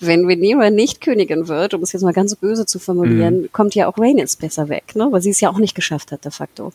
wenn 0.00 0.24
Rhaenyra 0.24 0.70
nicht 0.70 1.00
Königin 1.00 1.48
wird, 1.48 1.74
um 1.74 1.82
es 1.82 1.92
jetzt 1.92 2.02
mal 2.02 2.12
ganz 2.12 2.34
böse 2.34 2.66
zu 2.66 2.78
formulieren, 2.78 3.42
mhm. 3.42 3.52
kommt 3.52 3.74
ja 3.74 3.88
auch 3.88 3.98
Rhaenys 3.98 4.36
besser 4.36 4.68
weg, 4.68 4.94
ne? 4.94 5.08
weil 5.10 5.22
sie 5.22 5.30
es 5.30 5.40
ja 5.40 5.50
auch 5.50 5.58
nicht 5.58 5.74
geschafft 5.74 6.12
hat 6.12 6.24
de 6.24 6.32
facto. 6.32 6.72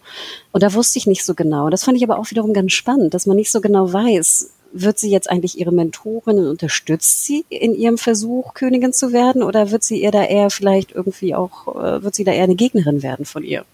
Und 0.52 0.64
da 0.64 0.74
wusste 0.74 1.00
ich 1.00 1.08
nicht 1.08 1.26
so 1.26 1.34
genau. 1.34 1.70
Das 1.70 1.84
fand 1.84 1.98
ich 1.98 2.04
aber 2.04 2.20
auch 2.20 2.30
wiederum 2.32 2.54
ganz 2.54 2.74
spannend, 2.74 3.14
dass 3.14 3.26
man 3.26 3.38
nicht 3.38 3.52
so 3.52 3.62
genau 3.62 3.92
weiß, 3.92 4.52
wird 4.74 5.00
sie 5.00 5.10
jetzt 5.10 5.30
eigentlich 5.30 5.60
ihre 5.60 5.72
Mentorin 5.72 6.40
und 6.40 6.48
unterstützt 6.48 7.26
sie 7.26 7.46
in 7.50 7.74
ihrem 7.74 7.98
Versuch, 7.98 8.54
Königin 8.54 8.94
zu 8.94 9.14
werden, 9.14 9.44
oder 9.44 9.72
wird 9.72 9.84
sie 9.84 10.02
ihr 10.02 10.12
da 10.12 10.24
eher 10.24 10.50
vielleicht 10.50 10.92
irgendwie 10.92 11.36
auch, 11.36 11.76
äh, 11.76 12.04
wird 12.04 12.16
sie 12.16 12.24
da 12.24 12.32
eher 12.32 12.44
eine 12.44 12.56
Gegnerin 12.56 13.02
werden 13.02 13.26
von 13.26 13.44
ihr? 13.44 13.66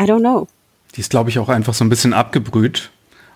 I 0.00 0.04
don't 0.04 0.20
know. 0.20 0.46
Die 0.94 1.00
ist, 1.00 1.10
glaube 1.10 1.30
ich, 1.30 1.38
auch 1.38 1.48
einfach 1.48 1.74
so 1.74 1.84
ein 1.84 1.88
bisschen 1.88 2.12
abgebrüht 2.12 2.90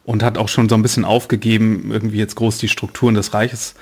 und 0.05 0.23
hat 0.23 0.39
auch 0.39 0.49
schon 0.49 0.69
so 0.69 0.75
ein 0.75 0.83
bisschen 0.83 1.05
aufgegeben, 1.05 1.91
irgendwie 1.91 2.19
jetzt 2.19 2.35
groß 2.37 2.59
die 2.59 2.69
Strukturen 2.69 3.15
des 3.15 3.35
Reiches 3.35 3.75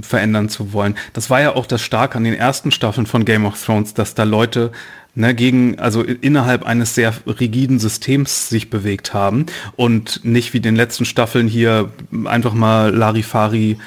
verändern 0.00 0.48
zu 0.48 0.72
wollen. 0.72 0.96
Das 1.12 1.30
war 1.30 1.40
ja 1.40 1.54
auch 1.54 1.66
das 1.66 1.82
Starke 1.82 2.16
an 2.16 2.24
den 2.24 2.34
ersten 2.34 2.70
Staffeln 2.70 3.06
von 3.06 3.24
Game 3.24 3.44
of 3.44 3.62
Thrones, 3.62 3.94
dass 3.94 4.14
da 4.14 4.22
Leute 4.22 4.70
ne, 5.14 5.34
gegen, 5.34 5.78
also 5.78 6.02
innerhalb 6.02 6.64
eines 6.64 6.94
sehr 6.94 7.12
rigiden 7.26 7.78
Systems 7.78 8.48
sich 8.48 8.70
bewegt 8.70 9.14
haben 9.14 9.46
und 9.76 10.24
nicht 10.24 10.54
wie 10.54 10.60
den 10.60 10.76
letzten 10.76 11.04
Staffeln 11.04 11.48
hier 11.48 11.90
einfach 12.24 12.54
mal 12.54 12.94
Larifari 12.94 13.78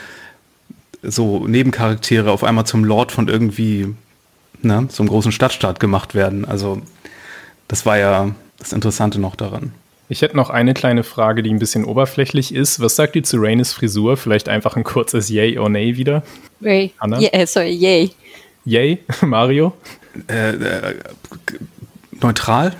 so 1.03 1.47
Nebencharaktere 1.47 2.31
auf 2.31 2.43
einmal 2.43 2.65
zum 2.65 2.83
Lord 2.83 3.11
von 3.11 3.27
irgendwie 3.27 3.95
ne, 4.61 4.87
so 4.89 5.01
einem 5.01 5.09
großen 5.09 5.31
Stadtstaat 5.31 5.79
gemacht 5.79 6.13
werden. 6.13 6.45
Also 6.45 6.81
das 7.67 7.85
war 7.85 7.97
ja 7.97 8.35
das 8.59 8.73
Interessante 8.73 9.19
noch 9.19 9.35
daran. 9.35 9.71
Ich 10.11 10.21
hätte 10.21 10.35
noch 10.35 10.49
eine 10.49 10.73
kleine 10.73 11.03
Frage, 11.03 11.41
die 11.41 11.49
ein 11.53 11.59
bisschen 11.59 11.85
oberflächlich 11.85 12.53
ist. 12.53 12.81
Was 12.81 12.97
sagt 12.97 13.15
ihr 13.15 13.23
zu 13.23 13.37
Raines 13.37 13.71
Frisur? 13.71 14.17
Vielleicht 14.17 14.49
einfach 14.49 14.75
ein 14.75 14.83
kurzes 14.83 15.29
Yay 15.29 15.57
or 15.57 15.69
Nay 15.69 15.95
wieder? 15.95 16.21
Ray. 16.61 16.91
Anna? 16.97 17.17
Yeah, 17.17 17.47
sorry, 17.47 17.71
Yay. 17.71 18.11
Yay, 18.65 18.99
Mario? 19.21 19.73
Äh, 20.27 20.49
äh, 20.49 20.95
neutral. 22.21 22.75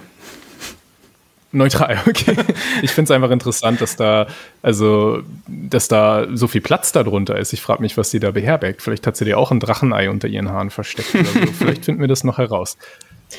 Neutral, 1.54 2.02
okay. 2.06 2.36
Ich 2.82 2.92
finde 2.92 3.14
es 3.14 3.16
einfach 3.16 3.32
interessant, 3.32 3.80
dass 3.80 3.96
da, 3.96 4.28
also, 4.62 5.24
dass 5.48 5.88
da 5.88 6.28
so 6.34 6.50
viel 6.50 6.60
Platz 6.60 6.92
darunter 6.92 7.38
ist. 7.38 7.54
Ich 7.54 7.62
frage 7.62 7.82
mich, 7.82 7.96
was 7.96 8.12
sie 8.12 8.20
da 8.20 8.32
beherbergt. 8.32 8.82
Vielleicht 8.82 9.08
hat 9.08 9.16
sie 9.16 9.24
dir 9.24 9.38
auch 9.38 9.52
ein 9.52 9.62
Drachenei 9.62 10.10
unter 10.10 10.28
ihren 10.28 10.50
Haaren 10.50 10.70
versteckt 10.70 11.16
oder 11.16 11.24
so. 11.24 11.40
Vielleicht 11.58 11.86
finden 11.86 12.02
wir 12.02 12.10
das 12.10 12.26
noch 12.26 12.40
heraus. 12.40 12.78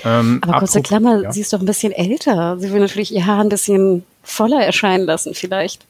Ähm, 0.05 0.39
Aber 0.43 0.59
kurze 0.59 0.83
Klammer, 0.83 1.23
ja. 1.23 1.33
sie 1.33 1.41
ist 1.41 1.53
doch 1.53 1.61
ein 1.61 1.67
bisschen 1.67 1.93
älter. 1.93 2.59
Sie 2.59 2.73
will 2.73 2.81
natürlich 2.81 3.13
ihr 3.15 3.27
Haar 3.27 3.41
ein 3.41 3.49
bisschen 3.49 4.05
voller 4.23 4.65
erscheinen 4.65 5.05
lassen, 5.05 5.35
vielleicht. 5.35 5.87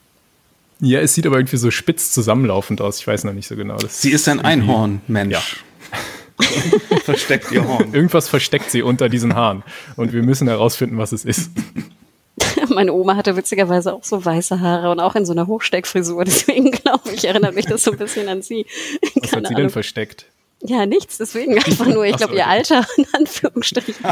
Ja, 0.81 1.01
es 1.01 1.15
sieht 1.15 1.27
aber 1.27 1.37
irgendwie 1.37 1.59
so 1.59 1.71
spitz 1.71 2.13
zusammenlaufend 2.13 2.81
aus. 2.81 2.99
Ich 2.99 3.07
weiß 3.07 3.25
noch 3.25 3.33
nicht 3.33 3.47
so 3.47 3.55
genau. 3.57 3.77
Das 3.77 4.03
sie 4.03 4.11
ist 4.11 4.29
ein 4.29 4.41
Einhorn-Mensch. 4.41 5.33
Ja. 5.33 5.43
versteckt 7.05 7.53
ihr 7.53 7.67
Horn. 7.67 7.95
Irgendwas 7.95 8.29
versteckt 8.29 8.71
sie 8.71 8.83
unter 8.83 9.09
diesen 9.09 9.35
Haaren. 9.35 9.63
Und 9.97 10.13
wir 10.13 10.23
müssen 10.23 10.49
herausfinden, 10.49 10.99
was 10.99 11.13
es 11.13 11.25
ist. 11.25 11.51
Meine 12.69 12.93
Oma 12.93 13.17
hatte 13.17 13.37
witzigerweise 13.37 13.93
auch 13.93 14.05
so 14.05 14.25
weiße 14.25 14.61
Haare 14.61 14.91
und 14.91 15.01
auch 15.01 15.15
in 15.15 15.27
so 15.27 15.33
einer 15.33 15.47
Hochsteckfrisur. 15.47 16.25
Deswegen 16.27 16.71
glaube 16.71 17.11
ich, 17.15 17.27
erinnert 17.27 17.55
mich 17.55 17.67
das 17.67 17.83
so 17.83 17.93
ein 17.93 17.99
bisschen 17.99 18.29
an 18.29 18.43
sie. 18.43 18.67
Was 19.03 19.13
Keine 19.13 19.23
hat 19.23 19.31
sie 19.31 19.37
Ahnung. 19.37 19.57
denn 19.57 19.71
versteckt? 19.71 20.27
Ja, 20.65 20.87
nichts, 20.87 21.19
deswegen 21.19 21.57
einfach 21.57 21.87
nur, 21.87 22.05
ich 22.05 22.17
glaube, 22.17 22.37
ihr 22.37 22.47
Alter, 22.47 22.87
in 22.97 23.05
Anführungsstrichen. 23.13 24.07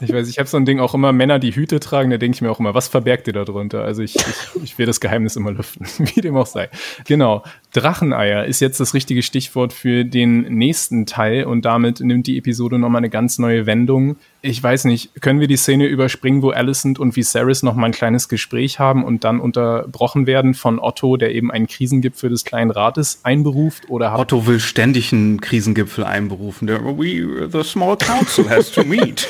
Ich 0.00 0.12
weiß, 0.12 0.28
ich 0.28 0.38
habe 0.38 0.48
so 0.48 0.56
ein 0.56 0.64
Ding 0.64 0.80
auch 0.80 0.94
immer, 0.94 1.12
Männer, 1.12 1.38
die 1.38 1.54
Hüte 1.54 1.78
tragen, 1.78 2.10
da 2.10 2.16
denke 2.16 2.34
ich 2.34 2.42
mir 2.42 2.50
auch 2.50 2.58
immer, 2.58 2.74
was 2.74 2.88
verbergt 2.88 3.28
ihr 3.28 3.32
da 3.32 3.44
drunter? 3.44 3.84
Also 3.84 4.02
ich, 4.02 4.16
ich, 4.16 4.62
ich 4.62 4.78
will 4.78 4.86
das 4.86 5.00
Geheimnis 5.00 5.36
immer 5.36 5.52
lüften, 5.52 5.86
wie 5.98 6.20
dem 6.20 6.36
auch 6.36 6.46
sei. 6.46 6.70
Genau, 7.06 7.44
Dracheneier 7.72 8.44
ist 8.46 8.60
jetzt 8.60 8.80
das 8.80 8.94
richtige 8.94 9.22
Stichwort 9.22 9.72
für 9.72 10.04
den 10.04 10.42
nächsten 10.42 11.06
Teil 11.06 11.44
und 11.44 11.64
damit 11.64 12.00
nimmt 12.00 12.26
die 12.26 12.36
Episode 12.36 12.80
nochmal 12.80 12.98
eine 12.98 13.10
ganz 13.10 13.38
neue 13.38 13.66
Wendung. 13.66 14.16
Ich 14.44 14.60
weiß 14.60 14.86
nicht, 14.86 15.22
können 15.22 15.38
wir 15.38 15.46
die 15.46 15.56
Szene 15.56 15.86
überspringen, 15.86 16.42
wo 16.42 16.50
Alicent 16.50 16.98
und 16.98 17.14
Viserys 17.14 17.62
nochmal 17.62 17.90
ein 17.90 17.92
kleines 17.92 18.28
Gespräch 18.28 18.80
haben 18.80 19.04
und 19.04 19.22
dann 19.22 19.38
unterbrochen 19.38 20.26
werden 20.26 20.54
von 20.54 20.80
Otto, 20.80 21.16
der 21.16 21.32
eben 21.32 21.52
einen 21.52 21.68
Krisengipfel 21.68 22.28
des 22.28 22.44
kleinen 22.44 22.72
Rates 22.72 23.20
einberuft? 23.22 23.88
Oder 23.88 24.18
Otto 24.18 24.44
will 24.48 24.58
ständig 24.58 25.12
einen 25.12 25.40
Krisengipfel 25.40 26.02
einberufen. 26.02 26.66
Der, 26.66 26.84
We, 26.84 27.48
the 27.52 27.62
small 27.62 27.96
council 27.96 28.50
has 28.50 28.72
to 28.72 28.82
meet. 28.82 29.28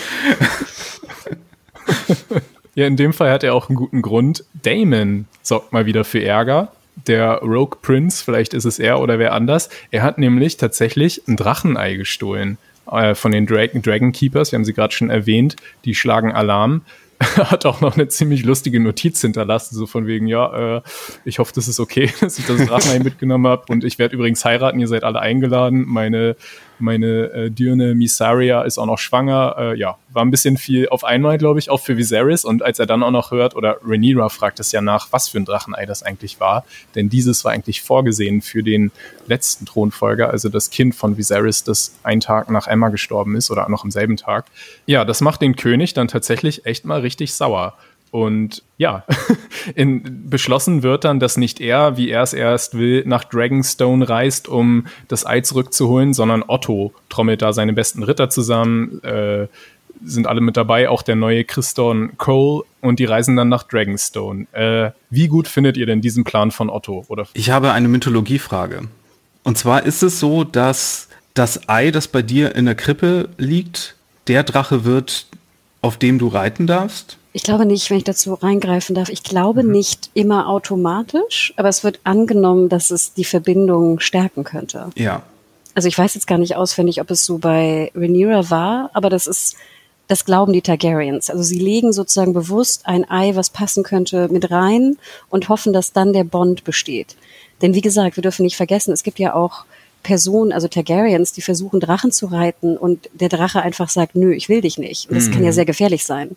ja, 2.75 2.87
in 2.87 2.97
dem 2.97 3.13
Fall 3.13 3.31
hat 3.31 3.45
er 3.45 3.55
auch 3.55 3.69
einen 3.69 3.77
guten 3.77 4.01
Grund. 4.01 4.47
Damon 4.63 5.27
sorgt 5.43 5.75
mal 5.75 5.85
wieder 5.85 6.05
für 6.05 6.25
Ärger 6.25 6.73
der 7.07 7.39
Rogue 7.43 7.79
Prince, 7.83 8.25
vielleicht 8.25 8.55
ist 8.55 8.65
es 8.65 8.79
er 8.79 9.01
oder 9.01 9.19
wer 9.19 9.33
anders, 9.33 9.69
er 9.91 10.03
hat 10.03 10.19
nämlich 10.19 10.57
tatsächlich 10.59 11.23
ein 11.27 11.37
Drachenei 11.37 11.95
gestohlen 11.95 12.59
äh, 12.93 13.15
von 13.15 13.33
den 13.33 13.47
Dragon, 13.47 13.83
Dragon 13.83 14.13
Keepers, 14.13 14.53
wir 14.53 14.59
haben 14.59 14.65
sie 14.65 14.75
gerade 14.75 14.93
schon 14.93 15.11
erwähnt, 15.11 15.57
die 15.85 15.95
schlagen 15.95 16.33
Alarm. 16.33 16.83
hat 17.37 17.67
auch 17.67 17.81
noch 17.81 17.95
eine 17.95 18.09
ziemlich 18.09 18.45
lustige 18.45 18.81
Notiz 18.81 19.21
hinterlassen, 19.21 19.77
so 19.77 19.87
von 19.87 20.07
wegen, 20.07 20.27
ja, 20.27 20.79
äh, 20.79 20.83
ich 21.25 21.39
hoffe, 21.39 21.53
das 21.55 21.69
ist 21.69 21.81
okay, 21.81 22.11
dass 22.21 22.39
ich 22.39 22.47
das 22.47 22.67
Drachenei 22.67 22.99
mitgenommen 22.99 23.47
habe 23.47 23.65
und 23.69 23.85
ich 23.85 23.99
werde 23.99 24.15
übrigens 24.15 24.45
heiraten, 24.45 24.81
ihr 24.81 24.89
seid 24.89 25.05
alle 25.05 25.21
eingeladen, 25.21 25.85
meine 25.87 26.37
meine 26.83 27.33
äh, 27.33 27.51
Dürne 27.51 27.95
Misaria 27.95 28.63
ist 28.63 28.79
auch 28.79 28.87
noch 28.87 28.99
schwanger. 28.99 29.55
Äh, 29.59 29.79
ja, 29.79 29.97
war 30.11 30.25
ein 30.25 30.31
bisschen 30.31 30.57
viel 30.57 30.89
auf 30.89 31.05
einmal, 31.05 31.39
glaube 31.39 31.59
ich, 31.59 31.71
auch 31.71 31.81
für 31.81 31.97
Viserys. 31.97 32.45
Und 32.45 32.63
als 32.63 32.79
er 32.79 32.87
dann 32.87 33.03
auch 33.03 33.11
noch 33.11 33.31
hört, 33.31 33.57
oder 33.57 33.79
Rhaenyra 33.85 34.29
fragt 34.29 34.61
es 34.61 34.73
ja 34.73 34.81
nach, 34.81 35.09
was 35.11 35.29
für 35.29 35.39
ein 35.39 35.45
Drachenei 35.45 35.87
das 35.87 36.03
eigentlich 36.03 36.41
war. 36.41 36.65
Denn 36.95 37.09
dieses 37.09 37.45
war 37.45 37.53
eigentlich 37.53 37.83
vorgesehen 37.83 38.43
für 38.43 38.63
den 38.63 38.91
letzten 39.27 39.65
Thronfolger, 39.65 40.31
also 40.31 40.49
das 40.49 40.71
Kind 40.71 40.95
von 40.95 41.17
Viserys, 41.17 41.65
das 41.65 41.95
einen 42.03 42.21
Tag 42.21 42.51
nach 42.51 42.67
Emma 42.67 42.89
gestorben 42.89 43.37
ist 43.37 43.51
oder 43.51 43.69
noch 43.69 43.85
am 43.85 43.91
selben 43.91 44.17
Tag. 44.17 44.47
Ja, 44.87 45.05
das 45.05 45.21
macht 45.21 45.41
den 45.41 45.57
König 45.57 45.95
dann 45.95 46.09
tatsächlich 46.09 46.67
echt 46.67 46.85
mal 46.85 47.01
richtig 47.01 47.35
sauer. 47.35 47.75
Und 48.13 48.63
ja, 48.77 49.05
in, 49.75 50.29
beschlossen 50.29 50.83
wird 50.83 51.05
dann, 51.05 51.19
dass 51.19 51.39
nicht 51.39 51.63
er, 51.63 51.97
wie 51.97 52.11
er 52.11 52.23
es 52.23 52.35
erst 52.35 52.77
will, 52.77 53.05
nach 53.07 53.25
Dragonstone 53.25 54.07
reist, 54.07 54.49
um 54.49 54.87
das 55.09 55.25
Ei 55.27 55.41
zurückzuholen, 55.41 56.13
sondern 56.13 56.45
Otto 56.47 56.93
trommelt 57.09 57.41
da 57.41 57.55
seine 57.55 57.73
besten 57.73 58.03
Ritter 58.03 58.29
zusammen, 58.29 59.03
äh, 59.03 59.47
sind 60.05 60.27
alle 60.27 60.43
mit 60.43 60.59
dabei, 60.59 60.91
auch 60.91 61.01
der 61.01 61.17
neue 61.17 61.45
Christon 61.45 62.19
Cole 62.19 62.65
und 62.83 62.99
die 62.99 63.07
reisen 63.07 63.35
dann 63.35 63.49
nach 63.49 63.63
Dragonstone. 63.63 64.47
Äh, 64.53 64.91
wie 65.09 65.29
gut 65.29 65.49
findet 65.49 65.79
ihr 65.79 65.87
denn 65.87 66.03
diesen 66.03 66.25
Plan 66.25 66.51
von 66.51 66.69
Otto? 66.69 67.07
Oder? 67.09 67.27
Ich 67.33 67.49
habe 67.49 67.73
eine 67.73 67.89
Mythologiefrage. 67.89 68.89
Und 69.43 69.57
zwar 69.57 69.87
ist 69.87 70.03
es 70.03 70.21
so, 70.21 70.45
dass 70.45 71.09
das 71.33 71.67
Ei, 71.67 71.91
das 71.91 72.09
bei 72.09 72.21
dir 72.21 72.55
in 72.57 72.67
der 72.67 72.75
Krippe 72.75 73.31
liegt, 73.39 73.97
der 74.27 74.43
Drache 74.43 74.85
wird, 74.85 75.29
auf 75.81 75.97
dem 75.97 76.19
du 76.19 76.29
reiten 76.29 76.67
darfst? 76.67 77.17
Ich 77.35 77.43
glaube 77.43 77.65
nicht, 77.65 77.89
wenn 77.91 77.97
ich 77.97 78.05
dazu 78.05 78.35
reingreifen 78.35 78.95
darf. 78.95 79.09
Ich 79.09 79.23
glaube 79.23 79.63
mhm. 79.63 79.73
nicht 79.73 80.11
immer 80.15 80.49
automatisch, 80.49 81.55
aber 81.57 81.69
es 81.69 81.83
wird 81.83 82.01
angenommen, 82.05 82.69
dass 82.69 82.91
es 82.91 83.15
die 83.15 83.25
Verbindung 83.25 84.01
stärken 84.01 84.45
könnte. 84.45 84.91
Ja. 84.97 85.23
Also 85.75 85.89
ich 85.89 85.97
weiß 85.97 86.15
jetzt 86.15 86.27
gar 86.27 86.39
nicht 86.39 86.57
auswendig, 86.57 87.01
ob 87.01 87.11
es 87.11 87.25
so 87.25 87.39
bei 87.39 87.91
Rhaenyra 87.95 88.51
war, 88.51 88.91
aber 88.93 89.09
das 89.09 89.27
ist, 89.27 89.57
das 90.07 90.27
glauben 90.27 90.53
die 90.53 90.61
Targaryens. 90.61 91.31
Also 91.31 91.43
sie 91.43 91.59
legen 91.59 91.95
sozusagen 91.95 92.35
bewusst 92.35 92.83
ein 92.85 93.09
Ei, 93.09 93.35
was 93.35 93.49
passen 93.49 93.83
könnte, 93.83 94.29
mit 94.29 94.51
rein 94.51 94.99
und 95.31 95.49
hoffen, 95.49 95.73
dass 95.73 95.95
dann 95.95 96.13
der 96.13 96.25
Bond 96.25 96.65
besteht. 96.65 97.17
Denn 97.63 97.75
wie 97.75 97.81
gesagt, 97.81 98.17
wir 98.17 98.23
dürfen 98.23 98.43
nicht 98.43 98.57
vergessen, 98.57 98.93
es 98.93 99.03
gibt 99.03 99.19
ja 99.19 99.35
auch 99.35 99.65
Personen, 100.03 100.53
also 100.53 100.69
Targaryens, 100.69 101.33
die 101.33 101.43
versuchen 101.43 101.81
Drachen 101.81 102.13
zu 102.13 102.27
reiten 102.27 102.77
und 102.77 103.09
der 103.13 103.29
Drache 103.29 103.63
einfach 103.63 103.89
sagt, 103.89 104.15
nö, 104.15 104.33
ich 104.33 104.49
will 104.49 104.61
dich 104.61 104.79
nicht. 104.79 105.09
Und 105.09 105.17
das 105.17 105.29
mhm. 105.29 105.33
kann 105.33 105.43
ja 105.43 105.51
mhm. 105.51 105.55
sehr 105.55 105.65
gefährlich 105.65 106.05
sein. 106.05 106.37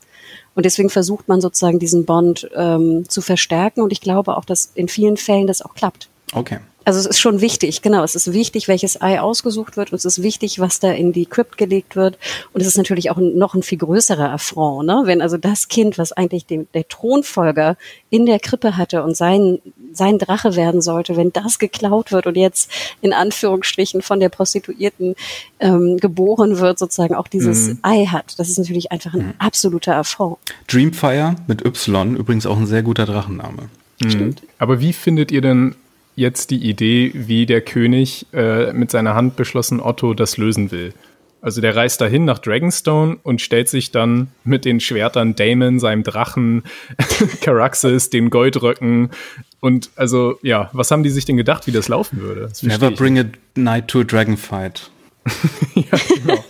Und 0.54 0.66
deswegen 0.66 0.90
versucht 0.90 1.28
man 1.28 1.42
sozusagen 1.42 1.80
diesen 1.80 2.06
Bond 2.06 2.50
ähm, 2.56 3.08
zu 3.10 3.22
verstärken 3.22 3.82
und 3.82 3.92
ich 3.92 4.02
glaube 4.02 4.38
auch, 4.38 4.46
dass 4.46 4.72
in 4.76 4.88
vielen 4.88 5.18
Fällen 5.18 5.48
das 5.48 5.62
auch 5.62 5.76
klappt. 5.76 6.10
Okay. 6.34 6.60
Also 6.86 7.00
es 7.00 7.08
ist 7.08 7.20
schon 7.20 7.42
wichtig, 7.42 7.82
genau. 7.82 8.04
Es 8.04 8.16
ist 8.16 8.32
wichtig, 8.32 8.68
welches 8.68 9.02
Ei 9.02 9.20
ausgesucht 9.20 9.76
wird 9.76 9.92
und 9.92 9.98
es 9.98 10.06
ist 10.06 10.22
wichtig, 10.22 10.60
was 10.60 10.80
da 10.80 10.92
in 10.92 11.14
die 11.14 11.26
Crypt 11.26 11.58
gelegt 11.58 11.96
wird. 11.96 12.20
Und 12.54 12.62
es 12.62 12.68
ist 12.68 12.78
natürlich 12.78 13.10
auch 13.10 13.18
noch 13.18 13.56
ein 13.56 13.64
viel 13.64 13.80
größerer 13.80 14.32
Affront, 14.32 14.86
ne? 14.86 15.02
wenn 15.06 15.22
also 15.22 15.38
das 15.38 15.68
Kind, 15.68 15.98
was 15.98 16.12
eigentlich 16.12 16.46
dem, 16.46 16.68
der 16.76 16.88
Thronfolger 16.88 17.76
in 18.12 18.28
der 18.28 18.40
Krippe 18.40 18.78
hatte 18.78 19.04
und 19.04 19.18
sein, 19.18 19.60
sein 19.94 20.20
Drache 20.20 20.56
werden 20.56 20.82
sollte, 20.82 21.18
wenn 21.18 21.34
das 21.34 21.58
geklaut 21.58 22.12
wird 22.12 22.28
und 22.28 22.38
jetzt 22.38 22.70
in 23.02 23.14
Anführungsstrichen 23.14 24.04
von 24.04 24.20
der 24.20 24.30
Prostituierten 24.30 25.16
ähm, 25.60 25.98
geboren 25.98 26.60
wird, 26.60 26.78
sozusagen 26.78 27.16
auch 27.16 27.28
dieses 27.28 27.70
mhm. 27.70 27.80
Ei 27.82 28.06
hat. 28.06 28.38
Das 28.38 28.48
ist 28.48 28.60
natürlich 28.60 28.92
einfach 28.92 29.16
ein 29.16 29.28
mhm. 29.28 29.34
absoluter 29.40 29.96
Affront. 29.96 30.38
Dreamfire 30.68 31.36
mit 31.48 31.66
Y, 31.66 32.16
übrigens 32.16 32.46
auch 32.46 32.58
ein 32.58 32.68
sehr 32.68 32.84
guter 32.84 33.08
Drachenname. 33.08 33.70
Mhm. 34.04 34.10
Stimmt. 34.10 34.44
Aber 34.60 34.80
wie 34.82 34.94
findet 34.94 35.32
ihr 35.32 35.42
denn 35.42 35.76
jetzt 36.16 36.52
die 36.52 36.68
Idee, 36.70 37.12
wie 37.14 37.46
der 37.46 37.62
König 37.62 38.26
äh, 38.34 38.74
mit 38.74 38.92
seiner 38.92 39.16
Hand 39.16 39.36
beschlossen 39.36 39.80
Otto 39.80 40.14
das 40.14 40.38
lösen 40.38 40.72
will. 40.72 40.94
Also 41.42 41.62
der 41.62 41.76
reist 41.76 42.02
dahin 42.02 42.26
nach 42.26 42.40
Dragonstone 42.40 43.18
und 43.22 43.40
stellt 43.40 43.70
sich 43.70 43.92
dann 43.92 44.30
mit 44.44 44.66
den 44.66 44.80
Schwertern 44.80 45.36
Damon, 45.36 45.80
seinem 45.80 46.02
Drachen, 46.02 46.64
Caraxes, 47.42 48.10
den 48.10 48.32
Goldröcken 48.32 49.12
und 49.60 49.92
also 49.96 50.40
ja, 50.42 50.72
was 50.74 50.90
haben 50.90 51.04
die 51.04 51.12
sich 51.12 51.26
denn 51.26 51.38
gedacht, 51.38 51.68
wie 51.68 51.72
das 51.72 51.88
laufen 51.88 52.20
würde? 52.20 52.42
Das 52.42 52.64
Never 52.64 52.90
bring 52.90 53.20
a 53.20 53.26
knight 53.54 53.88
to 53.88 54.00
a 54.00 54.04
dragon 54.04 54.38
fight. 54.38 54.90
ja, 55.76 55.98
genau. 56.16 56.44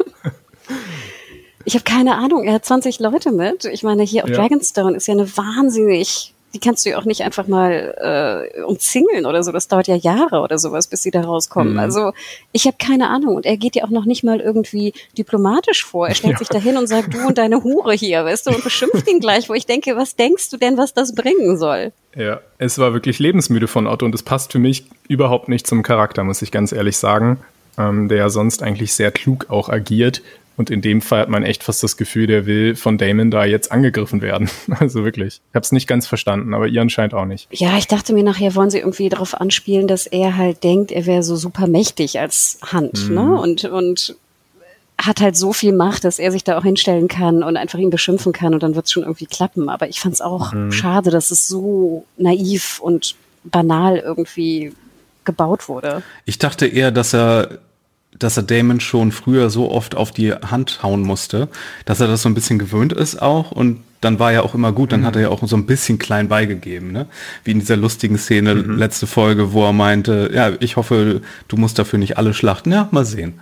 Ich 1.66 1.74
habe 1.74 1.84
keine 1.84 2.16
Ahnung, 2.16 2.44
er 2.44 2.54
hat 2.54 2.66
20 2.66 3.00
Leute 3.00 3.32
mit. 3.32 3.66
Ich 3.66 3.84
meine, 3.84 4.04
hier 4.04 4.24
auf 4.24 4.30
ja. 4.30 4.36
Dragonstone 4.38 4.96
ist 4.96 5.08
ja 5.08 5.16
eine 5.16 5.28
wahnsinnig 5.36 6.35
die 6.56 6.60
kannst 6.60 6.86
du 6.86 6.90
ja 6.90 6.98
auch 6.98 7.04
nicht 7.04 7.22
einfach 7.22 7.48
mal 7.48 8.50
äh, 8.56 8.62
umzingeln 8.62 9.26
oder 9.26 9.44
so. 9.44 9.52
Das 9.52 9.68
dauert 9.68 9.88
ja 9.88 9.96
Jahre 9.96 10.40
oder 10.40 10.58
sowas, 10.58 10.88
bis 10.88 11.04
sie 11.04 11.12
da 11.12 11.22
rauskommen. 11.22 11.74
Mhm. 11.74 11.80
Also 11.80 12.14
ich 12.54 12.66
habe 12.66 12.78
keine 12.80 13.10
Ahnung. 13.10 13.36
Und 13.36 13.46
er 13.46 13.58
geht 13.58 13.76
ja 13.76 13.84
auch 13.84 13.90
noch 13.90 14.06
nicht 14.06 14.24
mal 14.24 14.40
irgendwie 14.40 14.94
diplomatisch 15.18 15.84
vor. 15.84 16.08
Er 16.08 16.16
stellt 16.16 16.34
ja. 16.34 16.40
sich 16.40 16.48
dahin 16.48 16.78
und 16.78 16.88
sagt, 16.88 17.14
du 17.14 17.28
und 17.28 17.38
deine 17.38 17.62
Hure 17.64 17.94
hier, 17.94 18.24
weißt 18.24 18.48
du, 18.48 18.52
und 18.52 18.64
beschimpft 18.64 19.06
ihn 19.10 19.20
gleich, 19.20 19.50
wo 19.50 19.54
ich 19.54 19.66
denke, 19.66 19.98
was 19.98 20.16
denkst 20.16 20.50
du 20.50 20.56
denn, 20.56 20.78
was 20.78 20.94
das 20.94 21.14
bringen 21.14 21.58
soll? 21.58 21.92
Ja, 22.16 22.40
es 22.58 22.80
war 22.80 22.94
wirklich 22.94 23.20
lebensmüde 23.20 23.68
von 23.68 23.86
Otto 23.86 24.06
und 24.06 24.16
es 24.16 24.24
passt 24.24 24.54
für 24.54 24.60
mich 24.60 24.86
überhaupt 25.10 25.50
nicht 25.50 25.68
zum 25.68 25.84
Charakter, 25.84 26.24
muss 26.24 26.42
ich 26.42 26.52
ganz 26.52 26.72
ehrlich 26.72 26.96
sagen. 26.96 27.40
Ähm, 27.78 28.08
der 28.08 28.20
ja 28.20 28.30
sonst 28.30 28.64
eigentlich 28.64 28.94
sehr 28.94 29.12
klug 29.12 29.48
auch 29.50 29.68
agiert. 29.68 30.22
Und 30.58 30.70
in 30.70 30.82
dem 30.82 31.02
Fall 31.02 31.22
hat 31.22 31.30
man 31.30 31.44
echt 31.44 31.64
fast 31.64 31.84
das 31.84 31.98
Gefühl, 31.98 32.28
der 32.28 32.46
will 32.46 32.76
von 32.76 32.98
Damon 32.98 33.30
da 33.30 33.46
jetzt 33.46 33.72
angegriffen 33.72 34.22
werden. 34.22 34.50
Also 34.78 35.06
wirklich. 35.06 35.42
Ich 35.52 35.56
habe 35.56 35.64
es 35.64 35.72
nicht 35.72 35.88
ganz 35.88 36.06
verstanden, 36.06 36.54
aber 36.54 36.68
ihr 36.68 36.82
anscheinend 36.82 37.14
auch 37.14 37.26
nicht. 37.26 37.48
Ja, 37.52 37.78
ich 37.78 37.88
dachte 37.88 38.14
mir 38.14 38.24
nachher, 38.24 38.56
wollen 38.56 38.70
sie 38.70 38.80
irgendwie 38.80 39.08
darauf 39.10 39.34
anspielen, 39.34 39.88
dass 39.88 40.06
er 40.06 40.36
halt 40.36 40.64
denkt, 40.64 40.92
er 40.92 41.06
wäre 41.06 41.24
so 41.24 41.36
super 41.36 41.68
mächtig 41.68 42.20
als 42.20 42.60
Hand, 42.62 43.08
mhm. 43.10 43.16
ne? 43.16 43.40
Und, 43.40 43.64
und 43.66 44.16
hat 44.98 45.22
halt 45.22 45.38
so 45.38 45.54
viel 45.54 45.74
Macht, 45.74 46.04
dass 46.04 46.20
er 46.20 46.32
sich 46.32 46.44
da 46.44 46.58
auch 46.58 46.64
hinstellen 46.64 47.08
kann 47.08 47.44
und 47.44 47.58
einfach 47.58 47.80
ihn 47.80 47.90
beschimpfen 47.90 48.34
kann 48.34 48.54
und 48.54 48.64
dann 48.64 48.76
wird 48.76 48.86
es 48.86 48.92
schon 48.92 49.04
irgendwie 49.04 49.26
klappen. 49.26 49.70
Aber 49.70 49.88
ich 49.88 50.00
fand 50.00 50.14
es 50.14 50.22
auch 50.22 50.54
mhm. 50.54 50.72
schade, 50.72 51.10
dass 51.10 51.32
es 51.32 51.48
so 51.48 52.06
naiv 52.18 52.80
und 52.80 53.16
banal 53.44 53.98
irgendwie 53.98 54.74
gebaut 55.26 55.68
wurde. 55.68 56.04
Ich 56.26 56.38
dachte 56.38 56.68
eher, 56.68 56.92
dass 56.92 57.14
er 57.14 57.60
dass 58.20 58.38
er 58.38 58.44
Damon 58.44 58.80
schon 58.80 59.12
früher 59.12 59.50
so 59.50 59.72
oft 59.72 59.96
auf 59.96 60.12
die 60.12 60.34
Hand 60.34 60.84
hauen 60.84 61.02
musste, 61.02 61.50
dass 61.86 62.00
er 62.00 62.08
das 62.08 62.22
so 62.22 62.30
ein 62.30 62.36
bisschen 62.36 62.60
gewöhnt 62.60 62.94
ist 62.94 63.22
auch 63.22 63.52
und 63.52 63.82
dann 64.02 64.20
war 64.20 64.32
ja 64.32 64.44
auch 64.44 64.54
immer 64.54 64.72
gut, 64.72 64.92
dann 64.92 65.02
mhm. 65.02 65.06
hat 65.06 65.16
er 65.16 65.24
ja 65.24 65.30
auch 65.30 65.46
so 65.46 65.58
ein 65.58 65.66
bisschen 65.66 65.98
klein 65.98 66.28
beigegeben, 66.28 66.92
ne? 66.92 67.08
Wie 67.44 67.52
in 67.52 67.60
dieser 67.60 67.76
lustigen 67.76 68.18
Szene, 68.18 68.56
mhm. 68.56 68.78
letzte 68.78 69.08
Folge, 69.08 69.52
wo 69.52 69.66
er 69.66 69.74
meinte, 69.74 70.30
ja, 70.34 70.52
ich 70.60 70.78
hoffe, 70.78 71.22
du 71.48 71.58
musst 71.58 71.80
dafür 71.80 71.98
nicht 71.98 72.18
alle 72.18 72.34
schlachten. 72.34 72.72
Ja, 72.72 72.88
mal 72.92 73.06
sehen. 73.06 73.40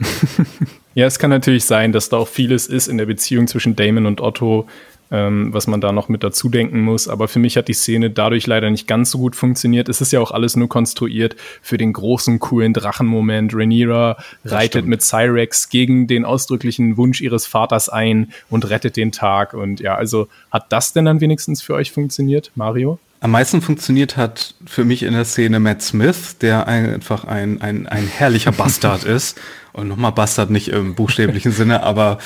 ja, 0.94 1.06
es 1.06 1.18
kann 1.18 1.30
natürlich 1.30 1.64
sein, 1.64 1.92
dass 1.92 2.08
da 2.08 2.18
auch 2.18 2.28
vieles 2.28 2.68
ist 2.68 2.86
in 2.86 2.98
der 2.98 3.06
Beziehung 3.06 3.48
zwischen 3.48 3.74
Damon 3.74 4.06
und 4.06 4.20
Otto, 4.20 4.68
ähm, 5.10 5.52
was 5.52 5.66
man 5.66 5.80
da 5.80 5.92
noch 5.92 6.08
mit 6.08 6.22
dazu 6.22 6.48
denken 6.48 6.80
muss. 6.80 7.08
Aber 7.08 7.28
für 7.28 7.38
mich 7.38 7.56
hat 7.56 7.68
die 7.68 7.74
Szene 7.74 8.10
dadurch 8.10 8.46
leider 8.46 8.70
nicht 8.70 8.86
ganz 8.86 9.10
so 9.10 9.18
gut 9.18 9.36
funktioniert. 9.36 9.88
Es 9.88 10.00
ist 10.00 10.12
ja 10.12 10.20
auch 10.20 10.30
alles 10.30 10.56
nur 10.56 10.68
konstruiert 10.68 11.36
für 11.62 11.78
den 11.78 11.92
großen, 11.92 12.38
coolen 12.38 12.72
Drachenmoment. 12.72 13.54
Rhaenyra 13.54 14.16
reitet 14.44 14.86
mit 14.86 15.02
Cyrex 15.02 15.68
gegen 15.68 16.06
den 16.06 16.24
ausdrücklichen 16.24 16.96
Wunsch 16.96 17.20
ihres 17.20 17.46
Vaters 17.46 17.88
ein 17.88 18.32
und 18.48 18.68
rettet 18.70 18.96
den 18.96 19.12
Tag. 19.12 19.54
Und 19.54 19.80
ja, 19.80 19.94
also 19.94 20.28
hat 20.50 20.72
das 20.72 20.92
denn 20.92 21.04
dann 21.04 21.20
wenigstens 21.20 21.62
für 21.62 21.74
euch 21.74 21.92
funktioniert, 21.92 22.50
Mario? 22.54 22.98
Am 23.22 23.32
meisten 23.32 23.60
funktioniert 23.60 24.16
hat 24.16 24.54
für 24.64 24.84
mich 24.84 25.02
in 25.02 25.12
der 25.12 25.26
Szene 25.26 25.60
Matt 25.60 25.82
Smith, 25.82 26.38
der 26.38 26.66
einfach 26.66 27.24
ein, 27.24 27.60
ein, 27.60 27.86
ein 27.86 28.06
herrlicher 28.06 28.50
Bastard 28.50 29.04
ist. 29.04 29.38
Und 29.72 29.88
nochmal 29.88 30.12
Bastard 30.12 30.50
nicht 30.50 30.68
im 30.68 30.94
buchstäblichen 30.94 31.52
Sinne, 31.52 31.82
aber 31.82 32.18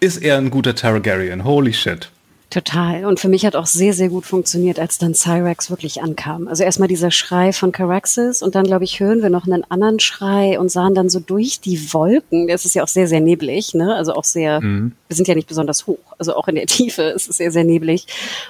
ist 0.00 0.18
er 0.18 0.38
ein 0.38 0.50
guter 0.50 0.74
Targaryen. 0.74 1.44
Holy 1.44 1.72
shit. 1.72 2.10
Total. 2.50 3.04
Und 3.04 3.20
für 3.20 3.28
mich 3.28 3.44
hat 3.44 3.56
auch 3.56 3.66
sehr, 3.66 3.92
sehr 3.92 4.08
gut 4.08 4.24
funktioniert, 4.24 4.78
als 4.78 4.96
dann 4.96 5.14
Cyrax 5.14 5.68
wirklich 5.68 6.00
ankam. 6.00 6.48
Also 6.48 6.64
erstmal 6.64 6.88
dieser 6.88 7.10
Schrei 7.10 7.52
von 7.52 7.72
Caraxes 7.72 8.42
und 8.42 8.54
dann, 8.54 8.64
glaube 8.64 8.84
ich, 8.84 9.00
hören 9.00 9.20
wir 9.20 9.28
noch 9.28 9.46
einen 9.46 9.64
anderen 9.70 10.00
Schrei 10.00 10.58
und 10.58 10.70
sahen 10.70 10.94
dann 10.94 11.10
so 11.10 11.20
durch 11.20 11.60
die 11.60 11.92
Wolken. 11.92 12.48
Das 12.48 12.64
ist 12.64 12.74
ja 12.74 12.82
auch 12.82 12.88
sehr, 12.88 13.06
sehr 13.06 13.20
neblig, 13.20 13.74
ne? 13.74 13.94
Also 13.94 14.14
auch 14.14 14.24
sehr, 14.24 14.62
mhm. 14.62 14.92
wir 15.08 15.14
sind 15.14 15.28
ja 15.28 15.34
nicht 15.34 15.46
besonders 15.46 15.86
hoch. 15.86 15.98
Also 16.16 16.34
auch 16.36 16.48
in 16.48 16.54
der 16.54 16.64
Tiefe 16.64 17.02
ist 17.02 17.28
es 17.28 17.36
sehr, 17.36 17.52
sehr 17.52 17.64
neblig. 17.64 18.06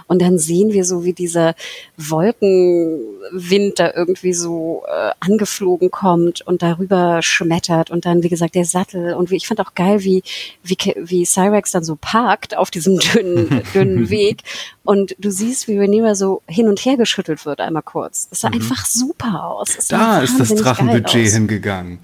Und 0.06 0.22
dann 0.22 0.38
sehen 0.38 0.72
wir 0.72 0.84
so, 0.84 1.02
wie 1.02 1.12
dieser 1.12 1.56
Wolkenwind 1.96 3.80
da 3.80 3.92
irgendwie 3.96 4.32
so 4.32 4.84
äh, 4.86 5.10
angeflogen 5.18 5.90
kommt 5.90 6.46
und 6.46 6.62
darüber 6.62 7.20
schmettert 7.22 7.90
und 7.90 8.06
dann, 8.06 8.22
wie 8.22 8.28
gesagt, 8.28 8.54
der 8.54 8.64
Sattel. 8.64 9.14
Und 9.14 9.32
wie, 9.32 9.36
ich 9.36 9.48
fand 9.48 9.60
auch 9.60 9.74
geil, 9.74 10.04
wie, 10.04 10.22
wie, 10.62 10.76
wie 10.98 11.26
Cyrax 11.26 11.72
dann 11.72 11.82
so 11.82 11.98
parkt 12.00 12.56
auf 12.56 12.70
diesem 12.70 13.00
dünnen, 13.00 13.62
dünnen 13.74 13.88
dünnen 13.94 14.10
Weg. 14.10 14.43
Und 14.85 15.15
du 15.19 15.31
siehst, 15.31 15.69
wie 15.69 15.78
Rhaenyra 15.78 16.15
so 16.15 16.43
hin 16.47 16.69
und 16.69 16.78
her 16.81 16.97
geschüttelt 16.97 17.47
wird 17.47 17.60
einmal 17.60 17.82
kurz. 17.82 18.28
Das 18.28 18.40
sah 18.40 18.48
mhm. 18.48 18.55
einfach 18.55 18.86
super 18.86 19.44
aus. 19.44 19.77
da 19.89 20.20
ist 20.20 20.39
das 20.39 20.55
Drachenbudget 20.55 21.32
hingegangen. 21.32 21.98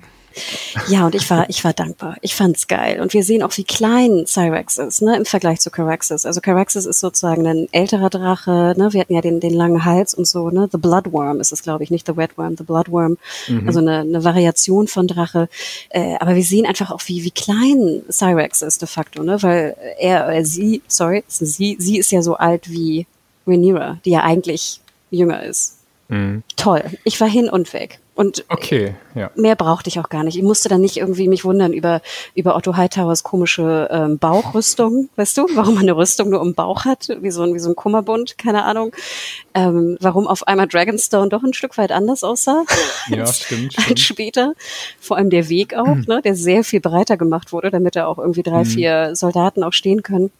Ja, 0.88 1.06
und 1.06 1.14
ich 1.14 1.28
war, 1.30 1.48
ich 1.48 1.64
war 1.64 1.72
dankbar. 1.72 2.16
Ich 2.20 2.34
fand's 2.34 2.66
geil. 2.66 3.00
Und 3.00 3.14
wir 3.14 3.22
sehen 3.22 3.42
auch, 3.42 3.56
wie 3.56 3.64
klein 3.64 4.24
Cyrex 4.26 4.78
ist, 4.78 5.02
ne, 5.02 5.16
im 5.16 5.24
Vergleich 5.24 5.60
zu 5.60 5.70
Caraxes. 5.70 6.26
Also 6.26 6.40
Caraxes 6.40 6.86
ist 6.86 7.00
sozusagen 7.00 7.46
ein 7.46 7.68
älterer 7.72 8.10
Drache, 8.10 8.74
ne, 8.76 8.92
wir 8.92 9.00
hatten 9.00 9.14
ja 9.14 9.20
den, 9.20 9.40
den 9.40 9.54
langen 9.54 9.84
Hals 9.84 10.14
und 10.14 10.26
so, 10.26 10.50
ne, 10.50 10.68
The 10.70 10.78
Bloodworm 10.78 11.40
ist 11.40 11.52
es, 11.52 11.62
glaube 11.62 11.84
ich, 11.84 11.90
nicht 11.90 12.06
The 12.06 12.16
Wetworm, 12.16 12.56
The 12.56 12.64
Bloodworm. 12.64 13.16
Mhm. 13.48 13.66
Also 13.66 13.80
eine, 13.80 14.00
eine 14.00 14.24
Variation 14.24 14.88
von 14.88 15.06
Drache. 15.06 15.48
Äh, 15.90 16.16
aber 16.20 16.34
wir 16.34 16.44
sehen 16.44 16.66
einfach 16.66 16.90
auch, 16.90 17.02
wie, 17.06 17.24
wie 17.24 17.30
klein 17.30 18.02
Cyrex 18.10 18.62
ist 18.62 18.82
de 18.82 18.88
facto, 18.88 19.22
ne, 19.22 19.42
weil 19.42 19.76
er, 19.98 20.28
äh, 20.28 20.44
sie, 20.44 20.82
sorry, 20.88 21.24
sie, 21.28 21.76
sie 21.78 21.98
ist 21.98 22.10
ja 22.12 22.22
so 22.22 22.34
alt 22.34 22.70
wie 22.70 23.06
Rhaenyra, 23.46 23.98
die 24.04 24.10
ja 24.10 24.22
eigentlich 24.22 24.80
jünger 25.10 25.42
ist. 25.42 25.78
Mhm. 26.14 26.44
Toll. 26.54 26.84
Ich 27.02 27.20
war 27.20 27.28
hin 27.28 27.48
und 27.48 27.72
weg. 27.72 27.98
Und 28.14 28.44
okay, 28.48 28.94
ja. 29.16 29.32
mehr 29.34 29.56
brauchte 29.56 29.88
ich 29.88 29.98
auch 29.98 30.08
gar 30.08 30.22
nicht. 30.22 30.36
Ich 30.36 30.44
musste 30.44 30.68
dann 30.68 30.80
nicht 30.80 30.96
irgendwie 30.96 31.26
mich 31.26 31.44
wundern 31.44 31.72
über, 31.72 32.00
über 32.36 32.54
Otto 32.54 32.76
Hightowers 32.76 33.24
komische 33.24 33.88
ähm, 33.90 34.18
Bauchrüstung, 34.18 35.08
weißt 35.16 35.36
du, 35.36 35.48
warum 35.54 35.74
man 35.74 35.82
eine 35.82 35.96
Rüstung 35.96 36.30
nur 36.30 36.40
im 36.40 36.54
Bauch 36.54 36.84
hat, 36.84 37.08
wie 37.20 37.32
so 37.32 37.42
ein, 37.42 37.54
wie 37.54 37.58
so 37.58 37.70
ein 37.70 37.74
Kummerbund, 37.74 38.38
keine 38.38 38.64
Ahnung. 38.64 38.92
Ähm, 39.54 39.96
warum 40.00 40.28
auf 40.28 40.46
einmal 40.46 40.68
Dragonstone 40.68 41.28
doch 41.28 41.42
ein 41.42 41.54
Stück 41.54 41.76
weit 41.76 41.90
anders 41.90 42.22
aussah 42.22 42.62
ja, 43.08 43.22
als, 43.22 43.40
stimmt, 43.40 43.76
als 43.88 44.00
später. 44.00 44.54
Vor 45.00 45.16
allem 45.16 45.30
der 45.30 45.48
Weg 45.48 45.74
auch, 45.74 45.96
mhm. 45.96 46.04
ne, 46.06 46.22
der 46.22 46.36
sehr 46.36 46.62
viel 46.62 46.80
breiter 46.80 47.16
gemacht 47.16 47.52
wurde, 47.52 47.72
damit 47.72 47.96
da 47.96 48.06
auch 48.06 48.18
irgendwie 48.18 48.44
drei, 48.44 48.60
mhm. 48.60 48.66
vier 48.66 49.16
Soldaten 49.16 49.64
auch 49.64 49.72
stehen 49.72 50.04
können. 50.04 50.30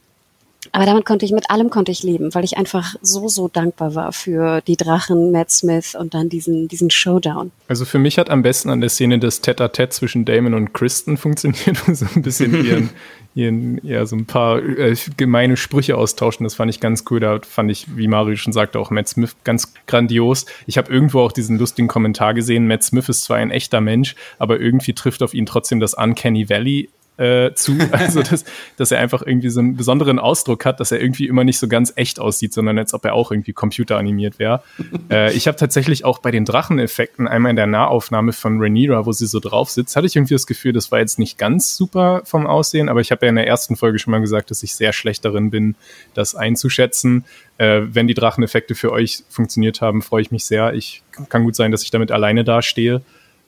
Aber 0.75 0.87
damit 0.87 1.05
konnte 1.05 1.25
ich, 1.25 1.31
mit 1.31 1.51
allem 1.51 1.71
konnte 1.71 1.93
ich 1.93 2.03
leben, 2.03 2.35
weil 2.35 2.43
ich 2.43 2.59
einfach 2.59 2.97
so, 3.01 3.29
so 3.29 3.47
dankbar 3.47 3.95
war 3.95 4.11
für 4.11 4.61
die 4.61 4.77
Drachen, 4.77 5.31
Matt 5.31 5.53
Smith 5.53 5.95
und 5.95 6.15
dann 6.15 6.29
diesen, 6.29 6.67
diesen 6.67 6.91
Showdown. 6.91 7.53
Also 7.69 7.85
für 7.85 8.01
mich 8.01 8.19
hat 8.19 8.29
am 8.29 8.43
besten 8.43 8.71
an 8.71 8.81
der 8.81 8.91
Szene 8.91 9.21
das 9.21 9.41
Tete-a-Tete 9.41 9.91
zwischen 9.91 10.25
Damon 10.25 10.53
und 10.53 10.75
Kristen 10.75 11.17
funktioniert, 11.17 11.77
so 11.93 12.07
ein 12.13 12.23
bisschen 12.23 12.65
ihren, 12.67 12.91
ihren, 13.37 13.79
ja, 13.87 14.05
so 14.05 14.17
ein 14.17 14.27
paar 14.27 14.59
äh, 14.59 14.97
gemeine 15.17 15.57
Sprüche 15.57 15.97
austauschen. 15.97 16.43
Das 16.43 16.55
fand 16.57 16.71
ich 16.71 16.81
ganz 16.81 17.05
cool. 17.09 17.21
Da 17.21 17.39
fand 17.49 17.71
ich, 17.71 17.97
wie 17.97 18.09
Mario 18.09 18.35
schon 18.35 18.53
sagte, 18.53 18.81
auch 18.81 18.91
Matt 18.91 19.07
Smith 19.07 19.37
ganz 19.45 19.75
grandios. 19.87 20.45
Ich 20.67 20.77
habe 20.77 20.93
irgendwo 20.93 21.21
auch 21.21 21.31
diesen 21.31 21.57
lustigen 21.57 21.87
Kommentar 21.87 22.35
gesehen. 22.35 22.67
Matt 22.67 22.83
Smith 22.83 23.09
ist 23.09 23.23
zwar 23.23 23.37
ein 23.37 23.53
echter 23.53 23.81
Mensch, 23.81 24.17
aber 24.41 24.59
irgendwie 24.59 24.93
trifft 24.93 25.23
auf 25.23 25.35
ihn 25.35 25.47
trotzdem 25.47 25.79
das 25.79 25.95
Uncanny 25.95 26.49
Valley 26.49 26.89
äh, 27.17 27.53
zu. 27.55 27.79
Also, 27.95 28.23
dass, 28.23 28.45
dass 28.77 28.91
er 28.91 28.99
einfach 28.99 29.23
irgendwie 29.25 29.51
so 29.51 29.61
einen 29.61 29.77
besonderen 29.77 30.19
Ausdruck 30.19 30.65
hat, 30.65 30.81
dass 30.81 30.91
er 30.91 31.01
irgendwie 31.01 31.27
immer 31.27 31.45
nicht 31.45 31.59
so 31.59 31.69
ganz 31.69 31.93
echt 31.97 32.19
aussieht, 32.19 32.53
sondern 32.53 32.79
als 32.79 32.93
ob 32.93 33.05
er 33.05 33.15
auch 33.15 33.31
irgendwie 33.31 33.53
computeranimiert 33.53 34.39
wäre. 34.39 34.63
äh, 35.11 35.33
ich 35.33 35.47
habe 35.47 35.57
tatsächlich 35.57 36.05
auch 36.05 36.19
bei 36.19 36.31
den 36.31 36.45
Dracheneffekten 36.45 37.29
einmal 37.29 37.51
in 37.51 37.57
der 37.57 37.67
Nahaufnahme 37.67 38.33
von 38.33 38.61
Rhaenyra, 38.61 39.07
wo 39.07 39.13
sie 39.13 39.27
so 39.27 39.39
drauf 39.39 39.71
sitzt, 39.71 39.97
hatte 39.97 40.07
ich 40.07 40.17
irgendwie 40.17 40.35
das 40.35 40.47
Gefühl, 40.47 40.73
das 40.73 40.91
war 40.91 40.99
jetzt 40.99 41.19
nicht 41.19 41.39
ganz 41.39 41.77
super 41.77 42.23
vom 42.25 42.47
Aussehen, 42.47 42.89
aber 42.89 43.01
ich 43.01 43.11
habe 43.11 43.27
ja 43.27 43.31
in 43.31 43.37
der 43.37 43.47
ersten 43.47 43.77
Folge 43.77 43.99
schon 43.99 44.11
mal 44.11 44.21
gesagt, 44.21 44.51
dass 44.51 44.63
ich 44.63 44.75
sehr 44.75 44.93
schlecht 44.93 45.25
darin 45.25 45.51
bin, 45.51 45.77
das 46.15 46.35
einzuschätzen. 46.35 47.25
Äh, 47.59 47.83
wenn 47.93 48.09
die 48.09 48.15
Dracheneffekte 48.15 48.75
für 48.75 48.91
euch 48.91 49.23
funktioniert 49.29 49.81
haben, 49.81 50.03
freue 50.03 50.23
ich 50.23 50.31
mich 50.31 50.45
sehr. 50.47 50.75
Ich 50.75 51.03
kann 51.29 51.45
gut 51.45 51.55
sein, 51.55 51.71
dass 51.71 51.85
ich 51.85 51.91
damit 51.91 52.11
alleine 52.11 52.43
dastehe. 52.43 53.03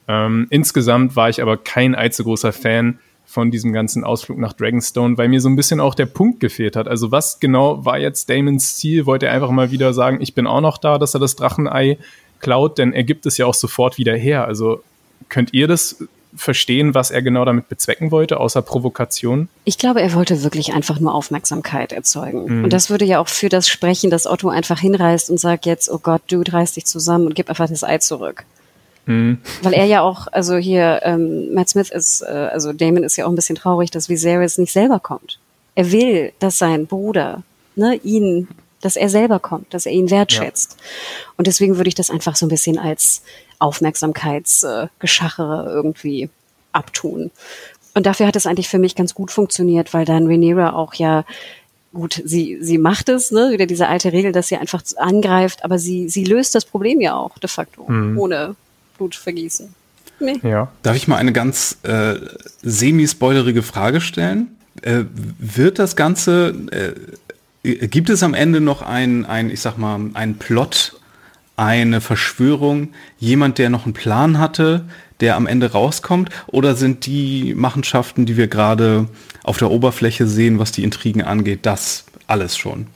Ähm, 0.08 0.46
insgesamt 0.50 1.16
war 1.16 1.28
ich 1.28 1.42
aber 1.42 1.56
kein 1.56 1.94
allzu 1.94 2.22
großer 2.22 2.52
Fan 2.52 3.00
von 3.26 3.50
diesem 3.50 3.72
ganzen 3.72 4.04
Ausflug 4.04 4.38
nach 4.38 4.52
Dragonstone, 4.52 5.18
weil 5.18 5.28
mir 5.28 5.40
so 5.40 5.48
ein 5.48 5.56
bisschen 5.56 5.80
auch 5.80 5.94
der 5.94 6.06
Punkt 6.06 6.40
gefehlt 6.40 6.76
hat. 6.76 6.88
Also 6.88 7.10
was 7.10 7.40
genau 7.40 7.84
war 7.84 7.98
jetzt 7.98 8.30
Damons 8.30 8.76
Ziel? 8.76 9.04
Wollte 9.04 9.26
er 9.26 9.32
einfach 9.32 9.50
mal 9.50 9.70
wieder 9.70 9.92
sagen, 9.92 10.20
ich 10.20 10.34
bin 10.34 10.46
auch 10.46 10.60
noch 10.60 10.78
da, 10.78 10.98
dass 10.98 11.14
er 11.14 11.20
das 11.20 11.36
Drachenei 11.36 11.98
klaut? 12.40 12.78
Denn 12.78 12.92
er 12.92 13.04
gibt 13.04 13.26
es 13.26 13.36
ja 13.36 13.46
auch 13.46 13.54
sofort 13.54 13.98
wieder 13.98 14.16
her. 14.16 14.46
Also 14.46 14.82
könnt 15.28 15.52
ihr 15.52 15.68
das 15.68 16.04
verstehen, 16.36 16.94
was 16.94 17.10
er 17.10 17.22
genau 17.22 17.44
damit 17.44 17.68
bezwecken 17.68 18.10
wollte, 18.10 18.38
außer 18.38 18.62
Provokation? 18.62 19.48
Ich 19.64 19.78
glaube, 19.78 20.02
er 20.02 20.14
wollte 20.14 20.42
wirklich 20.42 20.72
einfach 20.72 21.00
nur 21.00 21.14
Aufmerksamkeit 21.14 21.92
erzeugen. 21.92 22.58
Mhm. 22.58 22.64
Und 22.64 22.72
das 22.72 22.90
würde 22.90 23.04
ja 23.04 23.20
auch 23.20 23.28
für 23.28 23.48
das 23.48 23.68
sprechen, 23.68 24.10
dass 24.10 24.26
Otto 24.26 24.48
einfach 24.48 24.80
hinreißt 24.80 25.30
und 25.30 25.38
sagt 25.38 25.66
jetzt, 25.66 25.90
oh 25.90 25.98
Gott, 25.98 26.22
Dude, 26.30 26.52
reiß 26.52 26.72
dich 26.72 26.86
zusammen 26.86 27.26
und 27.26 27.34
gib 27.34 27.48
einfach 27.48 27.68
das 27.68 27.84
Ei 27.84 27.98
zurück. 27.98 28.44
Mhm. 29.06 29.38
Weil 29.62 29.72
er 29.72 29.86
ja 29.86 30.02
auch, 30.02 30.26
also 30.30 30.56
hier, 30.56 31.00
ähm, 31.04 31.54
Matt 31.54 31.70
Smith 31.70 31.90
ist, 31.90 32.22
äh, 32.22 32.26
also 32.26 32.72
Damon 32.72 33.04
ist 33.04 33.16
ja 33.16 33.24
auch 33.24 33.30
ein 33.30 33.36
bisschen 33.36 33.56
traurig, 33.56 33.90
dass 33.90 34.08
Viserys 34.08 34.58
nicht 34.58 34.72
selber 34.72 35.00
kommt. 35.00 35.38
Er 35.74 35.90
will, 35.92 36.32
dass 36.38 36.58
sein 36.58 36.86
Bruder, 36.86 37.42
ne, 37.76 37.98
ihn, 38.02 38.48
dass 38.80 38.96
er 38.96 39.08
selber 39.08 39.38
kommt, 39.38 39.72
dass 39.72 39.86
er 39.86 39.92
ihn 39.92 40.10
wertschätzt. 40.10 40.76
Ja. 40.78 40.84
Und 41.36 41.46
deswegen 41.46 41.76
würde 41.76 41.88
ich 41.88 41.94
das 41.94 42.10
einfach 42.10 42.34
so 42.36 42.46
ein 42.46 42.50
bisschen 42.50 42.78
als 42.78 43.22
Aufmerksamkeitsgeschachere 43.58 45.66
äh, 45.66 45.72
irgendwie 45.72 46.28
abtun. 46.72 47.30
Und 47.94 48.06
dafür 48.06 48.26
hat 48.26 48.36
es 48.36 48.46
eigentlich 48.46 48.68
für 48.68 48.78
mich 48.78 48.94
ganz 48.94 49.14
gut 49.14 49.30
funktioniert, 49.30 49.94
weil 49.94 50.04
dann 50.04 50.26
Rhaenyra 50.26 50.74
auch 50.74 50.92
ja 50.94 51.24
gut, 51.94 52.20
sie, 52.24 52.58
sie 52.60 52.76
macht 52.76 53.08
es, 53.08 53.30
ne, 53.30 53.52
wieder 53.52 53.66
diese 53.66 53.88
alte 53.88 54.12
Regel, 54.12 54.32
dass 54.32 54.48
sie 54.48 54.56
einfach 54.56 54.82
angreift, 54.96 55.64
aber 55.64 55.78
sie, 55.78 56.10
sie 56.10 56.24
löst 56.24 56.54
das 56.54 56.66
Problem 56.66 57.00
ja 57.00 57.16
auch 57.16 57.38
de 57.38 57.48
facto, 57.48 57.86
mhm. 57.88 58.18
ohne 58.18 58.54
Blut 58.96 59.14
vergießen. 59.14 59.74
Nee. 60.18 60.40
Ja. 60.42 60.72
Darf 60.82 60.96
ich 60.96 61.08
mal 61.08 61.16
eine 61.16 61.32
ganz 61.32 61.78
äh, 61.82 62.14
semi-spoilerige 62.62 63.62
Frage 63.62 64.00
stellen? 64.00 64.48
Äh, 64.82 65.04
wird 65.38 65.78
das 65.78 65.96
Ganze, 65.96 66.54
äh, 67.64 67.86
gibt 67.86 68.10
es 68.10 68.22
am 68.22 68.34
Ende 68.34 68.60
noch 68.60 68.82
ein, 68.82 69.26
ein, 69.26 69.50
ich 69.50 69.60
sag 69.60 69.78
mal, 69.78 70.00
einen 70.14 70.38
Plot, 70.38 70.98
eine 71.56 72.00
Verschwörung, 72.00 72.90
jemand, 73.18 73.58
der 73.58 73.70
noch 73.70 73.84
einen 73.84 73.94
Plan 73.94 74.38
hatte, 74.38 74.84
der 75.20 75.36
am 75.36 75.46
Ende 75.46 75.72
rauskommt? 75.72 76.30
Oder 76.46 76.74
sind 76.74 77.06
die 77.06 77.54
Machenschaften, 77.54 78.26
die 78.26 78.36
wir 78.36 78.48
gerade 78.48 79.08
auf 79.42 79.58
der 79.58 79.70
Oberfläche 79.70 80.26
sehen, 80.26 80.58
was 80.58 80.72
die 80.72 80.84
Intrigen 80.84 81.22
angeht, 81.22 81.60
das 81.62 82.04
alles 82.26 82.56
schon? 82.56 82.86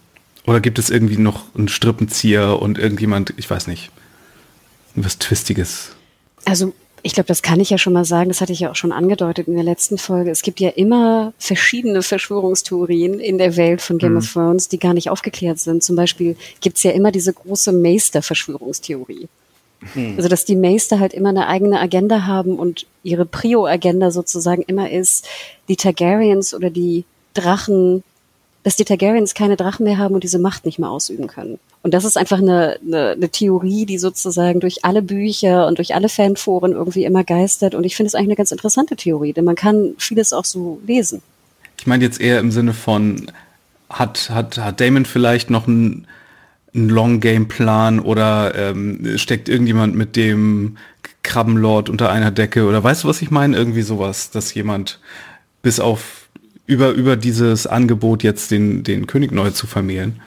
Oder 0.47 0.61
gibt 0.61 0.79
es 0.79 0.91
irgendwie 0.91 1.19
noch 1.19 1.55
einen 1.55 1.69
Strippenzieher 1.69 2.61
und 2.61 2.79
irgendjemand, 2.79 3.35
ich 3.37 3.49
weiß 3.49 3.67
nicht, 3.67 3.91
was 4.95 5.19
Twistiges. 5.19 5.91
Also 6.45 6.73
ich 7.03 7.15
glaube, 7.15 7.29
das 7.29 7.43
kann 7.43 7.61
ich 7.61 7.71
ja 7.71 7.79
schon 7.79 7.93
mal 7.93 8.05
sagen, 8.05 8.29
das 8.29 8.41
hatte 8.41 8.53
ich 8.53 8.61
ja 8.61 8.71
auch 8.71 8.77
schon 8.77 8.93
angedeutet 8.93 9.49
in 9.49 9.55
der 9.55 9.65
letzten 9.65 9.99
Folge. 9.99 10.31
Es 10.31 10.43
gibt 10.43 10.61
ja 10.61 10.71
immer 10.71 11.33
verschiedene 11.39 12.03
Verschwörungstheorien 12.03 13.21
in 13.21 13.39
der 13.39 13.57
Welt 13.57 13.81
von 13.81 13.99
Game 13.99 14.13
mhm. 14.13 14.19
of 14.19 14.33
Thrones, 14.33 14.69
die 14.69 14.79
gar 14.79 14.95
nicht 14.95 15.09
aufgeklärt 15.11 15.59
sind. 15.59 15.83
Zum 15.83 15.97
Beispiel 15.97 16.37
gibt 16.61 16.77
es 16.77 16.83
ja 16.83 16.91
immer 16.91 17.11
diese 17.11 17.33
große 17.33 17.73
Meister-Verschwörungstheorie. 17.73 19.29
Mhm. 19.95 20.15
Also 20.17 20.29
dass 20.29 20.45
die 20.45 20.57
Meister 20.57 21.01
halt 21.01 21.15
immer 21.15 21.31
eine 21.31 21.47
eigene 21.47 21.81
Agenda 21.81 22.27
haben 22.27 22.59
und 22.59 22.87
ihre 23.03 23.25
Prio-Agenda 23.25 24.11
sozusagen 24.11 24.63
immer 24.63 24.91
ist, 24.91 25.27
die 25.69 25.77
Targaryens 25.77 26.53
oder 26.53 26.69
die 26.69 27.05
Drachen, 27.33 28.03
dass 28.63 28.77
die 28.77 28.85
Targaryens 28.85 29.35
keine 29.35 29.57
Drachen 29.57 29.85
mehr 29.85 29.99
haben 29.99 30.15
und 30.15 30.23
diese 30.23 30.39
Macht 30.39 30.67
nicht 30.67 30.79
mehr 30.79 30.91
ausüben 30.91 31.27
können. 31.27 31.59
Und 31.83 31.95
das 31.95 32.05
ist 32.05 32.19
einfach 32.19 32.39
eine, 32.39 32.79
eine, 32.87 33.13
eine 33.13 33.29
Theorie, 33.31 33.87
die 33.87 33.99
sozusagen 33.99 34.61
durch 34.61 34.85
alle 34.85 35.01
Bücher 35.01 35.67
und 35.67 35.79
durch 35.79 35.95
alle 35.95 36.11
Fanforen 36.11 36.73
irgendwie 36.73 37.05
immer 37.05 37.25
geistert. 37.25 37.75
Und 37.75 37.85
ich 37.85 37.97
finde 37.97 38.09
es 38.09 38.15
eigentlich 38.15 38.29
eine 38.29 38.37
ganz 38.37 38.53
interessante 38.53 38.97
Theorie, 38.97 39.33
denn 39.33 39.45
man 39.45 39.55
kann 39.57 39.95
vieles 39.97 40.33
auch 40.33 40.45
so 40.45 40.81
lesen. 40.87 41.23
Ich 41.79 41.87
meine 41.87 42.05
jetzt 42.05 42.21
eher 42.21 42.39
im 42.39 42.51
Sinne 42.51 42.75
von, 42.75 43.33
hat, 43.89 44.29
hat, 44.29 44.59
hat 44.59 44.81
Damon 44.81 45.07
vielleicht 45.07 45.49
noch 45.49 45.67
einen, 45.67 46.07
einen 46.75 46.91
Long-Game-Plan 46.91 48.01
oder 48.01 48.55
ähm, 48.55 49.17
steckt 49.17 49.49
irgendjemand 49.49 49.95
mit 49.95 50.17
dem 50.17 50.77
Krabbenlord 51.23 51.89
unter 51.89 52.11
einer 52.11 52.31
Decke 52.31 52.67
oder 52.67 52.85
weißt 52.85 53.05
du, 53.05 53.09
was 53.09 53.23
ich 53.23 53.31
meine? 53.31 53.57
Irgendwie 53.57 53.83
sowas, 53.83 54.31
dass 54.31 54.53
jemand 54.53 55.01
bis 55.63 55.81
auf 55.81 56.20
über, 56.71 56.91
über 56.91 57.17
dieses 57.17 57.67
Angebot 57.67 58.23
jetzt 58.23 58.53
den, 58.53 58.85
den 58.85 59.09
König 59.09 59.33
neu 59.33 59.51
zu 59.51 59.67
vermählen 59.67 60.21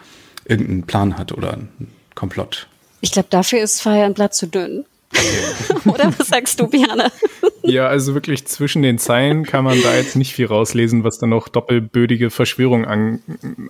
irgendeinen 0.46 0.84
Plan 0.84 1.18
hat 1.18 1.32
oder 1.32 1.54
einen 1.54 1.70
Komplott. 2.16 2.68
Ich 3.00 3.12
glaube, 3.12 3.30
dafür 3.30 3.62
ist 3.62 3.82
Fire 3.82 4.04
ein 4.04 4.14
Blatt 4.14 4.36
zu 4.36 4.48
dünn. 4.48 4.86
Oder 5.86 6.12
was 6.18 6.28
sagst 6.28 6.60
du, 6.60 6.68
Biane? 6.68 7.12
Ja, 7.66 7.88
also 7.88 8.14
wirklich 8.14 8.46
zwischen 8.46 8.82
den 8.82 8.98
Zeilen 8.98 9.46
kann 9.46 9.64
man 9.64 9.82
da 9.82 9.96
jetzt 9.96 10.18
nicht 10.18 10.34
viel 10.34 10.48
rauslesen, 10.48 11.06
was 11.06 11.18
dann 11.18 11.30
noch 11.30 11.48
doppelbödige 11.48 12.30
Verschwörung 12.30 12.84
an, 12.84 13.22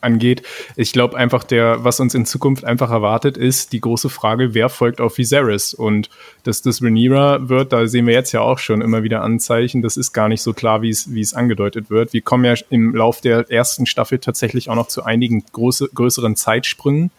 angeht. 0.02 0.42
Ich 0.76 0.94
glaube 0.94 1.16
einfach, 1.16 1.44
der, 1.44 1.84
was 1.84 2.00
uns 2.00 2.16
in 2.16 2.26
Zukunft 2.26 2.66
einfach 2.66 2.90
erwartet, 2.90 3.38
ist 3.38 3.72
die 3.72 3.82
große 3.82 4.10
Frage, 4.10 4.56
wer 4.56 4.70
folgt 4.70 5.00
auf 5.00 5.20
Viserys? 5.20 5.76
Und 5.76 6.10
dass 6.42 6.64
das 6.64 6.82
Rhaenyra 6.82 7.50
wird, 7.50 7.72
da 7.72 7.86
sehen 7.86 8.08
wir 8.08 8.16
jetzt 8.16 8.32
ja 8.32 8.42
auch 8.42 8.58
schon 8.58 8.82
immer 8.82 9.04
wieder 9.04 9.22
Anzeichen. 9.22 9.84
Das 9.84 9.96
ist 9.96 10.12
gar 10.12 10.28
nicht 10.28 10.42
so 10.42 10.54
klar, 10.54 10.82
wie 10.82 10.90
es, 10.90 11.14
wie 11.14 11.22
es 11.22 11.36
angedeutet 11.36 11.92
wird. 11.92 12.14
Wir 12.14 12.22
kommen 12.22 12.46
ja 12.46 12.56
im 12.72 12.96
Lauf 12.96 13.22
der 13.22 13.52
ersten 13.52 13.86
Staffel 13.86 14.18
tatsächlich 14.18 14.72
auch 14.72 14.76
noch 14.76 14.88
zu 14.88 15.04
einigen 15.04 15.44
große, 15.52 15.90
größeren 15.94 16.36
Zeitsprüngen. 16.36 17.12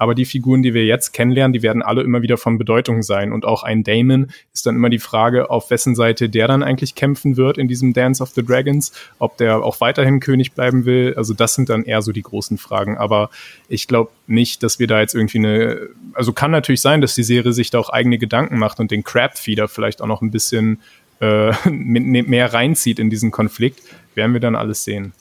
Aber 0.00 0.14
die 0.14 0.24
Figuren, 0.24 0.62
die 0.62 0.72
wir 0.72 0.86
jetzt 0.86 1.12
kennenlernen, 1.12 1.52
die 1.52 1.62
werden 1.62 1.82
alle 1.82 2.00
immer 2.00 2.22
wieder 2.22 2.38
von 2.38 2.56
Bedeutung 2.56 3.02
sein. 3.02 3.34
Und 3.34 3.44
auch 3.44 3.64
ein 3.64 3.84
Damon 3.84 4.30
ist 4.54 4.64
dann 4.64 4.76
immer 4.76 4.88
die 4.88 4.98
Frage, 4.98 5.50
auf 5.50 5.68
wessen 5.68 5.94
Seite 5.94 6.30
der 6.30 6.48
dann 6.48 6.62
eigentlich 6.62 6.94
kämpfen 6.94 7.36
wird 7.36 7.58
in 7.58 7.68
diesem 7.68 7.92
Dance 7.92 8.22
of 8.22 8.30
the 8.30 8.42
Dragons, 8.42 8.92
ob 9.18 9.36
der 9.36 9.62
auch 9.62 9.82
weiterhin 9.82 10.18
König 10.18 10.52
bleiben 10.52 10.86
will. 10.86 11.12
Also 11.18 11.34
das 11.34 11.54
sind 11.54 11.68
dann 11.68 11.84
eher 11.84 12.00
so 12.00 12.12
die 12.12 12.22
großen 12.22 12.56
Fragen. 12.56 12.96
Aber 12.96 13.28
ich 13.68 13.88
glaube 13.88 14.10
nicht, 14.26 14.62
dass 14.62 14.78
wir 14.78 14.86
da 14.86 15.00
jetzt 15.00 15.14
irgendwie 15.14 15.36
eine, 15.36 15.88
also 16.14 16.32
kann 16.32 16.50
natürlich 16.50 16.80
sein, 16.80 17.02
dass 17.02 17.14
die 17.14 17.22
Serie 17.22 17.52
sich 17.52 17.68
da 17.68 17.78
auch 17.78 17.90
eigene 17.90 18.16
Gedanken 18.16 18.58
macht 18.58 18.80
und 18.80 18.90
den 18.90 19.04
Crab-Feeder 19.04 19.68
vielleicht 19.68 20.00
auch 20.00 20.06
noch 20.06 20.22
ein 20.22 20.30
bisschen 20.30 20.80
äh, 21.20 21.52
mehr 21.68 22.54
reinzieht 22.54 22.98
in 22.98 23.10
diesen 23.10 23.32
Konflikt. 23.32 23.82
Werden 24.14 24.32
wir 24.32 24.40
dann 24.40 24.56
alles 24.56 24.82
sehen. 24.82 25.12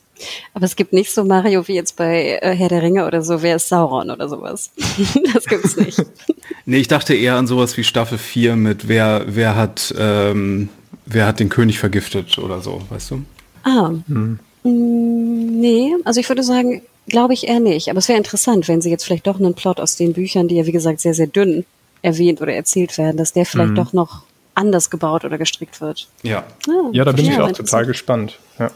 Aber 0.53 0.65
es 0.65 0.75
gibt 0.75 0.93
nicht 0.93 1.11
so 1.11 1.23
Mario 1.23 1.67
wie 1.67 1.75
jetzt 1.75 1.95
bei 1.95 2.39
äh, 2.41 2.55
Herr 2.55 2.69
der 2.69 2.81
Ringe 2.81 3.05
oder 3.05 3.21
so, 3.21 3.41
wer 3.41 3.55
ist 3.55 3.69
Sauron 3.69 4.09
oder 4.09 4.29
sowas. 4.29 4.71
das 5.33 5.45
gibt's 5.45 5.75
nicht. 5.77 6.05
nee, 6.65 6.77
ich 6.77 6.87
dachte 6.87 7.13
eher 7.13 7.35
an 7.35 7.47
sowas 7.47 7.75
wie 7.77 7.83
Staffel 7.83 8.17
4 8.17 8.55
mit 8.55 8.87
wer, 8.87 9.25
wer 9.27 9.55
hat, 9.55 9.93
ähm, 9.97 10.69
wer 11.05 11.25
hat 11.27 11.39
den 11.39 11.49
König 11.49 11.79
vergiftet 11.79 12.37
oder 12.37 12.61
so, 12.61 12.81
weißt 12.89 13.11
du? 13.11 13.21
Ah. 13.63 13.91
Hm. 14.07 14.39
Mm, 14.63 15.59
nee, 15.59 15.95
also 16.03 16.19
ich 16.19 16.29
würde 16.29 16.43
sagen, 16.43 16.81
glaube 17.07 17.33
ich 17.33 17.47
eher 17.47 17.59
nicht. 17.59 17.89
Aber 17.89 17.99
es 17.99 18.07
wäre 18.07 18.17
interessant, 18.17 18.67
wenn 18.67 18.81
sie 18.81 18.89
jetzt 18.89 19.05
vielleicht 19.05 19.27
doch 19.27 19.39
einen 19.39 19.53
Plot 19.53 19.79
aus 19.79 19.95
den 19.95 20.13
Büchern, 20.13 20.47
die 20.47 20.55
ja 20.55 20.65
wie 20.65 20.71
gesagt 20.71 20.99
sehr, 21.01 21.13
sehr 21.13 21.27
dünn 21.27 21.65
erwähnt 22.01 22.41
oder 22.41 22.53
erzählt 22.53 22.97
werden, 22.97 23.17
dass 23.17 23.33
der 23.33 23.45
vielleicht 23.45 23.71
mhm. 23.71 23.75
doch 23.75 23.93
noch 23.93 24.23
anders 24.55 24.89
gebaut 24.89 25.25
oder 25.25 25.37
gestrickt 25.37 25.81
wird. 25.81 26.07
Ja. 26.23 26.43
Ah, 26.67 26.89
ja, 26.91 27.05
da 27.05 27.11
bin 27.11 27.25
ich 27.25 27.39
auch 27.39 27.51
total 27.51 27.85
gespannt. 27.85 28.39
Ja. 28.57 28.71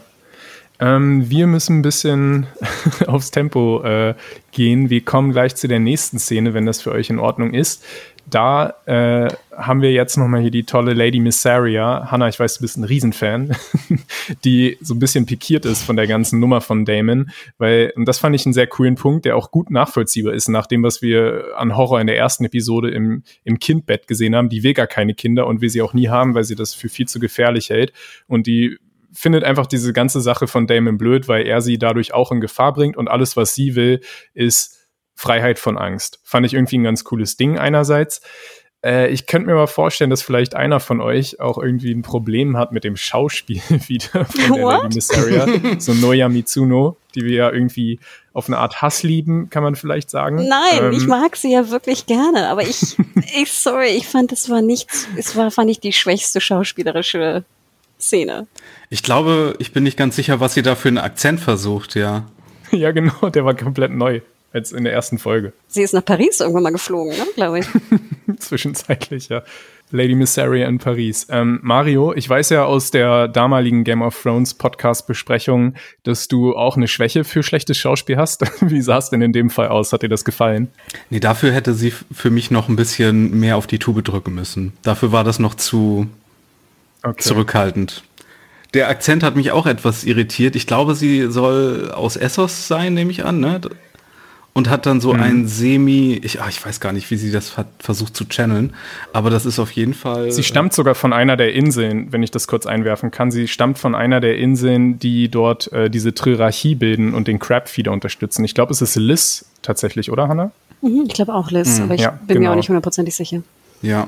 Ähm, 0.80 1.30
wir 1.30 1.46
müssen 1.46 1.78
ein 1.78 1.82
bisschen 1.82 2.46
aufs 3.06 3.30
Tempo 3.30 3.82
äh, 3.84 4.14
gehen. 4.52 4.90
Wir 4.90 5.04
kommen 5.04 5.32
gleich 5.32 5.54
zu 5.54 5.68
der 5.68 5.80
nächsten 5.80 6.18
Szene, 6.18 6.54
wenn 6.54 6.66
das 6.66 6.82
für 6.82 6.92
euch 6.92 7.10
in 7.10 7.18
Ordnung 7.18 7.54
ist. 7.54 7.84
Da 8.26 8.74
äh, 8.86 9.28
haben 9.54 9.82
wir 9.82 9.92
jetzt 9.92 10.16
nochmal 10.16 10.40
hier 10.40 10.50
die 10.50 10.64
tolle 10.64 10.94
Lady 10.94 11.20
Missaria. 11.20 12.10
Hannah, 12.10 12.28
ich 12.28 12.40
weiß, 12.40 12.54
du 12.54 12.62
bist 12.62 12.78
ein 12.78 12.84
Riesenfan, 12.84 13.54
die 14.44 14.78
so 14.80 14.94
ein 14.94 14.98
bisschen 14.98 15.26
pikiert 15.26 15.66
ist 15.66 15.82
von 15.82 15.96
der 15.96 16.06
ganzen 16.06 16.40
Nummer 16.40 16.62
von 16.62 16.86
Damon, 16.86 17.30
weil, 17.58 17.92
und 17.96 18.06
das 18.06 18.18
fand 18.18 18.34
ich 18.34 18.46
einen 18.46 18.54
sehr 18.54 18.66
coolen 18.66 18.94
Punkt, 18.94 19.26
der 19.26 19.36
auch 19.36 19.50
gut 19.50 19.70
nachvollziehbar 19.70 20.32
ist, 20.32 20.48
nach 20.48 20.66
dem, 20.66 20.82
was 20.82 21.02
wir 21.02 21.52
an 21.58 21.76
Horror 21.76 22.00
in 22.00 22.06
der 22.06 22.16
ersten 22.16 22.46
Episode 22.46 22.90
im, 22.90 23.24
im 23.44 23.58
Kindbett 23.58 24.06
gesehen 24.06 24.34
haben. 24.34 24.48
Die 24.48 24.62
will 24.62 24.72
gar 24.72 24.86
keine 24.86 25.14
Kinder 25.14 25.46
und 25.46 25.60
will 25.60 25.68
sie 25.68 25.82
auch 25.82 25.92
nie 25.92 26.08
haben, 26.08 26.34
weil 26.34 26.44
sie 26.44 26.56
das 26.56 26.72
für 26.72 26.88
viel 26.88 27.06
zu 27.06 27.20
gefährlich 27.20 27.68
hält. 27.68 27.92
Und 28.26 28.46
die 28.46 28.78
findet 29.14 29.44
einfach 29.44 29.66
diese 29.66 29.92
ganze 29.92 30.20
Sache 30.20 30.46
von 30.46 30.66
Damon 30.66 30.98
blöd, 30.98 31.28
weil 31.28 31.46
er 31.46 31.60
sie 31.60 31.78
dadurch 31.78 32.12
auch 32.12 32.32
in 32.32 32.40
Gefahr 32.40 32.72
bringt 32.72 32.96
und 32.96 33.08
alles, 33.08 33.36
was 33.36 33.54
sie 33.54 33.74
will, 33.74 34.00
ist 34.34 34.88
Freiheit 35.14 35.58
von 35.58 35.78
Angst. 35.78 36.20
Fand 36.24 36.44
ich 36.44 36.54
irgendwie 36.54 36.78
ein 36.78 36.84
ganz 36.84 37.04
cooles 37.04 37.36
Ding 37.36 37.58
einerseits. 37.58 38.20
Äh, 38.84 39.08
ich 39.08 39.26
könnte 39.26 39.46
mir 39.46 39.54
mal 39.54 39.66
vorstellen, 39.66 40.10
dass 40.10 40.22
vielleicht 40.22 40.54
einer 40.54 40.78
von 40.78 41.00
euch 41.00 41.40
auch 41.40 41.56
irgendwie 41.56 41.92
ein 41.92 42.02
Problem 42.02 42.56
hat 42.56 42.72
mit 42.72 42.84
dem 42.84 42.96
Schauspiel 42.96 43.62
wieder 43.86 44.24
von 44.26 44.56
der 44.56 44.66
Lady 44.66 44.94
Mysteria. 44.94 45.46
so 45.78 45.94
Noya 45.94 46.28
Mitsuno, 46.28 46.96
die 47.14 47.22
wir 47.22 47.34
ja 47.34 47.52
irgendwie 47.52 48.00
auf 48.32 48.48
eine 48.48 48.58
Art 48.58 48.82
Hass 48.82 49.02
lieben, 49.02 49.48
kann 49.48 49.62
man 49.62 49.76
vielleicht 49.76 50.10
sagen. 50.10 50.48
Nein, 50.48 50.84
ähm, 50.86 50.92
ich 50.92 51.06
mag 51.06 51.36
sie 51.36 51.52
ja 51.52 51.70
wirklich 51.70 52.06
gerne, 52.06 52.48
aber 52.48 52.62
ich, 52.62 52.96
ich, 53.40 53.52
sorry, 53.52 53.88
ich 53.88 54.06
fand, 54.06 54.32
es 54.32 54.50
war 54.50 54.60
nichts, 54.60 55.08
es 55.16 55.34
war, 55.36 55.50
fand 55.50 55.70
ich 55.70 55.80
die 55.80 55.92
schwächste 55.92 56.40
schauspielerische 56.40 57.44
Szene. 58.00 58.46
Ich 58.90 59.02
glaube, 59.02 59.54
ich 59.58 59.72
bin 59.72 59.84
nicht 59.84 59.96
ganz 59.96 60.16
sicher, 60.16 60.40
was 60.40 60.54
sie 60.54 60.62
da 60.62 60.74
für 60.74 60.88
einen 60.88 60.98
Akzent 60.98 61.40
versucht, 61.40 61.94
ja. 61.94 62.26
Ja, 62.70 62.90
genau, 62.90 63.28
der 63.28 63.44
war 63.44 63.54
komplett 63.54 63.92
neu 63.92 64.20
als 64.52 64.72
in 64.72 64.84
der 64.84 64.92
ersten 64.92 65.18
Folge. 65.18 65.52
Sie 65.68 65.82
ist 65.82 65.92
nach 65.92 66.04
Paris 66.04 66.40
irgendwann 66.40 66.62
mal 66.62 66.70
geflogen, 66.70 67.16
ne, 67.16 67.24
glaube 67.34 67.60
ich. 67.60 67.66
Zwischenzeitlich, 68.38 69.28
ja. 69.28 69.42
Lady 69.90 70.14
Missaria 70.14 70.66
in 70.66 70.78
Paris. 70.78 71.26
Ähm, 71.30 71.60
Mario, 71.62 72.14
ich 72.14 72.28
weiß 72.28 72.50
ja 72.50 72.64
aus 72.64 72.90
der 72.90 73.28
damaligen 73.28 73.84
Game 73.84 74.02
of 74.02 74.20
Thrones 74.20 74.54
Podcast-Besprechung, 74.54 75.74
dass 76.04 76.26
du 76.26 76.56
auch 76.56 76.76
eine 76.76 76.88
Schwäche 76.88 77.24
für 77.24 77.42
schlechtes 77.42 77.76
Schauspiel 77.78 78.16
hast. 78.16 78.44
Wie 78.60 78.80
sah 78.80 78.98
es 78.98 79.10
denn 79.10 79.22
in 79.22 79.32
dem 79.32 79.50
Fall 79.50 79.68
aus? 79.68 79.92
Hat 79.92 80.02
dir 80.02 80.08
das 80.08 80.24
gefallen? 80.24 80.68
Nee, 81.10 81.20
dafür 81.20 81.52
hätte 81.52 81.74
sie 81.74 81.92
für 82.12 82.30
mich 82.30 82.50
noch 82.50 82.68
ein 82.68 82.76
bisschen 82.76 83.38
mehr 83.38 83.56
auf 83.56 83.66
die 83.66 83.78
Tube 83.78 84.02
drücken 84.02 84.34
müssen. 84.34 84.72
Dafür 84.82 85.12
war 85.12 85.24
das 85.24 85.38
noch 85.38 85.54
zu 85.54 86.08
okay. 87.04 87.22
zurückhaltend. 87.22 88.02
Der 88.74 88.88
Akzent 88.88 89.22
hat 89.22 89.36
mich 89.36 89.52
auch 89.52 89.66
etwas 89.66 90.04
irritiert. 90.04 90.56
Ich 90.56 90.66
glaube, 90.66 90.94
sie 90.96 91.30
soll 91.30 91.92
aus 91.92 92.16
Essos 92.16 92.66
sein, 92.66 92.94
nehme 92.94 93.12
ich 93.12 93.24
an, 93.24 93.38
ne? 93.38 93.60
Und 94.52 94.70
hat 94.70 94.86
dann 94.86 95.00
so 95.00 95.12
mhm. 95.12 95.20
ein 95.20 95.48
Semi, 95.48 96.20
ich, 96.22 96.40
ach, 96.40 96.48
ich 96.48 96.64
weiß 96.64 96.78
gar 96.78 96.92
nicht, 96.92 97.10
wie 97.10 97.16
sie 97.16 97.32
das 97.32 97.56
hat 97.56 97.66
versucht 97.80 98.16
zu 98.16 98.24
channeln, 98.24 98.72
aber 99.12 99.28
das 99.28 99.46
ist 99.46 99.58
auf 99.58 99.72
jeden 99.72 99.94
Fall. 99.94 100.30
Sie 100.30 100.44
stammt 100.44 100.72
sogar 100.72 100.94
von 100.94 101.12
einer 101.12 101.36
der 101.36 101.54
Inseln, 101.54 102.12
wenn 102.12 102.22
ich 102.22 102.30
das 102.30 102.46
kurz 102.46 102.64
einwerfen 102.64 103.10
kann. 103.10 103.32
Sie 103.32 103.48
stammt 103.48 103.78
von 103.78 103.96
einer 103.96 104.20
der 104.20 104.38
Inseln, 104.38 105.00
die 105.00 105.28
dort 105.28 105.72
äh, 105.72 105.90
diese 105.90 106.14
Trirarchie 106.14 106.76
bilden 106.76 107.14
und 107.14 107.26
den 107.26 107.40
Crabfeeder 107.40 107.90
unterstützen. 107.90 108.44
Ich 108.44 108.54
glaube, 108.54 108.72
es 108.72 108.80
ist 108.80 108.94
Liz 108.94 109.46
tatsächlich, 109.62 110.12
oder 110.12 110.28
Hannah? 110.28 110.52
Mhm, 110.82 111.04
ich 111.08 111.14
glaube 111.14 111.34
auch 111.34 111.50
Liz, 111.50 111.78
mhm. 111.78 111.84
aber 111.84 111.94
ich 111.94 112.02
ja, 112.02 112.10
bin 112.10 112.28
genau. 112.28 112.38
mir 112.38 112.46
auch 112.46 112.50
genau. 112.50 112.56
nicht 112.56 112.68
hundertprozentig 112.68 113.16
sicher. 113.16 113.42
Ja, 113.82 114.06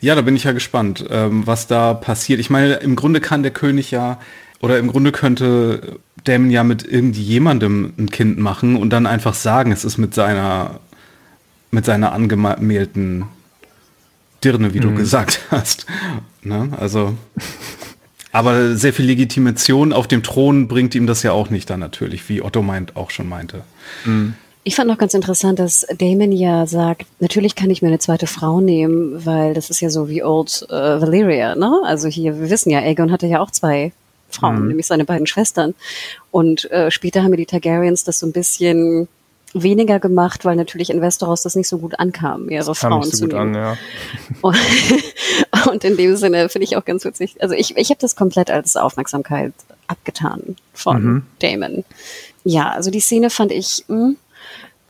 ja, 0.00 0.14
da 0.14 0.22
bin 0.22 0.36
ich 0.36 0.44
ja 0.44 0.52
gespannt, 0.52 1.04
ähm, 1.10 1.46
was 1.46 1.66
da 1.66 1.94
passiert. 1.94 2.40
Ich 2.40 2.50
meine, 2.50 2.74
im 2.74 2.96
Grunde 2.96 3.20
kann 3.20 3.42
der 3.42 3.52
König 3.52 3.90
ja, 3.90 4.18
oder 4.60 4.78
im 4.78 4.88
Grunde 4.88 5.12
könnte 5.12 5.98
Damon 6.24 6.50
ja 6.50 6.64
mit 6.64 6.86
irgendjemandem 6.86 7.92
ein 7.98 8.10
Kind 8.10 8.38
machen 8.38 8.76
und 8.76 8.90
dann 8.90 9.06
einfach 9.06 9.34
sagen, 9.34 9.72
es 9.72 9.84
ist 9.84 9.98
mit 9.98 10.14
seiner, 10.14 10.80
mit 11.70 11.84
seiner 11.84 12.12
angemählten 12.12 13.24
Dirne, 14.44 14.74
wie 14.74 14.78
mhm. 14.78 14.82
du 14.82 14.94
gesagt 14.94 15.40
hast. 15.50 15.86
Ne? 16.42 16.70
Also, 16.78 17.16
aber 18.32 18.76
sehr 18.76 18.92
viel 18.92 19.06
Legitimation 19.06 19.92
auf 19.92 20.08
dem 20.08 20.22
Thron 20.22 20.68
bringt 20.68 20.94
ihm 20.94 21.06
das 21.06 21.22
ja 21.22 21.32
auch 21.32 21.50
nicht 21.50 21.68
dann 21.70 21.80
natürlich, 21.80 22.28
wie 22.28 22.42
Otto 22.42 22.62
meint, 22.62 22.96
auch 22.96 23.10
schon 23.10 23.28
meinte. 23.28 23.62
Mhm. 24.04 24.34
Ich 24.62 24.76
fand 24.76 24.88
noch 24.88 24.98
ganz 24.98 25.14
interessant, 25.14 25.58
dass 25.58 25.86
Damon 25.96 26.32
ja 26.32 26.66
sagt, 26.66 27.06
natürlich 27.18 27.54
kann 27.54 27.70
ich 27.70 27.80
mir 27.80 27.88
eine 27.88 27.98
zweite 27.98 28.26
Frau 28.26 28.60
nehmen, 28.60 29.24
weil 29.24 29.54
das 29.54 29.70
ist 29.70 29.80
ja 29.80 29.88
so 29.88 30.08
wie 30.08 30.22
Old 30.22 30.66
äh, 30.68 31.00
Valyria, 31.00 31.54
ne? 31.54 31.80
Also 31.84 32.08
hier, 32.08 32.38
wir 32.38 32.50
wissen 32.50 32.68
ja, 32.68 32.80
Aegon 32.80 33.10
hatte 33.10 33.26
ja 33.26 33.40
auch 33.40 33.50
zwei 33.50 33.92
Frauen, 34.28 34.60
mhm. 34.60 34.68
nämlich 34.68 34.86
seine 34.86 35.06
beiden 35.06 35.26
Schwestern. 35.26 35.74
Und 36.30 36.70
äh, 36.70 36.90
später 36.90 37.22
haben 37.22 37.32
wir 37.32 37.38
die 37.38 37.46
Targaryens 37.46 38.04
das 38.04 38.18
so 38.18 38.26
ein 38.26 38.32
bisschen 38.32 39.08
weniger 39.54 39.98
gemacht, 39.98 40.44
weil 40.44 40.56
natürlich 40.56 40.90
in 40.90 41.00
Westeros 41.00 41.42
das 41.42 41.56
nicht 41.56 41.68
so 41.68 41.78
gut 41.78 41.98
ankam, 41.98 42.46
mehrere 42.46 42.68
das 42.68 42.78
Frauen 42.78 43.02
so 43.02 43.10
zu 43.16 43.26
nehmen. 43.26 43.38
An, 43.38 43.54
ja. 43.54 43.78
und, 44.42 44.56
und 45.70 45.84
in 45.84 45.96
dem 45.96 46.16
Sinne 46.16 46.48
finde 46.48 46.64
ich 46.64 46.76
auch 46.76 46.84
ganz 46.84 47.04
witzig. 47.04 47.36
Also 47.40 47.54
ich, 47.54 47.76
ich 47.76 47.90
habe 47.90 48.00
das 48.00 48.14
komplett 48.14 48.50
als 48.50 48.76
Aufmerksamkeit 48.76 49.52
abgetan 49.86 50.56
von 50.72 51.02
mhm. 51.02 51.22
Damon. 51.40 51.84
Ja, 52.44 52.70
also 52.70 52.90
die 52.90 53.00
Szene 53.00 53.30
fand 53.30 53.52
ich 53.52 53.84
mh, 53.88 53.96
hm, 53.96 54.16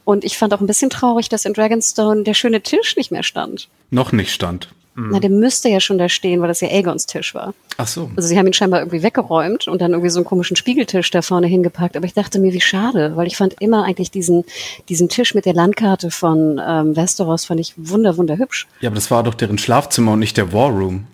Und 0.04 0.24
ich 0.24 0.38
fand 0.38 0.54
auch 0.54 0.60
ein 0.60 0.66
bisschen 0.66 0.90
traurig, 0.90 1.28
dass 1.28 1.44
in 1.44 1.52
Dragonstone 1.52 2.24
der 2.24 2.34
schöne 2.34 2.62
Tisch 2.62 2.96
nicht 2.96 3.10
mehr 3.10 3.22
stand. 3.22 3.68
Noch 3.90 4.12
nicht 4.12 4.32
stand. 4.32 4.68
Na, 5.08 5.20
der 5.20 5.30
müsste 5.30 5.68
ja 5.68 5.80
schon 5.80 5.98
da 5.98 6.08
stehen, 6.08 6.40
weil 6.40 6.48
das 6.48 6.60
ja 6.60 6.68
Aegons 6.68 7.06
Tisch 7.06 7.34
war. 7.34 7.54
Ach 7.76 7.86
so. 7.86 8.10
Also 8.16 8.28
sie 8.28 8.36
haben 8.38 8.46
ihn 8.46 8.52
scheinbar 8.52 8.80
irgendwie 8.80 9.02
weggeräumt 9.02 9.68
und 9.68 9.80
dann 9.80 9.92
irgendwie 9.92 10.10
so 10.10 10.18
einen 10.18 10.26
komischen 10.26 10.56
Spiegeltisch 10.56 11.10
da 11.10 11.22
vorne 11.22 11.46
hingepackt. 11.46 11.96
Aber 11.96 12.04
ich 12.06 12.12
dachte 12.12 12.38
mir, 12.38 12.52
wie 12.52 12.60
schade, 12.60 13.16
weil 13.16 13.26
ich 13.26 13.36
fand 13.36 13.54
immer 13.60 13.84
eigentlich 13.84 14.10
diesen, 14.10 14.44
diesen 14.88 15.08
Tisch 15.08 15.34
mit 15.34 15.46
der 15.46 15.54
Landkarte 15.54 16.10
von 16.10 16.60
ähm, 16.64 16.96
Westeros 16.96 17.46
fand 17.46 17.60
ich 17.60 17.74
wunder, 17.76 18.16
wunderhübsch. 18.16 18.66
Ja, 18.80 18.88
aber 18.88 18.96
das 18.96 19.10
war 19.10 19.22
doch 19.22 19.34
deren 19.34 19.58
Schlafzimmer 19.58 20.12
und 20.12 20.18
nicht 20.18 20.36
der 20.36 20.52
War 20.52 20.70
Room, 20.70 21.06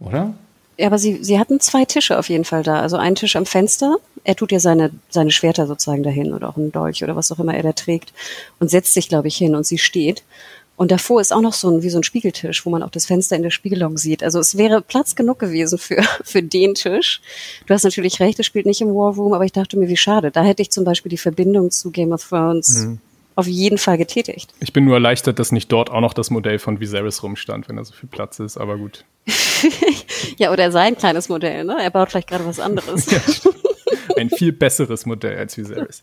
oder? 0.00 0.34
Ja, 0.78 0.86
aber 0.86 0.98
sie, 0.98 1.22
sie 1.22 1.38
hatten 1.38 1.60
zwei 1.60 1.84
Tische 1.84 2.18
auf 2.18 2.28
jeden 2.28 2.44
Fall 2.44 2.62
da. 2.62 2.80
Also 2.80 2.96
einen 2.96 3.16
Tisch 3.16 3.36
am 3.36 3.46
Fenster. 3.46 3.96
Er 4.24 4.36
tut 4.36 4.52
ja 4.52 4.60
seine, 4.60 4.90
seine 5.10 5.30
Schwerter 5.30 5.66
sozusagen 5.66 6.02
dahin 6.02 6.32
oder 6.32 6.48
auch 6.48 6.56
einen 6.56 6.72
Dolch 6.72 7.02
oder 7.04 7.16
was 7.16 7.30
auch 7.32 7.38
immer 7.38 7.54
er 7.54 7.62
da 7.62 7.72
trägt 7.72 8.12
und 8.58 8.70
setzt 8.70 8.94
sich, 8.94 9.08
glaube 9.08 9.28
ich, 9.28 9.36
hin 9.36 9.54
und 9.54 9.66
sie 9.66 9.78
steht. 9.78 10.22
Und 10.76 10.90
davor 10.90 11.20
ist 11.20 11.32
auch 11.32 11.42
noch 11.42 11.52
so 11.52 11.70
ein, 11.70 11.82
wie 11.82 11.90
so 11.90 11.98
ein 11.98 12.02
Spiegeltisch, 12.02 12.64
wo 12.64 12.70
man 12.70 12.82
auch 12.82 12.90
das 12.90 13.06
Fenster 13.06 13.36
in 13.36 13.42
der 13.42 13.50
Spiegelung 13.50 13.98
sieht. 13.98 14.22
Also 14.22 14.40
es 14.40 14.56
wäre 14.56 14.80
Platz 14.80 15.14
genug 15.14 15.38
gewesen 15.38 15.78
für, 15.78 16.02
für 16.24 16.42
den 16.42 16.74
Tisch. 16.74 17.20
Du 17.66 17.74
hast 17.74 17.84
natürlich 17.84 18.20
recht, 18.20 18.40
es 18.40 18.46
spielt 18.46 18.66
nicht 18.66 18.80
im 18.80 18.88
War 18.88 19.14
Room, 19.14 19.34
aber 19.34 19.44
ich 19.44 19.52
dachte 19.52 19.78
mir, 19.78 19.88
wie 19.88 19.96
schade. 19.96 20.30
Da 20.30 20.42
hätte 20.42 20.62
ich 20.62 20.70
zum 20.70 20.84
Beispiel 20.84 21.10
die 21.10 21.18
Verbindung 21.18 21.70
zu 21.70 21.90
Game 21.90 22.12
of 22.12 22.26
Thrones 22.26 22.84
mhm. 22.84 23.00
Auf 23.34 23.46
jeden 23.46 23.78
Fall 23.78 23.98
getätigt. 23.98 24.52
Ich 24.60 24.72
bin 24.72 24.84
nur 24.84 24.94
erleichtert, 24.94 25.38
dass 25.38 25.52
nicht 25.52 25.70
dort 25.72 25.90
auch 25.90 26.00
noch 26.00 26.14
das 26.14 26.30
Modell 26.30 26.58
von 26.58 26.80
Viserys 26.80 27.22
rumstand, 27.22 27.68
wenn 27.68 27.76
da 27.76 27.84
so 27.84 27.94
viel 27.94 28.08
Platz 28.08 28.38
ist, 28.40 28.58
aber 28.58 28.76
gut. 28.76 29.04
ja, 30.38 30.52
oder 30.52 30.70
sein 30.72 30.96
kleines 30.96 31.28
Modell, 31.28 31.64
ne? 31.64 31.76
Er 31.80 31.90
baut 31.90 32.10
vielleicht 32.10 32.28
gerade 32.28 32.46
was 32.46 32.60
anderes. 32.60 33.06
ja, 33.10 33.20
ein 34.16 34.30
viel 34.30 34.52
besseres 34.52 35.06
Modell 35.06 35.36
als 35.36 35.56
Viserys. 35.56 36.02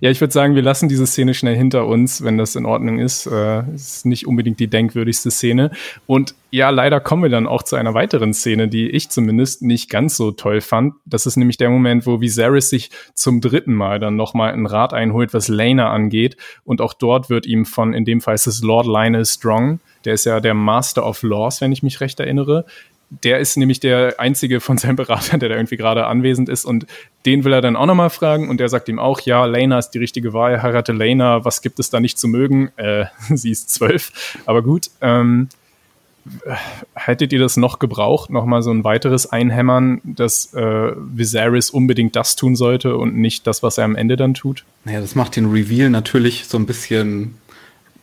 Ja, 0.00 0.10
ich 0.10 0.20
würde 0.20 0.32
sagen, 0.32 0.54
wir 0.54 0.62
lassen 0.62 0.88
diese 0.88 1.06
Szene 1.06 1.34
schnell 1.34 1.56
hinter 1.56 1.86
uns, 1.86 2.22
wenn 2.22 2.38
das 2.38 2.56
in 2.56 2.66
Ordnung 2.66 2.98
ist. 2.98 3.26
Äh, 3.26 3.62
ist 3.74 4.06
nicht 4.06 4.26
unbedingt 4.26 4.60
die 4.60 4.68
denkwürdigste 4.68 5.30
Szene. 5.30 5.70
Und 6.06 6.34
ja, 6.50 6.70
leider 6.70 7.00
kommen 7.00 7.22
wir 7.22 7.30
dann 7.30 7.46
auch 7.46 7.62
zu 7.62 7.76
einer 7.76 7.94
weiteren 7.94 8.34
Szene, 8.34 8.68
die 8.68 8.90
ich 8.90 9.08
zumindest 9.08 9.62
nicht 9.62 9.88
ganz 9.88 10.16
so 10.16 10.32
toll 10.32 10.60
fand. 10.60 10.94
Das 11.04 11.26
ist 11.26 11.36
nämlich 11.36 11.58
der 11.58 11.70
Moment, 11.70 12.06
wo 12.06 12.20
Viserys 12.20 12.70
sich 12.70 12.90
zum 13.14 13.40
dritten 13.40 13.74
Mal 13.74 14.00
dann 14.00 14.16
nochmal 14.16 14.52
einen 14.52 14.66
Rat 14.66 14.92
einholt, 14.92 15.32
was 15.32 15.48
Lena 15.48 15.90
angeht. 15.90 16.36
Und 16.64 16.80
auch 16.80 16.94
dort 16.94 17.30
wird 17.30 17.46
ihm 17.46 17.64
von, 17.66 17.94
in 17.94 18.04
dem 18.04 18.20
Fall 18.20 18.34
ist 18.34 18.46
es 18.46 18.62
Lord 18.62 18.86
Lionel 18.86 19.24
Strong, 19.24 19.80
der 20.04 20.14
ist 20.14 20.24
ja 20.24 20.40
der 20.40 20.54
Master 20.54 21.06
of 21.06 21.22
Laws, 21.22 21.60
wenn 21.60 21.72
ich 21.72 21.82
mich 21.82 22.00
recht 22.00 22.20
erinnere, 22.20 22.64
der 23.10 23.40
ist 23.40 23.56
nämlich 23.56 23.80
der 23.80 24.14
einzige 24.18 24.60
von 24.60 24.78
seinen 24.78 24.96
Beratern, 24.96 25.40
der 25.40 25.48
da 25.48 25.56
irgendwie 25.56 25.76
gerade 25.76 26.06
anwesend 26.06 26.48
ist 26.48 26.64
und 26.64 26.86
den 27.26 27.44
will 27.44 27.52
er 27.52 27.60
dann 27.60 27.76
auch 27.76 27.86
nochmal 27.86 28.10
fragen 28.10 28.48
und 28.48 28.60
der 28.60 28.68
sagt 28.68 28.88
ihm 28.88 28.98
auch, 28.98 29.20
ja, 29.20 29.44
Lena 29.44 29.78
ist 29.78 29.90
die 29.90 29.98
richtige 29.98 30.32
Wahl, 30.32 30.62
heirate 30.62 30.92
Lena, 30.92 31.44
was 31.44 31.60
gibt 31.60 31.80
es 31.80 31.90
da 31.90 32.00
nicht 32.00 32.18
zu 32.18 32.28
mögen? 32.28 32.70
Äh, 32.76 33.06
sie 33.34 33.50
ist 33.50 33.70
zwölf, 33.70 34.38
aber 34.46 34.62
gut. 34.62 34.90
Ähm, 35.00 35.48
hättet 36.94 37.32
ihr 37.32 37.40
das 37.40 37.56
noch 37.56 37.78
gebraucht, 37.78 38.30
nochmal 38.30 38.62
so 38.62 38.70
ein 38.70 38.84
weiteres 38.84 39.26
Einhämmern, 39.26 40.00
dass 40.04 40.52
äh, 40.54 40.92
Viserys 40.96 41.70
unbedingt 41.70 42.14
das 42.14 42.36
tun 42.36 42.56
sollte 42.56 42.96
und 42.96 43.16
nicht 43.16 43.46
das, 43.46 43.62
was 43.62 43.78
er 43.78 43.84
am 43.84 43.96
Ende 43.96 44.16
dann 44.16 44.34
tut? 44.34 44.64
Naja, 44.84 45.00
das 45.00 45.14
macht 45.14 45.36
den 45.36 45.50
Reveal 45.50 45.90
natürlich 45.90 46.46
so 46.46 46.58
ein 46.58 46.66
bisschen 46.66 47.38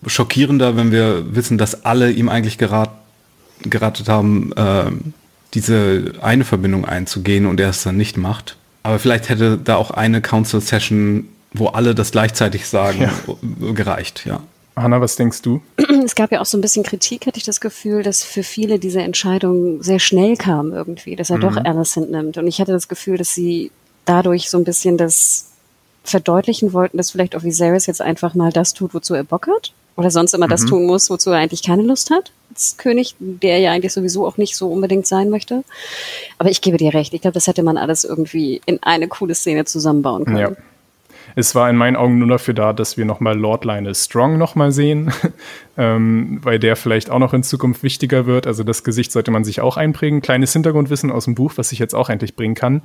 schockierender, 0.06 0.76
wenn 0.76 0.92
wir 0.92 1.36
wissen, 1.36 1.58
dass 1.58 1.86
alle 1.86 2.12
ihm 2.12 2.28
eigentlich 2.28 2.58
geraten 2.58 3.07
geratet 3.64 4.10
haben, 4.10 4.52
äh, 4.54 4.86
diese 5.54 6.14
eine 6.22 6.44
Verbindung 6.44 6.86
einzugehen 6.86 7.46
und 7.46 7.60
er 7.60 7.70
es 7.70 7.84
dann 7.84 7.98
nicht 7.98 8.18
macht. 8.18 8.58
Aber 8.84 9.00
vielleicht 9.00 9.30
hätte 9.30 9.58
da 9.58 9.76
auch 9.76 9.92
eine 9.92 10.22
Council-Session, 10.22 11.28
wo 11.54 11.68
alle 11.68 11.96
das 11.96 12.12
gleichzeitig 12.12 12.68
sagen, 12.68 13.02
ja. 13.02 13.74
gereicht, 13.74 14.26
ja. 14.26 14.42
Hanna, 14.76 15.02
was 15.02 15.16
denkst 15.16 15.42
du? 15.42 15.62
Es 16.06 16.16
gab 16.16 16.32
ja 16.32 16.40
auch 16.40 16.46
so 16.46 16.58
ein 16.58 16.62
bisschen 16.62 16.84
Kritik, 16.84 17.26
hatte 17.26 17.38
ich 17.38 17.44
das 17.44 17.60
Gefühl, 17.60 18.04
dass 18.04 18.24
für 18.24 18.44
viele 18.44 18.80
diese 18.80 19.02
Entscheidung 19.02 19.82
sehr 19.82 20.00
schnell 20.00 20.38
kam 20.38 20.72
irgendwie, 20.72 21.16
dass 21.16 21.32
er 21.32 21.38
mhm. 21.38 21.42
doch 21.42 21.58
Alicent 21.58 22.12
nimmt. 22.12 22.38
Und 22.38 22.48
ich 22.48 22.62
hatte 22.62 22.72
das 22.72 22.88
Gefühl, 22.88 23.18
dass 23.18 23.34
sie 23.34 23.72
dadurch 24.06 24.50
so 24.50 24.58
ein 24.58 24.64
bisschen 24.64 24.98
das 24.98 25.48
verdeutlichen 26.04 26.72
wollten, 26.74 26.98
dass 26.98 27.12
vielleicht 27.12 27.36
auch 27.36 27.44
Viserys 27.44 27.88
jetzt 27.88 28.02
einfach 28.02 28.36
mal 28.36 28.52
das 28.52 28.74
tut, 28.74 28.94
wozu 28.94 29.14
er 29.14 29.24
Bock 29.24 29.48
hat. 29.48 29.74
Oder 29.98 30.12
sonst 30.12 30.34
immer 30.34 30.46
mhm. 30.46 30.52
das 30.52 30.66
tun 30.66 30.86
muss, 30.86 31.10
wozu 31.10 31.32
er 31.32 31.40
eigentlich 31.40 31.64
keine 31.64 31.82
Lust 31.82 32.12
hat. 32.12 32.32
Als 32.52 32.78
König, 32.78 33.16
der 33.20 33.60
ja 33.60 33.72
eigentlich 33.72 33.92
sowieso 33.92 34.26
auch 34.26 34.38
nicht 34.38 34.56
so 34.56 34.72
unbedingt 34.72 35.08
sein 35.08 35.30
möchte. 35.30 35.64
Aber 36.38 36.50
ich 36.50 36.62
gebe 36.62 36.78
dir 36.78 36.94
recht. 36.94 37.14
Ich 37.14 37.22
glaube, 37.22 37.34
das 37.34 37.48
hätte 37.48 37.64
man 37.64 37.78
alles 37.78 38.06
irgendwie 38.06 38.62
in 38.66 38.82
eine 38.84 39.08
coole 39.08 39.36
Szene 39.36 39.66
zusammenbauen 39.66 40.26
können. 40.26 40.38
Ja. 40.38 40.52
Es 41.36 41.54
war 41.54 41.70
in 41.70 41.76
meinen 41.76 41.96
Augen 41.96 42.20
nur 42.20 42.28
dafür 42.30 42.54
da, 42.54 42.74
dass 42.74 42.98
wir 42.98 43.06
nochmal 43.06 43.38
Lord 43.38 43.66
Lionel 43.66 43.94
Strong 43.94 44.38
nochmal 44.38 44.72
sehen, 44.72 45.12
ähm, 45.78 46.40
weil 46.42 46.58
der 46.58 46.76
vielleicht 46.76 47.10
auch 47.10 47.20
noch 47.20 47.34
in 47.34 47.44
Zukunft 47.44 47.84
wichtiger 47.84 48.26
wird. 48.26 48.48
Also 48.48 48.64
das 48.64 48.84
Gesicht 48.84 49.12
sollte 49.12 49.32
man 49.32 49.44
sich 49.44 49.62
auch 49.62 49.78
einprägen. 49.78 50.22
Kleines 50.22 50.54
Hintergrundwissen 50.54 51.12
aus 51.12 51.26
dem 51.26 51.36
Buch, 51.36 51.54
was 51.56 51.72
ich 51.72 51.80
jetzt 51.80 51.96
auch 51.96 52.10
endlich 52.10 52.36
bringen 52.36 52.56
kann 52.56 52.84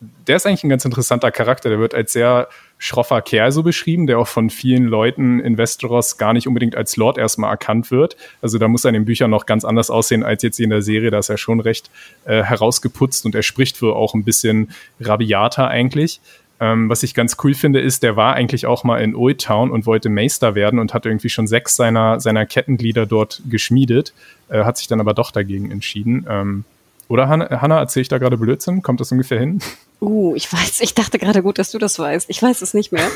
der 0.00 0.36
ist 0.36 0.46
eigentlich 0.46 0.64
ein 0.64 0.68
ganz 0.68 0.84
interessanter 0.84 1.30
Charakter. 1.30 1.68
Der 1.70 1.78
wird 1.78 1.94
als 1.94 2.12
sehr 2.12 2.48
schroffer 2.78 3.20
Kerl 3.22 3.52
so 3.52 3.62
beschrieben, 3.62 4.06
der 4.06 4.18
auch 4.18 4.28
von 4.28 4.50
vielen 4.50 4.84
Leuten 4.84 5.40
in 5.40 5.58
Westeros 5.58 6.16
gar 6.16 6.32
nicht 6.32 6.46
unbedingt 6.46 6.76
als 6.76 6.96
Lord 6.96 7.18
erstmal 7.18 7.50
erkannt 7.50 7.90
wird. 7.90 8.16
Also 8.40 8.58
da 8.58 8.68
muss 8.68 8.84
er 8.84 8.90
in 8.90 8.94
den 8.94 9.04
Büchern 9.04 9.30
noch 9.30 9.46
ganz 9.46 9.64
anders 9.64 9.90
aussehen 9.90 10.22
als 10.22 10.42
jetzt 10.42 10.60
in 10.60 10.70
der 10.70 10.82
Serie. 10.82 11.10
Da 11.10 11.18
ist 11.18 11.28
er 11.28 11.38
schon 11.38 11.60
recht 11.60 11.90
äh, 12.24 12.42
herausgeputzt 12.42 13.26
und 13.26 13.34
er 13.34 13.42
spricht 13.42 13.82
wohl 13.82 13.92
auch 13.92 14.14
ein 14.14 14.24
bisschen 14.24 14.70
rabiater 15.00 15.68
eigentlich. 15.68 16.20
Ähm, 16.60 16.88
was 16.88 17.02
ich 17.02 17.14
ganz 17.14 17.36
cool 17.44 17.54
finde, 17.54 17.80
ist, 17.80 18.02
der 18.02 18.16
war 18.16 18.34
eigentlich 18.34 18.66
auch 18.66 18.82
mal 18.84 19.00
in 19.00 19.14
Old 19.14 19.40
Town 19.42 19.70
und 19.70 19.86
wollte 19.86 20.08
Meister 20.08 20.54
werden 20.54 20.78
und 20.78 20.92
hat 20.92 21.06
irgendwie 21.06 21.28
schon 21.28 21.46
sechs 21.46 21.76
seiner, 21.76 22.20
seiner 22.20 22.46
Kettenglieder 22.46 23.06
dort 23.06 23.42
geschmiedet, 23.48 24.12
äh, 24.48 24.64
hat 24.64 24.76
sich 24.76 24.88
dann 24.88 25.00
aber 25.00 25.14
doch 25.14 25.30
dagegen 25.30 25.70
entschieden. 25.70 26.26
Ähm, 26.28 26.64
oder 27.08 27.28
Hanna, 27.28 27.60
Hanna 27.62 27.78
erzähle 27.78 28.02
ich 28.02 28.08
da 28.08 28.18
gerade 28.18 28.36
Blödsinn? 28.36 28.82
Kommt 28.82 29.00
das 29.00 29.12
ungefähr 29.12 29.38
hin? 29.38 29.60
Uh, 30.00 30.34
ich 30.36 30.52
weiß, 30.52 30.80
ich 30.80 30.94
dachte 30.94 31.18
gerade 31.18 31.42
gut, 31.42 31.58
dass 31.58 31.70
du 31.70 31.78
das 31.78 31.98
weißt. 31.98 32.30
Ich 32.30 32.42
weiß 32.42 32.62
es 32.62 32.74
nicht 32.74 32.92
mehr. 32.92 33.08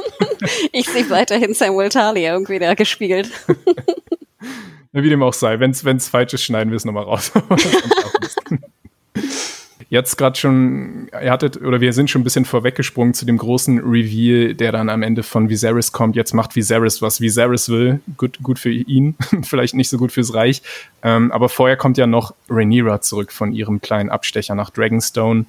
ich 0.72 0.88
sehe 0.88 1.08
weiterhin 1.10 1.54
Samuel 1.54 1.88
Talia 1.88 2.34
irgendwie 2.34 2.58
da 2.58 2.74
gespiegelt. 2.74 3.30
Wie 4.92 5.08
dem 5.08 5.22
auch 5.22 5.32
sei. 5.32 5.58
Wenn 5.58 5.70
es 5.70 6.08
falsch 6.08 6.34
ist, 6.34 6.44
schneiden 6.44 6.70
wir 6.70 6.76
es 6.76 6.84
nochmal 6.84 7.04
raus. 7.04 7.32
jetzt 9.92 10.16
gerade 10.16 10.38
schon, 10.38 11.08
ihr 11.12 11.30
hattet, 11.30 11.60
oder 11.60 11.82
wir 11.82 11.92
sind 11.92 12.08
schon 12.08 12.22
ein 12.22 12.24
bisschen 12.24 12.46
vorweggesprungen 12.46 13.12
zu 13.12 13.26
dem 13.26 13.36
großen 13.36 13.78
Reveal, 13.78 14.54
der 14.54 14.72
dann 14.72 14.88
am 14.88 15.02
Ende 15.02 15.22
von 15.22 15.50
Viserys 15.50 15.92
kommt. 15.92 16.16
Jetzt 16.16 16.32
macht 16.32 16.56
Viserys, 16.56 17.02
was 17.02 17.20
Viserys 17.20 17.68
will. 17.68 18.00
Gut, 18.16 18.38
gut 18.42 18.58
für 18.58 18.70
ihn, 18.70 19.16
vielleicht 19.42 19.74
nicht 19.74 19.90
so 19.90 19.98
gut 19.98 20.10
fürs 20.10 20.32
Reich. 20.32 20.62
Ähm, 21.02 21.30
aber 21.30 21.50
vorher 21.50 21.76
kommt 21.76 21.98
ja 21.98 22.06
noch 22.06 22.34
Rhaenyra 22.48 23.02
zurück 23.02 23.32
von 23.32 23.52
ihrem 23.52 23.82
kleinen 23.82 24.08
Abstecher 24.08 24.54
nach 24.54 24.70
Dragonstone. 24.70 25.44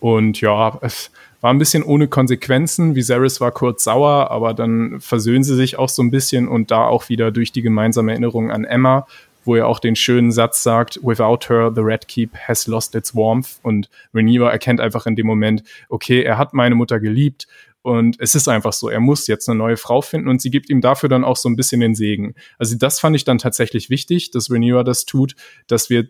Und 0.00 0.40
ja, 0.40 0.78
es 0.82 1.10
war 1.40 1.52
ein 1.52 1.58
bisschen 1.58 1.82
ohne 1.82 2.08
Konsequenzen. 2.08 2.94
Viserys 2.94 3.40
war 3.40 3.52
kurz 3.52 3.84
sauer, 3.84 4.30
aber 4.30 4.54
dann 4.54 5.00
versöhnen 5.00 5.44
sie 5.44 5.54
sich 5.54 5.78
auch 5.78 5.88
so 5.88 6.02
ein 6.02 6.10
bisschen 6.10 6.48
und 6.48 6.70
da 6.70 6.84
auch 6.84 7.08
wieder 7.08 7.30
durch 7.30 7.52
die 7.52 7.62
gemeinsame 7.62 8.12
Erinnerung 8.12 8.50
an 8.50 8.64
Emma 8.64 9.06
wo 9.48 9.56
er 9.56 9.66
auch 9.66 9.78
den 9.78 9.96
schönen 9.96 10.30
Satz 10.30 10.62
sagt, 10.62 11.00
without 11.02 11.48
her, 11.48 11.72
the 11.74 11.80
Red 11.80 12.06
Keep 12.06 12.36
has 12.36 12.66
lost 12.66 12.94
its 12.94 13.14
warmth. 13.14 13.58
Und 13.62 13.88
Rhaenyra 14.12 14.50
erkennt 14.50 14.78
einfach 14.78 15.06
in 15.06 15.16
dem 15.16 15.26
Moment, 15.26 15.64
okay, 15.88 16.22
er 16.22 16.36
hat 16.36 16.52
meine 16.52 16.74
Mutter 16.74 17.00
geliebt 17.00 17.48
und 17.88 18.16
es 18.20 18.34
ist 18.34 18.48
einfach 18.48 18.74
so, 18.74 18.90
er 18.90 19.00
muss 19.00 19.26
jetzt 19.26 19.48
eine 19.48 19.56
neue 19.56 19.78
Frau 19.78 20.02
finden 20.02 20.28
und 20.28 20.42
sie 20.42 20.50
gibt 20.50 20.68
ihm 20.68 20.82
dafür 20.82 21.08
dann 21.08 21.24
auch 21.24 21.36
so 21.36 21.48
ein 21.48 21.56
bisschen 21.56 21.80
den 21.80 21.94
Segen. 21.94 22.34
Also 22.58 22.76
das 22.76 23.00
fand 23.00 23.16
ich 23.16 23.24
dann 23.24 23.38
tatsächlich 23.38 23.88
wichtig, 23.88 24.30
dass 24.30 24.50
Rhaenyra 24.50 24.84
das 24.84 25.06
tut, 25.06 25.34
dass 25.68 25.88
wir 25.88 26.06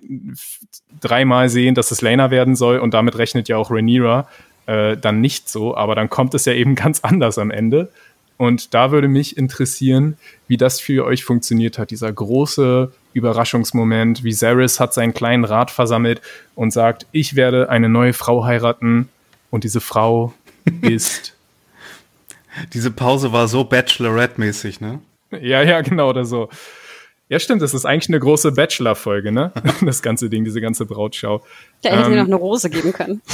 dreimal 1.01 1.49
sehen, 1.49 1.77
dass 1.77 1.93
es 1.93 2.03
Lena 2.03 2.33
werden 2.33 2.57
soll 2.57 2.81
und 2.81 2.95
damit 2.95 3.17
rechnet 3.17 3.49
ja 3.49 3.57
auch 3.57 3.71
Rhaenyra 3.71 4.29
äh, 4.67 4.97
dann 4.97 5.21
nicht 5.21 5.49
so, 5.49 5.77
aber 5.77 5.95
dann 5.95 6.11
kommt 6.11 6.35
es 6.35 6.45
ja 6.47 6.53
eben 6.53 6.75
ganz 6.75 7.01
anders 7.01 7.39
am 7.39 7.53
Ende. 7.53 7.93
Und 8.37 8.75
da 8.75 8.91
würde 8.91 9.09
mich 9.09 9.37
interessieren, 9.37 10.17
wie 10.47 10.57
das 10.57 10.81
für 10.81 11.05
euch 11.05 11.25
funktioniert 11.25 11.79
hat, 11.79 11.91
dieser 11.93 12.13
große 12.13 12.93
Überraschungsmoment. 13.13 14.25
Wie 14.25 14.35
Zaris 14.35 14.81
hat 14.81 14.95
seinen 14.95 15.15
kleinen 15.15 15.45
Rat 15.45 15.71
versammelt 15.71 16.23
und 16.55 16.73
sagt, 16.73 17.07
ich 17.13 17.37
werde 17.37 17.69
eine 17.69 17.89
neue 17.89 18.13
Frau 18.13 18.45
heiraten 18.45 19.09
und 19.51 19.65
diese 19.65 19.81
Frau 19.81 20.35
ist. 20.83 21.38
Diese 22.73 22.91
Pause 22.91 23.33
war 23.33 23.49
so 23.49 23.63
Bachelorette-mäßig, 23.63 24.81
ne? 24.81 25.01
Ja, 25.31 25.63
ja, 25.63 25.81
genau, 25.83 26.11
oder 26.11 26.25
so. 26.25 26.49
Ja, 27.29 27.39
stimmt, 27.39 27.61
das 27.61 27.75
ist 27.75 27.85
eigentlich 27.85 28.09
eine 28.09 28.21
große 28.21 28.53
Bachelor-Folge, 28.53 29.33
ne? 29.33 29.53
Das 29.83 30.03
ganze 30.03 30.31
Ding, 30.31 30.45
diese 30.45 30.61
ganze 30.61 30.87
Brautschau. 30.87 31.43
Ja, 31.83 31.91
hätte 31.91 32.05
ähm, 32.05 32.11
mir 32.11 32.17
noch 32.17 32.27
eine 32.27 32.37
Rose 32.37 32.71
geben 32.71 32.93
können. 32.93 33.21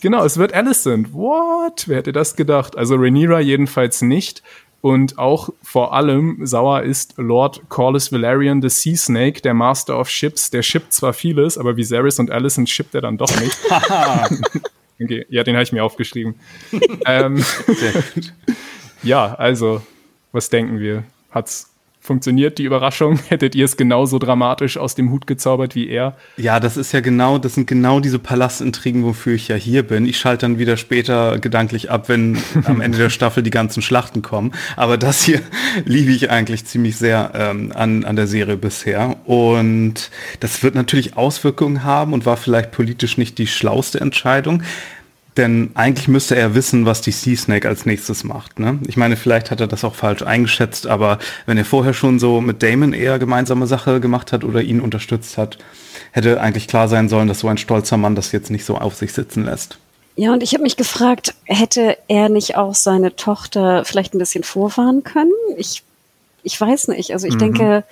Genau, 0.00 0.24
es 0.24 0.36
wird 0.36 0.52
Alicent. 0.52 1.12
What? 1.12 1.88
Wer 1.88 1.98
hätte 1.98 2.12
das 2.12 2.36
gedacht? 2.36 2.76
Also 2.76 2.94
Rhaenyra 2.94 3.40
jedenfalls 3.40 4.02
nicht. 4.02 4.42
Und 4.80 5.18
auch 5.18 5.48
vor 5.60 5.92
allem 5.92 6.46
sauer 6.46 6.82
ist 6.82 7.14
Lord 7.16 7.68
Corlys 7.68 8.12
Valerian 8.12 8.62
the 8.62 8.68
Sea 8.68 8.96
Snake, 8.96 9.40
der 9.40 9.54
Master 9.54 9.98
of 9.98 10.08
Ships. 10.08 10.50
Der 10.50 10.62
shippt 10.62 10.92
zwar 10.92 11.12
vieles, 11.12 11.58
aber 11.58 11.76
Viserys 11.76 12.20
und 12.20 12.30
Alicent 12.30 12.70
shippt 12.70 12.94
er 12.94 13.00
dann 13.00 13.18
doch 13.18 13.40
nicht. 13.40 13.58
Okay, 15.00 15.26
ja, 15.28 15.44
den 15.44 15.54
habe 15.54 15.62
ich 15.62 15.72
mir 15.72 15.84
aufgeschrieben. 15.84 16.34
ähm, 17.06 17.44
ja, 19.02 19.34
also, 19.34 19.82
was 20.32 20.50
denken 20.50 20.80
wir? 20.80 21.04
Hat's 21.30 21.70
funktioniert 22.08 22.58
die 22.58 22.64
Überraschung? 22.64 23.20
Hättet 23.28 23.54
ihr 23.54 23.66
es 23.66 23.76
genauso 23.76 24.18
dramatisch 24.18 24.76
aus 24.76 24.96
dem 24.96 25.12
Hut 25.12 25.28
gezaubert 25.28 25.76
wie 25.76 25.88
er? 25.88 26.16
Ja, 26.36 26.58
das 26.58 26.76
ist 26.76 26.92
ja 26.92 27.00
genau, 27.00 27.38
das 27.38 27.54
sind 27.54 27.68
genau 27.68 28.00
diese 28.00 28.18
Palastintrigen, 28.18 29.04
wofür 29.04 29.34
ich 29.34 29.46
ja 29.46 29.54
hier 29.54 29.84
bin. 29.84 30.06
Ich 30.06 30.18
schalte 30.18 30.46
dann 30.46 30.58
wieder 30.58 30.76
später 30.76 31.38
gedanklich 31.38 31.90
ab, 31.90 32.08
wenn 32.08 32.38
am 32.64 32.80
Ende 32.80 32.98
der 32.98 33.10
Staffel 33.10 33.44
die 33.44 33.50
ganzen 33.50 33.82
Schlachten 33.82 34.22
kommen. 34.22 34.52
Aber 34.74 34.96
das 34.96 35.22
hier 35.22 35.40
liebe 35.84 36.10
ich 36.10 36.30
eigentlich 36.30 36.64
ziemlich 36.64 36.96
sehr 36.96 37.30
ähm, 37.34 37.72
an, 37.74 38.04
an 38.04 38.16
der 38.16 38.26
Serie 38.26 38.56
bisher. 38.56 39.16
Und 39.26 40.10
das 40.40 40.62
wird 40.64 40.74
natürlich 40.74 41.16
Auswirkungen 41.16 41.84
haben 41.84 42.12
und 42.12 42.26
war 42.26 42.36
vielleicht 42.36 42.72
politisch 42.72 43.18
nicht 43.18 43.38
die 43.38 43.46
schlauste 43.46 44.00
Entscheidung. 44.00 44.62
Denn 45.38 45.70
eigentlich 45.74 46.08
müsste 46.08 46.34
er 46.34 46.56
wissen, 46.56 46.84
was 46.84 47.00
die 47.00 47.12
Sea 47.12 47.36
Snake 47.36 47.68
als 47.68 47.86
nächstes 47.86 48.24
macht. 48.24 48.58
Ne? 48.58 48.80
Ich 48.88 48.96
meine, 48.96 49.16
vielleicht 49.16 49.52
hat 49.52 49.60
er 49.60 49.68
das 49.68 49.84
auch 49.84 49.94
falsch 49.94 50.22
eingeschätzt, 50.22 50.88
aber 50.88 51.20
wenn 51.46 51.56
er 51.56 51.64
vorher 51.64 51.94
schon 51.94 52.18
so 52.18 52.40
mit 52.40 52.60
Damon 52.62 52.92
eher 52.92 53.20
gemeinsame 53.20 53.68
Sache 53.68 54.00
gemacht 54.00 54.32
hat 54.32 54.42
oder 54.42 54.60
ihn 54.60 54.80
unterstützt 54.80 55.38
hat, 55.38 55.56
hätte 56.10 56.40
eigentlich 56.40 56.66
klar 56.66 56.88
sein 56.88 57.08
sollen, 57.08 57.28
dass 57.28 57.38
so 57.38 57.48
ein 57.48 57.56
stolzer 57.56 57.96
Mann 57.96 58.16
das 58.16 58.32
jetzt 58.32 58.50
nicht 58.50 58.64
so 58.64 58.76
auf 58.76 58.96
sich 58.96 59.12
sitzen 59.12 59.44
lässt. 59.44 59.78
Ja, 60.16 60.32
und 60.32 60.42
ich 60.42 60.54
habe 60.54 60.64
mich 60.64 60.76
gefragt, 60.76 61.34
hätte 61.44 61.96
er 62.08 62.28
nicht 62.28 62.56
auch 62.56 62.74
seine 62.74 63.14
Tochter 63.14 63.84
vielleicht 63.84 64.14
ein 64.14 64.18
bisschen 64.18 64.42
vorfahren 64.42 65.04
können? 65.04 65.30
Ich, 65.56 65.84
ich 66.42 66.60
weiß 66.60 66.88
nicht. 66.88 67.12
Also 67.12 67.28
ich 67.28 67.34
mhm. 67.34 67.38
denke, 67.38 67.84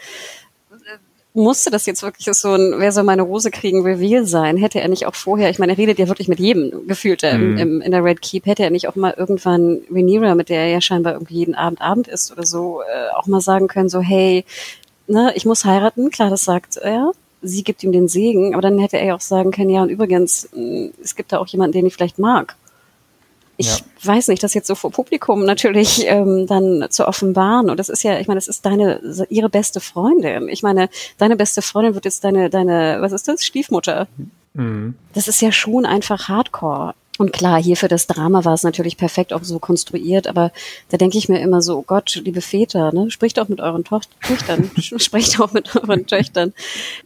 musste 1.37 1.71
das 1.71 1.87
jetzt 1.87 2.03
wirklich 2.03 2.27
so 2.33 2.55
ein, 2.55 2.75
wer 2.79 2.93
soll 2.93 3.05
meine 3.05 3.23
Rose 3.23 3.51
kriegen, 3.51 3.83
Reveal 3.83 4.27
sein? 4.27 4.57
Hätte 4.57 4.81
er 4.81 4.89
nicht 4.89 5.07
auch 5.07 5.15
vorher, 5.15 5.51
ich 5.51 5.59
meine, 5.59 5.73
er 5.73 5.79
redet 5.79 5.99
ja 5.99 6.09
wirklich 6.09 6.29
mit 6.29 6.41
jedem 6.41 6.87
gefühlt 6.89 7.23
mhm. 7.23 7.59
im, 7.59 7.81
in 7.81 7.91
der 7.93 8.03
Red 8.03 8.23
Keep, 8.23 8.47
hätte 8.47 8.65
er 8.65 8.71
nicht 8.71 8.89
auch 8.89 8.97
mal 8.97 9.15
irgendwann 9.17 9.81
Rhaenyra, 9.91 10.35
mit 10.35 10.49
der 10.49 10.61
er 10.63 10.69
ja 10.69 10.81
scheinbar 10.81 11.13
irgendwie 11.15 11.35
jeden 11.35 11.55
Abend 11.55 11.81
Abend 11.81 12.09
ist 12.09 12.33
oder 12.33 12.45
so, 12.45 12.81
äh, 12.83 13.15
auch 13.15 13.27
mal 13.27 13.41
sagen 13.41 13.69
können, 13.69 13.89
so, 13.89 14.01
hey, 14.01 14.45
ne, 15.07 15.33
ich 15.35 15.45
muss 15.45 15.65
heiraten, 15.65 16.11
klar, 16.11 16.31
das 16.31 16.45
sagt 16.45 16.77
er, 16.77 17.13
sie 17.43 17.63
gibt 17.63 17.83
ihm 17.85 17.93
den 17.93 18.09
Segen, 18.09 18.55
aber 18.55 18.63
dann 18.63 18.79
hätte 18.79 18.99
er 18.99 19.07
ja 19.07 19.15
auch 19.15 19.21
sagen 19.21 19.51
können, 19.51 19.71
ja, 19.71 19.83
und 19.83 19.91
übrigens, 19.91 20.49
es 21.03 21.15
gibt 21.15 21.33
da 21.33 21.39
auch 21.39 21.47
jemanden, 21.47 21.73
den 21.73 21.87
ich 21.87 21.95
vielleicht 21.95 22.19
mag 22.19 22.57
ich 23.57 23.79
ja. 23.79 23.85
weiß 24.03 24.29
nicht, 24.29 24.43
das 24.43 24.55
jetzt 24.55 24.67
so 24.67 24.75
vor 24.75 24.91
Publikum 24.91 25.45
natürlich 25.45 26.05
ähm, 26.07 26.47
dann 26.47 26.87
zu 26.91 27.09
offenbaren. 27.09 27.71
Und 27.71 27.79
das 27.79 27.89
ist 27.89 28.03
ja, 28.03 28.19
ich 28.19 28.29
meine, 28.29 28.39
das 28.39 28.49
ist 28.49 28.67
deine, 28.67 29.01
ihre 29.31 29.49
beste 29.49 29.81
Freundin. 29.81 30.49
Ich 30.49 30.63
meine, 30.63 30.89
deine 31.19 31.37
beste 31.37 31.63
Freundin 31.63 31.95
wird 31.95 32.05
jetzt 32.05 32.25
deine, 32.25 32.51
deine, 32.51 32.99
was 33.01 33.13
ist 33.13 33.29
das? 33.29 33.45
Stiefmutter. 33.45 34.09
Mhm. 34.55 34.95
Das 35.15 35.29
ist 35.29 35.41
ja 35.41 35.53
schon 35.53 35.87
einfach 35.87 36.29
Hardcore. 36.29 36.95
Und 37.19 37.33
klar, 37.33 37.63
hier 37.63 37.79
für 37.79 37.89
das 37.89 38.07
Drama 38.07 38.45
war 38.45 38.53
es 38.53 38.63
natürlich 38.63 38.99
perfekt 38.99 39.33
auch 39.33 39.43
so 39.43 39.59
konstruiert, 39.59 40.27
aber 40.27 40.53
da 40.91 40.99
denke 40.99 41.17
ich 41.17 41.31
mir 41.31 41.41
immer 41.41 41.63
so, 41.63 41.79
oh 41.79 41.85
Gott, 41.87 42.21
liebe 42.23 42.43
Väter, 42.43 42.93
ne, 42.93 43.11
spricht 43.11 43.39
auch 43.39 43.49
mit 43.49 43.61
euren 43.61 43.85
Töchtern, 43.85 44.71
spricht 44.99 45.41
auch 45.41 45.53
mit 45.53 45.75
euren 45.77 46.07
Töchtern. 46.07 46.53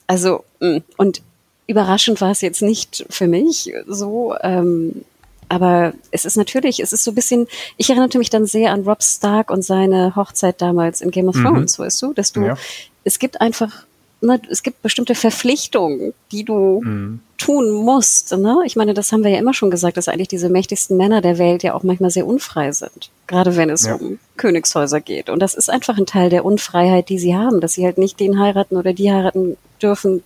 Also, 0.09 0.45
mm, 0.59 0.79
und 0.97 1.23
überraschend 1.69 2.21
war 2.21 2.33
es 2.33 2.41
jetzt 2.41 2.63
nicht 2.63 3.07
für 3.09 3.29
mich 3.29 3.73
so. 3.87 4.35
Ähm, 4.43 5.05
aber 5.51 5.95
es 6.13 6.25
ist 6.25 6.37
natürlich, 6.37 6.79
es 6.79 6.93
ist 6.93 7.03
so 7.03 7.11
ein 7.11 7.17
bisschen, 7.17 7.49
ich 7.77 7.91
erinnerte 7.91 8.19
mich 8.19 8.31
dann 8.31 8.47
sehr 8.47 8.73
an 8.73 8.85
Rob 8.85 9.03
Stark 9.03 9.51
und 9.51 9.63
seine 9.63 10.15
Hochzeit 10.15 10.63
damals 10.63 11.01
in 11.01 11.11
Game 11.11 11.29
of 11.29 11.35
mhm. 11.35 11.45
Thrones, 11.45 11.77
mhm. 11.77 11.83
weißt 11.83 12.03
du, 12.03 12.13
dass 12.13 12.33
du, 12.33 12.43
ja. 12.43 12.57
es 13.03 13.19
gibt 13.19 13.41
einfach, 13.41 13.85
ne, 14.21 14.41
es 14.49 14.63
gibt 14.63 14.81
bestimmte 14.81 15.17
Verpflichtungen, 15.17 16.15
die 16.31 16.45
du 16.45 16.83
mhm. 16.85 17.19
tun 17.37 17.73
musst. 17.73 18.31
Ne? 18.31 18.59
Ich 18.65 18.77
meine, 18.77 18.95
das 18.95 19.11
haben 19.11 19.25
wir 19.25 19.33
ja 19.33 19.41
immer 19.41 19.53
schon 19.53 19.73
gesagt, 19.73 19.97
dass 19.97 20.07
eigentlich 20.07 20.29
diese 20.29 20.51
mächtigsten 20.51 20.97
Männer 20.97 21.21
der 21.21 21.37
Welt 21.39 21.65
ja 21.65 21.75
auch 21.75 21.83
manchmal 21.83 22.11
sehr 22.11 22.29
unfrei 22.29 22.71
sind, 22.71 23.11
gerade 23.27 23.57
wenn 23.57 23.71
es 23.71 23.87
ja. 23.87 23.97
um 23.97 24.21
Königshäuser 24.37 25.01
geht. 25.01 25.29
Und 25.31 25.41
das 25.41 25.55
ist 25.55 25.69
einfach 25.69 25.99
ein 25.99 26.07
Teil 26.07 26.31
der 26.31 26.45
Unfreiheit, 26.45 27.09
die 27.09 27.19
sie 27.19 27.35
haben, 27.35 27.61
dass 27.61 27.73
sie 27.73 27.85
halt 27.85 27.99
nicht 27.99 28.21
den 28.21 28.39
heiraten 28.39 28.77
oder 28.77 28.93
die 28.93 29.11
heiraten 29.11 29.57
dürfen, 29.83 30.23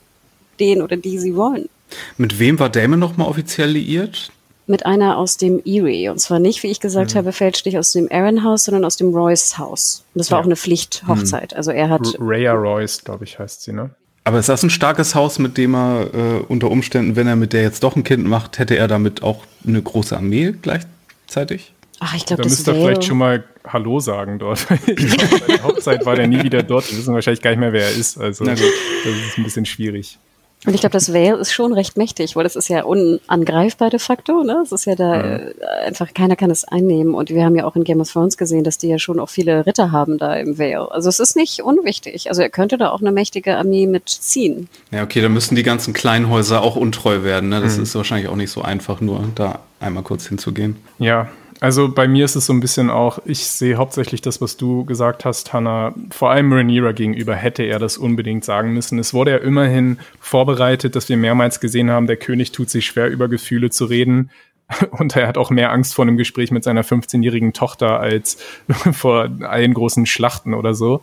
den 0.61 0.83
oder 0.83 0.99
die 0.99 1.19
sie 1.19 1.35
wollen. 1.35 1.71
Mit 2.19 2.39
wem 2.39 2.59
war 2.59 2.69
Damon 2.69 2.99
nochmal 2.99 3.29
offiziell 3.29 3.71
liiert? 3.71 4.31
Mit 4.67 4.87
einer 4.87 5.19
aus 5.19 5.37
dem 5.37 5.61
Erie. 5.65 6.11
Und 6.11 6.19
zwar 6.19 6.39
nicht, 6.39 6.63
wie 6.63 6.69
ich 6.69 6.81
gesagt 6.81 7.15
mhm. 7.15 7.19
habe, 7.19 7.33
fälschlich 7.33 7.79
aus 7.79 7.93
dem 7.93 8.09
Aaron-Haus, 8.11 8.65
sondern 8.65 8.85
aus 8.85 8.97
dem 8.97 9.15
Royce-Haus. 9.15 10.05
Und 10.15 10.19
das 10.19 10.31
war 10.31 10.39
ja. 10.39 10.43
auch 10.43 10.47
eine 10.47 10.57
Pflichthochzeit. 10.57 11.53
Mhm. 11.53 11.57
Also 11.57 11.71
er 11.71 11.91
hat. 11.91 12.17
Rhea 12.19 12.53
Royce, 12.53 13.05
glaube 13.05 13.25
ich, 13.25 13.39
heißt 13.39 13.63
sie, 13.63 13.73
ne? 13.73 13.91
Aber 14.27 14.39
ist 14.39 14.49
das 14.49 14.63
ein 14.63 14.71
starkes 14.71 15.15
Haus, 15.15 15.39
mit 15.39 15.59
dem 15.59 15.75
er 15.75 16.09
äh, 16.15 16.45
unter 16.49 16.71
Umständen, 16.71 17.15
wenn 17.15 17.27
er 17.27 17.37
mit 17.37 17.53
der 17.53 17.63
jetzt 17.63 17.83
doch 17.83 17.95
ein 17.95 18.05
Kind 18.05 18.25
macht, 18.25 18.59
hätte 18.59 18.75
er 18.75 18.89
damit 18.89 19.23
auch 19.23 19.45
eine 19.67 19.83
große 19.83 20.17
Armee 20.17 20.55
gleichzeitig? 20.63 21.75
Ach, 22.01 22.15
ich 22.15 22.25
glaube, 22.25 22.43
da 22.43 22.49
müsste 22.49 22.73
er 22.73 22.77
vielleicht 22.77 23.05
schon 23.05 23.19
mal 23.19 23.45
Hallo 23.67 24.01
sagen 24.01 24.39
dort. 24.39 24.67
ich 24.87 25.17
der 25.17 25.63
Hochzeit 25.63 26.05
war 26.07 26.17
der 26.17 26.27
nie 26.27 26.43
wieder 26.43 26.63
dort. 26.63 26.91
Wir 26.91 26.99
wissen 26.99 27.15
wahrscheinlich 27.15 27.43
gar 27.43 27.51
nicht 27.51 27.61
mehr, 27.61 27.73
wer 27.73 27.85
er 27.85 27.93
ist. 27.93 28.19
Also 28.19 28.45
das 28.45 28.61
ist 28.61 29.39
ein 29.39 29.45
bisschen 29.45 29.67
schwierig. 29.67 30.19
Und 30.67 30.75
ich 30.75 30.81
glaube, 30.81 30.93
das 30.93 31.13
Vale 31.13 31.37
ist 31.37 31.53
schon 31.53 31.75
recht 31.75 31.97
mächtig, 31.97 32.37
weil 32.37 32.45
das 32.45 32.57
ist 32.57 32.69
ja 32.69 32.85
unangreifbar 32.85 33.91
de 33.91 33.99
facto. 33.99 34.43
Ne? 34.45 34.63
Es 34.63 34.73
ist 34.73 34.87
ja 34.87 34.95
da 34.95 35.17
ja. 35.17 35.37
Äh, 35.37 35.55
einfach, 35.87 36.15
keiner 36.15 36.37
kann 36.37 36.51
es 36.51 36.65
einnehmen. 36.65 37.15
Und 37.15 37.31
wir 37.31 37.45
haben 37.45 37.55
ja 37.55 37.65
auch 37.65 37.77
in 37.77 37.85
Game 37.85 38.01
of 38.01 38.11
Thrones 38.11 38.37
gesehen, 38.37 38.65
dass 38.65 38.79
die 38.79 38.89
ja 38.89 38.99
schon 38.99 39.21
auch 39.21 39.29
viele 39.29 39.67
Ritter 39.67 39.93
haben 39.93 40.17
da 40.17 40.35
im 40.35 40.59
Vale. 40.59 40.91
Also 40.91 41.09
es 41.09 41.21
ist 41.21 41.37
nicht 41.37 41.63
unwichtig. 41.63 42.29
Also 42.29 42.43
er 42.43 42.49
könnte 42.49 42.79
da 42.79 42.91
auch 42.91 43.01
eine 43.01 43.13
mächtige 43.13 43.57
Armee 43.57 43.87
mitziehen. 43.87 44.69
Ja, 44.91 45.03
okay, 45.03 45.21
dann 45.21 45.35
müssen 45.35 45.55
die 45.55 45.63
ganzen 45.63 45.93
Kleinhäuser 45.93 46.63
auch 46.63 46.77
untreu 46.77 47.23
werden. 47.23 47.51
Ne? 47.51 47.61
Das 47.61 47.77
mhm. 47.77 47.83
ist 47.83 47.95
wahrscheinlich 47.95 48.29
auch 48.29 48.37
nicht 48.37 48.51
so 48.51 48.63
einfach, 48.63 49.01
nur 49.01 49.25
da 49.35 49.61
einmal 49.81 50.03
kurz 50.03 50.27
hinzugehen. 50.27 50.77
Ja, 50.99 51.29
also 51.65 51.89
bei 51.89 52.07
mir 52.07 52.27
ist 52.27 52.37
es 52.37 52.45
so 52.45 52.53
ein 52.53 52.61
bisschen 52.61 52.91
auch, 52.91 53.21
ich 53.25 53.47
sehe 53.47 53.77
hauptsächlich 53.77 54.21
das, 54.21 54.43
was 54.43 54.59
du 54.59 54.85
gesagt 54.85 55.25
hast, 55.25 55.55
Hannah. 55.55 55.95
Vor 56.11 56.31
allem 56.31 56.53
Rhaenyra 56.53 56.93
gegenüber 56.93 57.35
hätte 57.35 57.63
er 57.63 57.79
das 57.79 57.97
unbedingt 57.97 58.45
sagen 58.45 58.75
müssen. 58.75 58.99
Es 58.99 59.15
wurde 59.15 59.31
ja 59.31 59.37
immerhin 59.39 59.99
vorbereitet, 60.21 60.95
dass 60.95 61.09
wir 61.09 61.17
mehrmals 61.17 61.61
gesehen 61.61 61.91
haben, 61.91 62.07
der 62.07 62.19
König 62.19 62.53
tut 62.53 62.69
sich 62.69 62.85
schwer, 62.85 63.09
über 63.09 63.29
Gefühle 63.29 63.71
zu 63.71 63.87
reden. 63.87 64.31
Und 64.91 65.17
er 65.17 65.27
hat 65.27 65.39
auch 65.39 65.49
mehr 65.49 65.73
Angst 65.73 65.95
vor 65.95 66.05
einem 66.05 66.19
Gespräch 66.19 66.51
mit 66.51 66.65
seiner 66.65 66.85
15-jährigen 66.85 67.55
Tochter 67.55 67.99
als 67.99 68.37
vor 68.93 69.31
allen 69.41 69.73
großen 69.73 70.05
Schlachten 70.05 70.53
oder 70.53 70.75
so. 70.75 71.01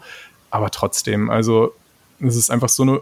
Aber 0.52 0.70
trotzdem, 0.70 1.32
also 1.32 1.74
es 2.20 2.36
ist 2.36 2.52
einfach 2.52 2.70
so 2.70 2.84
eine 2.84 3.02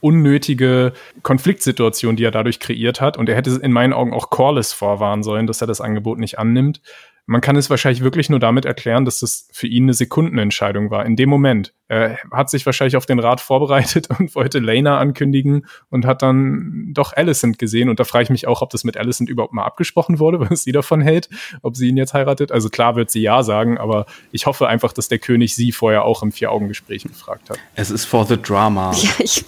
unnötige 0.00 0.92
Konfliktsituation, 1.22 2.16
die 2.16 2.24
er 2.24 2.30
dadurch 2.30 2.60
kreiert 2.60 3.00
hat. 3.00 3.16
Und 3.16 3.28
er 3.28 3.36
hätte 3.36 3.50
in 3.62 3.72
meinen 3.72 3.92
Augen 3.92 4.12
auch 4.12 4.30
Corliss 4.30 4.72
vorwarnen 4.72 5.22
sollen, 5.22 5.46
dass 5.46 5.60
er 5.60 5.66
das 5.66 5.80
Angebot 5.80 6.18
nicht 6.18 6.38
annimmt. 6.38 6.80
Man 7.28 7.40
kann 7.40 7.56
es 7.56 7.70
wahrscheinlich 7.70 8.04
wirklich 8.04 8.30
nur 8.30 8.38
damit 8.38 8.64
erklären, 8.64 9.04
dass 9.04 9.18
das 9.18 9.48
für 9.52 9.66
ihn 9.66 9.82
eine 9.84 9.94
Sekundenentscheidung 9.94 10.92
war. 10.92 11.04
In 11.04 11.16
dem 11.16 11.28
Moment. 11.28 11.74
Er 11.88 12.18
hat 12.32 12.50
sich 12.50 12.64
wahrscheinlich 12.66 12.96
auf 12.96 13.06
den 13.06 13.18
Rat 13.18 13.40
vorbereitet 13.40 14.08
und 14.18 14.32
wollte 14.36 14.60
Lena 14.60 14.98
ankündigen 14.98 15.66
und 15.90 16.06
hat 16.06 16.22
dann 16.22 16.92
doch 16.94 17.12
Alicent 17.12 17.58
gesehen. 17.58 17.88
Und 17.88 17.98
da 17.98 18.04
frage 18.04 18.24
ich 18.24 18.30
mich 18.30 18.46
auch, 18.46 18.62
ob 18.62 18.70
das 18.70 18.84
mit 18.84 18.96
Alicent 18.96 19.28
überhaupt 19.28 19.52
mal 19.52 19.64
abgesprochen 19.64 20.20
wurde, 20.20 20.38
was 20.50 20.62
sie 20.62 20.72
davon 20.72 21.00
hält, 21.00 21.28
ob 21.62 21.76
sie 21.76 21.88
ihn 21.88 21.96
jetzt 21.96 22.14
heiratet. 22.14 22.52
Also 22.52 22.68
klar 22.68 22.94
wird 22.94 23.10
sie 23.10 23.22
ja 23.22 23.42
sagen, 23.42 23.76
aber 23.76 24.06
ich 24.30 24.46
hoffe 24.46 24.68
einfach, 24.68 24.92
dass 24.92 25.08
der 25.08 25.18
König 25.18 25.56
sie 25.56 25.72
vorher 25.72 26.04
auch 26.04 26.22
im 26.22 26.30
Vier-Augen-Gespräch 26.30 27.02
gefragt 27.02 27.50
hat. 27.50 27.58
Es 27.74 27.90
ist 27.90 28.04
for 28.04 28.24
the 28.24 28.40
drama. 28.40 28.92
Ja, 28.94 29.10
ich 29.18 29.44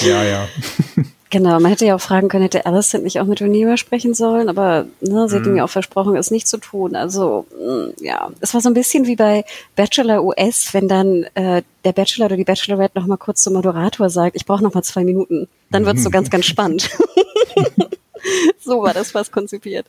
ja, 0.00 0.24
ja. 0.24 0.48
Genau, 1.30 1.60
man 1.60 1.66
hätte 1.66 1.84
ja 1.84 1.94
auch 1.94 2.00
fragen 2.00 2.28
können, 2.28 2.44
hätte 2.44 2.64
Alicent 2.64 3.04
nicht 3.04 3.20
auch 3.20 3.26
mit 3.26 3.42
Rhaenyra 3.42 3.76
sprechen 3.76 4.14
sollen, 4.14 4.48
aber 4.48 4.86
ne, 5.00 5.28
sie 5.28 5.36
hat 5.36 5.46
ihm 5.46 5.56
ja 5.56 5.64
auch 5.64 5.70
versprochen, 5.70 6.16
es 6.16 6.30
nicht 6.30 6.48
zu 6.48 6.56
tun. 6.56 6.96
Also 6.96 7.46
mm, 7.60 8.02
ja, 8.02 8.30
es 8.40 8.54
war 8.54 8.62
so 8.62 8.70
ein 8.70 8.74
bisschen 8.74 9.06
wie 9.06 9.16
bei 9.16 9.44
Bachelor 9.76 10.24
US, 10.24 10.72
wenn 10.72 10.88
dann 10.88 11.24
äh, 11.34 11.62
der 11.84 11.92
Bachelor 11.92 12.26
oder 12.26 12.36
die 12.36 12.44
Bachelorette 12.44 12.98
noch 12.98 13.06
mal 13.06 13.18
kurz 13.18 13.42
zum 13.42 13.52
Moderator 13.52 14.08
sagt, 14.08 14.36
ich 14.36 14.46
brauche 14.46 14.62
noch 14.62 14.72
mal 14.72 14.82
zwei 14.82 15.04
Minuten. 15.04 15.48
Dann 15.70 15.84
wird 15.84 15.98
es 15.98 16.04
so 16.04 16.10
ganz, 16.10 16.30
ganz 16.30 16.46
spannend. 16.46 16.88
so 18.58 18.82
war 18.82 18.94
das 18.94 19.10
fast 19.10 19.30
konzipiert. 19.30 19.86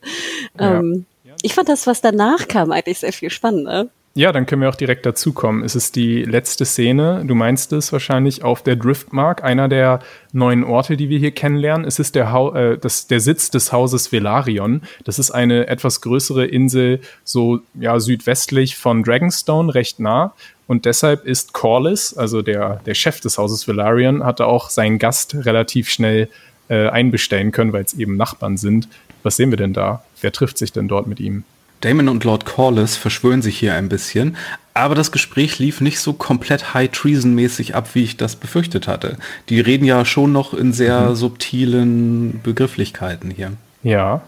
Ja. 0.59 0.79
Ähm, 0.79 1.05
ich 1.41 1.53
fand 1.53 1.69
das, 1.69 1.87
was 1.87 2.01
danach 2.01 2.49
kam, 2.49 2.73
eigentlich 2.73 2.99
sehr 2.99 3.13
viel 3.13 3.29
spannender. 3.29 3.87
Ja, 4.15 4.31
dann 4.31 4.45
können 4.45 4.63
wir 4.63 4.69
auch 4.69 4.75
direkt 4.75 5.05
dazukommen. 5.05 5.63
Es 5.63 5.75
ist 5.75 5.95
die 5.95 6.23
letzte 6.23 6.65
Szene, 6.65 7.23
du 7.25 7.35
meinst 7.35 7.71
es 7.73 7.93
wahrscheinlich, 7.93 8.43
auf 8.43 8.63
der 8.63 8.75
Driftmark, 8.75 9.43
einer 9.43 9.69
der 9.69 9.99
neuen 10.33 10.63
Orte, 10.63 10.97
die 10.97 11.09
wir 11.09 11.19
hier 11.19 11.31
kennenlernen. 11.31 11.85
Es 11.85 11.99
ist 11.99 12.15
der, 12.15 12.31
ha 12.31 12.55
äh, 12.55 12.77
das, 12.77 13.07
der 13.07 13.19
Sitz 13.19 13.51
des 13.51 13.71
Hauses 13.71 14.11
Velarion. 14.11 14.81
Das 15.03 15.19
ist 15.19 15.31
eine 15.31 15.67
etwas 15.67 16.01
größere 16.01 16.45
Insel, 16.45 17.01
so 17.23 17.59
ja, 17.75 17.99
südwestlich 17.99 18.77
von 18.77 19.03
Dragonstone, 19.03 19.73
recht 19.75 19.99
nah. 19.99 20.33
Und 20.65 20.85
deshalb 20.85 21.25
ist 21.25 21.53
Corliss, 21.53 22.15
also 22.17 22.41
der, 22.41 22.81
der 22.85 22.95
Chef 22.95 23.21
des 23.21 23.37
Hauses 23.37 23.67
Velarion, 23.67 24.25
hatte 24.25 24.47
auch 24.47 24.69
seinen 24.69 24.97
Gast 24.99 25.35
relativ 25.45 25.87
schnell 25.89 26.29
äh, 26.67 26.89
einbestellen 26.89 27.51
können, 27.51 27.73
weil 27.73 27.83
es 27.83 27.93
eben 27.93 28.17
Nachbarn 28.17 28.57
sind. 28.57 28.87
Was 29.23 29.35
sehen 29.35 29.51
wir 29.51 29.57
denn 29.57 29.73
da? 29.73 30.03
Wer 30.19 30.31
trifft 30.31 30.57
sich 30.57 30.71
denn 30.71 30.87
dort 30.87 31.07
mit 31.07 31.19
ihm? 31.19 31.43
Damon 31.81 32.09
und 32.09 32.23
Lord 32.23 32.45
Corliss 32.45 32.95
verschwören 32.95 33.41
sich 33.41 33.57
hier 33.57 33.73
ein 33.73 33.89
bisschen, 33.89 34.35
aber 34.73 34.95
das 34.95 35.11
Gespräch 35.11 35.59
lief 35.59 35.81
nicht 35.81 35.99
so 35.99 36.13
komplett 36.13 36.73
High 36.73 36.91
Treason-mäßig 36.91 37.75
ab, 37.75 37.89
wie 37.93 38.03
ich 38.03 38.17
das 38.17 38.35
befürchtet 38.35 38.87
hatte. 38.87 39.17
Die 39.49 39.59
reden 39.59 39.85
ja 39.85 40.05
schon 40.05 40.31
noch 40.31 40.53
in 40.53 40.73
sehr 40.73 41.09
mhm. 41.09 41.15
subtilen 41.15 42.41
Begrifflichkeiten 42.43 43.31
hier. 43.31 43.53
Ja, 43.83 44.21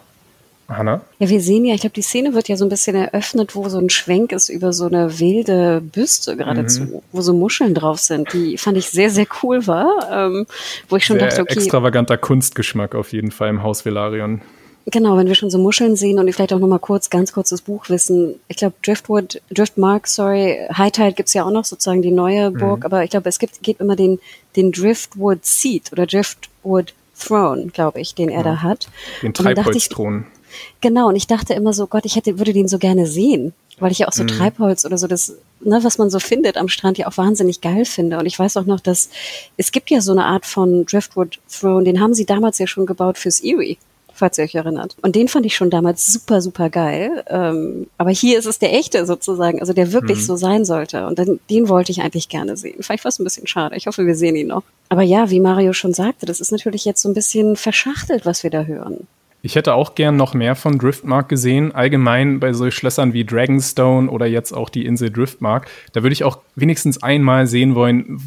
Hanna? 0.77 1.01
Ja, 1.19 1.29
wir 1.29 1.41
sehen 1.41 1.65
ja, 1.65 1.73
ich 1.73 1.81
glaube, 1.81 1.93
die 1.93 2.01
Szene 2.01 2.33
wird 2.33 2.47
ja 2.47 2.55
so 2.55 2.65
ein 2.65 2.69
bisschen 2.69 2.95
eröffnet, 2.95 3.55
wo 3.55 3.67
so 3.69 3.77
ein 3.77 3.89
Schwenk 3.89 4.31
ist 4.31 4.49
über 4.49 4.73
so 4.73 4.85
eine 4.85 5.19
wilde 5.19 5.81
Büste 5.81 6.35
geradezu, 6.37 6.83
mhm. 6.83 7.01
wo 7.11 7.21
so 7.21 7.33
Muscheln 7.33 7.73
drauf 7.73 7.99
sind, 7.99 8.31
die 8.33 8.57
fand 8.57 8.77
ich 8.77 8.89
sehr, 8.89 9.09
sehr 9.09 9.27
cool 9.43 9.67
war, 9.67 9.89
ähm, 10.11 10.45
wo 10.89 10.95
ich 10.95 11.05
schon 11.05 11.19
sehr 11.19 11.27
dachte, 11.27 11.41
okay. 11.41 11.55
Extravaganter 11.55 12.17
Kunstgeschmack 12.17 12.95
auf 12.95 13.11
jeden 13.11 13.31
Fall 13.31 13.49
im 13.49 13.63
Haus 13.63 13.85
Velarion. 13.85 14.41
Genau, 14.87 15.15
wenn 15.15 15.27
wir 15.27 15.35
schon 15.35 15.51
so 15.51 15.59
Muscheln 15.59 15.95
sehen 15.95 16.17
und 16.17 16.31
vielleicht 16.33 16.53
auch 16.53 16.59
noch 16.59 16.67
mal 16.67 16.79
kurz, 16.79 17.09
ganz 17.09 17.33
kurz 17.33 17.49
das 17.49 17.61
Buch 17.61 17.89
wissen. 17.89 18.35
Ich 18.47 18.57
glaube, 18.57 18.75
Driftwood, 18.83 19.41
Driftmark, 19.51 20.07
sorry, 20.07 20.57
High 20.75 20.91
Tide 20.91 21.13
gibt's 21.13 21.33
ja 21.33 21.45
auch 21.45 21.51
noch 21.51 21.65
sozusagen 21.65 22.01
die 22.01 22.11
neue 22.11 22.49
mhm. 22.49 22.57
Burg, 22.57 22.85
aber 22.85 23.03
ich 23.03 23.11
glaube, 23.11 23.29
es 23.29 23.37
gibt, 23.37 23.61
gibt 23.61 23.79
immer 23.79 23.95
den, 23.95 24.19
den 24.55 24.71
Driftwood 24.71 25.45
Seat 25.45 25.91
oder 25.91 26.07
Driftwood 26.07 26.93
Throne, 27.19 27.67
glaube 27.67 28.01
ich, 28.01 28.15
den 28.15 28.29
er 28.29 28.37
ja. 28.37 28.43
da 28.43 28.61
hat. 28.63 28.87
Den 29.21 29.33
Treibholzthron. 29.33 30.25
Genau, 30.81 31.07
und 31.07 31.15
ich 31.15 31.27
dachte 31.27 31.53
immer 31.53 31.73
so, 31.73 31.85
Gott, 31.85 32.05
ich 32.05 32.15
hätte, 32.15 32.39
würde 32.39 32.51
den 32.51 32.67
so 32.67 32.79
gerne 32.79 33.05
sehen, 33.05 33.53
weil 33.79 33.91
ich 33.91 33.99
ja 33.99 34.07
auch 34.07 34.13
so 34.13 34.23
mhm. 34.23 34.29
Treibholz 34.29 34.83
oder 34.83 34.97
so 34.97 35.05
das, 35.05 35.35
ne, 35.59 35.79
was 35.83 35.99
man 35.99 36.09
so 36.09 36.19
findet 36.19 36.57
am 36.57 36.67
Strand 36.67 36.97
ja 36.97 37.07
auch 37.07 37.17
wahnsinnig 37.17 37.61
geil 37.61 37.85
finde. 37.85 38.17
Und 38.17 38.25
ich 38.25 38.37
weiß 38.37 38.57
auch 38.57 38.65
noch, 38.65 38.79
dass 38.79 39.09
es 39.57 39.71
gibt 39.71 39.91
ja 39.91 40.01
so 40.01 40.11
eine 40.11 40.25
Art 40.25 40.47
von 40.47 40.87
Driftwood 40.87 41.39
Throne, 41.47 41.83
den 41.83 42.01
haben 42.01 42.15
sie 42.15 42.25
damals 42.25 42.57
ja 42.57 42.65
schon 42.65 42.87
gebaut 42.87 43.19
fürs 43.19 43.41
Erie 43.41 43.77
falls 44.21 44.37
ihr 44.37 44.45
euch 44.45 44.55
erinnert. 44.55 44.95
Und 45.01 45.15
den 45.15 45.27
fand 45.27 45.45
ich 45.45 45.55
schon 45.55 45.69
damals 45.69 46.07
super, 46.07 46.41
super 46.41 46.69
geil. 46.69 47.23
Ähm, 47.27 47.87
aber 47.97 48.11
hier 48.11 48.39
ist 48.39 48.45
es 48.45 48.59
der 48.59 48.73
echte 48.73 49.05
sozusagen, 49.05 49.59
also 49.59 49.73
der 49.73 49.91
wirklich 49.91 50.19
mhm. 50.19 50.23
so 50.23 50.35
sein 50.37 50.63
sollte. 50.63 51.07
Und 51.07 51.19
den, 51.19 51.39
den 51.49 51.67
wollte 51.67 51.91
ich 51.91 52.01
eigentlich 52.01 52.29
gerne 52.29 52.55
sehen. 52.55 52.77
Vielleicht 52.79 53.03
war 53.03 53.09
es 53.09 53.19
ein 53.19 53.23
bisschen 53.23 53.47
schade. 53.47 53.75
Ich 53.75 53.87
hoffe, 53.87 54.05
wir 54.05 54.15
sehen 54.15 54.35
ihn 54.35 54.47
noch. 54.47 54.63
Aber 54.89 55.01
ja, 55.01 55.29
wie 55.29 55.39
Mario 55.39 55.73
schon 55.73 55.93
sagte, 55.93 56.25
das 56.25 56.39
ist 56.39 56.51
natürlich 56.51 56.85
jetzt 56.85 57.01
so 57.01 57.09
ein 57.09 57.13
bisschen 57.13 57.55
verschachtelt, 57.55 58.25
was 58.25 58.43
wir 58.43 58.49
da 58.49 58.63
hören. 58.63 59.07
Ich 59.43 59.55
hätte 59.55 59.73
auch 59.73 59.95
gern 59.95 60.17
noch 60.17 60.35
mehr 60.35 60.55
von 60.55 60.77
Driftmark 60.77 61.27
gesehen. 61.27 61.73
Allgemein 61.73 62.39
bei 62.39 62.53
solchen 62.53 62.77
Schlössern 62.77 63.13
wie 63.13 63.25
Dragonstone 63.25 64.09
oder 64.09 64.27
jetzt 64.27 64.51
auch 64.51 64.69
die 64.69 64.85
Insel 64.85 65.09
Driftmark. 65.09 65.67
Da 65.93 66.03
würde 66.03 66.13
ich 66.13 66.23
auch 66.23 66.39
wenigstens 66.55 67.01
einmal 67.01 67.47
sehen 67.47 67.73
wollen, 67.73 68.19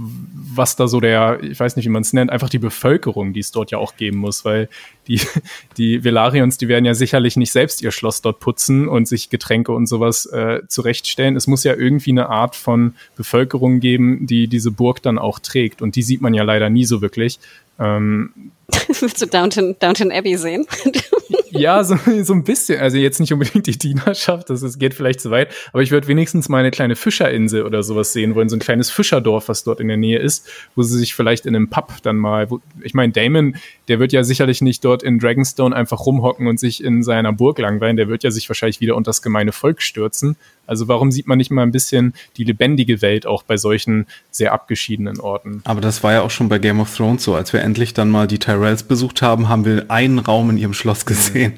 was 0.56 0.74
da 0.74 0.88
so 0.88 0.98
der, 0.98 1.40
ich 1.42 1.58
weiß 1.58 1.76
nicht, 1.76 1.84
wie 1.84 1.90
man 1.90 2.02
es 2.02 2.12
nennt, 2.12 2.32
einfach 2.32 2.48
die 2.48 2.58
Bevölkerung, 2.58 3.32
die 3.32 3.40
es 3.40 3.52
dort 3.52 3.70
ja 3.70 3.78
auch 3.78 3.96
geben 3.96 4.18
muss, 4.18 4.44
weil 4.44 4.68
die, 5.06 5.20
die 5.76 6.02
Velarions, 6.02 6.58
die 6.58 6.66
werden 6.66 6.84
ja 6.84 6.94
sicherlich 6.94 7.36
nicht 7.36 7.52
selbst 7.52 7.80
ihr 7.80 7.92
Schloss 7.92 8.20
dort 8.20 8.40
putzen 8.40 8.88
und 8.88 9.06
sich 9.06 9.30
Getränke 9.30 9.70
und 9.70 9.86
sowas 9.86 10.26
äh, 10.26 10.62
zurechtstellen. 10.66 11.36
Es 11.36 11.46
muss 11.46 11.62
ja 11.62 11.74
irgendwie 11.74 12.10
eine 12.10 12.28
Art 12.28 12.56
von 12.56 12.94
Bevölkerung 13.16 13.78
geben, 13.78 14.26
die 14.26 14.48
diese 14.48 14.72
Burg 14.72 15.00
dann 15.02 15.18
auch 15.18 15.38
trägt. 15.38 15.80
Und 15.80 15.94
die 15.94 16.02
sieht 16.02 16.20
man 16.20 16.34
ja 16.34 16.42
leider 16.42 16.70
nie 16.70 16.84
so 16.84 17.00
wirklich. 17.00 17.38
Ähm, 17.78 18.52
Willst 19.00 19.20
du 19.20 19.26
Downton, 19.26 19.76
Downton 19.78 20.10
Abbey 20.10 20.36
sehen? 20.36 20.66
ja, 21.50 21.84
so, 21.84 21.96
so 22.22 22.32
ein 22.32 22.44
bisschen. 22.44 22.80
Also 22.80 22.96
jetzt 22.96 23.20
nicht 23.20 23.32
unbedingt 23.32 23.66
die 23.66 23.76
Dienerschaft, 23.76 24.48
das 24.50 24.62
ist, 24.62 24.78
geht 24.78 24.94
vielleicht 24.94 25.20
zu 25.20 25.30
weit, 25.30 25.54
aber 25.72 25.82
ich 25.82 25.90
würde 25.90 26.08
wenigstens 26.08 26.48
mal 26.48 26.58
eine 26.58 26.70
kleine 26.70 26.96
Fischerinsel 26.96 27.64
oder 27.64 27.82
sowas 27.82 28.12
sehen 28.12 28.34
wollen, 28.34 28.48
so 28.48 28.56
ein 28.56 28.60
kleines 28.60 28.90
Fischerdorf, 28.90 29.48
was 29.48 29.64
dort 29.64 29.80
in 29.80 29.88
der 29.88 29.96
Nähe 29.96 30.18
ist, 30.18 30.48
wo 30.74 30.82
sie 30.82 30.98
sich 30.98 31.14
vielleicht 31.14 31.46
in 31.46 31.54
einem 31.54 31.68
Pub 31.68 31.92
dann 32.02 32.16
mal, 32.16 32.50
wo, 32.50 32.60
ich 32.82 32.94
meine, 32.94 33.12
Damon, 33.12 33.56
der 33.88 34.00
wird 34.00 34.12
ja 34.12 34.24
sicherlich 34.24 34.62
nicht 34.62 34.84
dort 34.84 35.02
in 35.02 35.18
Dragonstone 35.18 35.76
einfach 35.76 36.06
rumhocken 36.06 36.46
und 36.46 36.58
sich 36.58 36.82
in 36.82 37.02
seiner 37.02 37.32
Burg 37.32 37.58
langweilen, 37.58 37.96
der 37.96 38.08
wird 38.08 38.24
ja 38.24 38.30
sich 38.30 38.48
wahrscheinlich 38.48 38.80
wieder 38.80 38.96
unter 38.96 39.10
das 39.10 39.20
gemeine 39.20 39.52
Volk 39.52 39.82
stürzen. 39.82 40.36
Also 40.66 40.88
warum 40.88 41.10
sieht 41.10 41.26
man 41.26 41.38
nicht 41.38 41.50
mal 41.50 41.62
ein 41.62 41.72
bisschen 41.72 42.14
die 42.36 42.44
lebendige 42.44 43.02
Welt 43.02 43.26
auch 43.26 43.42
bei 43.42 43.56
solchen 43.56 44.06
sehr 44.30 44.52
abgeschiedenen 44.52 45.20
Orten? 45.20 45.62
Aber 45.64 45.80
das 45.80 46.02
war 46.02 46.12
ja 46.12 46.22
auch 46.22 46.30
schon 46.30 46.48
bei 46.48 46.58
Game 46.58 46.80
of 46.80 46.94
Thrones 46.96 47.24
so, 47.24 47.34
als 47.34 47.52
wir 47.52 47.60
endlich 47.60 47.94
dann 47.94 48.10
mal 48.10 48.26
die 48.26 48.38
Tyrells 48.38 48.82
besucht 48.82 49.22
haben, 49.22 49.48
haben 49.48 49.64
wir 49.64 49.90
einen 49.90 50.18
Raum 50.18 50.50
in 50.50 50.58
ihrem 50.58 50.74
Schloss 50.74 51.06
gesehen, 51.06 51.54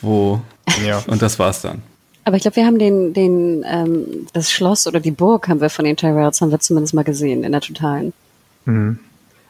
wo 0.00 0.40
ja. 0.84 1.02
und 1.06 1.22
das 1.22 1.38
war's 1.38 1.62
dann. 1.62 1.82
Aber 2.24 2.36
ich 2.36 2.42
glaube, 2.42 2.56
wir 2.56 2.66
haben 2.66 2.80
den, 2.80 3.12
den, 3.14 3.64
ähm, 3.68 4.26
das 4.32 4.50
Schloss 4.50 4.88
oder 4.88 4.98
die 4.98 5.12
Burg 5.12 5.46
haben 5.46 5.60
wir 5.60 5.70
von 5.70 5.84
den 5.84 5.96
Tyrells, 5.96 6.40
haben 6.40 6.50
wir 6.50 6.58
zumindest 6.58 6.92
mal 6.92 7.04
gesehen 7.04 7.44
in 7.44 7.52
der 7.52 7.60
Totalen. 7.60 8.12
Mhm. 8.64 8.98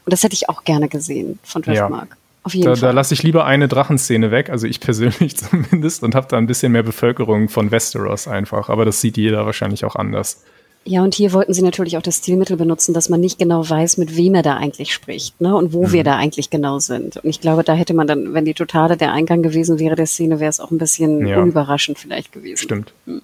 Und 0.04 0.12
das 0.12 0.22
hätte 0.22 0.34
ich 0.34 0.50
auch 0.50 0.62
gerne 0.62 0.88
gesehen 0.88 1.38
von 1.42 1.62
Driftmark. 1.62 2.10
Ja. 2.10 2.16
Auf 2.46 2.54
jeden 2.54 2.66
da, 2.66 2.76
Fall. 2.76 2.90
Da 2.90 2.90
lasse 2.92 3.12
ich 3.12 3.24
lieber 3.24 3.44
eine 3.44 3.66
Drachenszene 3.66 4.30
weg, 4.30 4.50
also 4.50 4.68
ich 4.68 4.78
persönlich 4.80 5.36
zumindest, 5.36 6.04
und 6.04 6.14
habe 6.14 6.28
da 6.30 6.38
ein 6.38 6.46
bisschen 6.46 6.70
mehr 6.70 6.84
Bevölkerung 6.84 7.48
von 7.48 7.72
Westeros 7.72 8.28
einfach. 8.28 8.68
Aber 8.68 8.84
das 8.84 9.00
sieht 9.00 9.16
jeder 9.16 9.44
wahrscheinlich 9.46 9.84
auch 9.84 9.96
anders. 9.96 10.44
Ja, 10.84 11.02
und 11.02 11.16
hier 11.16 11.32
wollten 11.32 11.52
sie 11.52 11.62
natürlich 11.62 11.96
auch 11.96 12.02
das 12.02 12.18
Stilmittel 12.18 12.56
benutzen, 12.56 12.94
dass 12.94 13.08
man 13.08 13.18
nicht 13.18 13.40
genau 13.40 13.68
weiß, 13.68 13.96
mit 13.96 14.16
wem 14.16 14.36
er 14.36 14.44
da 14.44 14.56
eigentlich 14.56 14.94
spricht, 14.94 15.40
ne? 15.40 15.56
Und 15.56 15.72
wo 15.72 15.88
mhm. 15.88 15.92
wir 15.92 16.04
da 16.04 16.16
eigentlich 16.16 16.48
genau 16.48 16.78
sind. 16.78 17.16
Und 17.16 17.28
ich 17.28 17.40
glaube, 17.40 17.64
da 17.64 17.74
hätte 17.74 17.92
man 17.94 18.06
dann, 18.06 18.32
wenn 18.32 18.44
die 18.44 18.54
Totale 18.54 18.96
der 18.96 19.12
Eingang 19.12 19.42
gewesen 19.42 19.80
wäre 19.80 19.96
der 19.96 20.06
Szene, 20.06 20.38
wäre 20.38 20.50
es 20.50 20.60
auch 20.60 20.70
ein 20.70 20.78
bisschen 20.78 21.26
ja. 21.26 21.42
unüberraschend 21.42 21.98
vielleicht 21.98 22.30
gewesen. 22.30 22.62
Stimmt. 22.62 22.92
Hm. 23.06 23.22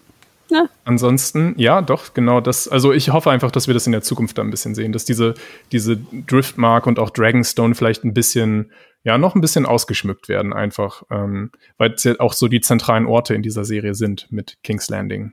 Ja. 0.51 0.69
Ansonsten, 0.85 1.55
ja, 1.57 1.81
doch, 1.81 2.13
genau 2.13 2.41
das. 2.41 2.67
Also 2.67 2.93
ich 2.93 3.11
hoffe 3.11 3.31
einfach, 3.31 3.53
dass 3.53 3.69
wir 3.69 3.75
das 3.75 3.87
in 3.87 3.93
der 3.93 4.03
Zukunft 4.03 4.37
da 4.37 4.43
ein 4.43 4.51
bisschen 4.51 4.75
sehen, 4.75 4.93
dass 4.93 5.05
diese, 5.05 5.35
diese 5.71 5.97
Driftmark 6.27 6.89
und 6.89 6.99
auch 6.99 7.11
Dragonstone 7.11 7.77
vielleicht 7.77 8.05
ein 8.05 8.13
bisschen, 8.13 8.73
ja, 9.05 9.19
noch 9.19 9.35
ein 9.35 9.41
bisschen 9.41 9.67
ausgeschmückt 9.67 10.29
werden, 10.29 10.53
einfach, 10.53 11.03
ähm, 11.11 11.51
weil 11.77 11.93
es 11.93 12.05
ja 12.05 12.19
auch 12.21 12.33
so 12.33 12.49
die 12.49 12.61
zentralen 12.61 13.07
Orte 13.07 13.35
in 13.35 13.43
dieser 13.43 13.65
Serie 13.65 13.95
sind 13.95 14.27
mit 14.31 14.59
King's 14.63 14.89
Landing. 14.89 15.33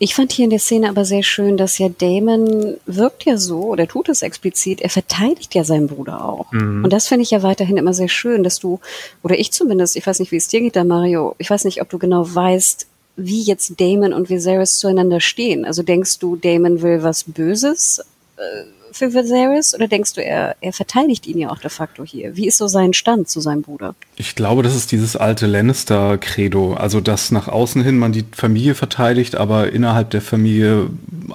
Ich 0.00 0.14
fand 0.14 0.30
hier 0.30 0.44
in 0.44 0.50
der 0.50 0.60
Szene 0.60 0.88
aber 0.88 1.04
sehr 1.04 1.24
schön, 1.24 1.56
dass 1.56 1.78
ja 1.78 1.88
Damon 1.88 2.76
wirkt 2.86 3.24
ja 3.24 3.36
so, 3.36 3.62
oder 3.62 3.88
tut 3.88 4.08
es 4.08 4.22
explizit, 4.22 4.80
er 4.80 4.90
verteidigt 4.90 5.54
ja 5.56 5.64
seinen 5.64 5.88
Bruder 5.88 6.24
auch. 6.24 6.52
Mhm. 6.52 6.84
Und 6.84 6.92
das 6.92 7.08
finde 7.08 7.24
ich 7.24 7.32
ja 7.32 7.42
weiterhin 7.42 7.76
immer 7.76 7.92
sehr 7.92 8.08
schön, 8.08 8.44
dass 8.44 8.60
du, 8.60 8.80
oder 9.24 9.36
ich 9.36 9.50
zumindest, 9.50 9.96
ich 9.96 10.06
weiß 10.06 10.20
nicht, 10.20 10.30
wie 10.30 10.36
es 10.36 10.46
dir 10.46 10.60
geht 10.60 10.76
da, 10.76 10.84
Mario, 10.84 11.34
ich 11.38 11.50
weiß 11.50 11.64
nicht, 11.64 11.82
ob 11.82 11.88
du 11.88 11.98
genau 11.98 12.32
weißt, 12.32 12.86
wie 13.16 13.42
jetzt 13.42 13.80
Damon 13.80 14.12
und 14.12 14.30
Viserys 14.30 14.78
zueinander 14.78 15.20
stehen. 15.20 15.64
Also 15.64 15.82
denkst 15.82 16.20
du, 16.20 16.36
Damon 16.36 16.80
will 16.82 17.02
was 17.02 17.24
Böses 17.24 18.00
äh, 18.36 18.64
für 18.98 19.14
Viserys 19.14 19.74
oder 19.74 19.88
denkst 19.88 20.14
du, 20.14 20.22
er, 20.22 20.56
er 20.60 20.72
verteidigt 20.72 21.26
ihn 21.26 21.38
ja 21.38 21.50
auch 21.50 21.58
de 21.58 21.70
facto 21.70 22.04
hier? 22.04 22.36
Wie 22.36 22.46
ist 22.46 22.58
so 22.58 22.66
sein 22.66 22.92
Stand 22.92 23.28
zu 23.28 23.40
seinem 23.40 23.62
Bruder? 23.62 23.94
Ich 24.16 24.34
glaube, 24.34 24.62
das 24.62 24.74
ist 24.74 24.92
dieses 24.92 25.16
alte 25.16 25.46
Lannister-Credo. 25.46 26.74
Also, 26.74 27.00
dass 27.00 27.30
nach 27.30 27.48
außen 27.48 27.82
hin 27.82 27.98
man 27.98 28.12
die 28.12 28.24
Familie 28.32 28.74
verteidigt, 28.74 29.36
aber 29.36 29.72
innerhalb 29.72 30.10
der 30.10 30.20
Familie 30.20 30.90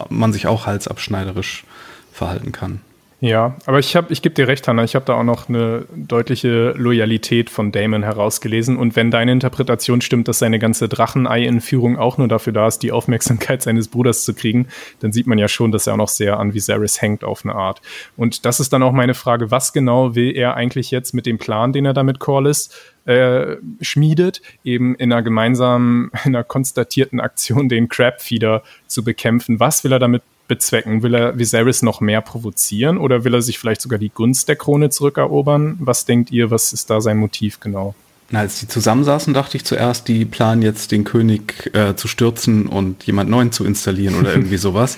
man 0.10 0.34
sich 0.34 0.48
auch 0.48 0.65
halsabschneiderisch 0.65 1.64
verhalten 2.11 2.52
kann. 2.52 2.81
Ja, 3.23 3.55
aber 3.65 3.79
ich 3.79 3.95
ich 4.09 4.21
gebe 4.21 4.35
dir 4.35 4.49
recht, 4.49 4.67
Hannah, 4.67 4.83
ich 4.83 4.95
habe 4.95 5.05
da 5.05 5.13
auch 5.13 5.23
noch 5.23 5.47
eine 5.47 5.85
deutliche 5.95 6.73
Loyalität 6.75 7.49
von 7.49 7.71
Damon 7.71 8.03
herausgelesen. 8.03 8.75
Und 8.75 8.97
wenn 8.97 9.11
deine 9.11 9.31
Interpretation 9.31 10.01
stimmt, 10.01 10.27
dass 10.27 10.39
seine 10.39 10.59
ganze 10.59 10.89
Drachenei-Entführung 10.89 11.97
auch 11.97 12.17
nur 12.17 12.27
dafür 12.27 12.51
da 12.51 12.67
ist, 12.67 12.79
die 12.79 12.91
Aufmerksamkeit 12.91 13.61
seines 13.61 13.87
Bruders 13.87 14.25
zu 14.25 14.33
kriegen, 14.33 14.67
dann 14.99 15.13
sieht 15.13 15.25
man 15.25 15.37
ja 15.37 15.47
schon, 15.47 15.71
dass 15.71 15.87
er 15.87 15.93
auch 15.93 15.97
noch 15.97 16.09
sehr 16.09 16.37
an 16.37 16.53
Viserys 16.53 17.01
hängt 17.01 17.23
auf 17.23 17.45
eine 17.45 17.55
Art. 17.55 17.81
Und 18.17 18.43
das 18.43 18.59
ist 18.59 18.73
dann 18.73 18.83
auch 18.83 18.91
meine 18.91 19.13
Frage, 19.13 19.51
was 19.51 19.71
genau 19.71 20.15
will 20.15 20.35
er 20.35 20.55
eigentlich 20.55 20.91
jetzt 20.91 21.13
mit 21.13 21.25
dem 21.25 21.37
Plan, 21.37 21.71
den 21.71 21.85
er 21.85 21.93
da 21.93 22.03
mit 22.03 22.19
Corliss 22.19 22.71
äh, 23.05 23.55
schmiedet, 23.79 24.41
eben 24.65 24.95
in 24.95 25.13
einer 25.13 25.23
gemeinsamen, 25.23 26.11
in 26.25 26.35
einer 26.35 26.43
konstatierten 26.43 27.21
Aktion 27.21 27.69
den 27.69 27.87
Crabfeeder 27.87 28.63
zu 28.87 29.01
bekämpfen. 29.01 29.61
Was 29.61 29.85
will 29.85 29.93
er 29.93 29.99
damit 29.99 30.23
bezwecken? 30.48 31.03
Will 31.03 31.15
er 31.15 31.38
Viserys 31.38 31.82
noch 31.82 32.02
mehr 32.02 32.22
provozieren 32.22 32.98
oder 32.98 33.24
will 33.24 33.34
er 33.34 33.41
sich 33.41 33.60
vielleicht 33.60 33.82
sogar 33.82 33.99
die 33.99 34.10
Gunst 34.10 34.48
der 34.48 34.56
Krone 34.56 34.90
zurückerobern? 34.90 35.78
Was 35.80 36.06
denkt 36.06 36.32
ihr, 36.32 36.52
was 36.52 36.74
ist 36.74 36.90
da 36.90 37.02
sein 37.02 37.18
Motiv 37.18 37.60
genau? 37.60 37.95
Na, 38.30 38.40
als 38.40 38.60
die 38.60 38.68
zusammensaßen, 38.68 39.34
dachte 39.34 39.57
ich 39.57 39.65
zuerst, 39.65 40.07
die 40.07 40.26
planen 40.26 40.61
jetzt 40.61 40.91
den 40.91 41.03
König 41.03 41.70
äh, 41.76 41.95
zu 41.95 42.07
stürzen 42.07 42.68
und 42.68 43.03
jemand 43.03 43.30
neuen 43.30 43.52
zu 43.52 43.65
installieren 43.65 44.15
oder 44.15 44.34
irgendwie 44.34 44.57
sowas. 44.57 44.98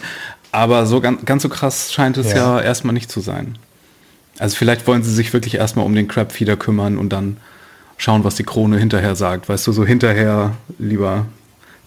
Aber 0.51 0.85
so 0.85 1.01
ganz, 1.01 1.25
ganz 1.25 1.43
so 1.43 1.49
krass 1.49 1.91
scheint 1.91 2.17
es 2.17 2.31
ja. 2.31 2.59
ja 2.59 2.61
erstmal 2.61 2.93
nicht 2.93 3.11
zu 3.11 3.19
sein. 3.19 3.57
Also 4.37 4.55
vielleicht 4.55 4.87
wollen 4.87 5.03
sie 5.03 5.13
sich 5.13 5.33
wirklich 5.33 5.55
erstmal 5.55 5.85
um 5.85 5.95
den 5.95 6.07
Crabfeeder 6.07 6.55
kümmern 6.55 6.97
und 6.97 7.09
dann 7.09 7.37
schauen, 7.97 8.23
was 8.23 8.35
die 8.35 8.43
Krone 8.43 8.77
hinterher 8.77 9.15
sagt. 9.15 9.49
Weißt 9.49 9.65
du, 9.67 9.71
so 9.71 9.85
hinterher 9.85 10.55
lieber 10.77 11.25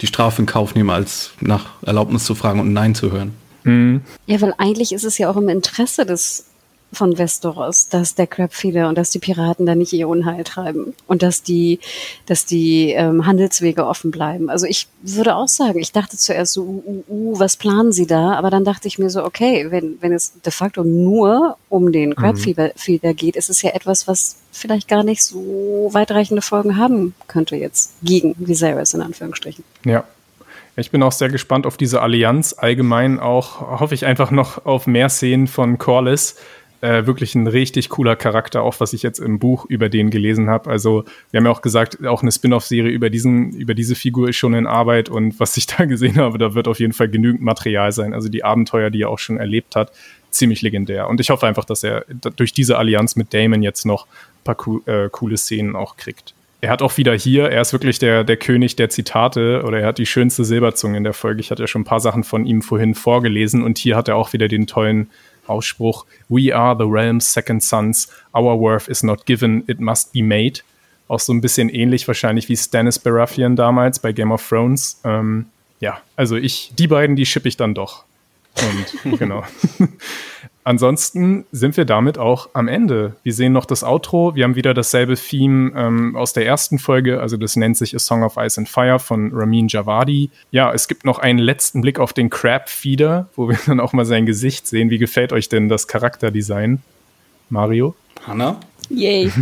die 0.01 0.07
Strafe 0.07 0.43
in 0.43 0.47
Kauf 0.47 0.75
nehmen, 0.75 0.91
als 0.91 1.33
nach 1.41 1.83
Erlaubnis 1.83 2.25
zu 2.25 2.35
fragen 2.35 2.61
und 2.61 2.73
Nein 2.73 2.95
zu 2.95 3.11
hören. 3.11 3.35
Mhm. 3.69 4.01
Ja, 4.27 4.41
weil 4.41 4.55
eigentlich 4.59 4.93
ist 4.93 5.05
es 5.05 5.19
ja 5.19 5.31
auch 5.31 5.37
im 5.37 5.49
Interesse 5.49 6.07
des 6.07 6.47
von 6.93 7.19
Westeros, 7.19 7.89
dass 7.89 8.15
der 8.15 8.27
Crabfeeder 8.27 8.89
und 8.89 8.97
dass 8.97 9.11
die 9.11 9.19
Piraten 9.19 9.67
da 9.67 9.75
nicht 9.75 9.93
ihr 9.93 10.09
Unheil 10.09 10.43
treiben 10.45 10.95
und 11.07 11.23
dass 11.23 11.43
die, 11.43 11.81
dass 12.27 12.47
die 12.47 12.93
ähm, 12.93 13.27
Handelswege 13.27 13.87
offen 13.87 14.11
bleiben. 14.11 14.49
Also 14.49 14.67
ich 14.67 14.89
würde 15.03 15.37
auch 15.37 15.49
sagen, 15.49 15.79
ich 15.79 15.93
dachte 15.93 16.17
zuerst 16.17 16.55
so, 16.55 16.63
uh, 16.63 16.83
uh, 16.87 17.05
uh, 17.09 17.39
was 17.39 17.57
planen 17.57 17.93
sie 17.93 18.07
da? 18.07 18.33
Aber 18.35 18.51
dann 18.51 18.65
dachte 18.65 18.89
ich 18.89 18.99
mir 18.99 19.11
so, 19.11 19.23
okay, 19.25 19.67
wenn, 19.71 19.99
wenn 20.01 20.13
es 20.13 20.41
de 20.41 20.51
facto 20.51 20.83
nur 20.83 21.59
um 21.69 21.93
den 21.93 22.17
Crabfeeder 22.17 22.73
mhm. 22.75 23.17
geht, 23.17 23.37
ist 23.37 23.51
es 23.51 23.61
ja 23.61 23.71
etwas, 23.73 24.09
was 24.09 24.37
vielleicht 24.51 24.89
gar 24.89 25.05
nicht 25.05 25.23
so 25.23 25.91
weitreichende 25.93 26.43
Folgen 26.43 26.79
haben 26.79 27.15
könnte 27.27 27.57
jetzt 27.57 27.93
gegen 28.03 28.35
Viserys 28.39 28.95
in 28.95 29.03
Anführungsstrichen. 29.03 29.63
Ja, 29.85 30.05
ich 30.79 30.91
bin 30.91 31.03
auch 31.03 31.13
sehr 31.13 31.29
gespannt 31.29 31.67
auf 31.67 31.77
diese 31.77 32.01
Allianz. 32.03 32.55
Allgemein 32.57 33.19
auch 33.21 33.81
hoffe 33.81 33.95
ich 33.95 34.07
einfach 34.07 34.31
noch 34.31 34.65
auf 34.65 34.87
mehr 34.87 35.09
Szenen 35.09 35.47
von 35.47 35.79
Corliss. 35.79 36.37
äh, 36.81 37.07
wirklich 37.07 37.35
ein 37.35 37.49
richtig 37.49 37.89
cooler 37.89 38.15
Charakter, 38.15 38.63
auch 38.63 38.79
was 38.79 38.93
ich 38.93 39.03
jetzt 39.03 39.19
im 39.19 39.41
Buch 39.41 39.67
über 39.67 39.89
den 39.89 40.11
gelesen 40.11 40.49
habe. 40.49 40.71
Also 40.71 41.05
wir 41.31 41.39
haben 41.39 41.47
ja 41.47 41.51
auch 41.51 41.63
gesagt, 41.63 42.07
auch 42.07 42.23
eine 42.23 42.31
Spin-off-Serie 42.31 42.91
über 42.91 43.09
über 43.11 43.75
diese 43.75 43.95
Figur 43.97 44.29
ist 44.29 44.37
schon 44.37 44.55
in 44.55 44.67
Arbeit 44.67 45.09
und 45.09 45.41
was 45.41 45.57
ich 45.57 45.67
da 45.79 45.87
gesehen 45.87 46.19
habe, 46.19 46.39
da 46.39 46.55
wird 46.55 46.69
auf 46.69 46.79
jeden 46.79 46.93
Fall 46.93 47.09
genügend 47.09 47.43
Material 47.43 47.91
sein. 47.93 48.15
Also 48.15 48.29
die 48.29 48.45
Abenteuer, 48.45 48.91
die 48.91 49.03
er 49.03 49.11
auch 49.11 49.19
schon 49.19 49.39
erlebt 49.39 49.75
hat, 49.75 49.93
ziemlich 50.31 50.63
legendär. 50.63 51.09
Und 51.09 51.21
ich 51.21 51.31
hoffe 51.31 51.47
einfach, 51.47 51.65
dass 51.65 51.83
er 51.83 52.05
durch 52.37 52.53
diese 52.53 52.79
Allianz 52.79 53.17
mit 53.17 53.35
Damon 53.35 53.63
jetzt 53.63 53.85
noch 53.85 54.07
ein 54.07 54.45
paar 54.45 54.55
co 54.55 54.83
äh, 54.87 55.09
coole 55.11 55.37
Szenen 55.37 55.75
auch 55.75 55.97
kriegt. 55.97 56.35
Er 56.61 56.71
hat 56.71 56.83
auch 56.83 56.97
wieder 56.97 57.15
hier, 57.15 57.51
er 57.51 57.61
ist 57.61 57.73
wirklich 57.73 58.01
der, 58.01 58.25
der 58.25 58.37
König 58.37 58.75
der 58.75 58.89
Zitate 58.89 59.63
oder 59.65 59.81
er 59.81 59.87
hat 59.87 59.99
die 59.99 60.07
schönste 60.07 60.45
Silberzunge 60.45 60.97
in 60.97 61.05
der 61.05 61.13
Folge. 61.13 61.41
Ich 61.41 61.51
hatte 61.53 61.63
ja 61.63 61.69
schon 61.69 61.83
ein 61.83 61.85
paar 61.85 62.01
Sachen 62.01 62.25
von 62.25 62.47
ihm 62.47 62.63
vorhin 62.63 62.95
vorgelesen 62.95 63.63
und 63.63 63.79
hier 63.79 63.97
hat 63.97 64.09
er 64.09 64.17
auch 64.17 64.33
wieder 64.33 64.49
den 64.49 64.67
tollen 64.67 65.09
Ausspruch, 65.47 66.05
We 66.29 66.55
are 66.55 66.77
the 66.77 66.85
realm's 66.85 67.33
second 67.33 67.63
sons, 67.63 68.09
our 68.35 68.59
worth 68.59 68.89
is 68.89 69.03
not 69.03 69.25
given, 69.25 69.65
it 69.67 69.81
must 69.81 70.13
be 70.13 70.23
made. 70.23 70.61
Auch 71.07 71.21
so 71.21 71.33
ein 71.33 71.41
bisschen 71.41 71.71
ähnlich 71.71 72.07
wahrscheinlich 72.07 72.49
wie 72.49 72.57
Stannis 72.57 72.99
Baratheon 72.99 73.57
damals 73.57 73.99
bei 73.99 74.13
Game 74.13 74.31
of 74.31 74.47
Thrones. 74.47 75.01
Ähm, 75.05 75.47
ja, 75.81 76.03
also 76.17 76.37
ich, 76.37 76.73
die 76.77 76.87
beiden, 76.87 77.17
die 77.17 77.25
schippe 77.25 77.49
ich 77.49 77.57
dann 77.57 77.73
doch. 77.73 78.05
Und 79.05 79.19
genau. 79.19 79.45
Ansonsten 80.69 81.47
sind 81.51 81.79
wir 81.79 81.87
damit 81.87 82.19
auch 82.19 82.51
am 82.53 82.69
Ende. 82.69 83.17
Wir 83.23 83.33
sehen 83.33 83.55
noch 83.55 83.65
das 83.65 83.83
Outro. 83.83 84.35
Wir 84.35 84.45
haben 84.45 84.55
wieder 84.55 84.75
dasselbe 84.75 85.15
Theme 85.15 85.73
ähm, 85.75 86.15
aus 86.15 86.35
der 86.35 86.45
ersten 86.45 86.79
Folge. 86.79 87.23
Also 87.23 87.39
das 87.39 87.57
nennt 87.57 87.79
sich 87.79 87.95
A 87.95 87.99
Song 87.99 88.23
of 88.23 88.37
Ice 88.37 88.61
and 88.61 88.69
Fire 88.69 88.99
von 88.99 89.31
Ramin 89.33 89.69
Javadi. 89.69 90.31
Ja, 90.51 90.71
es 90.75 90.87
gibt 90.87 91.07
noch 91.07 91.21
einen 91.21 91.39
letzten 91.39 91.81
Blick 91.81 91.99
auf 91.99 92.13
den 92.13 92.29
Crab 92.29 92.69
Feeder, 92.69 93.31
wo 93.35 93.49
wir 93.49 93.59
dann 93.65 93.81
auch 93.81 93.95
mal 93.95 94.05
sein 94.05 94.27
Gesicht 94.27 94.67
sehen. 94.67 94.91
Wie 94.91 94.99
gefällt 94.99 95.33
euch 95.33 95.49
denn 95.49 95.71
das 95.71 95.89
Charakterdesign, 95.89 96.83
Mario? 97.49 97.95
Hanna? 98.27 98.61
Yay. 98.91 99.31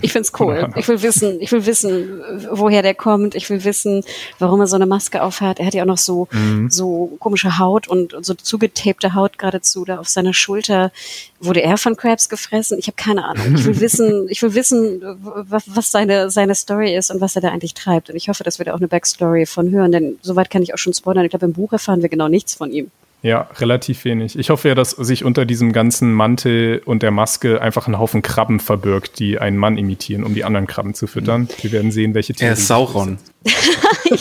Ich 0.00 0.12
find's 0.12 0.32
cool. 0.38 0.70
Ich 0.76 0.88
will 0.88 1.02
wissen, 1.02 1.40
ich 1.40 1.50
will 1.52 1.66
wissen, 1.66 2.20
woher 2.50 2.82
der 2.82 2.94
kommt. 2.94 3.34
Ich 3.34 3.48
will 3.50 3.64
wissen, 3.64 4.02
warum 4.38 4.60
er 4.60 4.66
so 4.66 4.76
eine 4.76 4.86
Maske 4.86 5.22
aufhat. 5.22 5.58
Er 5.60 5.66
hat 5.66 5.74
ja 5.74 5.82
auch 5.82 5.86
noch 5.86 5.98
so, 5.98 6.28
mhm. 6.30 6.70
so 6.70 7.16
komische 7.18 7.58
Haut 7.58 7.88
und, 7.88 8.14
so 8.20 8.34
zugetapte 8.34 9.14
Haut 9.14 9.38
geradezu 9.38 9.84
da 9.84 9.98
auf 9.98 10.08
seiner 10.08 10.34
Schulter. 10.34 10.92
Wurde 11.40 11.62
er 11.62 11.76
von 11.78 11.96
Krabs 11.96 12.28
gefressen? 12.28 12.78
Ich 12.78 12.86
habe 12.86 12.96
keine 12.96 13.24
Ahnung. 13.24 13.54
Ich 13.54 13.64
will 13.64 13.80
wissen, 13.80 14.26
ich 14.28 14.42
will 14.42 14.54
wissen, 14.54 15.00
was, 15.20 15.64
was 15.66 15.90
seine, 15.90 16.30
seine 16.30 16.54
Story 16.54 16.96
ist 16.96 17.10
und 17.10 17.20
was 17.20 17.36
er 17.36 17.42
da 17.42 17.50
eigentlich 17.50 17.74
treibt. 17.74 18.10
Und 18.10 18.16
ich 18.16 18.28
hoffe, 18.28 18.44
dass 18.44 18.58
wir 18.58 18.66
da 18.66 18.74
auch 18.74 18.78
eine 18.78 18.88
Backstory 18.88 19.46
von 19.46 19.70
hören, 19.70 19.92
denn 19.92 20.18
soweit 20.22 20.50
kann 20.50 20.62
ich 20.62 20.74
auch 20.74 20.78
schon 20.78 20.94
spoilern. 20.94 21.24
Ich 21.24 21.30
glaube, 21.30 21.46
im 21.46 21.52
Buch 21.52 21.72
erfahren 21.72 22.02
wir 22.02 22.08
genau 22.08 22.28
nichts 22.28 22.54
von 22.54 22.72
ihm. 22.72 22.90
Ja, 23.22 23.48
relativ 23.58 24.04
wenig. 24.04 24.38
Ich 24.38 24.50
hoffe 24.50 24.68
ja, 24.68 24.74
dass 24.74 24.92
sich 24.92 25.24
unter 25.24 25.44
diesem 25.44 25.72
ganzen 25.72 26.12
Mantel 26.12 26.82
und 26.84 27.02
der 27.02 27.10
Maske 27.10 27.60
einfach 27.60 27.88
ein 27.88 27.98
Haufen 27.98 28.22
Krabben 28.22 28.60
verbirgt, 28.60 29.18
die 29.18 29.38
einen 29.38 29.56
Mann 29.56 29.76
imitieren, 29.76 30.22
um 30.22 30.34
die 30.34 30.44
anderen 30.44 30.66
Krabben 30.66 30.94
zu 30.94 31.06
füttern. 31.06 31.48
Wir 31.60 31.72
werden 31.72 31.90
sehen, 31.90 32.14
welche 32.14 32.34
Tiere. 32.34 32.50
Er 32.50 32.52
ist 32.52 32.68
Sauron. 32.68 33.18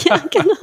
ja, 0.06 0.18
genau. 0.32 0.56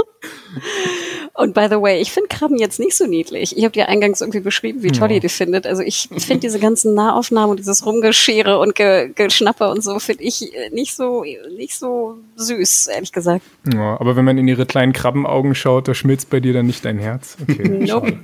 Und 1.36 1.52
by 1.52 1.66
the 1.69 1.81
way, 1.81 2.01
ich 2.01 2.12
finde 2.12 2.28
Krabben 2.28 2.59
jetzt 2.59 2.78
nicht 2.78 2.97
so 2.97 3.06
niedlich. 3.06 3.56
Ich 3.56 3.65
habe 3.65 3.73
dir 3.73 3.89
eingangs 3.89 4.20
irgendwie 4.20 4.39
beschrieben, 4.39 4.85
wie 4.85 4.93
toll 4.93 5.11
ihr 5.11 5.19
die 5.19 5.28
findet. 5.28 5.66
Also 5.66 5.82
ich 5.82 6.09
finde 6.16 6.39
diese 6.39 6.61
ganzen 6.61 6.94
Nahaufnahmen 6.94 7.51
und 7.51 7.59
dieses 7.59 7.85
Rumgeschere 7.85 8.61
und 8.61 8.77
Ge 8.77 9.11
Geschnapper 9.12 9.73
und 9.73 9.82
so 9.82 9.98
finde 9.98 10.23
ich 10.23 10.55
äh, 10.55 10.70
nicht 10.70 10.94
so 10.94 11.24
nicht 11.56 11.74
so 11.74 12.19
süß, 12.36 12.86
ehrlich 12.86 13.11
gesagt. 13.11 13.43
Ja, 13.73 14.01
aber 14.01 14.15
wenn 14.15 14.24
man 14.24 14.39
in 14.39 14.47
ihre 14.47 14.65
kleinen 14.65 14.93
Krabbenaugen 14.93 15.56
schaut, 15.56 15.89
da 15.89 15.94
schmilzt 15.94 16.31
bei 16.31 16.39
dir 16.39 16.52
dann 16.52 16.66
nicht 16.66 16.85
dein 16.85 16.98
Herz. 16.98 17.36
Okay. 17.43 17.69
Nope. 17.69 18.19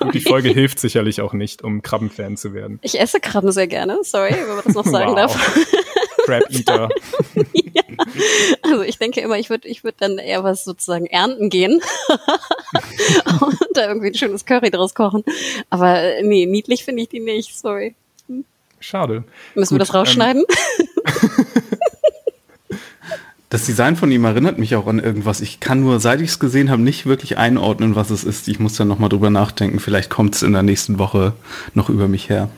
Und 0.00 0.14
die 0.14 0.20
Folge 0.20 0.48
hilft 0.48 0.80
sicherlich 0.80 1.20
auch 1.20 1.32
nicht, 1.32 1.62
um 1.62 1.80
Krabbenfan 1.80 2.36
zu 2.36 2.54
werden. 2.54 2.80
Ich 2.82 2.98
esse 2.98 3.20
Krabben 3.20 3.52
sehr 3.52 3.68
gerne, 3.68 3.98
sorry, 4.02 4.30
wenn 4.32 4.56
man 4.56 4.64
das 4.64 4.74
noch 4.74 4.86
sagen 4.86 5.10
wow. 5.10 5.16
darf. 5.16 5.58
Crab 6.30 6.50
Eater. 6.50 6.88
ja. 7.52 7.82
Also 8.62 8.82
ich 8.82 8.98
denke 8.98 9.20
immer, 9.20 9.36
ich 9.38 9.50
würde 9.50 9.66
ich 9.66 9.82
würd 9.82 9.96
dann 9.98 10.18
eher 10.18 10.44
was 10.44 10.64
sozusagen 10.64 11.06
ernten 11.06 11.50
gehen 11.50 11.80
und 13.40 13.58
da 13.74 13.88
irgendwie 13.88 14.08
ein 14.08 14.14
schönes 14.14 14.44
Curry 14.44 14.70
draus 14.70 14.94
kochen. 14.94 15.24
Aber 15.70 16.00
äh, 16.00 16.22
nee, 16.22 16.46
niedlich 16.46 16.84
finde 16.84 17.02
ich 17.02 17.08
die 17.08 17.20
nicht, 17.20 17.58
sorry. 17.58 17.94
Schade. 18.78 19.24
Müssen 19.54 19.74
Gut, 19.74 19.80
wir 19.80 19.86
das 19.86 19.94
rausschneiden? 19.94 20.44
Ähm, 20.48 21.46
das 23.50 23.66
Design 23.66 23.96
von 23.96 24.10
ihm 24.10 24.24
erinnert 24.24 24.58
mich 24.58 24.74
auch 24.76 24.86
an 24.86 25.00
irgendwas. 25.00 25.40
Ich 25.42 25.60
kann 25.60 25.80
nur, 25.80 26.00
seit 26.00 26.20
ich 26.20 26.30
es 26.30 26.38
gesehen 26.38 26.70
habe, 26.70 26.80
nicht 26.80 27.04
wirklich 27.04 27.36
einordnen, 27.36 27.94
was 27.94 28.08
es 28.10 28.24
ist. 28.24 28.48
Ich 28.48 28.58
muss 28.58 28.76
dann 28.76 28.88
nochmal 28.88 29.10
drüber 29.10 29.28
nachdenken. 29.28 29.80
Vielleicht 29.80 30.08
kommt 30.08 30.34
es 30.34 30.42
in 30.42 30.52
der 30.52 30.62
nächsten 30.62 30.98
Woche 30.98 31.34
noch 31.74 31.90
über 31.90 32.08
mich 32.08 32.30
her. 32.30 32.48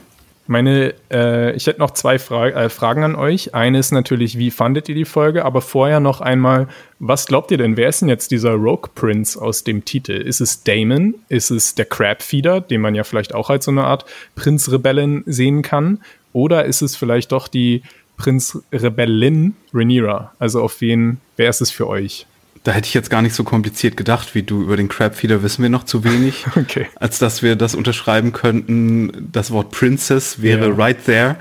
Meine, 0.49 0.95
äh, 1.11 1.55
ich 1.55 1.67
hätte 1.67 1.79
noch 1.79 1.93
zwei 1.93 2.19
Fra 2.19 2.49
äh, 2.49 2.69
Fragen 2.69 3.05
an 3.05 3.15
euch. 3.15 3.55
Eine 3.55 3.79
ist 3.79 3.93
natürlich, 3.93 4.39
wie 4.39 4.51
fandet 4.51 4.89
ihr 4.89 4.95
die 4.95 5.05
Folge? 5.05 5.45
Aber 5.45 5.61
vorher 5.61 6.01
noch 6.01 6.21
einmal, 6.21 6.67
was 6.99 7.27
glaubt 7.27 7.53
ihr 7.53 7.59
denn? 7.59 7.77
Wer 7.77 7.89
ist 7.89 8.03
denn 8.03 8.09
jetzt 8.09 8.33
dieser 8.33 8.53
Rogue 8.53 8.91
Prince 8.95 9.41
aus 9.41 9.63
dem 9.63 9.85
Titel? 9.85 10.13
Ist 10.13 10.41
es 10.41 10.65
Damon? 10.65 11.15
Ist 11.29 11.51
es 11.51 11.77
der 11.77 11.85
Crabfeeder, 11.85 12.61
den 12.61 12.81
man 12.81 12.95
ja 12.97 13.05
vielleicht 13.05 13.35
auch 13.35 13.51
als 13.51 13.67
so 13.67 13.71
eine 13.71 13.85
Art 13.85 14.05
Prinz-Rebellen 14.35 15.23
sehen 15.27 15.63
kann? 15.63 16.01
Oder 16.33 16.65
ist 16.65 16.83
es 16.83 16.97
vielleicht 16.97 17.31
doch 17.31 17.47
die 17.47 17.83
Prinz-Rebellin 18.17 19.55
Rhaenyra? 19.73 20.33
Also 20.41 20.61
auf 20.63 20.81
wen, 20.81 21.21
wer 21.37 21.51
ist 21.51 21.61
es 21.61 21.71
für 21.71 21.87
euch? 21.87 22.27
Da 22.65 22.73
hätte 22.73 22.87
ich 22.87 22.95
jetzt 22.95 23.11
gar 23.11 23.23
nicht 23.23 23.35
so 23.35 23.43
kompliziert 23.43 23.97
gedacht 23.97 24.35
wie 24.35 24.43
du. 24.43 24.63
Über 24.63 24.77
den 24.77 24.89
Crabfeeder 24.89 25.43
wissen 25.43 25.63
wir 25.63 25.71
noch 25.71 25.85
zu 25.85 26.05
wenig, 26.05 26.47
okay. 26.57 26.87
als 26.95 27.19
dass 27.19 27.43
wir 27.43 27.57
das 27.57 27.75
unterschreiben 27.75 28.33
könnten. 28.33 29.29
Das 29.33 29.51
Wort 29.51 29.71
Princess 29.71 30.43
wäre 30.43 30.69
ja. 30.69 30.75
right 30.75 31.05
there. 31.05 31.37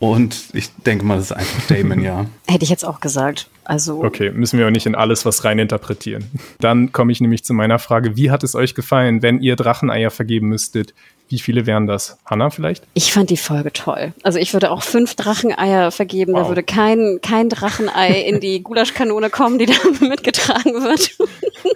Und 0.00 0.50
ich 0.52 0.70
denke 0.86 1.04
mal, 1.04 1.16
das 1.16 1.26
ist 1.26 1.32
einfach 1.32 1.66
Damon, 1.66 2.02
ja. 2.02 2.26
Hätte 2.48 2.62
ich 2.62 2.70
jetzt 2.70 2.84
auch 2.84 3.00
gesagt. 3.00 3.48
Also 3.64 4.02
okay, 4.04 4.30
müssen 4.30 4.58
wir 4.58 4.66
auch 4.66 4.70
nicht 4.70 4.86
in 4.86 4.94
alles 4.94 5.24
was 5.24 5.44
rein 5.44 5.58
interpretieren. 5.58 6.30
Dann 6.60 6.92
komme 6.92 7.12
ich 7.12 7.20
nämlich 7.20 7.44
zu 7.44 7.52
meiner 7.52 7.78
Frage, 7.78 8.16
wie 8.16 8.30
hat 8.30 8.44
es 8.44 8.54
euch 8.54 8.74
gefallen, 8.74 9.22
wenn 9.22 9.40
ihr 9.40 9.56
Dracheneier 9.56 10.10
vergeben 10.10 10.48
müsstet? 10.48 10.94
Wie 11.28 11.38
viele 11.38 11.66
wären 11.66 11.86
das? 11.86 12.18
Hanna 12.24 12.50
vielleicht? 12.50 12.84
Ich 12.94 13.12
fand 13.12 13.30
die 13.30 13.36
Folge 13.36 13.72
toll. 13.72 14.14
Also 14.22 14.38
ich 14.38 14.52
würde 14.54 14.70
auch 14.70 14.82
fünf 14.82 15.14
Dracheneier 15.14 15.90
vergeben. 15.90 16.32
Wow. 16.32 16.42
Da 16.42 16.48
würde 16.48 16.62
kein, 16.62 17.18
kein 17.22 17.48
Drachenei 17.48 18.20
in 18.22 18.40
die 18.40 18.62
Gulaschkanone 18.62 19.28
kommen, 19.28 19.58
die 19.58 19.66
da 19.66 19.74
mitgetragen 20.00 20.82
wird. 20.82 21.16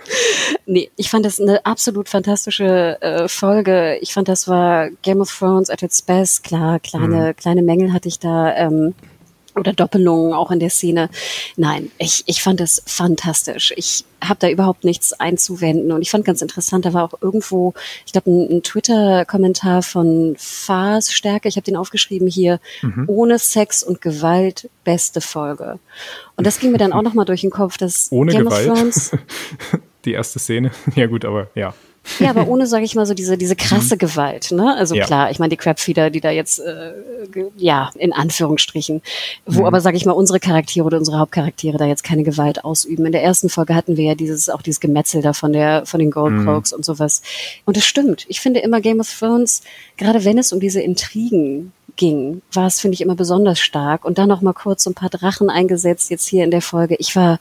nee, 0.66 0.90
ich 0.96 1.10
fand 1.10 1.26
das 1.26 1.40
eine 1.40 1.64
absolut 1.66 2.08
fantastische 2.08 3.00
äh, 3.02 3.28
Folge. 3.28 3.98
Ich 4.00 4.14
fand, 4.14 4.28
das 4.28 4.48
war 4.48 4.88
Game 5.02 5.20
of 5.20 5.30
Thrones 5.30 5.68
at 5.68 5.82
its 5.82 6.00
best. 6.00 6.44
Klar, 6.44 6.80
kleine, 6.80 7.28
mhm. 7.28 7.36
kleine 7.36 7.62
Mängel 7.62 7.92
hatte 7.92 8.08
ich 8.08 8.18
da. 8.18 8.54
Ähm, 8.54 8.94
oder 9.54 9.72
Doppelungen 9.72 10.32
auch 10.32 10.50
in 10.50 10.60
der 10.60 10.70
Szene. 10.70 11.10
Nein, 11.56 11.90
ich, 11.98 12.24
ich 12.26 12.42
fand 12.42 12.60
es 12.60 12.82
fantastisch. 12.86 13.72
Ich 13.76 14.04
habe 14.22 14.38
da 14.38 14.48
überhaupt 14.48 14.84
nichts 14.84 15.12
einzuwenden 15.12 15.92
und 15.92 16.02
ich 16.02 16.10
fand 16.10 16.24
ganz 16.24 16.42
interessant, 16.42 16.84
da 16.84 16.92
war 16.92 17.04
auch 17.04 17.20
irgendwo, 17.20 17.74
ich 18.06 18.12
glaube, 18.12 18.30
ein, 18.30 18.56
ein 18.56 18.62
Twitter-Kommentar 18.62 19.82
von 19.82 20.34
Fars 20.38 21.12
Stärke, 21.12 21.48
ich 21.48 21.56
habe 21.56 21.64
den 21.64 21.76
aufgeschrieben 21.76 22.28
hier, 22.28 22.60
mhm. 22.82 23.04
ohne 23.08 23.38
Sex 23.38 23.82
und 23.82 24.00
Gewalt, 24.00 24.70
beste 24.84 25.20
Folge. 25.20 25.78
Und 26.36 26.46
das 26.46 26.58
ging 26.58 26.72
mir 26.72 26.78
dann 26.78 26.92
auch 26.94 27.02
nochmal 27.02 27.24
durch 27.24 27.42
den 27.42 27.50
Kopf, 27.50 27.76
dass 27.76 28.08
ohne 28.10 28.32
Game 28.32 28.44
Gewalt? 28.44 28.68
of 28.68 28.78
Thrones... 28.78 29.10
Die 30.04 30.12
erste 30.12 30.40
Szene, 30.40 30.72
ja 30.96 31.06
gut, 31.06 31.24
aber 31.24 31.48
ja. 31.54 31.74
Ja, 32.18 32.30
aber 32.30 32.48
ohne, 32.48 32.66
sage 32.66 32.84
ich 32.84 32.94
mal, 32.94 33.06
so 33.06 33.14
diese, 33.14 33.38
diese 33.38 33.56
krasse 33.56 33.94
mhm. 33.94 33.98
Gewalt. 33.98 34.50
Ne? 34.50 34.74
Also 34.76 34.94
ja. 34.94 35.04
klar, 35.04 35.30
ich 35.30 35.38
meine, 35.38 35.50
die 35.50 35.56
Crabfeeder, 35.56 36.10
die 36.10 36.20
da 36.20 36.30
jetzt, 36.30 36.58
äh, 36.58 36.92
ja, 37.56 37.90
in 37.96 38.12
Anführungsstrichen, 38.12 39.02
wo 39.46 39.60
mhm. 39.60 39.66
aber, 39.66 39.80
sage 39.80 39.96
ich 39.96 40.04
mal, 40.04 40.12
unsere 40.12 40.40
Charaktere 40.40 40.84
oder 40.84 40.98
unsere 40.98 41.18
Hauptcharaktere 41.18 41.78
da 41.78 41.86
jetzt 41.86 42.02
keine 42.02 42.24
Gewalt 42.24 42.64
ausüben. 42.64 43.06
In 43.06 43.12
der 43.12 43.22
ersten 43.22 43.48
Folge 43.48 43.74
hatten 43.74 43.96
wir 43.96 44.04
ja 44.04 44.14
dieses, 44.14 44.48
auch 44.48 44.62
dieses 44.62 44.80
Gemetzel 44.80 45.22
da 45.22 45.32
von 45.32 45.52
der, 45.52 45.86
von 45.86 46.00
den 46.00 46.10
Gold 46.10 46.34
mhm. 46.34 46.48
und 46.48 46.84
sowas. 46.84 47.22
Und 47.64 47.76
es 47.76 47.84
stimmt. 47.84 48.24
Ich 48.28 48.40
finde 48.40 48.60
immer 48.60 48.80
Game 48.80 49.00
of 49.00 49.08
Thrones, 49.18 49.62
gerade 49.96 50.24
wenn 50.24 50.38
es 50.38 50.52
um 50.52 50.60
diese 50.60 50.80
Intrigen 50.80 51.72
ging, 51.97 52.43
war 52.52 52.66
es, 52.66 52.81
finde 52.81 52.94
ich, 52.94 53.01
immer 53.01 53.14
besonders 53.14 53.60
stark. 53.60 54.05
Und 54.05 54.19
dann 54.19 54.28
noch 54.28 54.43
mal 54.43 54.52
kurz 54.52 54.85
so 54.85 54.90
ein 54.90 54.94
paar 54.94 55.10
Drachen 55.10 55.51
eingesetzt, 55.51 56.10
jetzt 56.10 56.27
hier 56.27 56.44
in 56.44 56.51
der 56.51 56.62
Folge. 56.62 56.97
Ich 56.98 57.14
war, 57.16 57.39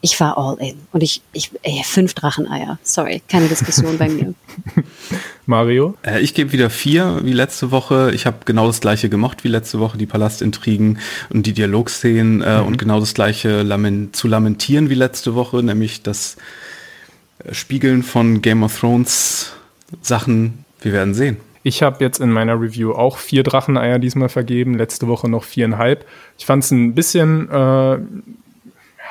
ich 0.00 0.18
war 0.20 0.38
all 0.38 0.56
in. 0.58 0.76
Und 0.92 1.02
ich, 1.02 1.22
ich, 1.32 1.50
ey, 1.62 1.82
fünf 1.84 2.14
Dracheneier. 2.14 2.78
Sorry, 2.82 3.22
keine 3.28 3.48
Diskussion 3.48 3.98
bei 3.98 4.08
mir. 4.08 4.34
Mario? 5.46 5.94
Äh, 6.02 6.20
ich 6.20 6.34
gebe 6.34 6.52
wieder 6.52 6.70
vier, 6.70 7.20
wie 7.22 7.32
letzte 7.32 7.70
Woche. 7.70 8.12
Ich 8.14 8.26
habe 8.26 8.38
genau 8.44 8.66
das 8.66 8.80
gleiche 8.80 9.08
gemocht 9.08 9.44
wie 9.44 9.48
letzte 9.48 9.80
Woche, 9.80 9.98
die 9.98 10.06
Palastintrigen 10.06 10.98
und 11.28 11.46
die 11.46 11.52
Dialogszenen 11.52 12.40
äh, 12.40 12.60
mhm. 12.60 12.66
und 12.66 12.78
genau 12.78 13.00
das 13.00 13.14
gleiche 13.14 13.62
lament 13.62 14.16
zu 14.16 14.28
lamentieren 14.28 14.90
wie 14.90 14.94
letzte 14.94 15.34
Woche, 15.34 15.62
nämlich 15.62 16.02
das 16.02 16.36
äh, 17.44 17.52
Spiegeln 17.52 18.02
von 18.02 18.42
Game 18.42 18.62
of 18.62 18.78
Thrones 18.78 19.52
Sachen. 20.02 20.64
Wir 20.80 20.92
werden 20.92 21.14
sehen. 21.14 21.36
Ich 21.62 21.82
habe 21.82 22.02
jetzt 22.02 22.20
in 22.20 22.30
meiner 22.30 22.60
Review 22.60 22.92
auch 22.92 23.18
vier 23.18 23.42
Dracheneier 23.42 23.98
diesmal 23.98 24.28
vergeben, 24.28 24.74
letzte 24.74 25.08
Woche 25.08 25.28
noch 25.28 25.44
viereinhalb. 25.44 26.06
Ich 26.38 26.46
fand 26.46 26.64
es 26.64 26.70
ein 26.70 26.94
bisschen, 26.94 27.50
äh, 27.50 27.98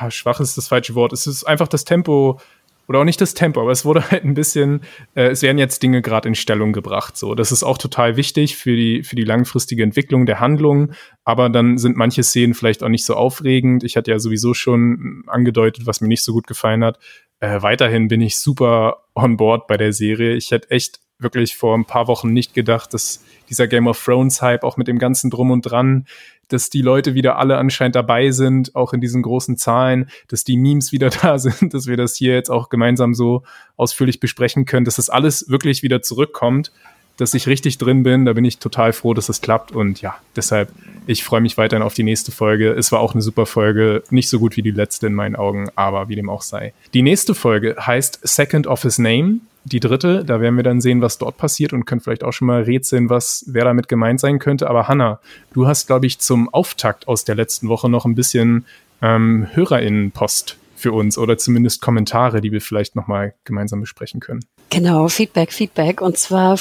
ja, 0.01 0.09
schwach 0.09 0.39
ist 0.39 0.57
das 0.57 0.67
falsche 0.67 0.95
Wort. 0.95 1.13
Es 1.13 1.27
ist 1.27 1.43
einfach 1.43 1.67
das 1.67 1.85
Tempo 1.85 2.39
oder 2.87 3.01
auch 3.01 3.03
nicht 3.03 3.21
das 3.21 3.35
Tempo, 3.35 3.61
aber 3.61 3.71
es 3.71 3.85
wurde 3.85 4.01
halt 4.11 4.23
ein 4.23 4.33
bisschen, 4.33 4.81
äh, 5.13 5.27
es 5.27 5.43
werden 5.43 5.59
jetzt 5.59 5.83
Dinge 5.83 6.01
gerade 6.01 6.27
in 6.27 6.33
Stellung 6.33 6.73
gebracht. 6.73 7.17
So, 7.17 7.35
das 7.35 7.51
ist 7.51 7.63
auch 7.63 7.77
total 7.77 8.17
wichtig 8.17 8.57
für 8.57 8.75
die 8.75 9.03
für 9.03 9.15
die 9.15 9.25
langfristige 9.25 9.83
Entwicklung 9.83 10.25
der 10.25 10.39
Handlung. 10.39 10.93
Aber 11.23 11.49
dann 11.49 11.77
sind 11.77 11.97
manche 11.97 12.23
Szenen 12.23 12.55
vielleicht 12.55 12.81
auch 12.81 12.89
nicht 12.89 13.05
so 13.05 13.13
aufregend. 13.13 13.83
Ich 13.83 13.95
hatte 13.95 14.09
ja 14.09 14.17
sowieso 14.17 14.55
schon 14.55 15.23
angedeutet, 15.27 15.85
was 15.85 16.01
mir 16.01 16.07
nicht 16.07 16.23
so 16.23 16.33
gut 16.33 16.47
gefallen 16.47 16.83
hat. 16.83 16.97
Äh, 17.39 17.61
weiterhin 17.61 18.07
bin 18.07 18.21
ich 18.21 18.39
super 18.39 19.03
on 19.13 19.37
board 19.37 19.67
bei 19.67 19.77
der 19.77 19.93
Serie. 19.93 20.35
Ich 20.35 20.49
hätte 20.49 20.71
echt 20.71 20.99
wirklich 21.19 21.55
vor 21.55 21.77
ein 21.77 21.85
paar 21.85 22.07
Wochen 22.07 22.31
nicht 22.31 22.53
gedacht, 22.53 22.93
dass 22.93 23.23
dieser 23.49 23.67
Game 23.67 23.87
of 23.87 24.03
Thrones 24.03 24.41
Hype 24.41 24.63
auch 24.63 24.77
mit 24.77 24.87
dem 24.87 24.99
ganzen 24.99 25.29
Drum 25.29 25.51
und 25.51 25.61
Dran, 25.61 26.05
dass 26.47 26.69
die 26.69 26.81
Leute 26.81 27.13
wieder 27.13 27.37
alle 27.37 27.57
anscheinend 27.57 27.95
dabei 27.95 28.31
sind, 28.31 28.75
auch 28.75 28.93
in 28.93 29.01
diesen 29.01 29.21
großen 29.21 29.57
Zahlen, 29.57 30.09
dass 30.27 30.43
die 30.43 30.57
Memes 30.57 30.91
wieder 30.91 31.09
da 31.21 31.37
sind, 31.37 31.73
dass 31.73 31.87
wir 31.87 31.97
das 31.97 32.15
hier 32.15 32.33
jetzt 32.33 32.49
auch 32.49 32.69
gemeinsam 32.69 33.13
so 33.13 33.43
ausführlich 33.77 34.19
besprechen 34.19 34.65
können, 34.65 34.85
dass 34.85 34.95
das 34.95 35.09
alles 35.09 35.49
wirklich 35.49 35.83
wieder 35.83 36.01
zurückkommt, 36.01 36.71
dass 37.19 37.33
ich 37.33 37.47
richtig 37.47 37.77
drin 37.77 38.03
bin. 38.03 38.25
Da 38.25 38.33
bin 38.33 38.45
ich 38.45 38.59
total 38.59 38.93
froh, 38.93 39.13
dass 39.13 39.27
das 39.27 39.41
klappt. 39.41 39.71
Und 39.71 40.01
ja, 40.01 40.15
deshalb, 40.35 40.71
ich 41.05 41.23
freue 41.23 41.41
mich 41.41 41.57
weiterhin 41.57 41.83
auf 41.83 41.93
die 41.93 42.03
nächste 42.03 42.31
Folge. 42.31 42.71
Es 42.71 42.91
war 42.91 42.99
auch 42.99 43.13
eine 43.13 43.21
super 43.21 43.45
Folge. 43.45 44.03
Nicht 44.09 44.29
so 44.29 44.39
gut 44.39 44.57
wie 44.57 44.61
die 44.61 44.71
letzte 44.71 45.07
in 45.07 45.13
meinen 45.13 45.35
Augen, 45.35 45.69
aber 45.75 46.09
wie 46.09 46.15
dem 46.15 46.29
auch 46.29 46.41
sei. 46.41 46.73
Die 46.93 47.01
nächste 47.01 47.35
Folge 47.35 47.75
heißt 47.79 48.19
Second 48.23 48.67
of 48.67 48.83
His 48.83 48.97
Name 48.97 49.39
die 49.65 49.79
dritte. 49.79 50.23
Da 50.25 50.39
werden 50.41 50.55
wir 50.55 50.63
dann 50.63 50.81
sehen, 50.81 51.01
was 51.01 51.17
dort 51.17 51.37
passiert 51.37 51.73
und 51.73 51.85
können 51.85 52.01
vielleicht 52.01 52.23
auch 52.23 52.31
schon 52.31 52.47
mal 52.47 52.63
rätseln, 52.63 53.09
was 53.09 53.43
wer 53.47 53.65
damit 53.65 53.87
gemeint 53.87 54.19
sein 54.19 54.39
könnte. 54.39 54.69
Aber 54.69 54.87
Hanna, 54.87 55.19
du 55.53 55.67
hast, 55.67 55.87
glaube 55.87 56.05
ich, 56.05 56.19
zum 56.19 56.51
Auftakt 56.53 57.07
aus 57.07 57.25
der 57.25 57.35
letzten 57.35 57.67
Woche 57.67 57.89
noch 57.89 58.05
ein 58.05 58.15
bisschen 58.15 58.65
ähm, 59.01 59.47
HörerInnen-Post 59.53 60.57
für 60.79 60.93
uns 60.93 61.17
oder 61.17 61.37
zumindest 61.37 61.81
Kommentare, 61.81 62.41
die 62.41 62.51
wir 62.51 62.61
vielleicht 62.61 62.95
nochmal 62.95 63.35
gemeinsam 63.43 63.81
besprechen 63.81 64.19
können. 64.19 64.45
Genau, 64.69 65.07
Feedback, 65.07 65.51
Feedback. 65.51 65.99
Und 65.99 66.17
zwar 66.17 66.57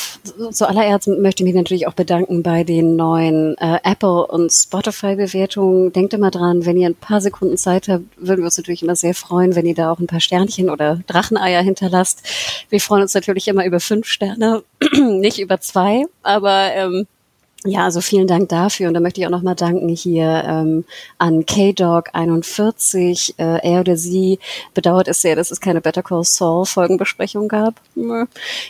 zuallererst 0.51 1.09
möchte 1.09 1.43
ich 1.43 1.47
mich 1.47 1.55
natürlich 1.55 1.87
auch 1.87 1.93
bedanken 1.93 2.43
bei 2.43 2.65
den 2.65 2.97
neuen 2.97 3.57
äh, 3.59 3.79
Apple 3.85 4.27
und 4.27 4.51
Spotify-Bewertungen. 4.51 5.93
Denkt 5.93 6.15
immer 6.15 6.31
dran, 6.31 6.65
wenn 6.67 6.77
ihr 6.77 6.89
ein 6.89 6.95
paar 6.95 7.21
Sekunden 7.21 7.57
Zeit 7.57 7.89
habt, 7.89 8.05
würden 8.17 8.41
wir 8.41 8.47
uns 8.47 8.57
natürlich 8.57 8.83
immer 8.83 8.97
sehr 8.97 9.15
freuen, 9.15 9.55
wenn 9.55 9.67
ihr 9.67 9.75
da 9.75 9.93
auch 9.93 9.99
ein 9.99 10.07
paar 10.07 10.21
Sternchen 10.21 10.71
oder 10.71 11.01
Dracheneier 11.07 11.63
hinterlasst. 11.63 12.23
Wir 12.71 12.81
freuen 12.81 13.03
uns 13.03 13.15
natürlich 13.15 13.47
immer 13.47 13.65
über 13.67 13.79
fünf 13.79 14.07
Sterne, 14.07 14.63
nicht 14.93 15.39
über 15.39 15.61
zwei, 15.61 16.05
aber 16.23 16.73
ähm, 16.75 17.07
ja, 17.65 17.85
also 17.85 18.01
vielen 18.01 18.29
Dank 18.29 18.49
dafür. 18.51 18.87
Und 18.87 18.95
da 18.95 19.01
möchte 19.01 19.21
ich 19.21 19.27
auch 19.27 19.33
nochmal 19.33 19.57
danken 19.57 19.89
hier 19.89 20.45
ähm, 20.47 20.85
an 21.19 21.45
K-Dog41. 21.45 23.35
Äh, 23.37 23.69
er 23.69 23.81
oder 23.81 23.97
sie 23.97 24.39
bedauert 24.75 25.09
es 25.09 25.23
sehr, 25.23 25.35
dass 25.35 25.51
es 25.51 25.61
keine 25.61 25.81
Better 25.81 26.05
Call 26.05 26.23
Saul 26.23 26.67
Folgenbesprechung 26.67 27.49
gab. 27.49 27.81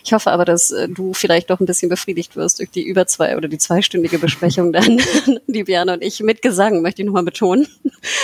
Ich 0.03 0.15
hoffe 0.15 0.31
aber, 0.31 0.47
dass 0.47 0.71
äh, 0.71 0.89
du 0.89 1.13
vielleicht 1.13 1.51
doch 1.51 1.61
ein 1.61 1.67
bisschen 1.67 1.91
befriedigt 1.91 2.35
wirst 2.35 2.61
durch 2.61 2.71
die 2.71 2.83
über 2.83 3.07
zwei 3.07 3.37
oder 3.37 3.49
die 3.49 3.59
zweistündige 3.59 4.19
Besprechung 4.19 4.73
dann, 4.73 4.99
die 5.47 5.65
Biane 5.65 5.93
und 5.93 6.03
ich 6.03 6.21
mit 6.21 6.41
Gesang, 6.41 6.81
möchte 6.81 7.03
ich 7.03 7.07
nochmal 7.07 7.25
betonen, 7.25 7.69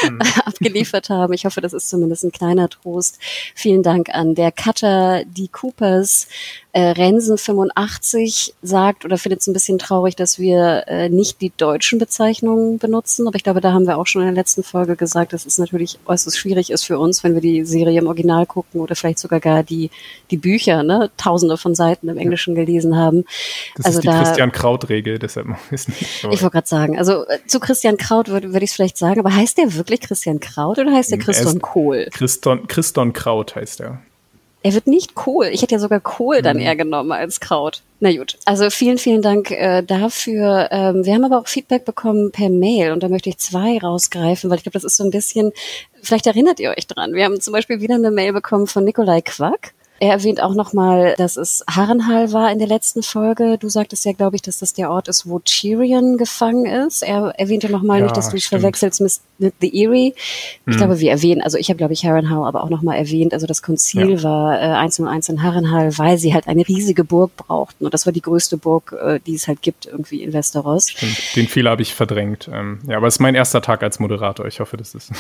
mhm. 0.03 0.21
abgeliefert 0.47 1.11
haben. 1.11 1.35
Ich 1.35 1.45
hoffe, 1.45 1.61
das 1.61 1.75
ist 1.75 1.91
zumindest 1.91 2.25
ein 2.25 2.33
kleiner 2.33 2.71
Trost. 2.71 3.19
Vielen 3.55 3.83
Dank 3.83 4.09
an 4.15 4.35
der 4.35 4.51
Cutter, 4.51 5.25
die 5.27 5.49
Coopers, 5.49 6.27
äh, 6.75 6.91
Rensen 6.91 7.39
85 7.39 8.53
sagt 8.61 9.05
oder 9.05 9.17
findet 9.17 9.41
es 9.41 9.47
ein 9.47 9.53
bisschen 9.53 9.79
traurig, 9.79 10.17
dass 10.17 10.41
wir 10.41 10.83
äh, 10.89 11.09
nicht 11.09 11.41
die 11.41 11.53
deutschen 11.57 12.01
Bezeichnungen 12.01 12.79
benutzen. 12.79 13.29
Aber 13.29 13.37
ich 13.37 13.45
glaube, 13.45 13.61
da 13.61 13.73
haben 13.73 13.87
wir 13.87 13.97
auch 13.97 14.09
schon 14.09 14.23
in 14.23 14.27
der 14.27 14.35
letzten 14.35 14.65
Folge 14.65 14.97
gesagt, 14.97 15.33
dass 15.33 15.47
es 15.47 15.57
natürlich 15.59 16.01
äußerst 16.05 16.37
schwierig 16.37 16.71
ist 16.71 16.83
für 16.83 16.99
uns, 16.99 17.23
wenn 17.23 17.35
wir 17.35 17.41
die 17.41 17.65
Serie 17.65 18.01
im 18.01 18.09
Original 18.09 18.45
gucken 18.45 18.81
oder 18.81 18.97
vielleicht 18.97 19.21
sogar 19.21 19.39
gar 19.39 19.63
die, 19.63 19.91
die 20.33 20.37
Bücher, 20.37 20.83
ne, 20.83 21.13
tausende 21.17 21.57
von 21.59 21.77
Seiten 21.77 22.09
im 22.09 22.19
Englischen 22.19 22.57
gelesen 22.57 22.97
haben. 22.97 23.25
Das 23.77 23.87
also 23.87 23.99
ist 24.01 24.03
die 24.03 24.09
da, 24.09 24.25
Christian 24.25 24.51
Kraut-Regel, 24.51 25.21
deshalb 25.21 25.47
ist 25.71 25.89
nicht. 25.89 26.25
Ich 26.25 26.43
wollte 26.43 26.51
gerade 26.51 26.67
sagen, 26.67 26.99
also 26.99 27.25
äh, 27.29 27.39
zu 27.47 27.61
Christian 27.61 27.99
Kraut 27.99 28.27
würde 28.27 28.53
würd 28.53 28.65
ich 28.65 28.71
es 28.71 28.75
vielleicht 28.75 28.99
sagen, 28.99 29.21
aber 29.21 29.33
heißt 29.33 29.59
der 29.59 29.75
wirklich 29.75 30.01
Christian 30.01 30.41
Kraut 30.41 30.81
oder 30.81 30.93
heißt 30.93 31.13
der 31.13 31.19
Christon 31.19 31.63
Kohl? 31.63 32.09
Christon, 32.11 32.67
Christon 32.67 33.13
Kraut 33.13 33.55
heißt 33.55 33.79
er. 33.79 34.03
Er 34.65 34.73
wird 34.73 34.87
nicht 34.87 35.15
Kohl. 35.15 35.49
Ich 35.49 35.61
hätte 35.61 35.75
ja 35.75 35.79
sogar 35.79 36.01
Kohl 36.01 36.41
dann 36.41 36.57
mhm. 36.57 36.63
eher 36.63 36.75
genommen 36.75 37.13
als 37.13 37.39
Kraut. 37.39 37.83
Na 38.01 38.11
gut. 38.17 38.39
Also 38.47 38.71
vielen, 38.71 38.97
vielen 38.97 39.21
Dank 39.21 39.51
äh, 39.51 39.83
dafür. 39.83 40.69
Ähm, 40.71 41.05
wir 41.05 41.13
haben 41.13 41.25
aber 41.25 41.39
auch 41.39 41.49
Feedback 41.49 41.85
bekommen 41.85 42.33
per 42.33 42.49
Mail 42.49 42.93
und 42.93 43.03
da 43.03 43.11
möchte 43.11 43.29
ich 43.29 43.37
zwei 43.37 43.77
rausgreifen, 43.77 44.49
weil 44.49 44.57
ich 44.57 44.63
glaube, 44.63 44.73
das 44.73 44.85
ist 44.85 44.97
so 44.97 45.05
ein 45.05 45.11
bisschen, 45.11 45.53
vielleicht 46.03 46.27
erinnert 46.27 46.61
ihr 46.61 46.71
euch 46.71 46.87
dran. 46.87 47.13
Wir 47.13 47.27
haben 47.27 47.43
zum 47.43 47.53
Beispiel 47.53 47.83
wieder 47.83 47.97
eine 47.97 48.11
Mail 48.11 48.33
bekommen 48.33 48.67
von 48.67 48.85
Nikolai 48.85 49.21
Quack. 49.21 49.75
Er 50.01 50.11
erwähnt 50.11 50.43
auch 50.43 50.55
nochmal, 50.55 51.15
dass 51.19 51.37
es 51.37 51.65
Harrenhal 51.71 52.33
war 52.33 52.51
in 52.51 52.59
der 52.59 52.67
letzten 52.67 53.03
Folge. 53.03 53.59
Du 53.59 53.69
sagtest 53.69 54.05
ja, 54.05 54.13
glaube 54.13 54.35
ich, 54.35 54.43
dass 54.43 54.59
das 54.59 54.73
der 54.73 54.91
Ort 54.91 55.07
ist, 55.07 55.29
wo 55.29 55.39
Tyrion 55.39 56.17
gefangen 56.17 56.67
ist. 56.67 57.03
Er 57.03 57.33
erwähnte 57.39 57.71
nochmal 57.71 58.01
ja, 58.01 58.05
nicht, 58.05 58.17
dass 58.17 58.31
du 58.31 58.35
dich 58.35 58.49
verwechselst 58.49 59.01
mit, 59.01 59.55
The 59.61 59.85
Erie. 59.85 60.15
Ich 60.67 60.73
hm. 60.73 60.77
glaube, 60.77 60.99
wir 60.99 61.11
erwähnen, 61.11 61.43
also 61.43 61.59
ich 61.59 61.69
habe, 61.69 61.77
glaube 61.77 61.93
ich, 61.93 62.05
Harrenhal 62.05 62.45
aber 62.45 62.65
auch 62.65 62.71
nochmal 62.71 62.99
erwähnt. 62.99 63.33
Also 63.33 63.47
das 63.47 63.63
Konzil 63.63 64.11
ja. 64.11 64.23
war 64.25 64.61
äh, 64.61 64.75
101 64.75 65.29
in 65.29 65.43
Harrenhal, 65.43 65.97
weil 65.97 66.19
sie 66.19 66.35
halt 66.35 66.49
eine 66.49 66.67
riesige 66.67 67.05
Burg 67.05 67.37
brauchten. 67.37 67.85
Und 67.85 67.95
das 67.95 68.05
war 68.05 68.13
die 68.13 68.23
größte 68.23 68.57
Burg, 68.57 68.97
äh, 69.01 69.21
die 69.25 69.35
es 69.35 69.47
halt 69.47 69.63
gibt 69.63 69.87
irgendwie 69.87 70.23
in 70.23 70.33
Westeros. 70.33 70.91
Stimmt. 70.91 71.17
Den 71.37 71.47
Fehler 71.47 71.71
habe 71.71 71.83
ich 71.83 71.95
verdrängt. 71.95 72.51
Ähm, 72.53 72.81
ja, 72.89 72.97
aber 72.97 73.07
es 73.07 73.15
ist 73.15 73.21
mein 73.21 73.37
erster 73.37 73.63
Tag 73.63 73.83
als 73.83 74.01
Moderator. 74.01 74.47
Ich 74.47 74.59
hoffe, 74.59 74.77
das 74.77 74.95
ist. 74.95 75.13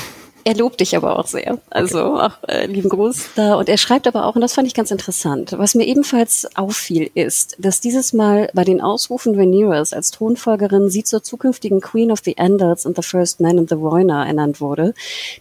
Er 0.47 0.55
lobt 0.55 0.81
dich 0.81 0.95
aber 0.95 1.19
auch 1.19 1.27
sehr. 1.27 1.59
Also 1.71 2.05
okay. 2.05 2.21
auch 2.21 2.49
äh, 2.49 2.67
lieben 2.67 2.91
Gruß 2.91 3.31
da. 3.35 3.55
Und 3.55 3.69
er 3.69 3.79
schreibt 3.79 4.07
aber 4.07 4.27
auch, 4.27 4.35
und 4.35 4.43
das 4.43 4.53
fand 4.53 4.64
ich 4.67 4.75
ganz 4.75 4.91
interessant, 4.91 5.53
was 5.57 5.75
mir 5.75 5.87
ebenfalls 5.87 6.49
auffiel, 6.55 7.11
ist, 7.15 7.57
dass 7.59 7.81
dieses 7.81 8.13
Mal 8.13 8.51
bei 8.55 8.65
den 8.65 8.81
Ausrufen 8.81 9.35
Rhaenyras 9.35 9.93
als 9.93 10.11
Thronfolgerin 10.11 10.91
sie 10.91 11.05
zur 11.05 11.23
zukünftigen 11.23 11.81
Queen 11.81 12.11
of 12.11 12.21
the 12.25 12.39
Andals 12.39 12.87
and 12.87 12.97
the 12.97 13.03
First 13.03 13.41
Man 13.41 13.59
in 13.59 13.69
the 13.69 13.75
Rhoynar 13.75 14.27
ernannt 14.27 14.61
wurde, 14.61 14.95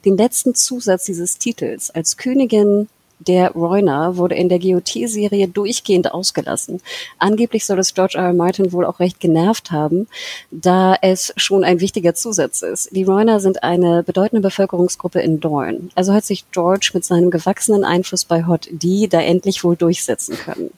den 0.05 0.17
letzten 0.17 0.55
Zusatz 0.55 1.05
dieses 1.05 1.37
Titels. 1.37 1.89
Als 1.91 2.17
Königin 2.17 2.87
der 3.19 3.51
Royner 3.51 4.17
wurde 4.17 4.35
in 4.35 4.49
der 4.49 4.59
GOT-Serie 4.59 5.47
durchgehend 5.47 6.11
ausgelassen. 6.11 6.81
Angeblich 7.19 7.65
soll 7.65 7.79
es 7.79 7.93
George 7.93 8.17
R. 8.17 8.25
R. 8.25 8.33
Martin 8.33 8.71
wohl 8.71 8.85
auch 8.85 8.99
recht 8.99 9.19
genervt 9.19 9.71
haben, 9.71 10.07
da 10.51 10.95
es 11.01 11.33
schon 11.37 11.63
ein 11.63 11.79
wichtiger 11.79 12.15
Zusatz 12.15 12.61
ist. 12.61 12.95
Die 12.95 13.03
Royner 13.03 13.39
sind 13.39 13.63
eine 13.63 14.03
bedeutende 14.03 14.41
Bevölkerungsgruppe 14.41 15.21
in 15.21 15.39
Dorne. 15.39 15.89
Also 15.95 16.13
hat 16.13 16.25
sich 16.25 16.45
George 16.51 16.91
mit 16.93 17.05
seinem 17.05 17.31
gewachsenen 17.31 17.83
Einfluss 17.83 18.25
bei 18.25 18.45
Hot 18.45 18.67
D 18.71 19.07
da 19.07 19.21
endlich 19.21 19.63
wohl 19.63 19.75
durchsetzen 19.75 20.37
können. 20.37 20.71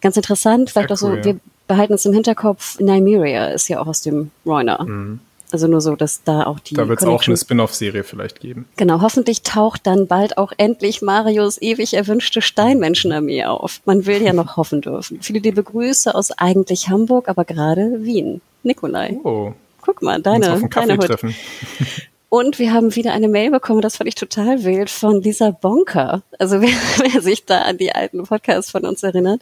Ganz 0.00 0.16
interessant, 0.16 0.70
vielleicht 0.70 0.88
Sehr 0.88 0.94
auch 0.94 0.98
so, 0.98 1.14
ja. 1.14 1.24
wir 1.24 1.40
behalten 1.66 1.94
uns 1.94 2.06
im 2.06 2.12
Hinterkopf, 2.12 2.78
Nymeria 2.78 3.48
ist 3.48 3.68
ja 3.68 3.80
auch 3.80 3.86
aus 3.86 4.02
dem 4.02 4.30
Royner. 4.44 4.84
Mhm. 4.84 5.20
Also 5.52 5.68
nur 5.68 5.80
so, 5.80 5.94
dass 5.94 6.24
da 6.24 6.44
auch 6.44 6.58
die. 6.58 6.74
Da 6.74 6.88
wird 6.88 7.00
es 7.00 7.06
auch 7.06 7.24
eine 7.26 7.36
Spin-off-Serie 7.36 8.04
vielleicht 8.04 8.40
geben. 8.40 8.66
Genau, 8.76 9.00
hoffentlich 9.00 9.42
taucht 9.42 9.86
dann 9.86 10.06
bald 10.06 10.38
auch 10.38 10.52
endlich 10.56 11.02
Marios 11.02 11.60
ewig 11.60 11.94
erwünschte 11.94 12.42
Steinmenschenarmee 12.42 13.44
auf. 13.44 13.80
Man 13.84 14.06
will 14.06 14.22
ja 14.22 14.32
noch 14.32 14.56
hoffen 14.56 14.80
dürfen. 14.80 15.20
Viele 15.22 15.38
liebe 15.38 15.62
Grüße 15.62 16.14
aus 16.14 16.32
eigentlich 16.32 16.88
Hamburg, 16.88 17.28
aber 17.28 17.44
gerade 17.44 18.04
Wien. 18.04 18.40
Nikolai. 18.62 19.16
Oh. 19.22 19.52
Guck 19.80 20.02
mal, 20.02 20.20
deine, 20.20 20.68
deine 20.68 20.96
Hut. 20.96 21.16
Und 22.28 22.58
wir 22.58 22.72
haben 22.72 22.96
wieder 22.96 23.12
eine 23.12 23.28
Mail 23.28 23.52
bekommen, 23.52 23.80
das 23.80 23.96
fand 23.96 24.08
ich 24.08 24.16
total 24.16 24.64
wild, 24.64 24.90
von 24.90 25.22
Lisa 25.22 25.50
Bonker. 25.50 26.22
Also 26.38 26.60
wer, 26.60 26.68
wer 27.12 27.22
sich 27.22 27.44
da 27.44 27.62
an 27.62 27.78
die 27.78 27.94
alten 27.94 28.24
Podcasts 28.24 28.72
von 28.72 28.84
uns 28.84 29.02
erinnert. 29.02 29.40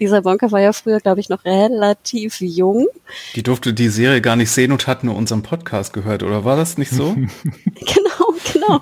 Lisa 0.00 0.20
Bonker 0.20 0.50
war 0.50 0.60
ja 0.60 0.72
früher, 0.72 0.98
glaube 0.98 1.20
ich, 1.20 1.28
noch 1.28 1.44
relativ 1.44 2.40
jung. 2.40 2.88
Die 3.36 3.44
durfte 3.44 3.72
die 3.72 3.88
Serie 3.88 4.20
gar 4.20 4.34
nicht 4.34 4.50
sehen 4.50 4.72
und 4.72 4.86
hat 4.88 5.04
nur 5.04 5.14
unseren 5.16 5.42
Podcast 5.42 5.92
gehört, 5.92 6.24
oder 6.24 6.44
war 6.44 6.56
das 6.56 6.76
nicht 6.76 6.90
so? 6.90 7.14
genau, 7.64 8.34
genau. 8.66 8.80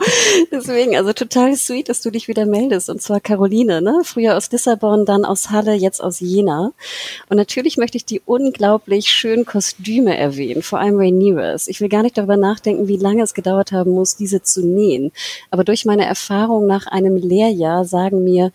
Deswegen, 0.51 0.97
also 0.97 1.13
total 1.13 1.57
sweet, 1.57 1.89
dass 1.89 2.01
du 2.01 2.11
dich 2.11 2.29
wieder 2.29 2.47
meldest. 2.47 2.89
Und 2.91 3.03
zwar 3.03 3.21
Caroline, 3.21 3.83
ne? 3.83 4.03
Früher 4.05 4.37
aus 4.37 4.51
Lissabon, 4.51 5.05
dann 5.07 5.25
aus 5.25 5.51
Halle, 5.51 5.75
jetzt 5.75 6.03
aus 6.03 6.21
Jena. 6.21 6.73
Und 7.29 7.37
natürlich 7.37 7.77
möchte 7.77 7.97
ich 7.97 8.05
die 8.05 8.21
unglaublich 8.25 9.09
schönen 9.09 9.45
Kostüme 9.45 10.17
erwähnen, 10.17 10.63
vor 10.63 10.79
allem 10.79 10.97
Rhaenyra's. 10.99 11.69
Ich 11.69 11.81
will 11.81 11.89
gar 11.89 12.03
nicht 12.03 12.19
darüber 12.19 12.37
nachdenken, 12.37 12.89
wie 12.89 12.97
lange 12.97 13.23
es 13.23 13.35
gedauert 13.35 13.73
haben 13.73 13.93
muss, 13.93 14.17
diese 14.17 14.43
zu 14.43 14.65
nähen. 14.65 15.13
Aber 15.51 15.65
durch 15.65 15.85
meine 15.85 16.07
Erfahrung 16.07 16.67
nach 16.67 16.87
einem 16.87 17.17
Lehrjahr 17.17 17.85
sagen 17.85 18.25
mir, 18.25 18.53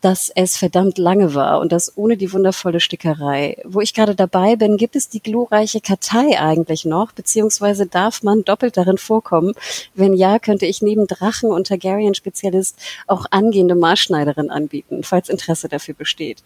dass 0.00 0.30
es 0.34 0.56
verdammt 0.56 0.98
lange 0.98 1.34
war 1.34 1.60
und 1.60 1.72
das 1.72 1.96
ohne 1.96 2.16
die 2.16 2.32
wundervolle 2.32 2.80
Stickerei. 2.80 3.60
Wo 3.64 3.80
ich 3.80 3.94
gerade 3.94 4.14
dabei 4.14 4.56
bin, 4.56 4.76
gibt 4.76 4.96
es 4.96 5.08
die 5.08 5.20
glorreiche 5.20 5.80
Kartei 5.80 6.40
eigentlich 6.40 6.84
noch, 6.84 7.12
beziehungsweise 7.12 7.86
darf 7.86 8.22
man 8.22 8.44
doppelt 8.44 8.76
darin 8.76 8.98
vorkommen? 8.98 9.52
Wenn 9.94 10.14
ja, 10.14 10.38
könnte 10.38 10.66
ich 10.66 10.69
neben 10.82 11.06
Drachen 11.06 11.50
und 11.50 11.66
Targaryen-Spezialist 11.66 12.76
auch 13.06 13.26
angehende 13.30 13.74
Maßschneiderin 13.74 14.50
anbieten, 14.50 15.02
falls 15.02 15.28
Interesse 15.28 15.68
dafür 15.68 15.94
besteht. 15.94 16.42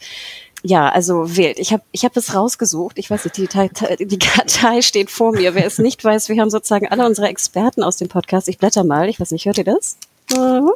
Ja, 0.62 0.88
also 0.88 1.36
wild. 1.36 1.58
Ich 1.58 1.72
habe 1.72 1.82
ich 1.92 2.04
hab 2.06 2.16
es 2.16 2.34
rausgesucht. 2.34 2.98
Ich 2.98 3.10
weiß 3.10 3.24
nicht, 3.24 3.36
die, 3.36 4.06
die 4.06 4.18
Kartei 4.18 4.80
steht 4.80 5.10
vor 5.10 5.32
mir. 5.32 5.54
Wer 5.54 5.66
es 5.66 5.78
nicht 5.78 6.02
weiß, 6.02 6.30
wir 6.30 6.40
haben 6.40 6.48
sozusagen 6.48 6.88
alle 6.88 7.04
unsere 7.04 7.28
Experten 7.28 7.82
aus 7.82 7.98
dem 7.98 8.08
Podcast. 8.08 8.48
Ich 8.48 8.56
blätter 8.56 8.82
mal. 8.82 9.10
Ich 9.10 9.20
weiß 9.20 9.30
nicht, 9.32 9.44
hört 9.44 9.58
ihr 9.58 9.64
das? 9.64 9.98
Mhm. 10.34 10.70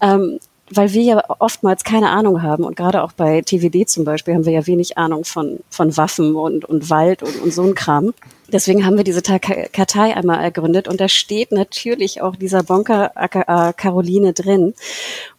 Ähm, 0.00 0.40
weil 0.70 0.92
wir 0.92 1.02
ja 1.02 1.22
oftmals 1.38 1.84
keine 1.84 2.10
Ahnung 2.10 2.42
haben 2.42 2.64
und 2.64 2.76
gerade 2.76 3.02
auch 3.02 3.12
bei 3.12 3.40
TVD 3.40 3.86
zum 3.86 4.04
Beispiel 4.04 4.34
haben 4.34 4.44
wir 4.44 4.52
ja 4.52 4.66
wenig 4.66 4.98
Ahnung 4.98 5.24
von, 5.24 5.60
von 5.70 5.96
Waffen 5.96 6.34
und, 6.34 6.64
und 6.64 6.90
Wald 6.90 7.22
und, 7.22 7.40
und 7.42 7.52
so 7.52 7.62
ein 7.62 7.74
Kram. 7.74 8.12
Deswegen 8.52 8.86
haben 8.86 8.96
wir 8.96 9.04
diese 9.04 9.22
Kartei 9.22 10.16
einmal 10.16 10.42
ergründet 10.42 10.88
und 10.88 11.00
da 11.00 11.08
steht 11.08 11.52
natürlich 11.52 12.22
auch 12.22 12.36
dieser 12.36 12.62
Bonker 12.62 13.12
äh, 13.16 13.72
Caroline 13.72 14.32
drin. 14.32 14.74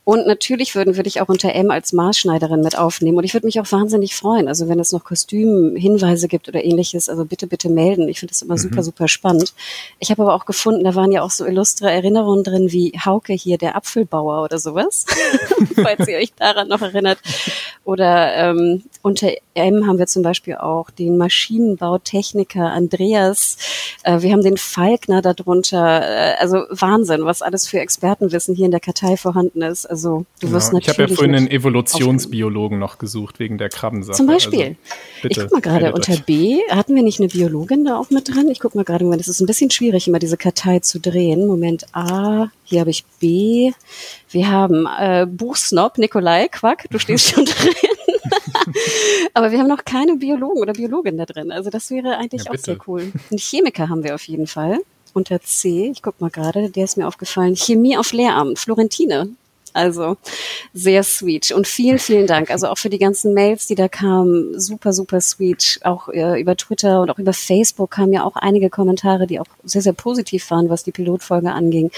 Und 0.07 0.25
natürlich 0.25 0.73
würden 0.73 0.95
würde 0.95 1.09
ich 1.09 1.19
auch 1.19 1.27
unter 1.27 1.53
M 1.53 1.69
als 1.69 1.91
Maßschneiderin 1.91 2.61
mit 2.61 2.77
aufnehmen. 2.77 3.17
Und 3.17 3.25
ich 3.25 3.33
würde 3.33 3.45
mich 3.45 3.59
auch 3.59 3.69
wahnsinnig 3.73 4.15
freuen. 4.15 4.47
Also 4.47 4.69
wenn 4.69 4.79
es 4.79 4.93
noch 4.93 5.03
Kostümhinweise 5.03 6.29
gibt 6.29 6.47
oder 6.47 6.63
ähnliches, 6.63 7.09
also 7.09 7.25
bitte, 7.25 7.45
bitte 7.45 7.67
melden. 7.67 8.07
Ich 8.07 8.21
finde 8.21 8.31
das 8.31 8.41
immer 8.41 8.53
mhm. 8.53 8.59
super, 8.59 8.83
super 8.83 9.07
spannend. 9.09 9.53
Ich 9.99 10.09
habe 10.09 10.23
aber 10.23 10.33
auch 10.33 10.45
gefunden, 10.45 10.85
da 10.85 10.95
waren 10.95 11.11
ja 11.11 11.23
auch 11.23 11.29
so 11.29 11.45
illustre 11.45 11.91
Erinnerungen 11.91 12.45
drin 12.45 12.71
wie 12.71 12.93
Hauke 13.03 13.33
hier, 13.33 13.57
der 13.57 13.75
Apfelbauer 13.75 14.45
oder 14.45 14.59
sowas. 14.59 15.05
Falls 15.75 16.07
ihr 16.07 16.19
euch 16.19 16.31
daran 16.37 16.69
noch 16.69 16.81
erinnert. 16.81 17.19
Oder 17.83 18.35
ähm, 18.35 18.83
unter 19.01 19.31
M 19.53 19.87
haben 19.87 19.97
wir 19.97 20.07
zum 20.07 20.21
Beispiel 20.21 20.55
auch 20.55 20.89
den 20.89 21.17
Maschinenbautechniker 21.17 22.71
Andreas. 22.71 23.57
Äh, 24.03 24.21
wir 24.21 24.31
haben 24.31 24.43
den 24.43 24.57
Falkner 24.57 25.21
darunter. 25.21 26.01
Äh, 26.01 26.35
also 26.39 26.63
Wahnsinn, 26.69 27.25
was 27.25 27.41
alles 27.41 27.67
für 27.67 27.79
Expertenwissen 27.79 28.55
hier 28.55 28.65
in 28.65 28.71
der 28.71 28.79
Kartei 28.79 29.17
vorhanden 29.17 29.61
ist. 29.61 29.85
Also 29.85 30.25
du 30.39 30.51
wirst 30.51 30.71
genau. 30.71 30.79
natürlich. 30.79 30.87
Ich 30.87 30.89
habe 30.89 31.09
ja 31.09 31.15
vorhin 31.15 31.35
einen 31.35 31.47
Evolutionsbiologen 31.47 32.77
noch 32.77 32.97
gesucht 32.97 33.39
wegen 33.39 33.57
der 33.57 33.69
Krabbensache. 33.69 34.17
Zum 34.17 34.27
Beispiel. 34.27 34.61
Also, 34.61 34.75
bitte, 35.21 35.41
ich 35.41 35.47
guck 35.47 35.53
mal 35.53 35.61
gerade 35.61 35.93
unter 35.93 36.13
euch. 36.13 36.25
B. 36.25 36.59
Hatten 36.69 36.95
wir 36.95 37.03
nicht 37.03 37.19
eine 37.19 37.29
Biologin 37.29 37.85
da 37.85 37.97
auch 37.97 38.09
mit 38.09 38.27
drin? 38.27 38.49
Ich 38.49 38.59
guck 38.59 38.75
mal 38.75 38.83
gerade, 38.83 39.05
Moment, 39.05 39.21
es 39.21 39.27
ist 39.27 39.39
ein 39.39 39.47
bisschen 39.47 39.71
schwierig, 39.71 40.07
immer 40.07 40.19
diese 40.19 40.37
Kartei 40.37 40.79
zu 40.79 40.99
drehen. 40.99 41.47
Moment 41.47 41.85
A. 41.93 42.49
Hier 42.69 42.81
habe 42.81 42.89
ich 42.89 43.05
B. 43.21 43.71
Wir 44.29 44.51
haben 44.51 44.85
äh, 44.99 45.25
Buchsnob, 45.25 45.97
Nikolai, 45.97 46.49
Quack, 46.49 46.83
du 46.89 46.99
stehst 46.99 47.29
schon 47.29 47.45
drin. 47.45 47.73
Aber 49.33 49.51
wir 49.51 49.59
haben 49.59 49.69
noch 49.69 49.85
keine 49.85 50.17
Biologen 50.17 50.61
oder 50.61 50.73
Biologin 50.73 51.17
da 51.17 51.25
drin. 51.25 51.49
Also 51.53 51.69
das 51.69 51.89
wäre 51.91 52.17
eigentlich 52.17 52.43
ja, 52.43 52.51
auch 52.51 52.57
sehr 52.57 52.77
cool. 52.85 53.13
Einen 53.31 53.37
Chemiker 53.39 53.87
haben 53.87 54.03
wir 54.03 54.15
auf 54.15 54.27
jeden 54.27 54.47
Fall. 54.47 54.79
Unter 55.13 55.39
C, 55.41 55.89
ich 55.89 56.01
guck 56.01 56.19
mal 56.19 56.29
gerade, 56.29 56.69
der 56.69 56.83
ist 56.83 56.97
mir 56.97 57.07
aufgefallen. 57.07 57.55
Chemie 57.55 57.97
auf 57.97 58.11
Lehramt, 58.11 58.59
Florentine. 58.59 59.29
Also 59.77 60.17
sehr 60.73 61.03
sweet. 61.03 61.51
Und 61.51 61.67
vielen, 61.67 61.99
vielen 61.99 62.25
Dank. 62.25 62.49
Also 62.49 62.67
auch 62.67 62.79
für 62.79 62.89
die 62.89 62.97
ganzen 62.97 63.35
Mails, 63.35 63.67
die 63.67 63.75
da 63.75 63.87
kamen. 63.87 64.59
Super, 64.59 64.91
super 64.91 65.21
sweet. 65.21 65.79
Auch 65.83 66.09
äh, 66.09 66.41
über 66.41 66.57
Twitter 66.57 67.01
und 67.01 67.11
auch 67.11 67.19
über 67.19 67.31
Facebook 67.31 67.91
kamen 67.91 68.11
ja 68.11 68.23
auch 68.23 68.35
einige 68.35 68.71
Kommentare, 68.71 69.27
die 69.27 69.39
auch 69.39 69.45
sehr, 69.63 69.83
sehr 69.83 69.93
positiv 69.93 70.49
waren, 70.49 70.69
was 70.69 70.83
die 70.83 70.91
Pilotfolge 70.91 71.51
anging. 71.51 71.91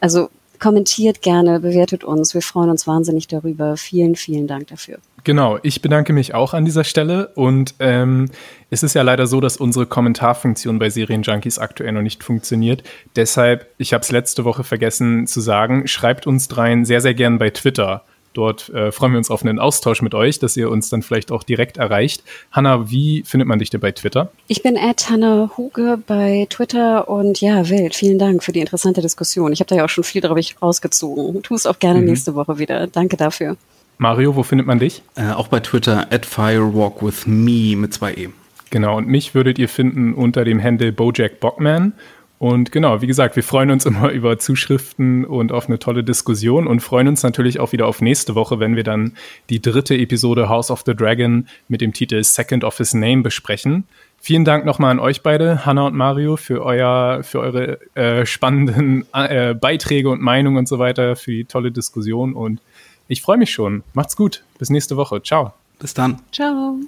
Also 0.00 0.30
kommentiert 0.58 1.22
gerne, 1.22 1.60
bewertet 1.60 2.04
uns. 2.04 2.34
Wir 2.34 2.42
freuen 2.42 2.70
uns 2.70 2.86
wahnsinnig 2.86 3.28
darüber. 3.28 3.76
Vielen, 3.76 4.16
vielen 4.16 4.46
Dank 4.46 4.68
dafür. 4.68 4.98
Genau, 5.24 5.58
ich 5.64 5.82
bedanke 5.82 6.12
mich 6.12 6.34
auch 6.34 6.54
an 6.54 6.64
dieser 6.64 6.84
Stelle 6.84 7.32
und 7.34 7.74
ähm, 7.80 8.30
es 8.70 8.84
ist 8.84 8.94
ja 8.94 9.02
leider 9.02 9.26
so, 9.26 9.40
dass 9.40 9.56
unsere 9.56 9.84
Kommentarfunktion 9.84 10.78
bei 10.78 10.88
Serienjunkies 10.88 11.58
aktuell 11.58 11.90
noch 11.90 12.02
nicht 12.02 12.22
funktioniert. 12.22 12.84
Deshalb, 13.16 13.66
ich 13.76 13.92
habe 13.92 14.02
es 14.02 14.12
letzte 14.12 14.44
Woche 14.44 14.62
vergessen 14.62 15.26
zu 15.26 15.40
sagen, 15.40 15.88
schreibt 15.88 16.28
uns 16.28 16.46
dreien 16.46 16.84
sehr, 16.84 17.00
sehr 17.00 17.14
gern 17.14 17.38
bei 17.38 17.50
Twitter. 17.50 18.04
Dort 18.36 18.68
äh, 18.68 18.92
freuen 18.92 19.12
wir 19.12 19.18
uns 19.18 19.30
auf 19.30 19.42
einen 19.42 19.58
Austausch 19.58 20.02
mit 20.02 20.14
euch, 20.14 20.38
dass 20.38 20.58
ihr 20.58 20.70
uns 20.70 20.90
dann 20.90 21.00
vielleicht 21.00 21.32
auch 21.32 21.42
direkt 21.42 21.78
erreicht. 21.78 22.22
Hanna, 22.52 22.90
wie 22.90 23.22
findet 23.24 23.48
man 23.48 23.58
dich 23.58 23.70
denn 23.70 23.80
bei 23.80 23.92
Twitter? 23.92 24.30
Ich 24.46 24.62
bin 24.62 24.76
at 24.76 25.08
Hanna 25.08 25.50
Huge 25.56 25.98
bei 26.06 26.46
Twitter 26.50 27.08
und 27.08 27.40
ja, 27.40 27.66
Wild, 27.70 27.94
vielen 27.94 28.18
Dank 28.18 28.44
für 28.44 28.52
die 28.52 28.60
interessante 28.60 29.00
Diskussion. 29.00 29.54
Ich 29.54 29.60
habe 29.60 29.68
da 29.68 29.76
ja 29.76 29.86
auch 29.86 29.88
schon 29.88 30.04
viel 30.04 30.20
darüber 30.20 30.42
rausgezogen. 30.60 31.42
Tu 31.42 31.54
es 31.54 31.64
auch 31.64 31.78
gerne 31.78 32.00
mhm. 32.00 32.08
nächste 32.08 32.34
Woche 32.34 32.58
wieder. 32.58 32.86
Danke 32.88 33.16
dafür. 33.16 33.56
Mario, 33.96 34.36
wo 34.36 34.42
findet 34.42 34.66
man 34.66 34.78
dich? 34.78 35.02
Äh, 35.14 35.30
auch 35.30 35.48
bei 35.48 35.60
Twitter 35.60 36.08
at 36.10 36.26
firewalkwithme 36.26 37.76
mit 37.76 37.94
zwei 37.94 38.12
E. 38.12 38.28
Genau, 38.68 38.98
und 38.98 39.08
mich 39.08 39.34
würdet 39.34 39.58
ihr 39.58 39.70
finden 39.70 40.12
unter 40.12 40.44
dem 40.44 40.62
Handle 40.62 40.92
Bojack 40.92 41.40
Bockman. 41.40 41.94
Und 42.38 42.70
genau, 42.70 43.00
wie 43.00 43.06
gesagt, 43.06 43.36
wir 43.36 43.42
freuen 43.42 43.70
uns 43.70 43.86
immer 43.86 44.10
über 44.10 44.38
Zuschriften 44.38 45.24
und 45.24 45.52
auf 45.52 45.68
eine 45.68 45.78
tolle 45.78 46.04
Diskussion 46.04 46.66
und 46.66 46.80
freuen 46.80 47.08
uns 47.08 47.22
natürlich 47.22 47.60
auch 47.60 47.72
wieder 47.72 47.86
auf 47.86 48.00
nächste 48.00 48.34
Woche, 48.34 48.60
wenn 48.60 48.76
wir 48.76 48.84
dann 48.84 49.12
die 49.50 49.60
dritte 49.60 49.96
Episode 49.96 50.48
House 50.48 50.70
of 50.70 50.82
the 50.84 50.94
Dragon 50.94 51.48
mit 51.68 51.80
dem 51.80 51.92
Titel 51.92 52.22
Second 52.22 52.64
of 52.64 52.76
His 52.78 52.94
Name 52.94 53.22
besprechen. 53.22 53.84
Vielen 54.18 54.44
Dank 54.44 54.64
nochmal 54.64 54.90
an 54.90 54.98
euch 54.98 55.22
beide, 55.22 55.64
Hanna 55.66 55.86
und 55.86 55.94
Mario, 55.94 56.36
für 56.36 56.64
euer, 56.64 57.22
für 57.22 57.40
eure 57.40 57.78
äh, 57.94 58.26
spannenden 58.26 59.06
äh, 59.12 59.54
Beiträge 59.54 60.08
und 60.08 60.20
Meinungen 60.20 60.58
und 60.58 60.68
so 60.68 60.78
weiter, 60.78 61.16
für 61.16 61.30
die 61.30 61.44
tolle 61.44 61.70
Diskussion 61.70 62.34
und 62.34 62.60
ich 63.08 63.22
freue 63.22 63.36
mich 63.36 63.50
schon. 63.50 63.84
Macht's 63.94 64.16
gut. 64.16 64.42
Bis 64.58 64.70
nächste 64.70 64.96
Woche. 64.96 65.22
Ciao. 65.22 65.52
Bis 65.78 65.94
dann. 65.94 66.20
Ciao. 66.32 66.80